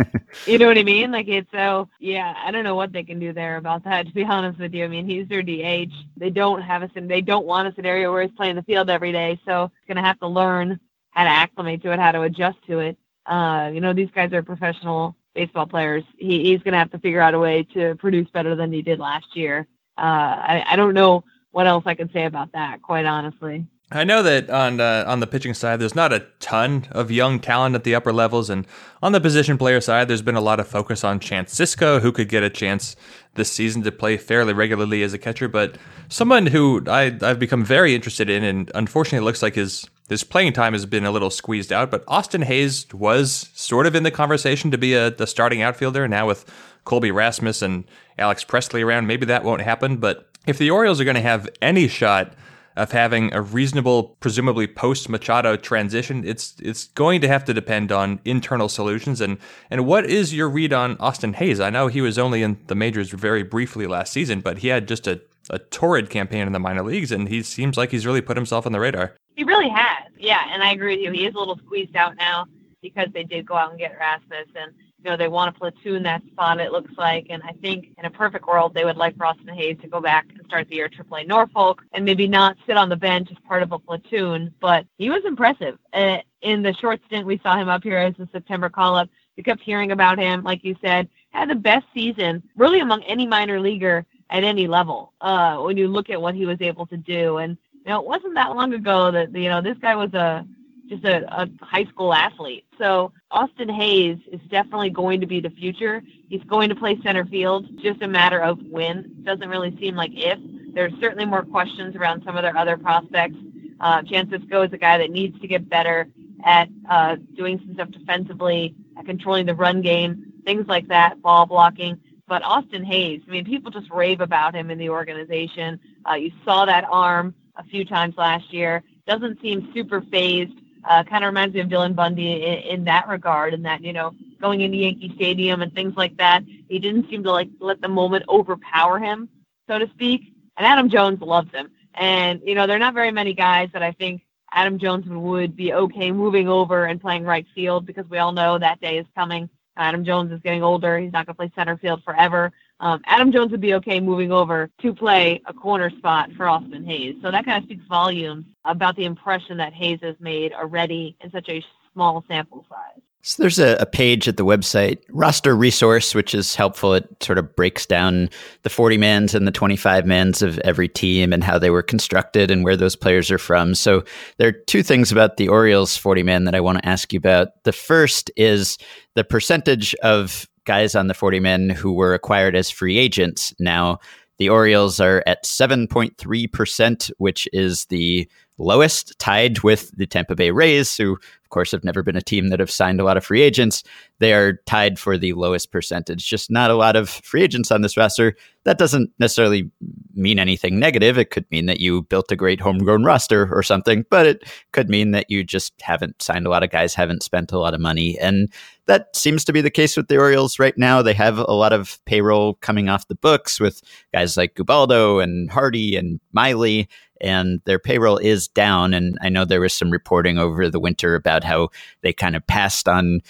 you 0.46 0.58
know 0.58 0.66
what 0.66 0.78
I 0.78 0.82
mean? 0.82 1.12
Like 1.12 1.28
it's 1.28 1.50
so 1.52 1.90
yeah. 2.00 2.34
I 2.42 2.50
don't 2.50 2.64
know 2.64 2.74
what 2.74 2.92
they 2.92 3.02
can 3.02 3.18
do 3.18 3.34
there 3.34 3.58
about 3.58 3.84
that. 3.84 4.06
To 4.06 4.12
be 4.14 4.24
honest 4.24 4.58
with 4.58 4.72
you, 4.72 4.84
I 4.84 4.88
mean 4.88 5.06
he's 5.06 5.28
their 5.28 5.42
DH. 5.42 5.92
They 6.16 6.30
don't 6.30 6.62
have 6.62 6.82
a 6.82 6.88
they 6.94 7.20
don't 7.20 7.44
want 7.44 7.68
a 7.68 7.74
scenario 7.74 8.10
where 8.10 8.22
he's 8.22 8.36
playing 8.36 8.56
the 8.56 8.62
field 8.62 8.88
every 8.88 9.12
day. 9.12 9.38
So 9.44 9.70
he's 9.80 9.94
gonna 9.94 10.06
have 10.06 10.20
to 10.20 10.26
learn 10.26 10.80
how 11.10 11.24
to 11.24 11.30
acclimate 11.30 11.82
to 11.82 11.92
it, 11.92 11.98
how 11.98 12.12
to 12.12 12.22
adjust 12.22 12.56
to 12.66 12.78
it. 12.80 12.96
Uh, 13.26 13.70
you 13.72 13.80
know 13.82 13.92
these 13.92 14.10
guys 14.14 14.32
are 14.32 14.42
professional 14.42 15.16
baseball 15.34 15.66
players. 15.66 16.04
He, 16.16 16.44
he's 16.44 16.62
gonna 16.62 16.78
have 16.78 16.92
to 16.92 16.98
figure 16.98 17.20
out 17.20 17.34
a 17.34 17.38
way 17.38 17.64
to 17.74 17.94
produce 17.96 18.30
better 18.30 18.54
than 18.54 18.72
he 18.72 18.80
did 18.80 18.98
last 18.98 19.36
year. 19.36 19.66
Uh, 19.96 20.00
I, 20.00 20.64
I 20.70 20.76
don't 20.76 20.94
know 20.94 21.24
what 21.52 21.66
else 21.66 21.84
I 21.86 21.94
can 21.94 22.10
say 22.12 22.24
about 22.24 22.52
that, 22.52 22.82
quite 22.82 23.06
honestly. 23.06 23.66
I 23.92 24.02
know 24.02 24.22
that 24.24 24.50
on 24.50 24.80
uh, 24.80 25.04
on 25.06 25.20
the 25.20 25.26
pitching 25.26 25.54
side, 25.54 25.78
there's 25.78 25.94
not 25.94 26.12
a 26.12 26.26
ton 26.40 26.88
of 26.90 27.10
young 27.10 27.38
talent 27.38 27.74
at 27.74 27.84
the 27.84 27.94
upper 27.94 28.12
levels, 28.12 28.50
and 28.50 28.66
on 29.02 29.12
the 29.12 29.20
position 29.20 29.56
player 29.58 29.80
side, 29.80 30.08
there's 30.08 30.22
been 30.22 30.34
a 30.34 30.40
lot 30.40 30.58
of 30.58 30.66
focus 30.66 31.04
on 31.04 31.20
Chance 31.20 31.54
Sisco, 31.54 32.00
who 32.00 32.10
could 32.10 32.28
get 32.28 32.42
a 32.42 32.50
chance 32.50 32.96
this 33.34 33.52
season 33.52 33.82
to 33.82 33.92
play 33.92 34.16
fairly 34.16 34.52
regularly 34.52 35.02
as 35.02 35.12
a 35.12 35.18
catcher. 35.18 35.48
But 35.48 35.76
someone 36.08 36.46
who 36.46 36.82
I, 36.88 37.16
I've 37.20 37.38
become 37.38 37.64
very 37.64 37.94
interested 37.94 38.30
in, 38.30 38.42
and 38.42 38.70
unfortunately, 38.74 39.18
it 39.18 39.26
looks 39.26 39.42
like 39.42 39.54
his 39.54 39.86
his 40.08 40.24
playing 40.24 40.54
time 40.54 40.72
has 40.72 40.86
been 40.86 41.04
a 41.04 41.12
little 41.12 41.30
squeezed 41.30 41.72
out. 41.72 41.90
But 41.90 42.04
Austin 42.08 42.42
Hays 42.42 42.86
was 42.92 43.50
sort 43.54 43.86
of 43.86 43.94
in 43.94 44.02
the 44.02 44.10
conversation 44.10 44.70
to 44.70 44.78
be 44.78 44.94
a 44.94 45.10
the 45.10 45.26
starting 45.26 45.62
outfielder. 45.62 46.08
Now 46.08 46.26
with 46.26 46.50
Colby 46.84 47.10
Rasmus 47.10 47.62
and 47.62 47.84
Alex 48.18 48.44
Presley 48.44 48.82
around, 48.82 49.06
maybe 49.06 49.26
that 49.26 49.44
won't 49.44 49.62
happen. 49.62 49.96
But 49.96 50.28
if 50.46 50.58
the 50.58 50.70
Orioles 50.70 51.00
are 51.00 51.04
going 51.04 51.14
to 51.16 51.22
have 51.22 51.48
any 51.62 51.88
shot 51.88 52.34
of 52.76 52.90
having 52.90 53.32
a 53.32 53.40
reasonable, 53.40 54.16
presumably 54.20 54.66
post 54.66 55.08
Machado 55.08 55.56
transition, 55.56 56.24
it's 56.26 56.56
it's 56.60 56.88
going 56.88 57.20
to 57.20 57.28
have 57.28 57.44
to 57.44 57.54
depend 57.54 57.92
on 57.92 58.20
internal 58.24 58.68
solutions. 58.68 59.20
And 59.20 59.38
and 59.70 59.86
what 59.86 60.06
is 60.06 60.34
your 60.34 60.48
read 60.48 60.72
on 60.72 60.96
Austin 60.98 61.34
Hays? 61.34 61.60
I 61.60 61.70
know 61.70 61.86
he 61.86 62.00
was 62.00 62.18
only 62.18 62.42
in 62.42 62.58
the 62.66 62.74
majors 62.74 63.10
very 63.10 63.42
briefly 63.42 63.86
last 63.86 64.12
season, 64.12 64.40
but 64.40 64.58
he 64.58 64.68
had 64.68 64.88
just 64.88 65.06
a, 65.06 65.20
a 65.50 65.58
torrid 65.58 66.10
campaign 66.10 66.46
in 66.46 66.52
the 66.52 66.58
minor 66.58 66.82
leagues, 66.82 67.12
and 67.12 67.28
he 67.28 67.42
seems 67.42 67.76
like 67.76 67.90
he's 67.90 68.06
really 68.06 68.20
put 68.20 68.36
himself 68.36 68.66
on 68.66 68.72
the 68.72 68.80
radar. 68.80 69.14
He 69.36 69.44
really 69.44 69.68
has, 69.68 70.12
yeah. 70.18 70.42
And 70.52 70.62
I 70.62 70.72
agree 70.72 70.96
with 70.96 71.04
you. 71.04 71.12
He 71.12 71.26
is 71.26 71.34
a 71.34 71.38
little 71.38 71.58
squeezed 71.58 71.96
out 71.96 72.16
now 72.16 72.46
because 72.82 73.08
they 73.14 73.24
did 73.24 73.46
go 73.46 73.54
out 73.54 73.70
and 73.70 73.78
get 73.78 73.96
Rasmus 73.98 74.48
and 74.56 74.72
you 75.04 75.10
know, 75.10 75.16
they 75.16 75.28
want 75.28 75.54
to 75.54 75.58
platoon 75.58 76.02
that 76.04 76.22
spot, 76.26 76.60
it 76.60 76.72
looks 76.72 76.92
like. 76.96 77.26
And 77.28 77.42
I 77.42 77.52
think 77.60 77.88
in 77.98 78.06
a 78.06 78.10
perfect 78.10 78.46
world, 78.46 78.72
they 78.72 78.84
would 78.84 78.96
like 78.96 79.14
Austin 79.20 79.48
Hays 79.48 79.76
to 79.82 79.88
go 79.88 80.00
back 80.00 80.26
and 80.30 80.40
start 80.46 80.68
the 80.68 80.76
year 80.76 80.88
AAA 80.88 81.26
Norfolk 81.26 81.82
and 81.92 82.04
maybe 82.04 82.26
not 82.26 82.56
sit 82.66 82.78
on 82.78 82.88
the 82.88 82.96
bench 82.96 83.28
as 83.30 83.36
part 83.46 83.62
of 83.62 83.72
a 83.72 83.78
platoon. 83.78 84.54
But 84.60 84.86
he 84.96 85.10
was 85.10 85.22
impressive. 85.26 85.78
Uh, 85.92 86.18
in 86.40 86.62
the 86.62 86.72
short 86.74 87.00
stint 87.06 87.26
we 87.26 87.38
saw 87.42 87.56
him 87.56 87.68
up 87.68 87.82
here 87.82 87.98
as 87.98 88.14
a 88.18 88.28
September 88.32 88.70
call 88.70 88.96
up, 88.96 89.10
we 89.36 89.42
kept 89.42 89.62
hearing 89.62 89.92
about 89.92 90.18
him, 90.18 90.42
like 90.42 90.64
you 90.64 90.74
said, 90.80 91.08
had 91.30 91.50
the 91.50 91.54
best 91.54 91.84
season 91.92 92.42
really 92.56 92.80
among 92.80 93.02
any 93.02 93.26
minor 93.26 93.60
leaguer 93.60 94.06
at 94.30 94.44
any 94.44 94.66
level 94.66 95.12
uh, 95.20 95.58
when 95.58 95.76
you 95.76 95.88
look 95.88 96.08
at 96.08 96.20
what 96.20 96.34
he 96.34 96.46
was 96.46 96.60
able 96.60 96.86
to 96.86 96.96
do. 96.96 97.38
And, 97.38 97.58
you 97.74 97.90
know, 97.90 98.00
it 98.00 98.06
wasn't 98.06 98.34
that 98.34 98.54
long 98.54 98.72
ago 98.72 99.10
that, 99.10 99.34
you 99.34 99.48
know, 99.48 99.60
this 99.60 99.76
guy 99.78 99.96
was 99.96 100.14
a 100.14 100.46
just 100.88 101.04
a, 101.04 101.42
a 101.42 101.48
high 101.60 101.84
school 101.84 102.12
athlete. 102.12 102.64
So 102.78 103.12
Austin 103.30 103.68
Hays 103.68 104.18
is 104.30 104.40
definitely 104.48 104.90
going 104.90 105.20
to 105.20 105.26
be 105.26 105.40
the 105.40 105.50
future. 105.50 106.02
He's 106.28 106.42
going 106.44 106.68
to 106.68 106.74
play 106.74 106.98
center 107.02 107.24
field, 107.24 107.66
just 107.80 108.02
a 108.02 108.08
matter 108.08 108.40
of 108.40 108.58
when. 108.68 109.22
Doesn't 109.22 109.48
really 109.48 109.76
seem 109.80 109.94
like 109.94 110.12
if. 110.14 110.38
There's 110.74 110.92
certainly 111.00 111.24
more 111.24 111.42
questions 111.42 111.96
around 111.96 112.22
some 112.24 112.36
of 112.36 112.42
their 112.42 112.56
other 112.56 112.76
prospects. 112.76 113.36
Uh, 113.80 114.02
Chance 114.02 114.30
Sisco 114.30 114.66
is 114.66 114.72
a 114.72 114.78
guy 114.78 114.98
that 114.98 115.10
needs 115.10 115.38
to 115.40 115.48
get 115.48 115.68
better 115.68 116.08
at 116.44 116.68
uh, 116.90 117.16
doing 117.36 117.58
some 117.58 117.74
stuff 117.74 117.90
defensively, 117.90 118.74
at 118.98 119.06
controlling 119.06 119.46
the 119.46 119.54
run 119.54 119.80
game, 119.80 120.32
things 120.44 120.66
like 120.66 120.88
that, 120.88 121.20
ball 121.22 121.46
blocking. 121.46 121.98
But 122.26 122.42
Austin 122.42 122.84
Hays, 122.84 123.20
I 123.26 123.30
mean, 123.30 123.44
people 123.44 123.70
just 123.70 123.90
rave 123.90 124.20
about 124.20 124.54
him 124.54 124.70
in 124.70 124.78
the 124.78 124.88
organization. 124.88 125.78
Uh, 126.08 126.14
you 126.14 126.32
saw 126.44 126.64
that 126.64 126.84
arm 126.90 127.34
a 127.56 127.64
few 127.64 127.84
times 127.84 128.14
last 128.16 128.52
year. 128.52 128.82
Doesn't 129.06 129.40
seem 129.40 129.70
super 129.74 130.00
fazed 130.00 130.58
uh, 130.88 131.02
kind 131.04 131.24
of 131.24 131.28
reminds 131.28 131.54
me 131.54 131.60
of 131.60 131.68
Dylan 131.68 131.94
Bundy 131.94 132.44
in, 132.44 132.58
in 132.58 132.84
that 132.84 133.08
regard, 133.08 133.54
and 133.54 133.64
that 133.64 133.82
you 133.82 133.92
know 133.92 134.12
going 134.40 134.60
into 134.60 134.76
Yankee 134.76 135.12
Stadium 135.14 135.62
and 135.62 135.72
things 135.74 135.94
like 135.96 136.16
that, 136.18 136.44
he 136.68 136.78
didn't 136.78 137.08
seem 137.10 137.22
to 137.24 137.30
like 137.30 137.48
let 137.60 137.80
the 137.80 137.88
moment 137.88 138.24
overpower 138.28 138.98
him, 138.98 139.28
so 139.68 139.78
to 139.78 139.88
speak. 139.90 140.32
And 140.56 140.66
Adam 140.66 140.88
Jones 140.88 141.20
loves 141.20 141.50
him, 141.52 141.70
and 141.94 142.40
you 142.44 142.54
know 142.54 142.66
there 142.66 142.76
are 142.76 142.80
not 142.80 142.94
very 142.94 143.10
many 143.10 143.34
guys 143.34 143.70
that 143.72 143.82
I 143.82 143.92
think 143.92 144.22
Adam 144.52 144.78
Jones 144.78 145.06
would 145.08 145.56
be 145.56 145.72
okay 145.72 146.12
moving 146.12 146.48
over 146.48 146.84
and 146.84 147.00
playing 147.00 147.24
right 147.24 147.46
field 147.54 147.86
because 147.86 148.08
we 148.08 148.18
all 148.18 148.32
know 148.32 148.58
that 148.58 148.80
day 148.80 148.98
is 148.98 149.06
coming. 149.14 149.48
Adam 149.76 150.04
Jones 150.04 150.30
is 150.32 150.40
getting 150.40 150.62
older; 150.62 150.98
he's 150.98 151.12
not 151.12 151.26
going 151.26 151.34
to 151.34 151.38
play 151.38 151.52
center 151.56 151.76
field 151.76 152.02
forever. 152.04 152.52
Um, 152.80 153.00
Adam 153.06 153.32
Jones 153.32 153.50
would 153.50 153.60
be 153.60 153.74
okay 153.74 154.00
moving 154.00 154.32
over 154.32 154.68
to 154.82 154.94
play 154.94 155.40
a 155.46 155.54
corner 155.54 155.90
spot 155.90 156.30
for 156.36 156.48
Austin 156.48 156.84
Hays. 156.84 157.16
So 157.22 157.30
that 157.30 157.44
kind 157.44 157.58
of 157.58 157.64
speaks 157.64 157.84
volumes 157.88 158.46
about 158.64 158.96
the 158.96 159.04
impression 159.04 159.56
that 159.58 159.72
Hays 159.72 160.00
has 160.02 160.16
made 160.20 160.52
already 160.52 161.16
in 161.20 161.30
such 161.30 161.48
a 161.48 161.64
small 161.92 162.24
sample 162.28 162.66
size. 162.68 163.00
So 163.26 163.42
there's 163.42 163.58
a, 163.58 163.76
a, 163.80 163.86
page 163.86 164.28
at 164.28 164.36
the 164.36 164.44
website, 164.44 164.98
roster 165.08 165.56
resource, 165.56 166.14
which 166.14 166.34
is 166.34 166.54
helpful. 166.54 166.92
It 166.92 167.08
sort 167.22 167.38
of 167.38 167.56
breaks 167.56 167.86
down 167.86 168.28
the 168.64 168.68
40 168.68 168.98
mans 168.98 169.34
and 169.34 169.46
the 169.46 169.50
25 169.50 170.04
mans 170.04 170.42
of 170.42 170.58
every 170.58 170.88
team 170.88 171.32
and 171.32 171.42
how 171.42 171.58
they 171.58 171.70
were 171.70 171.82
constructed 171.82 172.50
and 172.50 172.64
where 172.64 172.76
those 172.76 172.96
players 172.96 173.30
are 173.30 173.38
from. 173.38 173.74
So 173.74 174.04
there 174.36 174.48
are 174.48 174.52
two 174.52 174.82
things 174.82 175.10
about 175.10 175.38
the 175.38 175.48
Orioles 175.48 175.96
40 175.96 176.22
man 176.22 176.44
that 176.44 176.54
I 176.54 176.60
want 176.60 176.76
to 176.82 176.86
ask 176.86 177.14
you 177.14 177.16
about. 177.16 177.48
The 177.64 177.72
first 177.72 178.30
is 178.36 178.76
the 179.14 179.24
percentage 179.24 179.94
of 180.02 180.46
guys 180.64 180.94
on 180.94 181.06
the 181.06 181.14
40 181.14 181.40
men 181.40 181.70
who 181.70 181.92
were 181.92 182.14
acquired 182.14 182.56
as 182.56 182.70
free 182.70 182.98
agents. 182.98 183.54
Now, 183.58 183.98
the 184.38 184.48
Orioles 184.48 185.00
are 185.00 185.22
at 185.26 185.44
7.3%, 185.44 187.10
which 187.18 187.48
is 187.52 187.86
the 187.86 188.28
lowest, 188.58 189.18
tied 189.18 189.60
with 189.60 189.90
the 189.96 190.06
Tampa 190.06 190.34
Bay 190.34 190.50
Rays, 190.50 190.96
who, 190.96 191.12
of 191.14 191.48
course, 191.50 191.70
have 191.72 191.84
never 191.84 192.02
been 192.02 192.16
a 192.16 192.22
team 192.22 192.48
that 192.48 192.60
have 192.60 192.70
signed 192.70 193.00
a 193.00 193.04
lot 193.04 193.16
of 193.16 193.24
free 193.24 193.42
agents. 193.42 193.82
They 194.18 194.32
are 194.32 194.54
tied 194.66 194.98
for 194.98 195.18
the 195.18 195.32
lowest 195.34 195.70
percentage. 195.72 196.28
Just 196.28 196.50
not 196.50 196.70
a 196.70 196.76
lot 196.76 196.96
of 196.96 197.08
free 197.08 197.42
agents 197.42 197.70
on 197.70 197.82
this 197.82 197.96
roster. 197.96 198.36
That 198.64 198.78
doesn't 198.78 199.10
necessarily 199.18 199.70
mean 200.16 200.38
anything 200.38 200.78
negative. 200.78 201.18
It 201.18 201.30
could 201.30 201.44
mean 201.50 201.66
that 201.66 201.80
you 201.80 202.02
built 202.02 202.32
a 202.32 202.36
great 202.36 202.60
homegrown 202.60 203.04
roster 203.04 203.48
or 203.54 203.62
something, 203.62 204.04
but 204.10 204.26
it 204.26 204.44
could 204.72 204.88
mean 204.88 205.10
that 205.12 205.30
you 205.30 205.44
just 205.44 205.74
haven't 205.80 206.22
signed 206.22 206.46
a 206.46 206.50
lot 206.50 206.62
of 206.62 206.70
guys, 206.70 206.94
haven't 206.94 207.22
spent 207.22 207.52
a 207.52 207.58
lot 207.58 207.74
of 207.74 207.80
money. 207.80 208.18
And 208.18 208.52
that 208.86 209.14
seems 209.16 209.44
to 209.44 209.52
be 209.52 209.60
the 209.60 209.70
case 209.70 209.96
with 209.96 210.08
the 210.08 210.18
Orioles 210.18 210.58
right 210.58 210.76
now. 210.76 211.02
They 211.02 211.14
have 211.14 211.38
a 211.38 211.52
lot 211.52 211.72
of 211.72 211.98
payroll 212.04 212.54
coming 212.54 212.88
off 212.88 213.08
the 213.08 213.14
books 213.14 213.58
with 213.58 213.82
guys 214.12 214.36
like 214.36 214.58
Ubaldo 214.58 215.20
and 215.20 215.50
Hardy 215.50 215.96
and 215.96 216.20
Miley 216.32 216.88
and 217.20 217.60
their 217.64 217.78
payroll 217.78 218.18
is 218.18 218.48
down. 218.48 218.92
And 218.92 219.16
I 219.22 219.28
know 219.28 219.44
there 219.44 219.60
was 219.60 219.72
some 219.72 219.90
reporting 219.90 220.38
over 220.38 220.68
the 220.68 220.80
winter 220.80 221.14
about 221.14 221.44
how 221.44 221.70
they 222.02 222.12
kind 222.12 222.36
of 222.36 222.46
passed 222.46 222.88
on 222.88 223.20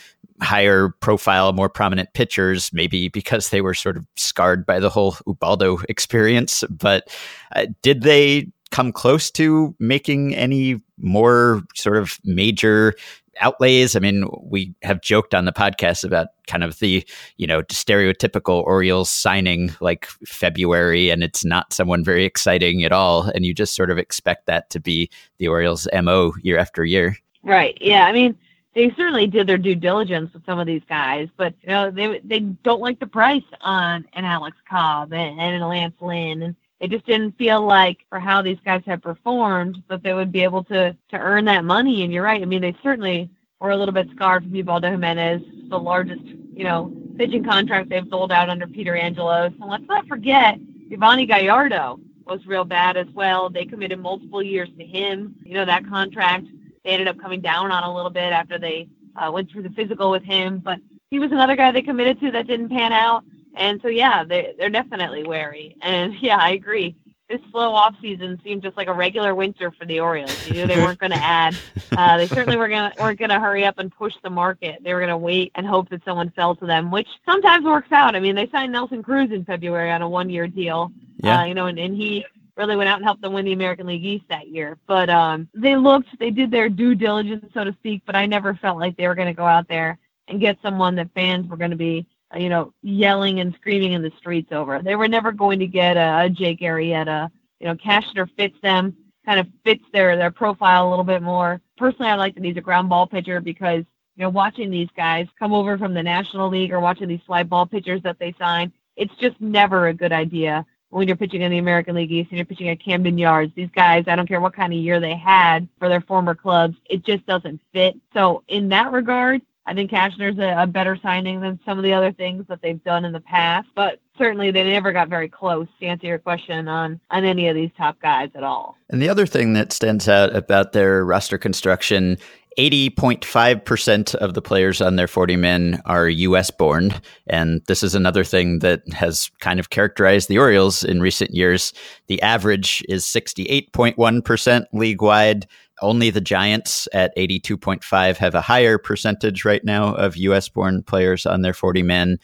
higher 0.41 0.91
profile, 1.01 1.53
more 1.53 1.68
prominent 1.68 2.12
pitchers, 2.14 2.70
maybe 2.72 3.09
because 3.09 3.51
they 3.51 3.61
were 3.61 3.74
sort 3.74 3.97
of 3.97 4.07
scarred 4.16 4.66
by 4.66 4.80
the 4.80 4.91
whole 4.91 5.16
Ubaldo 5.26 5.78
experience. 5.89 6.64
But 6.70 7.09
uh, 7.55 7.66
did 7.82 8.03
they 8.03 8.49
come 8.70 8.91
close 8.91 9.30
to 9.30 9.74
making 9.78 10.35
any 10.35 10.80
more 10.99 11.62
sort 11.74 11.97
of 11.97 12.18
major 12.24 12.95
outlays. 13.41 13.97
I 13.97 14.01
mean, 14.01 14.28
we 14.43 14.74
have 14.82 15.01
joked 15.01 15.35
on 15.35 15.45
the 15.45 15.53
podcast 15.53 16.05
about 16.05 16.28
kind 16.47 16.64
of 16.64 16.78
the, 16.78 17.07
you 17.37 17.47
know, 17.47 17.62
stereotypical 17.62 18.62
Orioles 18.64 19.11
signing 19.11 19.74
like 19.80 20.07
February 20.26 21.11
and 21.11 21.22
it's 21.22 21.45
not 21.45 21.72
someone 21.72 22.05
very 22.05 22.24
exciting 22.24 22.85
at 22.85 22.93
all. 22.93 23.24
And 23.35 23.45
you 23.45 23.55
just 23.55 23.74
sort 23.74 23.91
of 23.91 23.99
expect 23.99 24.47
that 24.47 24.70
to 24.70 24.80
be 24.80 25.11
the 25.39 25.49
Orioles 25.49 25.89
MO 26.03 26.35
year 26.43 26.59
after 26.59 26.85
year. 26.85 27.16
Right. 27.43 27.76
Yeah. 27.80 28.07
I 28.07 28.12
mean, 28.12 28.37
they 28.75 28.91
certainly 28.97 29.27
did 29.27 29.47
their 29.47 29.59
due 29.59 29.75
diligence 29.75 30.33
with 30.33 30.45
some 30.45 30.59
of 30.59 30.66
these 30.66 30.83
guys, 30.89 31.29
but 31.37 31.55
you 31.62 31.68
know, 31.68 31.91
they 31.91 32.20
they 32.25 32.41
don't 32.41 32.81
like 32.81 33.01
the 33.01 33.07
price 33.07 33.45
on 33.61 34.05
an 34.14 34.25
Alex 34.25 34.57
Cobb 34.68 35.12
and, 35.12 35.41
and 35.41 35.62
an 35.62 35.68
Lance 35.68 35.95
Lynn 36.01 36.43
and 36.43 36.57
it 36.81 36.91
just 36.91 37.07
didn't 37.07 37.39
feel 37.39 37.64
like 37.64 38.05
for 38.11 38.18
how 38.20 38.43
these 38.43 38.59
guys 38.64 38.83
have 38.87 39.01
performed 39.01 39.83
that 39.89 40.03
they 40.03 40.12
would 40.12 40.31
be 40.31 40.43
able 40.43 40.64
to 40.64 40.95
to 41.11 41.16
earn 41.16 41.45
that 41.47 41.64
money. 41.64 42.03
And 42.03 42.12
you're 42.12 42.25
right. 42.25 42.43
I 42.43 42.45
mean, 42.45 42.61
they 42.61 42.77
certainly 42.83 43.31
were 43.61 43.70
a 43.70 43.77
little 43.77 43.95
bit 43.95 44.09
scarred 44.14 44.43
from 44.43 44.55
Ubaldo 44.55 44.91
Jimenez, 44.91 45.41
the 45.70 45.79
largest, 45.79 46.22
you 46.22 46.64
know, 46.64 46.93
pitching 47.16 47.45
contract 47.45 47.89
they've 47.89 48.07
sold 48.11 48.33
out 48.33 48.51
under 48.51 48.66
Peter 48.66 48.95
Angelos. 48.97 49.53
And 49.61 49.70
let's 49.70 49.87
not 49.89 50.07
forget, 50.07 50.59
Yovani 50.91 51.27
Gallardo 51.27 52.01
was 52.27 52.45
real 52.47 52.64
bad 52.64 52.99
as 52.99 53.07
well. 53.14 53.49
They 53.49 53.64
committed 53.64 53.99
multiple 53.99 54.43
years 54.43 54.68
to 54.79 54.85
him. 54.85 55.37
You 55.43 55.55
know, 55.55 55.64
that 55.64 55.89
contract 55.89 56.47
they 56.85 56.91
ended 56.91 57.09
up 57.09 57.18
coming 57.18 57.41
down 57.41 57.72
on 57.72 57.82
a 57.82 57.95
little 57.95 58.11
bit 58.11 58.32
after 58.32 58.59
they 58.59 58.89
uh, 59.16 59.30
went 59.32 59.51
through 59.51 59.62
the 59.62 59.70
physical 59.70 60.11
with 60.11 60.22
him. 60.22 60.59
But 60.59 60.78
he 61.11 61.18
was 61.18 61.32
another 61.32 61.57
guy 61.57 61.72
they 61.72 61.82
committed 61.82 62.20
to 62.20 62.30
that 62.32 62.47
didn't 62.47 62.68
pan 62.68 62.93
out. 62.93 63.24
And 63.57 63.80
so, 63.82 63.89
yeah, 63.89 64.24
they, 64.24 64.55
they're 64.59 64.70
definitely 64.70 65.24
wary. 65.24 65.76
And 65.80 66.14
yeah, 66.20 66.37
I 66.37 66.51
agree. 66.51 66.97
This 67.28 67.41
slow 67.51 67.72
off 67.72 67.95
season 68.03 68.39
seemed 68.45 68.62
just 68.62 68.76
like 68.76 68.87
a 68.87 68.93
regular 68.93 69.35
winter 69.35 69.70
for 69.70 69.87
the 69.87 69.99
Orioles. 69.99 70.47
You 70.47 70.55
knew 70.55 70.66
they 70.66 70.76
weren't 70.76 70.99
going 70.99 71.12
to 71.12 71.22
add. 71.22 71.57
Uh, 71.97 72.16
they 72.16 72.26
certainly 72.26 72.57
were 72.57 72.66
going 72.66 72.91
weren't 72.99 73.20
going 73.20 73.30
to 73.30 73.39
hurry 73.39 73.64
up 73.64 73.78
and 73.78 73.95
push 73.95 74.14
the 74.24 74.30
market. 74.30 74.82
They 74.82 74.93
were 74.93 74.99
going 74.99 75.11
to 75.11 75.16
wait 75.16 75.53
and 75.55 75.64
hope 75.64 75.89
that 75.91 76.05
someone 76.05 76.28
fell 76.30 76.57
to 76.57 76.66
them, 76.66 76.91
which 76.91 77.07
sometimes 77.24 77.64
works 77.64 77.93
out. 77.93 78.16
I 78.16 78.20
mean, 78.20 78.35
they 78.35 78.49
signed 78.49 78.72
Nelson 78.72 79.01
Cruz 79.01 79.30
in 79.30 79.45
February 79.45 79.93
on 79.93 80.03
a 80.03 80.09
one 80.09 80.28
year 80.28 80.49
deal. 80.49 80.91
Yeah. 81.18 81.43
Uh, 81.43 81.45
you 81.45 81.55
know, 81.55 81.66
and, 81.66 81.78
and 81.78 81.97
he 81.97 82.26
really 82.57 82.77
went 82.77 82.89
out 82.89 82.97
and 82.97 83.05
helped 83.05 83.23
them 83.23 83.33
win 83.33 83.45
the 83.45 83.53
American 83.53 83.87
League 83.87 84.05
East 84.05 84.25
that 84.29 84.49
year. 84.49 84.79
But 84.87 85.11
um, 85.11 85.49
they 85.55 85.77
looked, 85.77 86.09
they 86.19 86.31
did 86.31 86.51
their 86.51 86.69
due 86.69 86.95
diligence, 86.95 87.47
so 87.53 87.65
to 87.65 87.73
speak. 87.73 88.03
But 88.07 88.17
I 88.17 88.27
never 88.27 88.55
felt 88.55 88.79
like 88.79 88.97
they 88.97 89.09
were 89.09 89.15
going 89.15 89.29
to 89.29 89.35
go 89.35 89.47
out 89.47 89.69
there 89.69 89.99
and 90.29 90.41
get 90.41 90.59
someone 90.63 90.95
that 90.97 91.13
fans 91.15 91.49
were 91.49 91.57
going 91.57 91.73
to 91.73 91.77
be 91.77 92.07
you 92.37 92.49
know, 92.49 92.73
yelling 92.83 93.41
and 93.41 93.55
screaming 93.55 93.93
in 93.93 94.03
the 94.03 94.13
streets 94.19 94.53
over. 94.53 94.81
They 94.83 94.97
were 94.97 95.09
never 95.09 95.33
going 95.33 95.59
to 95.61 95.67
get 95.67 95.97
a, 95.97 96.25
a 96.25 96.31
Jake 96.31 96.61
Arrieta. 96.61 97.31
You 97.61 97.69
know, 97.69 97.75
Cashner 97.75 98.29
fits 98.37 98.57
them, 98.63 98.97
kind 99.25 99.41
of 99.41 99.47
fits 99.65 99.85
their 99.93 100.17
their 100.17 100.31
profile 100.31 100.89
a 100.89 100.91
little 100.91 101.05
bit 101.05 101.23
more. 101.23 101.61
Personally, 101.77 102.11
I 102.11 102.17
like 102.17 102.35
that 102.35 102.45
he's 102.45 102.57
a 102.57 102.63
ground 102.63 102.89
ball 102.89 103.07
pitcher 103.07 103.41
because 103.41 103.85
you 104.17 104.23
know, 104.23 104.31
watching 104.31 104.71
these 104.71 104.89
guys 104.97 105.27
come 105.39 105.53
over 105.53 105.77
from 105.77 105.95
the 105.95 106.03
National 106.03 106.49
League 106.49 106.73
or 106.73 106.81
watching 106.81 107.09
these 107.09 107.21
fly 107.27 107.43
ball 107.43 107.67
pitchers 107.67 108.03
that 108.03 108.19
they 108.19 108.35
sign, 108.39 108.73
it's 108.97 109.15
just 109.17 109.41
never 109.41 109.89
a 109.89 109.95
good 109.95 110.13
idea 110.13 110.65
when 110.95 111.09
you're 111.09 111.17
pitching 111.17 111.43
in 111.43 111.51
the 111.51 111.59
American 111.59 111.97
League 111.97 112.13
East 112.13 112.31
and 112.31 112.39
you're 112.39 112.47
pitching 112.47 112.69
at 112.69 112.79
Camden 112.79 113.19
Yards. 113.19 113.53
These 113.57 113.71
guys, 113.75 114.05
I 114.07 114.15
don't 114.15 114.29
care 114.29 114.41
what 114.41 114.55
kind 114.55 114.73
of 114.73 114.79
year 114.79 115.01
they 115.01 115.17
had 115.17 115.69
for 115.79 115.89
their 115.89 116.01
former 116.01 116.37
clubs, 116.37 116.77
it 116.89 117.05
just 117.05 117.27
doesn't 117.27 117.61
fit. 117.73 117.97
So 118.13 118.45
in 118.47 118.69
that 118.69 118.93
regard, 118.93 119.43
I 119.67 119.75
think 119.75 119.91
Cashner's 119.91 120.39
a, 120.39 120.62
a 120.62 120.67
better 120.67 120.99
signing 121.03 121.41
than 121.41 121.59
some 121.65 121.79
of 121.79 121.85
the 121.85 121.93
other 121.93 122.12
things 122.12 122.45
that 122.49 122.61
they've 122.62 122.83
done 122.85 123.05
in 123.05 123.12
the 123.12 123.21
past, 123.21 123.69
but 123.75 123.99
certainly 124.19 124.51
they 124.51 124.62
never 124.65 124.93
got 124.93 125.09
very 125.09 125.29
close 125.29 125.67
to 125.81 125.87
answer 125.87 126.07
your 126.07 126.19
question 126.19 126.69
on 126.69 127.01
on 127.11 127.25
any 127.25 127.49
of 127.49 127.55
these 127.55 127.71
top 127.77 128.01
guys 128.01 128.31
at 128.35 128.43
all. 128.43 128.77
And 128.91 129.01
the 129.01 129.09
other 129.09 129.27
thing 129.27 129.55
that 129.55 129.73
stands 129.73 130.09
out 130.09 130.35
about 130.37 130.73
their 130.73 131.05
roster 131.05 131.39
construction 131.39 132.19
80.5% 132.59 134.15
of 134.17 134.35
the 134.35 134.43
players 134.43 134.81
on 134.81 134.97
their 134.97 135.09
40 135.09 135.37
men 135.37 135.83
are 135.87 136.09
US 136.09 136.51
born. 136.51 136.93
And 137.27 137.62
this 137.67 137.83
is 137.83 137.95
another 137.95 138.25
thing 138.25 138.61
that 138.61 138.83
has 138.93 139.31
kind 139.41 139.59
of 139.59 139.71
characterized 139.71 140.29
the 140.29 140.39
Orioles 140.39 140.85
in 140.85 141.01
recent 141.01 141.35
years. 141.35 141.73
The 142.07 142.21
average 142.23 142.85
is 142.89 143.05
68.1% 143.05 144.67
league 144.73 145.03
wide. 145.03 145.47
Only 145.83 146.11
the 146.11 146.20
Giants 146.20 146.89
at 146.93 147.16
82.5 147.16 148.16
have 148.16 148.35
a 148.35 148.41
higher 148.41 148.79
percentage 148.79 149.45
right 149.45 149.64
now 149.64 149.95
of 149.95 150.16
US 150.16 150.49
born 150.49 150.83
players 150.83 151.27
on 151.27 151.43
their 151.43 151.53
40 151.53 151.83
men. 151.83 152.18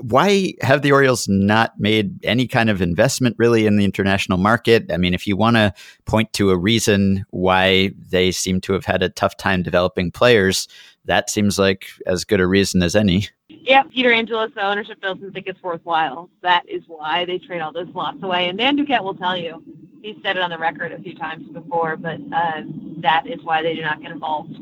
Why 0.00 0.54
have 0.62 0.82
the 0.82 0.92
Orioles 0.92 1.28
not 1.28 1.78
made 1.78 2.24
any 2.24 2.46
kind 2.46 2.70
of 2.70 2.80
investment 2.80 3.36
really 3.38 3.66
in 3.66 3.76
the 3.76 3.84
international 3.84 4.38
market? 4.38 4.90
I 4.90 4.96
mean, 4.96 5.14
if 5.14 5.26
you 5.26 5.36
want 5.36 5.56
to 5.56 5.74
point 6.06 6.32
to 6.34 6.50
a 6.50 6.56
reason 6.56 7.26
why 7.30 7.90
they 7.98 8.30
seem 8.30 8.60
to 8.62 8.72
have 8.72 8.86
had 8.86 9.02
a 9.02 9.08
tough 9.08 9.36
time 9.36 9.62
developing 9.62 10.10
players, 10.10 10.68
that 11.04 11.30
seems 11.30 11.58
like 11.58 11.86
as 12.06 12.24
good 12.24 12.40
a 12.40 12.46
reason 12.46 12.82
as 12.82 12.94
any. 12.96 13.28
Yeah, 13.48 13.82
Peter 13.84 14.12
Angelos, 14.12 14.50
the 14.54 14.66
ownership 14.66 15.00
doesn't 15.00 15.32
think 15.32 15.46
it's 15.46 15.62
worthwhile. 15.62 16.30
That 16.42 16.62
is 16.68 16.82
why 16.86 17.24
they 17.24 17.38
trade 17.38 17.60
all 17.60 17.72
those 17.72 17.88
lots 17.94 18.22
away. 18.22 18.48
And 18.48 18.58
Dan 18.58 18.76
Duquette 18.76 19.02
will 19.02 19.14
tell 19.14 19.36
you, 19.36 19.62
he's 20.02 20.16
said 20.22 20.36
it 20.36 20.42
on 20.42 20.50
the 20.50 20.58
record 20.58 20.92
a 20.92 21.00
few 21.00 21.14
times 21.14 21.46
before, 21.52 21.96
but 21.96 22.20
uh, 22.32 22.62
that 22.98 23.26
is 23.26 23.42
why 23.42 23.62
they 23.62 23.74
do 23.74 23.82
not 23.82 24.02
get 24.02 24.10
involved. 24.10 24.54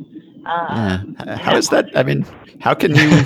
Uh, 0.47 1.03
yeah. 1.27 1.37
How 1.37 1.57
is 1.57 1.69
that? 1.69 1.91
I 1.95 2.03
mean, 2.03 2.27
how 2.61 2.75
can 2.75 2.95
you 2.95 3.23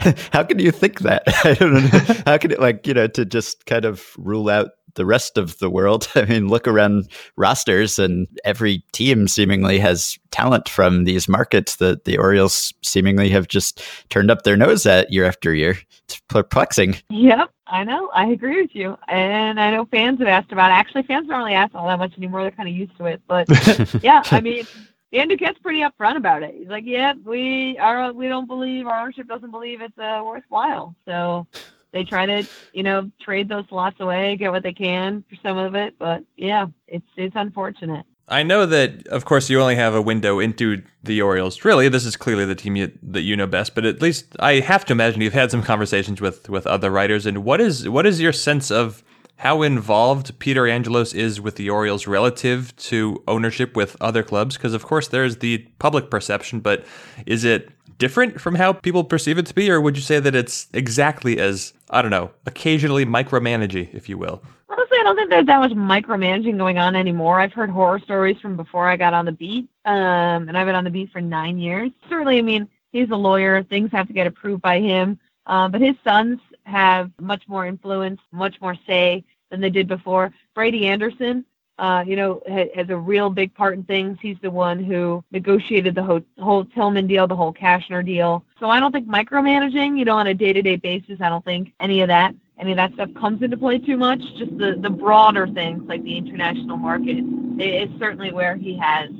how 0.32 0.44
can 0.44 0.58
you 0.58 0.70
think 0.70 1.00
that? 1.00 1.22
I 1.44 1.54
don't 1.54 1.74
know. 1.74 2.22
How 2.24 2.38
can 2.38 2.52
it 2.52 2.60
like 2.60 2.86
you 2.86 2.94
know 2.94 3.08
to 3.08 3.24
just 3.24 3.66
kind 3.66 3.84
of 3.84 4.14
rule 4.16 4.48
out 4.48 4.70
the 4.94 5.06
rest 5.06 5.38
of 5.38 5.58
the 5.58 5.70
world. 5.70 6.08
I 6.14 6.24
mean, 6.24 6.48
look 6.48 6.66
around 6.66 7.08
rosters, 7.36 7.98
and 7.98 8.26
every 8.44 8.84
team 8.92 9.28
seemingly 9.28 9.78
has 9.78 10.18
talent 10.30 10.68
from 10.68 11.04
these 11.04 11.28
markets 11.28 11.76
that 11.76 12.04
the 12.04 12.18
Orioles 12.18 12.72
seemingly 12.82 13.28
have 13.30 13.48
just 13.48 13.82
turned 14.08 14.30
up 14.30 14.42
their 14.42 14.56
nose 14.56 14.86
at 14.86 15.12
year 15.12 15.24
after 15.24 15.54
year. 15.54 15.78
It's 16.04 16.20
perplexing. 16.28 16.96
Yep, 17.10 17.50
I 17.66 17.84
know. 17.84 18.10
I 18.14 18.26
agree 18.26 18.62
with 18.62 18.74
you. 18.74 18.96
And 19.08 19.60
I 19.60 19.70
know 19.70 19.86
fans 19.86 20.18
have 20.18 20.28
asked 20.28 20.52
about 20.52 20.70
it. 20.70 20.74
Actually, 20.74 21.04
fans 21.04 21.28
don't 21.28 21.38
really 21.38 21.54
ask 21.54 21.74
all 21.74 21.88
that 21.88 21.98
much 21.98 22.16
anymore. 22.16 22.42
They're 22.42 22.50
kind 22.50 22.68
of 22.68 22.74
used 22.74 22.96
to 22.98 23.06
it. 23.06 23.22
But 23.26 23.48
yeah, 24.02 24.22
I 24.30 24.40
mean, 24.40 24.66
Dan 25.12 25.28
Duquette's 25.28 25.58
pretty 25.58 25.80
upfront 25.80 26.16
about 26.16 26.42
it. 26.42 26.54
He's 26.56 26.68
like, 26.68 26.84
"Yeah, 26.86 27.12
we 27.24 27.78
are. 27.78 28.12
We 28.12 28.28
don't 28.28 28.46
believe 28.46 28.86
our 28.86 29.00
ownership 29.00 29.28
doesn't 29.28 29.50
believe 29.50 29.82
it's 29.82 29.98
uh, 29.98 30.22
worthwhile." 30.24 30.94
So 31.06 31.46
they 31.92 32.04
try 32.04 32.26
to, 32.26 32.46
you 32.72 32.82
know, 32.82 33.10
trade 33.20 33.48
those 33.48 33.64
slots 33.68 34.00
away, 34.00 34.36
get 34.36 34.50
what 34.50 34.62
they 34.62 34.72
can 34.72 35.24
for 35.28 35.36
some 35.42 35.58
of 35.58 35.74
it. 35.74 35.94
But 35.98 36.24
yeah, 36.36 36.66
it's 36.86 37.06
it's 37.16 37.36
unfortunate. 37.36 38.06
I 38.28 38.42
know 38.42 38.66
that, 38.66 39.06
of 39.08 39.24
course, 39.24 39.50
you 39.50 39.60
only 39.60 39.74
have 39.74 39.94
a 39.94 40.00
window 40.00 40.38
into 40.38 40.82
the 41.02 41.20
Orioles. 41.20 41.64
Really, 41.64 41.88
this 41.88 42.06
is 42.06 42.16
clearly 42.16 42.46
the 42.46 42.54
team 42.54 42.76
you, 42.76 42.90
that 43.02 43.22
you 43.22 43.36
know 43.36 43.46
best. 43.46 43.74
But 43.74 43.84
at 43.84 44.00
least 44.00 44.36
I 44.40 44.60
have 44.60 44.84
to 44.86 44.92
imagine 44.92 45.20
you've 45.20 45.32
had 45.34 45.50
some 45.50 45.62
conversations 45.62 46.20
with 46.20 46.48
with 46.48 46.66
other 46.66 46.90
writers. 46.90 47.26
And 47.26 47.44
what 47.44 47.60
is 47.60 47.88
what 47.88 48.06
is 48.06 48.20
your 48.20 48.32
sense 48.32 48.70
of 48.70 49.02
how 49.36 49.62
involved 49.62 50.38
Peter 50.38 50.68
Angelos 50.68 51.12
is 51.12 51.40
with 51.40 51.56
the 51.56 51.68
Orioles 51.68 52.06
relative 52.06 52.74
to 52.76 53.22
ownership 53.26 53.76
with 53.76 53.96
other 54.00 54.22
clubs? 54.22 54.56
Because 54.56 54.72
of 54.72 54.84
course, 54.84 55.08
there's 55.08 55.38
the 55.38 55.58
public 55.78 56.10
perception, 56.10 56.60
but 56.60 56.86
is 57.26 57.44
it 57.44 57.70
different 57.98 58.40
from 58.40 58.54
how 58.54 58.72
people 58.72 59.04
perceive 59.04 59.38
it 59.38 59.46
to 59.46 59.54
be, 59.54 59.70
or 59.70 59.80
would 59.80 59.96
you 59.96 60.02
say 60.02 60.20
that 60.20 60.34
it's 60.34 60.68
exactly 60.72 61.38
as 61.38 61.72
I 61.90 62.02
don't 62.02 62.10
know, 62.10 62.30
occasionally 62.46 63.04
micromanaging, 63.04 63.94
if 63.94 64.08
you 64.08 64.18
will? 64.18 64.42
Honestly, 64.68 64.98
I 64.98 65.02
don't 65.02 65.16
think 65.16 65.30
there's 65.30 65.46
that 65.46 65.58
much 65.58 65.72
micromanaging 65.72 66.56
going 66.56 66.78
on 66.78 66.96
anymore. 66.96 67.40
I've 67.40 67.52
heard 67.52 67.70
horror 67.70 67.98
stories 67.98 68.38
from 68.40 68.56
before 68.56 68.88
I 68.88 68.96
got 68.96 69.14
on 69.14 69.26
the 69.26 69.32
beat, 69.32 69.68
um, 69.84 70.48
and 70.48 70.56
I've 70.56 70.66
been 70.66 70.74
on 70.74 70.84
the 70.84 70.90
beat 70.90 71.12
for 71.12 71.20
nine 71.20 71.58
years. 71.58 71.90
Certainly, 72.08 72.38
I 72.38 72.42
mean, 72.42 72.68
he's 72.92 73.10
a 73.10 73.16
lawyer; 73.16 73.62
things 73.62 73.90
have 73.92 74.06
to 74.06 74.12
get 74.12 74.26
approved 74.26 74.62
by 74.62 74.80
him. 74.80 75.18
Um, 75.46 75.72
but 75.72 75.80
his 75.80 75.96
sons 76.04 76.38
have 76.64 77.10
much 77.20 77.42
more 77.48 77.66
influence, 77.66 78.20
much 78.30 78.60
more 78.60 78.76
say 78.86 79.24
than 79.50 79.60
they 79.60 79.70
did 79.70 79.88
before. 79.88 80.32
Brady 80.54 80.86
Anderson, 80.86 81.44
uh, 81.82 82.04
you 82.06 82.14
know, 82.14 82.40
has 82.46 82.88
a 82.90 82.96
real 82.96 83.28
big 83.28 83.52
part 83.54 83.74
in 83.74 83.82
things. 83.82 84.16
He's 84.22 84.36
the 84.40 84.50
one 84.50 84.82
who 84.82 85.24
negotiated 85.32 85.96
the 85.96 86.02
whole, 86.02 86.20
whole 86.38 86.64
Tillman 86.64 87.08
deal, 87.08 87.26
the 87.26 87.34
whole 87.34 87.52
Cashner 87.52 88.06
deal. 88.06 88.44
So 88.60 88.70
I 88.70 88.78
don't 88.78 88.92
think 88.92 89.08
micromanaging, 89.08 89.98
you 89.98 90.04
know, 90.04 90.16
on 90.16 90.28
a 90.28 90.34
day-to-day 90.34 90.76
basis, 90.76 91.20
I 91.20 91.28
don't 91.28 91.44
think 91.44 91.72
any 91.80 92.00
of 92.00 92.08
that 92.08 92.34
any 92.58 92.70
of 92.70 92.76
that 92.76 92.92
stuff 92.94 93.08
comes 93.14 93.42
into 93.42 93.56
play 93.56 93.78
too 93.78 93.96
much. 93.96 94.20
Just 94.38 94.56
the 94.56 94.76
the 94.80 94.90
broader 94.90 95.48
things 95.48 95.82
like 95.88 96.04
the 96.04 96.16
international 96.16 96.76
market 96.76 97.16
is 97.58 97.90
certainly 97.98 98.30
where 98.30 98.54
he 98.54 98.78
has 98.78 99.10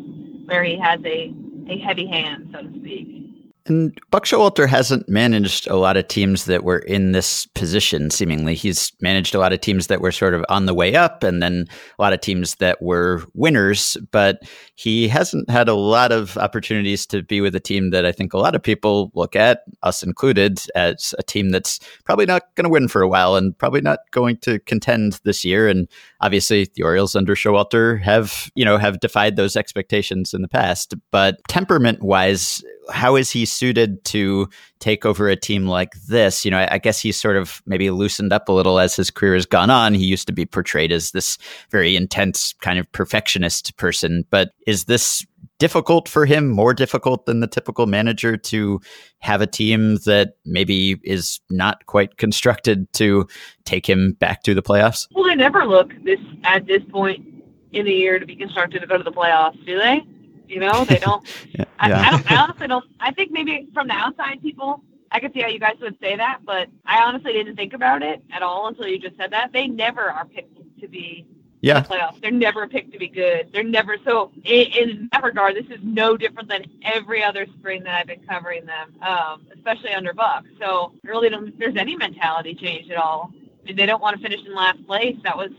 where 0.45 0.63
he 0.63 0.79
has 0.79 1.01
a 1.05 1.35
a 1.69 1.79
heavy 1.79 2.07
hand, 2.07 2.51
so 2.53 2.63
to 2.63 2.69
speak. 2.79 3.22
And 3.67 3.97
Buck 4.11 4.25
Showalter 4.25 4.69
hasn't 4.69 5.09
managed 5.09 5.69
a 5.69 5.77
lot 5.77 5.97
of 5.97 6.09
teams 6.09 6.47
that 6.47 6.65
were 6.65 6.79
in 6.79 7.13
this 7.13 7.47
position, 7.47 8.11
seemingly. 8.11 8.55
He's 8.55 8.93
managed 9.01 9.35
a 9.35 9.39
lot 9.39 9.53
of 9.53 9.61
teams 9.61 9.87
that 9.87 10.01
were 10.01 10.11
sort 10.11 10.35
of 10.35 10.45
on 10.49 10.67
the 10.67 10.75
way 10.75 10.97
up 10.97 11.23
and 11.23 11.41
then 11.41 11.67
a 11.99 12.03
lot 12.03 12.13
of 12.13 12.21
teams 12.21 12.57
that 12.57 12.83
were 12.83 13.23
winners, 13.35 13.97
but 14.11 14.43
he 14.75 15.07
hasn't 15.07 15.49
had 15.49 15.69
a 15.69 15.75
lot 15.75 16.11
of 16.11 16.37
opportunities 16.39 17.07
to 17.07 17.23
be 17.23 17.41
with 17.41 17.55
a 17.55 17.61
team 17.61 17.91
that 17.91 18.05
I 18.05 18.11
think 18.11 18.33
a 18.33 18.39
lot 18.39 18.55
of 18.57 18.63
people 18.63 19.13
look 19.15 19.37
at, 19.37 19.63
us 19.83 20.03
included, 20.03 20.61
as 20.75 21.15
a 21.19 21.23
team 21.23 21.51
that's 21.51 21.79
probably 22.05 22.27
not 22.27 22.43
going 22.57 22.65
to 22.65 22.71
win 22.71 22.89
for 22.89 23.03
a 23.03 23.09
while 23.09 23.37
and 23.37 23.57
probably 23.57 23.81
not 23.81 24.01
going 24.11 24.39
to 24.39 24.59
contend 24.61 25.21
this 25.25 25.45
year. 25.45 25.69
And 25.69 25.89
obviously, 26.21 26.69
the 26.75 26.83
Orioles 26.83 27.15
under 27.15 27.37
Showalter 27.37 28.03
have, 28.03 28.51
you 28.55 28.65
know, 28.65 28.77
have 28.77 29.01
defied 29.01 29.37
those 29.37 29.57
expectations 29.57 30.35
in 30.35 30.43
the 30.43 30.49
past. 30.49 30.95
But 31.13 31.39
temperament 31.49 32.03
wise, 32.03 32.65
how 32.91 33.17
is 33.17 33.31
he 33.31 33.45
suited 33.45 34.05
to 34.05 34.49
take 34.81 35.07
over 35.07 35.29
a 35.29 35.37
team 35.37 35.67
like 35.67 35.95
this? 36.09 36.45
You 36.45 36.51
know, 36.51 36.59
I, 36.59 36.75
I, 36.75 36.79
guess 36.79 37.01
he's 37.01 37.21
sort 37.21 37.37
of 37.37 37.63
maybe 37.67 37.91
loosened 37.91 38.33
up 38.33 38.49
a 38.49 38.53
little 38.53 38.79
as 38.79 38.97
his 38.97 39.11
career 39.11 39.35
has 39.35 39.47
gone 39.47 39.71
on. 39.71 39.95
He 39.95 40.05
used 40.05 40.27
to 40.27 40.33
be 40.33 40.45
portrayed 40.45 40.91
as 40.91 41.13
this 41.13 41.39
very 41.71 41.97
intense 41.97 42.55
kind 42.61 42.79
of 42.79 42.91
perfectionist 42.93 43.77
person, 43.77 44.25
but 44.31 44.51
is 44.67 44.85
this 44.85 45.25
difficult 45.59 46.09
for 46.09 46.27
him, 46.27 46.49
more 46.49 46.75
difficult 46.75 47.27
than 47.27 47.39
the 47.39 47.47
typical 47.47 47.87
manager 47.87 48.37
to 48.37 48.81
have 49.21 49.41
a 49.41 49.47
team 49.47 49.97
that 50.05 50.35
maybe 50.45 51.01
is 51.05 51.41
not 51.51 51.87
quite 51.87 52.17
constructed 52.17 52.93
to 52.95 53.27
take 53.65 53.89
him 53.89 54.15
back 54.15 54.43
to 54.43 54.55
the 54.55 54.63
playoffs? 54.63 55.07
Well, 55.13 55.25
they 55.25 55.37
never 55.37 55.65
look 55.65 55.93
this 56.03 56.19
at 56.43 56.67
this 56.67 56.83
point 56.91 57.25
in 57.73 57.87
the 57.87 57.93
year 57.93 58.19
to 58.19 58.27
be 58.27 58.35
constructed 58.35 58.81
to 58.81 58.87
go 58.87 58.99
to 58.99 59.05
the 59.05 59.13
playoffs, 59.13 59.65
do 59.65 59.79
they? 59.79 60.03
You 60.49 60.61
know, 60.61 60.85
they 60.85 60.99
don't. 60.99 61.27
yeah. 61.49 61.65
I, 61.79 61.93
I, 61.93 62.11
don't. 62.11 62.33
I 62.33 62.37
honestly 62.37 62.69
don't. 62.69 62.85
I 63.01 63.13
think 63.13 63.33
maybe 63.33 63.69
from 63.73 63.89
the 63.89 63.95
outside, 63.95 64.43
people, 64.43 64.83
I 65.11 65.21
could 65.21 65.33
see 65.33 65.41
how 65.41 65.49
you 65.49 65.59
guys 65.59 65.77
would 65.81 65.99
say 66.01 66.17
that, 66.17 66.41
but 66.45 66.69
I 66.87 67.03
honestly 67.03 67.33
didn't 67.33 67.57
think 67.57 67.73
about 67.73 68.03
it 68.03 68.23
at 68.33 68.43
all 68.43 68.69
until 68.69 68.87
you 68.87 68.99
just 68.99 69.17
said 69.17 69.31
that. 69.33 69.53
They 69.53 69.67
never 69.67 70.11
are 70.11 70.25
picked 70.25 70.81
to 70.81 70.89
be 70.89 71.27
yeah. 71.63 71.81
the 71.81 71.89
playoffs. 71.89 72.21
They're 72.21 72.31
never 72.31 72.67
picked 72.67 72.93
to 72.93 72.99
be 72.99 73.09
good. 73.09 73.49
They're 73.53 73.63
never 73.63 73.97
so. 74.05 74.31
In, 74.45 74.67
in, 74.73 75.09
that 75.13 75.23
regard, 75.23 75.57
this 75.57 75.67
is 75.67 75.79
no 75.83 76.17
different 76.17 76.49
than 76.49 76.65
every 76.85 77.23
other 77.23 77.47
spring 77.59 77.83
that 77.85 77.95
I've 77.95 78.07
been 78.07 78.23
covering 78.29 78.67
them, 78.67 78.95
um, 79.03 79.47
especially 79.55 79.93
under 79.93 80.13
Buck. 80.13 80.45
So 80.59 80.93
I 81.05 81.09
really 81.09 81.31
don't. 81.31 81.59
There's 81.59 81.77
any 81.77 81.97
mentality 81.97 82.55
change 82.55 82.91
at 82.91 82.97
all. 82.97 83.33
I 83.63 83.67
mean, 83.67 83.77
they 83.77 83.87
don't 83.87 84.03
want 84.03 84.17
to 84.17 84.23
finish 84.23 84.45
in 84.45 84.55
last 84.55 84.85
place. 84.87 85.17
That 85.23 85.37
was 85.37 85.51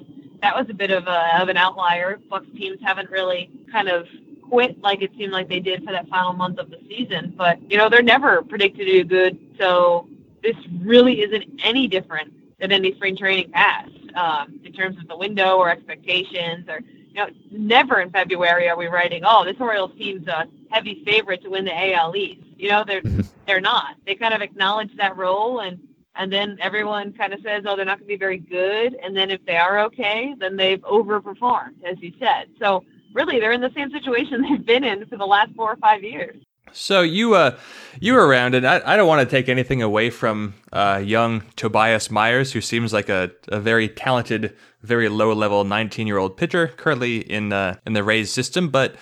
that 0.42 0.56
was 0.56 0.66
a 0.70 0.74
bit 0.74 0.92
of 0.92 1.08
a 1.08 1.42
of 1.42 1.50
an 1.50 1.58
outlier. 1.58 2.20
Bucks 2.30 2.48
teams 2.56 2.80
haven't 2.84 3.10
really 3.10 3.50
kind 3.72 3.88
of 3.88 4.08
quit 4.50 4.80
like 4.82 5.02
it 5.02 5.12
seemed 5.18 5.32
like 5.32 5.50
they 5.50 5.60
did 5.60 5.84
for 5.84 5.92
that 5.92 6.08
final 6.08 6.34
month 6.34 6.60
of 6.60 6.70
the 6.70 6.80
season. 6.88 7.34
But, 7.38 7.60
you 7.70 7.78
know, 7.78 7.90
they're 7.90 8.02
never 8.02 8.42
predicted 8.42 8.86
to 8.88 8.92
do 8.92 9.04
good. 9.04 9.40
So 9.60 10.08
this 10.42 10.56
really 10.80 11.22
isn't 11.22 11.62
any 11.64 11.88
different 11.88 12.34
than 12.60 12.72
any 12.72 12.94
spring 12.96 13.18
training 13.18 13.52
past 13.52 13.92
um, 14.16 14.60
in 14.64 14.74
terms 14.74 14.98
of 15.00 15.08
the 15.08 15.18
window 15.18 15.58
or 15.58 15.70
expectations 15.70 16.68
or, 16.70 16.80
you 16.80 17.16
know, 17.16 17.28
never 17.52 18.02
in 18.02 18.10
February 18.10 18.70
are 18.70 18.78
we 18.78 18.88
writing, 18.88 19.24
oh, 19.26 19.44
this 19.46 19.56
Orioles 19.60 19.92
team's 19.98 20.28
a 20.28 20.46
heavy 20.70 21.04
favorite 21.06 21.44
to 21.44 21.50
win 21.50 21.66
the 21.66 21.94
AL 21.94 22.16
East. 22.16 22.42
You 22.58 22.70
know, 22.70 22.84
they're, 22.86 23.02
mm-hmm. 23.02 23.22
they're 23.46 23.62
not. 23.62 23.96
They 24.06 24.16
kind 24.16 24.34
of 24.34 24.42
acknowledge 24.42 24.96
that 24.98 25.18
role 25.18 25.60
and, 25.60 25.80
and 26.16 26.32
then 26.32 26.58
everyone 26.62 27.12
kind 27.14 27.34
of 27.34 27.40
says, 27.42 27.64
oh, 27.68 27.76
they're 27.76 27.86
not 27.86 27.98
going 27.98 28.08
to 28.08 28.14
be 28.14 28.18
very 28.18 28.38
good. 28.38 28.96
And 29.02 29.18
then 29.18 29.32
if 29.32 29.44
they 29.46 29.58
are 29.58 29.80
okay, 29.86 30.36
then 30.38 30.56
they've 30.56 30.82
overperformed, 30.82 31.84
as 31.84 31.98
you 32.02 32.14
said. 32.20 32.50
So 32.60 32.86
really 33.14 33.40
they're 33.40 33.52
in 33.52 33.62
the 33.62 33.72
same 33.76 33.92
situation 33.92 34.42
they've 34.50 34.66
been 34.66 34.84
in 34.84 35.06
for 35.08 35.18
the 35.18 35.26
last 35.26 35.54
four 35.56 35.72
or 35.72 35.78
five 35.78 36.04
years. 36.04 36.36
So 36.72 37.02
you 37.02 37.36
uh 37.36 37.58
you 38.00 38.14
were 38.14 38.26
around, 38.26 38.56
and 38.56 38.66
I, 38.66 38.82
I 38.86 38.98
don't 38.98 39.08
want 39.08 39.28
to 39.28 39.36
take 39.36 39.48
anything 39.48 39.82
away 39.82 40.10
from 40.10 40.56
uh, 40.72 41.02
young 41.04 41.44
Tobias 41.56 42.10
Myers, 42.10 42.52
who 42.52 42.62
seems 42.62 42.92
like 42.92 43.10
a, 43.10 43.32
a 43.50 43.60
very 43.60 43.88
talented, 43.88 44.56
very 44.82 45.08
low 45.08 45.34
level 45.34 45.64
19 45.64 46.08
year 46.08 46.18
old 46.18 46.36
pitcher 46.36 46.70
currently 46.70 47.18
in 47.18 47.54
uh, 47.54 47.76
in 47.86 47.94
the 47.94 48.04
Rays 48.04 48.34
system. 48.34 48.70
But 48.70 48.96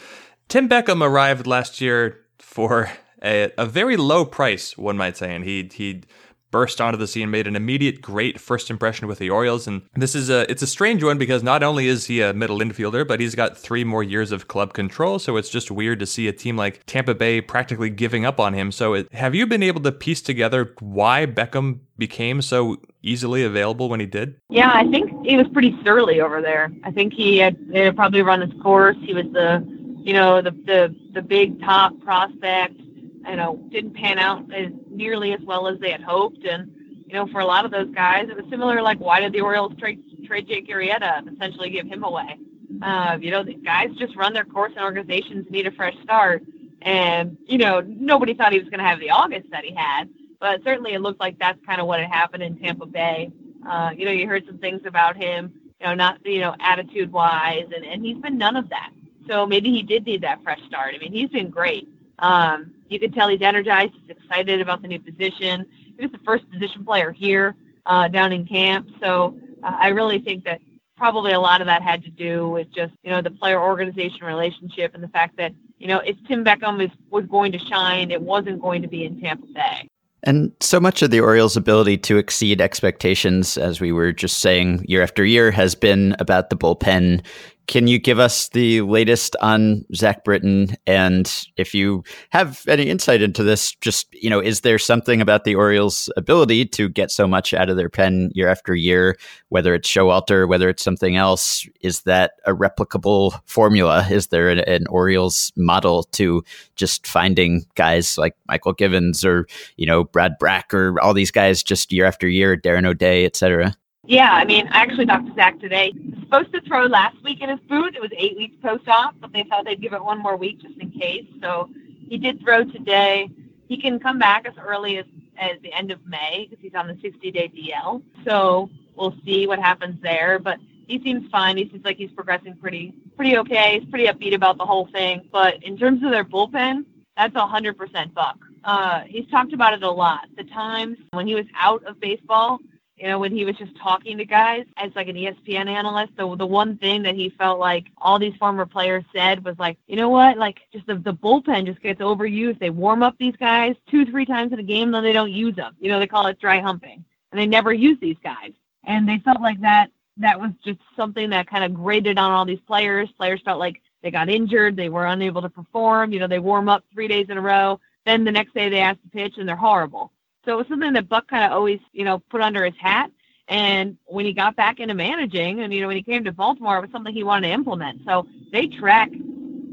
Tim 0.49 0.67
Beckham 0.67 1.01
arrived 1.01 1.47
last 1.47 1.79
year 1.79 2.19
for 2.39 2.91
a, 3.23 3.51
a 3.57 3.65
very 3.65 3.95
low 3.95 4.25
price, 4.25 4.77
one 4.77 4.97
might 4.97 5.15
say, 5.15 5.33
and 5.33 5.45
he 5.45 5.69
he 5.71 6.03
burst 6.51 6.79
onto 6.79 6.97
the 6.97 7.07
scene, 7.07 7.31
made 7.31 7.47
an 7.47 7.55
immediate 7.55 8.01
great 8.01 8.39
first 8.39 8.69
impression 8.69 9.07
with 9.07 9.19
the 9.19 9.29
Orioles. 9.29 9.67
And 9.67 9.81
this 9.95 10.13
is 10.13 10.29
a 10.29 10.49
it's 10.51 10.61
a 10.61 10.67
strange 10.67 11.03
one 11.03 11.17
because 11.17 11.41
not 11.41 11.63
only 11.63 11.87
is 11.87 12.05
he 12.05 12.21
a 12.21 12.33
middle 12.33 12.59
infielder, 12.59 13.07
but 13.07 13.19
he's 13.19 13.35
got 13.35 13.57
three 13.57 13.83
more 13.83 14.03
years 14.03 14.31
of 14.31 14.47
club 14.47 14.73
control. 14.73 15.17
So 15.19 15.37
it's 15.37 15.49
just 15.49 15.71
weird 15.71 15.99
to 15.99 16.05
see 16.05 16.27
a 16.27 16.33
team 16.33 16.57
like 16.57 16.85
Tampa 16.85 17.15
Bay 17.15 17.41
practically 17.41 17.89
giving 17.89 18.25
up 18.25 18.39
on 18.39 18.53
him. 18.53 18.71
So 18.71 18.93
it, 18.93 19.11
have 19.13 19.33
you 19.33 19.47
been 19.47 19.63
able 19.63 19.81
to 19.81 19.91
piece 19.91 20.21
together 20.21 20.75
why 20.79 21.25
Beckham 21.25 21.79
became 21.97 22.41
so 22.41 22.77
easily 23.03 23.43
available 23.43 23.89
when 23.89 23.99
he 23.99 24.05
did? 24.05 24.35
Yeah, 24.49 24.71
I 24.73 24.87
think 24.89 25.25
he 25.25 25.37
was 25.37 25.47
pretty 25.49 25.77
surly 25.83 26.21
over 26.21 26.41
there. 26.41 26.71
I 26.83 26.91
think 26.91 27.13
he 27.13 27.37
had, 27.37 27.57
had 27.73 27.95
probably 27.95 28.21
run 28.21 28.41
his 28.41 28.61
course. 28.61 28.97
He 29.01 29.13
was 29.13 29.25
the 29.31 29.65
you 30.03 30.13
know 30.13 30.41
the 30.41 30.51
the 30.51 30.95
the 31.13 31.21
big 31.21 31.59
top 31.61 31.93
prospect 32.01 32.79
you 33.27 33.35
know, 33.35 33.57
didn't 33.69 33.93
pan 33.93 34.19
out 34.19 34.51
as 34.53 34.71
nearly 34.89 35.33
as 35.33 35.41
well 35.41 35.67
as 35.67 35.79
they 35.79 35.91
had 35.91 36.01
hoped. 36.01 36.43
And, 36.45 36.71
you 37.05 37.13
know, 37.13 37.27
for 37.27 37.39
a 37.39 37.45
lot 37.45 37.65
of 37.65 37.71
those 37.71 37.89
guys, 37.93 38.29
it 38.29 38.35
was 38.35 38.45
similar 38.49 38.81
like, 38.81 38.99
why 38.99 39.19
did 39.19 39.33
the 39.33 39.41
Orioles 39.41 39.73
trade, 39.77 40.01
trade 40.25 40.47
Jake 40.47 40.67
Arrieta 40.69 41.19
and 41.19 41.29
essentially 41.29 41.69
give 41.69 41.87
him 41.87 42.03
away? 42.03 42.37
Uh, 42.81 43.17
you 43.19 43.31
know, 43.31 43.43
the 43.43 43.53
guys 43.55 43.89
just 43.97 44.15
run 44.15 44.33
their 44.33 44.45
course 44.45 44.71
and 44.75 44.83
organizations 44.83 45.45
need 45.49 45.67
a 45.67 45.71
fresh 45.71 45.95
start. 46.03 46.43
And, 46.81 47.37
you 47.45 47.57
know, 47.57 47.81
nobody 47.81 48.33
thought 48.33 48.53
he 48.53 48.59
was 48.59 48.69
going 48.69 48.79
to 48.79 48.85
have 48.85 48.99
the 48.99 49.11
August 49.11 49.51
that 49.51 49.63
he 49.63 49.75
had, 49.75 50.09
but 50.39 50.63
certainly 50.63 50.93
it 50.93 51.01
looked 51.01 51.19
like 51.19 51.37
that's 51.37 51.59
kind 51.65 51.79
of 51.79 51.85
what 51.85 51.99
had 51.99 52.09
happened 52.09 52.41
in 52.41 52.57
Tampa 52.57 52.87
Bay. 52.87 53.31
Uh, 53.67 53.91
you 53.95 54.05
know, 54.05 54.11
you 54.11 54.27
heard 54.27 54.45
some 54.47 54.57
things 54.57 54.81
about 54.85 55.15
him, 55.15 55.53
you 55.79 55.85
know, 55.85 55.93
not, 55.93 56.25
you 56.25 56.39
know, 56.39 56.55
attitude 56.59 57.11
wise, 57.11 57.67
and, 57.75 57.85
and 57.85 58.03
he's 58.03 58.17
been 58.17 58.37
none 58.37 58.55
of 58.55 58.69
that. 58.69 58.91
So 59.27 59.45
maybe 59.45 59.69
he 59.69 59.83
did 59.83 60.05
need 60.05 60.21
that 60.21 60.41
fresh 60.41 60.59
start. 60.67 60.95
I 60.95 60.97
mean, 60.97 61.11
he's 61.11 61.29
been 61.29 61.51
great. 61.51 61.87
Um, 62.21 62.73
you 62.87 62.99
can 62.99 63.11
tell 63.11 63.27
he's 63.29 63.41
energized. 63.41 63.93
He's 64.01 64.15
excited 64.15 64.61
about 64.61 64.81
the 64.81 64.87
new 64.87 64.99
position. 64.99 65.65
He 65.97 66.01
was 66.01 66.11
the 66.11 66.19
first 66.25 66.49
position 66.51 66.85
player 66.85 67.11
here 67.11 67.55
uh, 67.85 68.07
down 68.07 68.31
in 68.31 68.45
camp. 68.45 68.87
So 68.99 69.37
uh, 69.63 69.75
I 69.79 69.89
really 69.89 70.19
think 70.19 70.43
that 70.45 70.61
probably 70.97 71.31
a 71.31 71.39
lot 71.39 71.61
of 71.61 71.67
that 71.67 71.81
had 71.81 72.03
to 72.03 72.11
do 72.11 72.47
with 72.49 72.71
just 72.71 72.93
you 73.03 73.09
know 73.09 73.21
the 73.21 73.31
player 73.31 73.59
organization 73.59 74.23
relationship 74.23 74.93
and 74.93 75.03
the 75.03 75.07
fact 75.07 75.35
that 75.37 75.51
you 75.79 75.87
know 75.87 75.97
if 75.99 76.15
Tim 76.27 76.45
Beckham 76.45 76.77
was 76.77 76.89
was 77.09 77.25
going 77.25 77.51
to 77.53 77.59
shine, 77.59 78.11
it 78.11 78.21
wasn't 78.21 78.61
going 78.61 78.81
to 78.83 78.87
be 78.87 79.05
in 79.05 79.19
Tampa 79.19 79.47
Bay. 79.47 79.87
And 80.23 80.51
so 80.59 80.79
much 80.79 81.01
of 81.01 81.09
the 81.09 81.19
Orioles' 81.19 81.57
ability 81.57 81.97
to 81.99 82.17
exceed 82.17 82.61
expectations, 82.61 83.57
as 83.57 83.81
we 83.81 83.91
were 83.91 84.11
just 84.11 84.37
saying 84.37 84.85
year 84.87 85.01
after 85.01 85.25
year, 85.25 85.49
has 85.49 85.73
been 85.73 86.15
about 86.19 86.51
the 86.51 86.55
bullpen 86.55 87.25
can 87.67 87.87
you 87.87 87.99
give 87.99 88.19
us 88.19 88.49
the 88.49 88.81
latest 88.81 89.35
on 89.41 89.85
Zach 89.95 90.23
Britton? 90.23 90.75
And 90.85 91.31
if 91.57 91.73
you 91.73 92.03
have 92.31 92.63
any 92.67 92.89
insight 92.89 93.21
into 93.21 93.43
this, 93.43 93.73
just, 93.81 94.07
you 94.13 94.29
know, 94.29 94.39
is 94.39 94.61
there 94.61 94.79
something 94.79 95.21
about 95.21 95.43
the 95.43 95.55
Orioles' 95.55 96.09
ability 96.17 96.65
to 96.65 96.89
get 96.89 97.11
so 97.11 97.27
much 97.27 97.53
out 97.53 97.69
of 97.69 97.77
their 97.77 97.89
pen 97.89 98.31
year 98.33 98.49
after 98.49 98.75
year, 98.75 99.17
whether 99.49 99.73
it's 99.73 99.89
Showalter, 99.89 100.47
whether 100.47 100.69
it's 100.69 100.83
something 100.83 101.15
else? 101.15 101.67
Is 101.81 102.01
that 102.01 102.33
a 102.45 102.53
replicable 102.53 103.39
formula? 103.45 104.05
Is 104.09 104.27
there 104.27 104.49
an, 104.49 104.59
an 104.59 104.87
Orioles 104.87 105.53
model 105.55 106.03
to 106.11 106.43
just 106.75 107.07
finding 107.07 107.65
guys 107.75 108.17
like 108.17 108.35
Mychal 108.49 108.77
Givens 108.77 109.23
or, 109.23 109.47
you 109.77 109.85
know, 109.85 110.03
Brad 110.03 110.33
Brach 110.39 110.73
or 110.73 110.99
all 111.01 111.13
these 111.13 111.31
guys 111.31 111.63
just 111.63 111.91
year 111.91 112.05
after 112.05 112.27
year, 112.27 112.57
Darren 112.57 112.85
O'Day, 112.85 113.25
et 113.25 113.35
cetera? 113.35 113.75
Yeah, 114.05 114.31
I 114.31 114.45
mean, 114.45 114.67
I 114.67 114.81
actually 114.81 115.05
talked 115.05 115.27
to 115.27 115.33
Zach 115.35 115.59
today. 115.59 115.93
Supposed 116.21 116.51
to 116.53 116.61
throw 116.61 116.85
last 116.85 117.21
week 117.23 117.41
in 117.41 117.49
his 117.49 117.59
boot. 117.69 117.95
It 117.95 118.01
was 118.01 118.09
eight 118.17 118.35
weeks 118.35 118.55
post-op, 118.61 119.15
but 119.21 119.31
they 119.31 119.43
thought 119.43 119.65
they'd 119.65 119.81
give 119.81 119.93
it 119.93 120.03
one 120.03 120.19
more 120.19 120.37
week 120.37 120.59
just 120.59 120.77
in 120.79 120.89
case. 120.91 121.25
So 121.39 121.69
he 122.09 122.17
did 122.17 122.41
throw 122.41 122.63
today. 122.63 123.29
He 123.67 123.79
can 123.79 123.99
come 123.99 124.17
back 124.17 124.47
as 124.47 124.53
early 124.59 124.97
as, 124.97 125.05
as 125.37 125.61
the 125.61 125.71
end 125.71 125.91
of 125.91 125.99
May 126.07 126.47
because 126.49 126.61
he's 126.63 126.73
on 126.73 126.87
the 126.87 126.95
60-day 126.95 127.51
DL. 127.55 128.01
So 128.25 128.71
we'll 128.95 129.15
see 129.23 129.45
what 129.45 129.59
happens 129.59 130.01
there. 130.01 130.39
But 130.39 130.57
he 130.87 130.99
seems 131.03 131.29
fine. 131.29 131.57
He 131.57 131.69
seems 131.69 131.85
like 131.85 131.97
he's 131.97 132.11
progressing 132.11 132.57
pretty 132.57 132.95
pretty 133.15 133.37
okay. 133.37 133.79
He's 133.79 133.89
pretty 133.89 134.07
upbeat 134.07 134.33
about 134.33 134.57
the 134.57 134.65
whole 134.65 134.87
thing. 134.87 135.29
But 135.31 135.61
in 135.63 135.77
terms 135.77 136.03
of 136.03 136.09
their 136.09 136.25
bullpen, 136.25 136.85
that's 137.15 137.35
100% 137.35 138.13
Buck. 138.15 138.37
Uh, 138.63 139.01
he's 139.01 139.29
talked 139.29 139.53
about 139.53 139.73
it 139.73 139.83
a 139.83 139.91
lot. 139.91 140.27
The 140.37 140.43
times 140.45 140.97
when 141.11 141.27
he 141.27 141.35
was 141.35 141.45
out 141.55 141.83
of 141.85 141.99
baseball– 141.99 142.57
you 143.01 143.07
know, 143.07 143.17
when 143.17 143.35
he 143.35 143.45
was 143.45 143.55
just 143.55 143.75
talking 143.77 144.15
to 144.19 144.25
guys 144.25 144.63
as 144.77 144.91
like 144.95 145.07
an 145.07 145.15
ESPN 145.15 145.67
analyst. 145.67 146.13
So 146.19 146.35
the 146.35 146.45
one 146.45 146.77
thing 146.77 147.01
that 147.01 147.15
he 147.15 147.29
felt 147.31 147.59
like 147.59 147.87
all 147.97 148.19
these 148.19 148.35
former 148.35 148.67
players 148.67 149.03
said 149.13 149.43
was 149.43 149.57
like, 149.57 149.79
you 149.87 149.95
know 149.95 150.09
what, 150.09 150.37
like 150.37 150.59
just 150.71 150.85
the, 150.85 150.95
the 150.95 151.13
bullpen 151.13 151.65
just 151.65 151.81
gets 151.81 151.99
overused. 151.99 152.59
They 152.59 152.69
warm 152.69 153.01
up 153.01 153.15
these 153.17 153.35
guys 153.37 153.75
two, 153.89 154.05
three 154.05 154.25
times 154.25 154.53
in 154.53 154.59
a 154.59 154.63
game, 154.63 154.91
then 154.91 155.03
they 155.03 155.13
don't 155.13 155.31
use 155.31 155.55
them. 155.55 155.75
You 155.79 155.89
know, 155.89 155.97
they 155.97 156.05
call 156.05 156.27
it 156.27 156.39
dry 156.39 156.59
humping, 156.59 157.03
and 157.31 157.41
they 157.41 157.47
never 157.47 157.73
use 157.73 157.97
these 157.99 158.17
guys. 158.23 158.51
And 158.83 159.09
they 159.09 159.17
felt 159.25 159.41
like 159.41 159.59
that 159.61 159.87
that 160.17 160.39
was 160.39 160.51
just 160.63 160.79
something 160.95 161.31
that 161.31 161.49
kind 161.49 161.63
of 161.63 161.73
grated 161.73 162.19
on 162.19 162.29
all 162.29 162.45
these 162.45 162.59
players. 162.67 163.09
Players 163.17 163.41
felt 163.43 163.57
like 163.57 163.81
they 164.03 164.11
got 164.11 164.29
injured, 164.29 164.75
they 164.75 164.89
were 164.89 165.07
unable 165.07 165.41
to 165.41 165.49
perform. 165.49 166.13
You 166.13 166.19
know, 166.19 166.27
they 166.27 166.37
warm 166.37 166.69
up 166.69 166.83
three 166.93 167.07
days 167.07 167.27
in 167.29 167.37
a 167.39 167.41
row, 167.41 167.79
then 168.05 168.23
the 168.23 168.31
next 168.31 168.53
day 168.53 168.69
they 168.69 168.79
ask 168.79 169.01
to 169.01 169.09
pitch 169.09 169.39
and 169.39 169.49
they're 169.49 169.55
horrible. 169.55 170.11
So 170.45 170.53
it 170.53 170.57
was 170.57 170.67
something 170.67 170.93
that 170.93 171.07
Buck 171.07 171.27
kind 171.27 171.43
of 171.43 171.51
always, 171.51 171.79
you 171.93 172.03
know, 172.03 172.19
put 172.19 172.41
under 172.41 172.65
his 172.65 172.75
hat. 172.79 173.11
And 173.47 173.97
when 174.05 174.25
he 174.25 174.33
got 174.33 174.55
back 174.55 174.79
into 174.79 174.93
managing, 174.93 175.59
and 175.59 175.73
you 175.73 175.81
know, 175.81 175.87
when 175.87 175.97
he 175.97 176.03
came 176.03 176.23
to 176.23 176.31
Baltimore, 176.31 176.77
it 176.77 176.81
was 176.81 176.91
something 176.91 177.13
he 177.13 177.23
wanted 177.23 177.47
to 177.47 177.53
implement. 177.53 178.01
So 178.05 178.25
they 178.51 178.67
track 178.67 179.09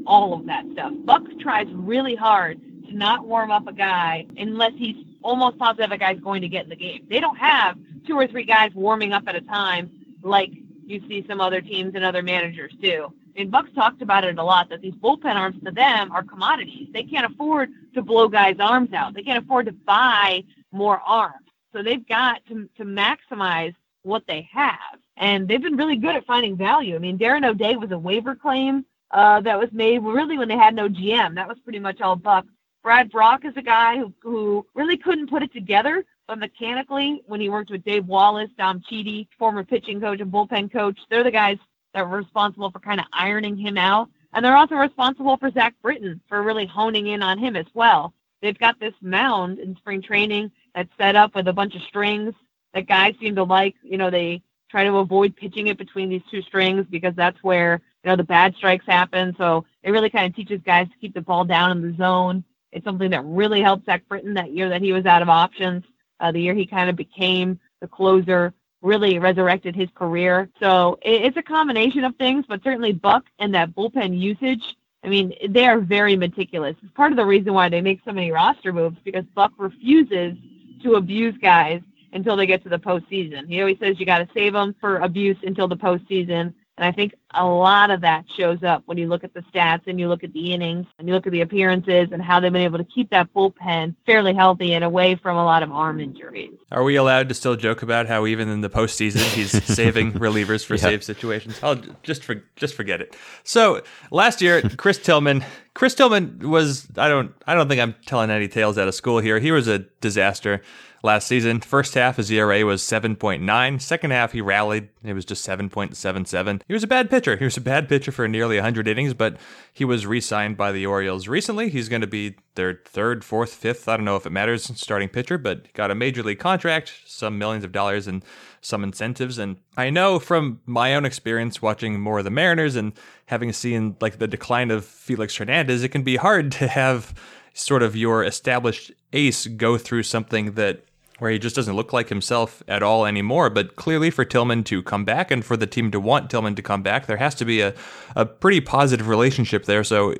all 0.05 0.33
of 0.33 0.45
that 0.47 0.65
stuff. 0.73 0.91
Buck 1.05 1.23
tries 1.39 1.67
really 1.71 2.15
hard 2.15 2.59
to 2.87 2.95
not 2.95 3.25
warm 3.25 3.51
up 3.51 3.67
a 3.67 3.73
guy 3.73 4.25
unless 4.37 4.73
he's 4.75 4.95
almost 5.21 5.57
positive 5.57 5.91
a 5.91 5.97
guy's 5.97 6.19
going 6.19 6.41
to 6.41 6.49
get 6.49 6.63
in 6.63 6.69
the 6.69 6.75
game. 6.75 7.05
They 7.09 7.19
don't 7.19 7.37
have 7.37 7.77
two 8.05 8.15
or 8.15 8.27
three 8.27 8.43
guys 8.43 8.71
warming 8.73 9.13
up 9.13 9.23
at 9.27 9.35
a 9.35 9.41
time 9.41 9.91
like 10.23 10.51
you 10.85 11.01
see 11.07 11.23
some 11.27 11.39
other 11.39 11.61
teams 11.61 11.93
and 11.95 12.03
other 12.03 12.23
managers 12.23 12.73
do. 12.81 13.13
And 13.35 13.51
Buck's 13.51 13.71
talked 13.73 14.01
about 14.01 14.25
it 14.25 14.37
a 14.37 14.43
lot 14.43 14.69
that 14.69 14.81
these 14.81 14.95
bullpen 14.95 15.35
arms 15.35 15.61
to 15.63 15.71
them 15.71 16.11
are 16.11 16.23
commodities. 16.23 16.87
They 16.91 17.03
can't 17.03 17.31
afford 17.31 17.69
to 17.93 18.01
blow 18.01 18.27
guys' 18.27 18.57
arms 18.59 18.91
out. 18.93 19.13
They 19.13 19.23
can't 19.23 19.43
afford 19.43 19.67
to 19.67 19.71
buy 19.71 20.43
more 20.71 20.99
arms. 20.99 21.47
So 21.73 21.83
they've 21.83 22.07
got 22.07 22.45
to, 22.47 22.69
to 22.77 22.83
maximize 22.83 23.75
what 24.03 24.23
they 24.27 24.47
have. 24.51 24.99
And 25.17 25.47
they've 25.47 25.61
been 25.61 25.75
really 25.75 25.97
good 25.97 26.15
at 26.15 26.25
finding 26.25 26.55
value. 26.55 26.95
I 26.95 26.99
mean, 26.99 27.17
Darren 27.17 27.45
O'Day 27.45 27.75
was 27.75 27.91
a 27.91 27.97
waiver 27.97 28.35
claim 28.35 28.85
uh, 29.11 29.41
that 29.41 29.59
was 29.59 29.69
made 29.71 29.99
really 29.99 30.37
when 30.37 30.47
they 30.47 30.57
had 30.57 30.75
no 30.75 30.87
GM. 30.87 31.35
That 31.35 31.47
was 31.47 31.59
pretty 31.59 31.79
much 31.79 32.01
all 32.01 32.15
Buck. 32.15 32.45
Brad 32.81 33.11
Brach 33.11 33.43
is 33.43 33.57
a 33.57 33.61
guy 33.61 33.97
who, 33.97 34.13
who 34.21 34.65
really 34.73 34.97
couldn't 34.97 35.29
put 35.29 35.43
it 35.43 35.51
together, 35.51 36.05
but 36.27 36.39
mechanically, 36.39 37.21
when 37.25 37.41
he 37.41 37.49
worked 37.49 37.71
with 37.71 37.83
Dave 37.83 38.05
Wallace, 38.05 38.49
Dom 38.57 38.81
Chiti, 38.89 39.27
former 39.37 39.63
pitching 39.63 39.99
coach 39.99 40.21
and 40.21 40.31
bullpen 40.31 40.71
coach, 40.71 40.97
they're 41.09 41.23
the 41.23 41.31
guys 41.31 41.57
that 41.93 42.07
were 42.07 42.17
responsible 42.17 42.71
for 42.71 42.79
kind 42.79 42.99
of 42.99 43.07
ironing 43.11 43.57
him 43.57 43.77
out. 43.77 44.09
And 44.31 44.45
they're 44.45 44.55
also 44.55 44.75
responsible 44.75 45.37
for 45.37 45.49
Zach 45.51 45.73
Britton 45.81 46.21
for 46.29 46.43
really 46.43 46.67
honing 46.67 47.07
in 47.07 47.23
on 47.23 47.39
him 47.39 47.55
as 47.55 47.65
well. 47.73 48.13
They've 48.41 48.57
got 48.57 48.79
this 48.79 48.93
mound 49.01 49.59
in 49.59 49.75
spring 49.75 50.01
training 50.01 50.51
that's 50.73 50.89
set 50.97 51.15
up 51.15 51.35
with 51.35 51.47
a 51.47 51.53
bunch 51.53 51.75
of 51.75 51.81
strings 51.83 52.33
that 52.73 52.87
guys 52.87 53.15
seem 53.19 53.35
to 53.35 53.43
like. 53.43 53.75
You 53.83 53.97
know, 53.97 54.09
they 54.09 54.41
try 54.69 54.83
to 54.83 54.97
avoid 54.97 55.35
pitching 55.35 55.67
it 55.67 55.77
between 55.77 56.09
these 56.09 56.21
two 56.29 56.41
strings 56.41 56.85
because 56.89 57.15
that's 57.15 57.41
where, 57.43 57.81
you 58.03 58.09
know, 58.09 58.15
the 58.15 58.23
bad 58.23 58.55
strikes 58.55 58.85
happen. 58.87 59.35
So 59.37 59.65
it 59.83 59.91
really 59.91 60.09
kind 60.09 60.27
of 60.27 60.35
teaches 60.35 60.61
guys 60.65 60.87
to 60.87 60.97
keep 61.01 61.13
the 61.13 61.21
ball 61.21 61.43
down 61.43 61.71
in 61.71 61.81
the 61.81 61.97
zone. 61.97 62.43
It's 62.71 62.85
something 62.85 63.09
that 63.11 63.25
really 63.25 63.61
helped 63.61 63.85
Zach 63.85 64.07
Britton 64.07 64.35
that 64.35 64.51
year 64.51 64.69
that 64.69 64.81
he 64.81 64.93
was 64.93 65.05
out 65.05 65.21
of 65.21 65.29
options. 65.29 65.83
Uh, 66.19 66.31
the 66.31 66.39
year 66.39 66.53
he 66.53 66.65
kind 66.65 66.89
of 66.89 66.95
became 66.95 67.59
the 67.81 67.87
closer 67.87 68.53
really 68.81 69.19
resurrected 69.19 69.75
his 69.75 69.89
career. 69.93 70.49
So 70.59 70.99
it's 71.01 71.37
a 71.37 71.41
combination 71.41 72.03
of 72.03 72.15
things, 72.15 72.45
but 72.47 72.63
certainly 72.63 72.93
Buck 72.93 73.25
and 73.39 73.53
that 73.53 73.75
bullpen 73.75 74.17
usage. 74.17 74.77
I 75.03 75.07
mean, 75.07 75.33
they 75.49 75.65
are 75.65 75.79
very 75.79 76.15
meticulous. 76.15 76.75
It's 76.83 76.93
part 76.93 77.11
of 77.11 77.17
the 77.17 77.25
reason 77.25 77.53
why 77.53 77.69
they 77.69 77.81
make 77.81 78.01
so 78.03 78.11
many 78.11 78.31
roster 78.31 78.73
moves 78.73 78.97
because 79.03 79.23
Buck 79.33 79.53
refuses 79.57 80.35
to 80.83 80.95
abuse 80.95 81.35
guys 81.41 81.81
until 82.13 82.35
they 82.35 82.45
get 82.45 82.63
to 82.63 82.69
the 82.69 82.79
postseason. 82.79 83.47
He 83.47 83.59
always 83.61 83.77
says 83.79 83.99
you 83.99 84.05
got 84.05 84.19
to 84.19 84.29
save 84.33 84.53
them 84.53 84.75
for 84.79 84.97
abuse 84.97 85.37
until 85.43 85.67
the 85.67 85.77
postseason. 85.77 86.53
And 86.77 86.85
I 86.85 86.91
think 86.91 87.13
a 87.33 87.45
lot 87.45 87.91
of 87.91 88.01
that 88.01 88.25
shows 88.35 88.63
up 88.63 88.81
when 88.85 88.97
you 88.97 89.07
look 89.07 89.23
at 89.23 89.33
the 89.33 89.41
stats 89.53 89.87
and 89.87 89.99
you 89.99 90.07
look 90.07 90.23
at 90.23 90.33
the 90.33 90.53
innings 90.53 90.87
and 90.97 91.07
you 91.07 91.13
look 91.13 91.27
at 91.27 91.31
the 91.31 91.41
appearances 91.41 92.09
and 92.11 92.21
how 92.21 92.39
they've 92.39 92.51
been 92.51 92.61
able 92.61 92.77
to 92.77 92.83
keep 92.83 93.09
that 93.11 93.31
bullpen 93.33 93.95
fairly 94.05 94.33
healthy 94.33 94.73
and 94.73 94.83
away 94.83 95.15
from 95.15 95.37
a 95.37 95.45
lot 95.45 95.61
of 95.61 95.71
arm 95.71 95.99
injuries. 95.99 96.53
Are 96.71 96.83
we 96.83 96.95
allowed 96.95 97.29
to 97.29 97.35
still 97.35 97.55
joke 97.55 97.83
about 97.83 98.07
how 98.07 98.25
even 98.25 98.49
in 98.49 98.61
the 98.61 98.69
postseason 98.69 99.21
he's 99.33 99.51
saving 99.75 100.13
relievers 100.13 100.65
for 100.65 100.75
yeah. 100.75 100.81
save 100.81 101.03
situations? 101.03 101.59
I'll 101.61 101.81
just 102.03 102.23
for, 102.23 102.43
just 102.55 102.73
forget 102.73 103.01
it. 103.01 103.15
So 103.43 103.83
last 104.11 104.41
year, 104.41 104.61
Chris 104.77 104.97
Tillman. 104.97 105.45
Chris 105.75 105.93
Tillman 105.93 106.49
was 106.49 106.87
I 106.97 107.07
don't 107.07 107.31
I 107.47 107.53
don't 107.53 107.69
think 107.69 107.79
I'm 107.79 107.95
telling 108.05 108.31
any 108.31 108.47
tales 108.47 108.77
out 108.77 108.87
of 108.87 108.95
school 108.95 109.19
here. 109.19 109.39
He 109.39 109.51
was 109.51 109.67
a 109.67 109.79
disaster 110.01 110.61
last 111.03 111.27
season. 111.27 111.61
First 111.61 111.93
half, 111.93 112.17
his 112.17 112.31
ERA 112.31 112.65
was 112.65 112.81
7.9. 112.81 113.81
Second 113.81 114.11
half, 114.11 114.31
he 114.31 114.41
rallied. 114.41 114.89
It 115.03 115.13
was 115.13 115.25
just 115.25 115.47
7.77. 115.47 116.61
He 116.67 116.73
was 116.73 116.83
a 116.83 116.87
bad 116.87 117.09
pitcher. 117.09 117.18
He 117.19 117.43
was 117.43 117.57
a 117.57 117.61
bad 117.61 117.89
pitcher 117.89 118.11
for 118.11 118.27
nearly 118.27 118.57
100 118.57 118.87
innings, 118.87 119.13
but 119.13 119.37
he 119.73 119.85
was 119.85 120.05
re 120.05 120.21
signed 120.21 120.57
by 120.57 120.71
the 120.71 120.85
Orioles 120.85 121.27
recently. 121.27 121.69
He's 121.69 121.89
going 121.89 122.01
to 122.01 122.07
be 122.07 122.35
their 122.55 122.81
third, 122.85 123.23
fourth, 123.23 123.53
fifth, 123.53 123.87
I 123.87 123.97
don't 123.97 124.05
know 124.05 124.15
if 124.15 124.25
it 124.25 124.31
matters, 124.31 124.71
starting 124.79 125.09
pitcher, 125.09 125.37
but 125.37 125.71
got 125.73 125.91
a 125.91 125.95
major 125.95 126.23
league 126.23 126.39
contract, 126.39 126.93
some 127.05 127.37
millions 127.37 127.63
of 127.63 127.71
dollars, 127.71 128.07
and 128.07 128.23
some 128.61 128.83
incentives. 128.83 129.37
And 129.37 129.57
I 129.77 129.89
know 129.89 130.19
from 130.19 130.61
my 130.65 130.95
own 130.95 131.05
experience 131.05 131.61
watching 131.61 131.99
more 131.99 132.19
of 132.19 132.25
the 132.25 132.31
Mariners 132.31 132.75
and 132.75 132.93
having 133.27 133.53
seen 133.53 133.95
like 134.01 134.19
the 134.19 134.27
decline 134.27 134.71
of 134.71 134.85
Felix 134.85 135.35
Hernandez, 135.35 135.83
it 135.83 135.89
can 135.89 136.03
be 136.03 136.17
hard 136.17 136.51
to 136.53 136.67
have 136.67 137.13
sort 137.53 137.83
of 137.83 137.95
your 137.95 138.23
established 138.23 138.91
ace 139.13 139.47
go 139.47 139.77
through 139.77 140.03
something 140.03 140.53
that 140.53 140.83
where 141.19 141.31
he 141.31 141.39
just 141.39 141.55
doesn't 141.55 141.75
look 141.75 141.93
like 141.93 142.09
himself 142.09 142.63
at 142.67 142.81
all 142.81 143.05
anymore. 143.05 143.49
But 143.49 143.75
clearly, 143.75 144.09
for 144.09 144.25
Tillman 144.25 144.63
to 144.65 144.81
come 144.81 145.05
back 145.05 145.31
and 145.31 145.45
for 145.45 145.55
the 145.55 145.67
team 145.67 145.91
to 145.91 145.99
want 145.99 146.29
Tillman 146.29 146.55
to 146.55 146.61
come 146.61 146.81
back, 146.81 147.05
there 147.05 147.17
has 147.17 147.35
to 147.35 147.45
be 147.45 147.61
a, 147.61 147.73
a 148.15 148.25
pretty 148.25 148.61
positive 148.61 149.07
relationship 149.07 149.65
there. 149.65 149.83
So, 149.83 150.15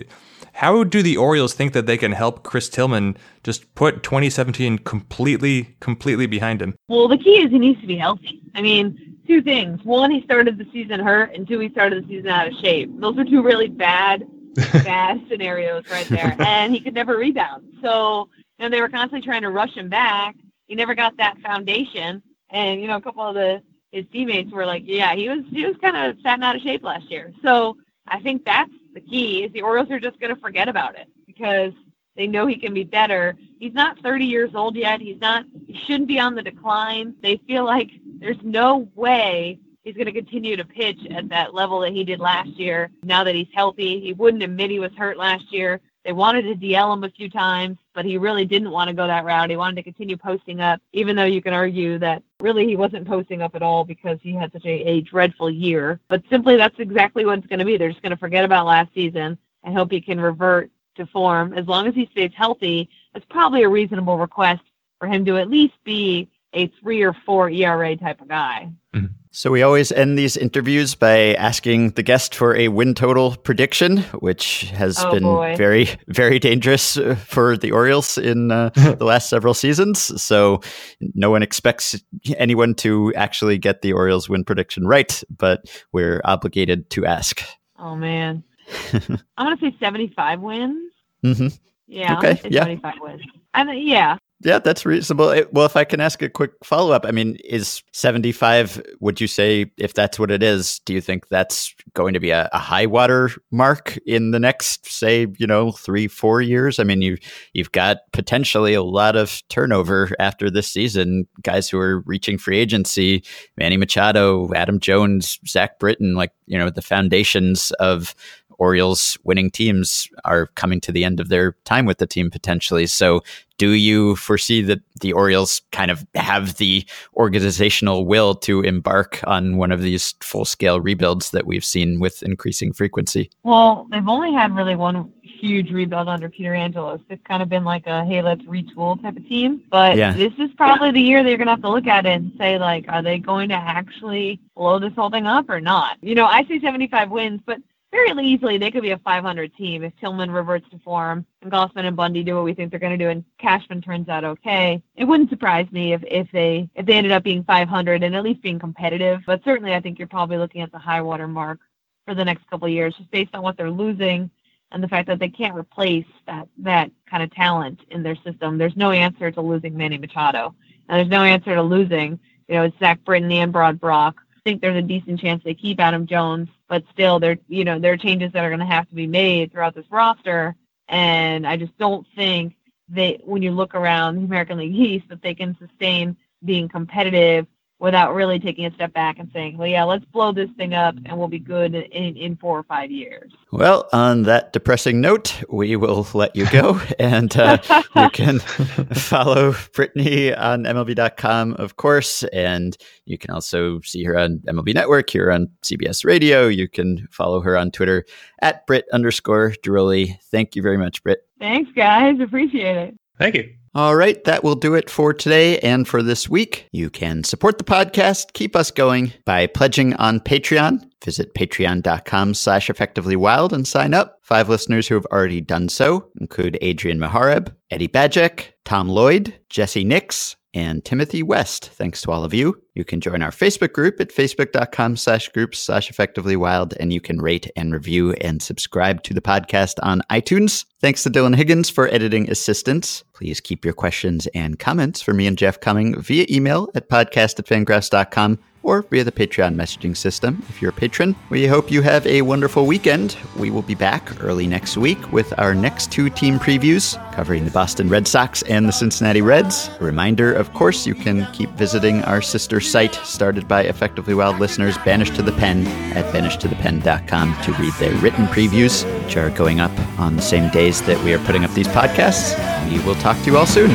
how 0.53 0.83
do 0.83 1.01
the 1.01 1.17
Orioles 1.17 1.53
think 1.53 1.73
that 1.73 1.85
they 1.85 1.97
can 1.97 2.11
help 2.11 2.43
Chris 2.43 2.69
Tillman 2.69 3.17
just 3.43 3.73
put 3.75 4.03
2017 4.03 4.79
completely, 4.79 5.75
completely 5.79 6.25
behind 6.25 6.61
him? 6.61 6.75
Well, 6.87 7.07
the 7.07 7.17
key 7.17 7.41
is 7.41 7.51
he 7.51 7.59
needs 7.59 7.79
to 7.81 7.87
be 7.87 7.97
healthy. 7.97 8.41
I 8.55 8.61
mean, 8.61 9.17
two 9.25 9.41
things. 9.41 9.83
One, 9.85 10.11
he 10.11 10.21
started 10.23 10.57
the 10.57 10.65
season 10.73 10.99
hurt, 10.99 11.33
and 11.33 11.47
two, 11.47 11.59
he 11.59 11.69
started 11.69 12.03
the 12.03 12.07
season 12.07 12.29
out 12.29 12.47
of 12.47 12.53
shape. 12.55 12.89
Those 12.99 13.17
are 13.17 13.23
two 13.23 13.41
really 13.41 13.67
bad, 13.67 14.27
bad 14.73 15.21
scenarios 15.29 15.85
right 15.89 16.07
there. 16.07 16.35
And 16.39 16.73
he 16.73 16.81
could 16.81 16.93
never 16.93 17.15
rebound. 17.15 17.63
So, 17.81 18.27
you 18.57 18.65
know, 18.65 18.69
they 18.69 18.81
were 18.81 18.89
constantly 18.89 19.21
trying 19.21 19.43
to 19.43 19.49
rush 19.49 19.75
him 19.75 19.87
back 19.87 20.35
he 20.69 20.75
never 20.75 20.95
got 20.95 21.17
that 21.17 21.37
foundation. 21.39 22.23
And 22.51 22.79
you 22.79 22.87
know, 22.87 22.95
a 22.95 23.01
couple 23.01 23.27
of 23.27 23.35
the 23.35 23.61
his 23.91 24.05
teammates 24.13 24.51
were 24.51 24.65
like, 24.65 24.83
yeah, 24.85 25.13
he 25.15 25.27
was 25.27 25.39
he 25.51 25.65
was 25.65 25.75
kind 25.81 25.97
of 25.97 26.17
fat 26.19 26.41
out 26.41 26.55
of 26.55 26.61
shape 26.61 26.83
last 26.83 27.11
year. 27.11 27.33
So 27.43 27.75
I 28.07 28.21
think 28.21 28.45
that's 28.45 28.71
the 28.93 29.01
key 29.01 29.43
is 29.43 29.51
the 29.51 29.63
Orioles 29.63 29.91
are 29.91 29.99
just 29.99 30.19
going 30.19 30.33
to 30.33 30.39
forget 30.39 30.69
about 30.69 30.97
it 30.97 31.07
because 31.27 31.73
they 32.15 32.27
know 32.27 32.47
he 32.47 32.55
can 32.55 32.73
be 32.73 32.83
better. 32.83 33.35
He's 33.59 33.73
not 33.73 33.99
30 33.99 34.25
years 34.25 34.51
old 34.53 34.75
yet. 34.75 35.01
He's 35.01 35.19
not. 35.19 35.45
He 35.67 35.77
shouldn't 35.85 36.07
be 36.07 36.19
on 36.19 36.35
the 36.35 36.43
decline. 36.43 37.15
They 37.21 37.39
feel 37.47 37.65
like 37.65 37.89
there's 38.19 38.41
no 38.43 38.89
way 38.95 39.59
he's 39.83 39.95
going 39.95 40.05
to 40.05 40.11
continue 40.11 40.55
to 40.55 40.65
pitch 40.65 40.99
at 41.11 41.29
that 41.29 41.53
level 41.53 41.79
that 41.79 41.93
he 41.93 42.03
did 42.03 42.19
last 42.19 42.49
year. 42.49 42.91
Now 43.03 43.23
that 43.23 43.35
he's 43.35 43.47
healthy, 43.53 43.99
he 43.99 44.13
wouldn't 44.13 44.43
admit 44.43 44.69
he 44.69 44.79
was 44.79 44.91
hurt 44.97 45.17
last 45.17 45.51
year. 45.51 45.81
They 46.09 46.13
wanted 46.13 46.41
to 46.41 46.55
DL 46.55 46.91
him 46.91 47.03
a 47.03 47.09
few 47.11 47.29
times, 47.29 47.77
but 47.93 48.03
he 48.03 48.17
really 48.17 48.43
didn't 48.43 48.71
want 48.71 48.87
to 48.87 48.95
go 48.95 49.05
that 49.05 49.25
route. 49.25 49.51
He 49.51 49.57
wanted 49.57 49.75
to 49.75 49.83
continue 49.83 50.17
posting 50.17 50.59
up, 50.59 50.81
even 50.91 51.15
though 51.15 51.25
you 51.25 51.39
can 51.39 51.53
argue 51.53 51.99
that 51.99 52.23
really 52.39 52.65
he 52.65 52.75
wasn't 52.75 53.07
posting 53.07 53.43
up 53.43 53.53
at 53.53 53.61
all 53.61 53.83
because 53.83 54.17
he 54.23 54.33
had 54.33 54.51
such 54.51 54.65
a, 54.65 54.71
a 54.71 55.01
dreadful 55.01 55.51
year. 55.51 55.99
But 56.07 56.23
simply 56.27 56.57
that's 56.57 56.79
exactly 56.79 57.27
what 57.27 57.37
it's 57.37 57.45
going 57.45 57.59
to 57.59 57.65
be. 57.65 57.77
They're 57.77 57.91
just 57.91 58.01
going 58.01 58.09
to 58.09 58.17
forget 58.17 58.43
about 58.43 58.65
last 58.65 58.91
season 58.95 59.37
and 59.63 59.77
hope 59.77 59.91
he 59.91 60.01
can 60.01 60.19
revert 60.19 60.71
to 60.95 61.05
form. 61.05 61.53
As 61.53 61.67
long 61.67 61.85
as 61.85 61.93
he 61.93 62.09
stays 62.11 62.31
healthy, 62.35 62.89
it's 63.13 63.27
probably 63.29 63.61
a 63.61 63.69
reasonable 63.69 64.17
request 64.17 64.63
for 64.97 65.07
him 65.07 65.23
to 65.25 65.37
at 65.37 65.47
least 65.47 65.75
be 65.83 66.27
a 66.53 66.67
three 66.81 67.01
or 67.01 67.15
four 67.25 67.49
ERA 67.49 67.95
type 67.95 68.21
of 68.21 68.27
guy. 68.27 68.71
Mm-hmm. 68.93 69.07
So 69.31 69.51
we 69.51 69.61
always 69.61 69.91
end 69.91 70.17
these 70.17 70.35
interviews 70.35 70.95
by 70.95 71.35
asking 71.35 71.91
the 71.91 72.01
guest 72.01 72.33
for 72.33 72.55
a 72.55 72.67
win 72.69 72.95
total 72.95 73.35
prediction, 73.35 73.99
which 74.19 74.61
has 74.71 74.97
oh, 75.03 75.11
been 75.11 75.23
boy. 75.23 75.55
very, 75.55 75.87
very 76.07 76.39
dangerous 76.39 76.97
uh, 76.97 77.13
for 77.13 77.55
the 77.55 77.71
Orioles 77.71 78.17
in 78.17 78.51
uh, 78.51 78.69
the 78.75 79.05
last 79.05 79.29
several 79.29 79.53
seasons. 79.53 80.21
So 80.21 80.61
no 80.99 81.29
one 81.29 81.43
expects 81.43 82.01
anyone 82.37 82.73
to 82.75 83.13
actually 83.13 83.59
get 83.59 83.83
the 83.83 83.93
Orioles 83.93 84.27
win 84.27 84.43
prediction 84.43 84.87
right, 84.87 85.23
but 85.37 85.65
we're 85.91 86.21
obligated 86.25 86.89
to 86.91 87.05
ask. 87.05 87.43
Oh 87.77 87.95
man, 87.95 88.43
I'm 88.93 89.19
gonna 89.37 89.57
say 89.61 89.75
75 89.79 90.41
wins. 90.41 90.91
Mm-hmm. 91.23 91.47
Yeah, 91.85 92.17
okay, 92.17 92.39
yeah. 92.49 92.61
75 92.63 92.93
wins. 92.99 93.21
And 93.53 93.79
yeah, 93.79 94.17
Yeah, 94.41 94.59
that's 94.59 94.85
reasonable. 94.85 95.35
Well, 95.51 95.65
if 95.65 95.75
I 95.75 95.83
can 95.83 95.99
ask 95.99 96.21
a 96.21 96.29
quick 96.29 96.51
follow 96.63 96.93
up, 96.93 97.05
I 97.05 97.11
mean, 97.11 97.35
is 97.43 97.83
75, 97.91 98.81
would 99.01 99.19
you 99.19 99.27
say, 99.27 99.69
if 99.77 99.93
that's 99.93 100.17
what 100.17 100.31
it 100.31 100.41
is, 100.41 100.79
do 100.85 100.93
you 100.93 101.01
think 101.01 101.27
that's 101.27 101.75
going 101.93 102.13
to 102.13 102.21
be 102.21 102.29
a, 102.29 102.47
a 102.53 102.57
high 102.57 102.85
water 102.85 103.31
mark 103.51 103.97
in 104.05 104.31
the 104.31 104.39
next, 104.39 104.89
say, 104.89 105.27
you 105.37 105.45
know, 105.45 105.73
three, 105.73 106.07
four 106.07 106.41
years? 106.41 106.79
I 106.79 106.85
mean, 106.85 107.01
you, 107.01 107.17
you've 107.51 107.73
got 107.73 108.09
potentially 108.13 108.73
a 108.73 108.81
lot 108.83 109.17
of 109.17 109.43
turnover 109.49 110.09
after 110.19 110.49
this 110.49 110.69
season, 110.71 111.27
guys 111.41 111.69
who 111.69 111.77
are 111.77 111.99
reaching 112.05 112.37
free 112.37 112.59
agency, 112.59 113.25
Manny 113.57 113.75
Machado, 113.75 114.53
Adam 114.53 114.79
Jones, 114.79 115.37
Zach 115.45 115.79
Britton, 115.79 116.15
like, 116.15 116.31
you 116.47 116.57
know, 116.57 116.69
the 116.69 116.81
foundations 116.81 117.71
of 117.73 118.15
Orioles 118.59 119.17
winning 119.23 119.49
teams 119.49 120.07
are 120.25 120.47
coming 120.47 120.79
to 120.81 120.91
the 120.91 121.03
end 121.03 121.19
of 121.19 121.29
their 121.29 121.53
time 121.65 121.85
with 121.85 121.97
the 121.97 122.07
team 122.07 122.29
potentially. 122.29 122.85
So, 122.85 123.23
do 123.57 123.71
you 123.71 124.15
foresee 124.15 124.61
that 124.61 124.79
the 125.01 125.11
Orioles 125.11 125.61
kind 125.71 125.91
of 125.91 126.07
have 126.15 126.55
the 126.55 126.85
organizational 127.15 128.05
will 128.05 128.33
to 128.35 128.61
embark 128.61 129.19
on 129.25 129.57
one 129.57 129.73
of 129.73 129.81
these 129.81 130.15
full 130.21 130.45
scale 130.45 130.79
rebuilds 130.79 131.31
that 131.31 131.45
we've 131.45 131.65
seen 131.65 131.99
with 131.99 132.23
increasing 132.23 132.71
frequency? 132.71 133.29
Well, 133.43 133.85
they've 133.91 134.07
only 134.07 134.31
had 134.31 134.55
really 134.55 134.77
one 134.77 135.11
huge 135.21 135.71
rebuild 135.71 136.07
under 136.07 136.29
Peter 136.29 136.53
Angelos. 136.53 137.01
It's 137.09 137.23
kind 137.25 137.41
of 137.41 137.49
been 137.49 137.63
like 137.63 137.87
a 137.87 138.05
hey, 138.05 138.21
let's 138.21 138.41
retool 138.43 139.01
type 139.01 139.17
of 139.17 139.27
team. 139.27 139.61
But 139.69 139.97
yeah. 139.97 140.13
this 140.13 140.33
is 140.37 140.49
probably 140.55 140.91
the 140.91 141.01
year 141.01 141.23
they're 141.23 141.37
gonna 141.37 141.51
have 141.51 141.61
to 141.61 141.69
look 141.69 141.87
at 141.87 142.05
it 142.05 142.09
and 142.09 142.31
say 142.37 142.57
like, 142.57 142.85
are 142.87 143.01
they 143.01 143.17
going 143.17 143.49
to 143.49 143.55
actually 143.55 144.39
blow 144.55 144.79
this 144.79 144.93
whole 144.95 145.09
thing 145.09 145.27
up 145.27 145.49
or 145.49 145.59
not? 145.59 145.97
You 146.01 146.15
know, 146.15 146.25
I 146.25 146.45
say 146.45 146.59
75 146.59 147.09
wins, 147.09 147.41
but 147.45 147.59
very 147.91 148.27
easily 148.27 148.57
they 148.57 148.71
could 148.71 148.81
be 148.81 148.91
a 148.91 148.97
500 148.99 149.55
team 149.55 149.83
if 149.83 149.93
Tillman 149.99 150.31
reverts 150.31 150.69
to 150.71 150.79
form 150.79 151.25
and 151.41 151.51
Gausman 151.51 151.85
and 151.85 151.95
Bundy 151.95 152.23
do 152.23 152.35
what 152.35 152.43
we 152.43 152.53
think 152.53 152.69
they're 152.69 152.79
going 152.79 152.97
to 152.97 153.03
do 153.03 153.09
and 153.09 153.23
Cashner 153.41 153.83
turns 153.83 154.09
out 154.09 154.23
okay. 154.23 154.81
It 154.95 155.05
wouldn't 155.05 155.29
surprise 155.29 155.67
me 155.71 155.93
if, 155.93 156.01
if 156.03 156.27
they 156.31 156.69
if 156.75 156.85
they 156.85 156.93
ended 156.93 157.11
up 157.11 157.23
being 157.23 157.43
500 157.43 158.03
and 158.03 158.15
at 158.15 158.23
least 158.23 158.41
being 158.41 158.59
competitive. 158.59 159.21
But 159.25 159.43
certainly, 159.43 159.73
I 159.73 159.79
think 159.79 159.97
you're 159.97 160.07
probably 160.07 160.37
looking 160.37 160.61
at 160.61 160.71
the 160.71 160.79
high 160.79 161.01
water 161.01 161.27
mark 161.27 161.59
for 162.05 162.15
the 162.15 162.25
next 162.25 162.49
couple 162.49 162.67
of 162.67 162.73
years, 162.73 162.95
just 162.95 163.11
based 163.11 163.33
on 163.33 163.41
what 163.41 163.57
they're 163.57 163.71
losing 163.71 164.29
and 164.71 164.83
the 164.83 164.87
fact 164.87 165.07
that 165.07 165.19
they 165.19 165.29
can't 165.29 165.55
replace 165.55 166.05
that 166.27 166.47
that 166.59 166.91
kind 167.09 167.23
of 167.23 167.33
talent 167.33 167.79
in 167.89 168.03
their 168.03 168.15
system. 168.17 168.57
There's 168.57 168.75
no 168.75 168.91
answer 168.91 169.31
to 169.31 169.41
losing 169.41 169.75
Manny 169.75 169.97
Machado, 169.97 170.55
and 170.87 170.99
there's 170.99 171.09
no 171.09 171.23
answer 171.23 171.55
to 171.55 171.61
losing 171.61 172.19
you 172.47 172.55
know 172.55 172.71
Zach 172.79 173.03
Britton 173.03 173.31
and 173.31 173.51
Brad 173.51 173.79
Brach. 173.79 174.15
Think 174.43 174.61
there's 174.61 174.77
a 174.77 174.81
decent 174.81 175.19
chance 175.19 175.43
they 175.43 175.53
keep 175.53 175.79
Adam 175.79 176.07
Jones 176.07 176.49
but 176.69 176.83
still 176.93 177.19
there 177.19 177.37
you 177.47 177.65
know 177.65 177.79
there 177.79 177.93
are 177.93 177.97
changes 177.97 178.31
that 178.31 178.45
are 178.45 178.49
going 178.49 178.59
to 178.59 178.65
have 178.65 178.87
to 178.89 178.95
be 178.95 179.07
made 179.07 179.51
throughout 179.51 179.75
this 179.75 179.89
roster. 179.91 180.55
And 180.87 181.45
i 181.45 181.55
just 181.55 181.77
don't 181.77 182.07
think 182.15 182.55
they 182.87 183.19
when 183.23 183.41
you 183.41 183.51
look 183.51 183.75
around 183.75 184.15
the 184.15 184.23
american 184.23 184.57
league 184.57 184.75
east 184.75 185.07
that 185.09 185.21
they 185.21 185.35
can 185.35 185.55
sustain 185.59 186.17
being 186.43 186.67
competitive 186.67 187.45
without 187.79 188.13
really 188.13 188.39
taking 188.39 188.65
a 188.65 188.73
step 188.73 188.93
back 188.93 189.19
and 189.19 189.29
saying, 189.33 189.57
well, 189.57 189.67
yeah, 189.67 189.83
let's 189.83 190.03
blow 190.05 190.33
this 190.33 190.49
thing 190.57 190.73
up 190.73 190.95
and 191.05 191.17
we'll 191.17 191.29
be 191.29 191.39
good 191.39 191.73
in, 191.73 192.17
in 192.17 192.35
four 192.35 192.59
or 192.59 192.63
five 192.63 192.91
years. 192.91 193.31
Well, 193.51 193.87
on 193.93 194.23
that 194.23 194.51
depressing 194.51 194.99
note, 194.99 195.41
we 195.49 195.75
will 195.77 196.05
let 196.13 196.35
you 196.35 196.45
go. 196.51 196.79
and 196.99 197.35
uh, 197.37 197.57
you 197.95 198.09
can 198.09 198.39
follow 198.93 199.55
Brittany 199.73 200.33
on 200.33 200.63
MLB.com, 200.65 201.53
of 201.53 201.77
course. 201.77 202.23
And 202.25 202.77
you 203.05 203.17
can 203.17 203.31
also 203.31 203.79
see 203.81 204.03
her 204.03 204.17
on 204.17 204.39
MLB 204.39 204.73
Network 204.73 205.09
here 205.09 205.31
on 205.31 205.47
CBS 205.63 206.03
Radio. 206.03 206.47
You 206.47 206.67
can 206.67 207.07
follow 207.11 207.39
her 207.39 207.57
on 207.57 207.71
Twitter 207.71 208.05
at 208.41 208.67
Britt 208.67 208.85
underscore 208.91 209.53
Ghiroli. 209.63 210.19
Thank 210.23 210.55
you 210.55 210.61
very 210.61 210.77
much, 210.77 211.01
Britt. 211.01 211.25
Thanks, 211.39 211.71
guys. 211.73 212.19
Appreciate 212.19 212.75
it. 212.75 212.99
Thank 213.17 213.35
you. 213.35 213.53
All 213.75 213.95
right, 213.95 214.23
that 214.23 214.43
will 214.43 214.55
do 214.55 214.73
it 214.73 214.89
for 214.89 215.13
today 215.13 215.59
and 215.59 215.87
for 215.87 216.01
this 216.01 216.27
week. 216.27 216.67
You 216.71 216.89
can 216.89 217.23
support 217.23 217.57
the 217.59 217.63
podcast, 217.63 218.33
keep 218.33 218.55
us 218.55 218.71
going 218.71 219.13
by 219.25 219.45
pledging 219.47 219.93
on 219.95 220.19
Patreon. 220.21 220.83
Visit 221.05 221.33
patreon.com 221.33 222.33
slash 222.33 222.67
effectivelywild 222.67 223.53
and 223.53 223.67
sign 223.67 223.93
up. 223.93 224.17
Five 224.21 224.49
listeners 224.49 224.87
who 224.87 224.95
have 224.95 225.05
already 225.07 225.39
done 225.39 225.69
so 225.69 226.09
include 226.19 226.57
Adrian 226.61 226.99
Mahareb, 226.99 227.53
Eddie 227.71 227.87
Bajek, 227.87 228.47
Tom 228.65 228.89
Lloyd, 228.89 229.39
Jesse 229.49 229.83
Nix, 229.85 230.35
and 230.53 230.83
Timothy 230.83 231.23
West. 231.23 231.69
Thanks 231.69 232.01
to 232.01 232.11
all 232.11 232.23
of 232.23 232.33
you. 232.33 232.61
You 232.73 232.85
can 232.85 233.01
join 233.01 233.21
our 233.21 233.31
Facebook 233.31 233.73
group 233.73 233.99
at 233.99 234.09
facebook.com 234.09 234.95
slash 234.95 235.29
groups 235.29 235.59
slash 235.59 235.89
effectively 235.89 236.35
wild, 236.35 236.73
and 236.79 236.91
you 236.93 237.01
can 237.01 237.21
rate 237.21 237.49
and 237.55 237.73
review 237.73 238.13
and 238.13 238.41
subscribe 238.41 239.03
to 239.03 239.13
the 239.13 239.21
podcast 239.21 239.75
on 239.83 240.01
iTunes. 240.09 240.65
Thanks 240.79 241.03
to 241.03 241.09
Dylan 241.09 241.35
Higgins 241.35 241.69
for 241.69 241.87
editing 241.89 242.29
assistance. 242.29 243.03
Please 243.13 243.39
keep 243.39 243.65
your 243.65 243.73
questions 243.73 244.27
and 244.33 244.57
comments 244.59 245.01
for 245.01 245.13
me 245.13 245.27
and 245.27 245.37
Jeff 245.37 245.59
coming 245.59 245.99
via 245.99 246.25
email 246.29 246.69
at 246.73 246.89
podcast 246.89 247.39
at 247.39 247.45
fangraphs.com 247.45 248.39
or 248.69 248.83
via 248.83 249.03
the 249.03 249.11
Patreon 249.11 249.55
messaging 249.55 249.97
system 249.97 250.43
if 250.47 250.61
you're 250.61 250.69
a 250.69 250.73
patron. 250.73 251.15
We 251.29 251.47
hope 251.47 251.71
you 251.71 251.81
have 251.81 252.05
a 252.05 252.21
wonderful 252.21 252.67
weekend. 252.67 253.17
We 253.35 253.49
will 253.49 253.63
be 253.63 253.73
back 253.73 254.23
early 254.23 254.45
next 254.45 254.77
week 254.77 255.11
with 255.11 255.33
our 255.39 255.55
next 255.55 255.91
two 255.91 256.11
team 256.11 256.37
previews 256.37 256.95
covering 257.13 257.45
the 257.45 257.51
Boston 257.51 257.89
Red 257.89 258.07
Sox 258.07 258.43
and 258.43 258.67
the 258.67 258.71
Cincinnati 258.71 259.21
Reds. 259.21 259.71
A 259.79 259.83
reminder, 259.83 260.31
of 260.31 260.53
course, 260.53 260.85
you 260.85 260.93
can 260.93 261.29
keep 261.33 261.49
visiting 261.51 262.03
our 262.03 262.21
sister 262.21 262.59
site 262.59 262.93
started 262.95 263.47
by 263.47 263.63
Effectively 263.63 264.13
Wild 264.13 264.39
listeners, 264.39 264.77
Banished 264.85 265.15
to 265.15 265.23
the 265.23 265.31
Pen, 265.31 265.65
at 265.97 266.05
banishedtothepen.com 266.13 267.41
to 267.43 267.53
read 267.53 267.73
their 267.73 267.95
written 267.95 268.27
previews, 268.27 268.85
which 269.03 269.17
are 269.17 269.31
going 269.31 269.59
up 269.59 269.71
on 269.99 270.15
the 270.15 270.21
same 270.21 270.49
days 270.51 270.83
that 270.83 271.03
we 271.03 271.11
are 271.13 271.19
putting 271.25 271.43
up 271.43 271.51
these 271.51 271.67
podcasts. 271.67 272.37
We 272.71 272.79
will 272.85 272.95
talk 272.95 273.17
to 273.23 273.25
you 273.25 273.37
all 273.37 273.47
soon. 273.47 273.71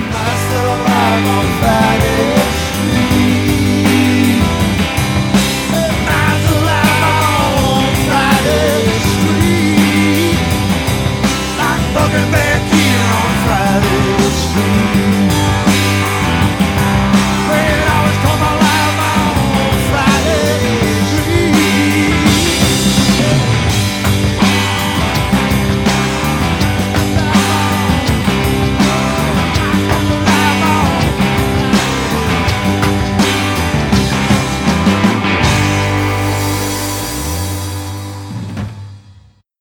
Friday. 12.15 12.43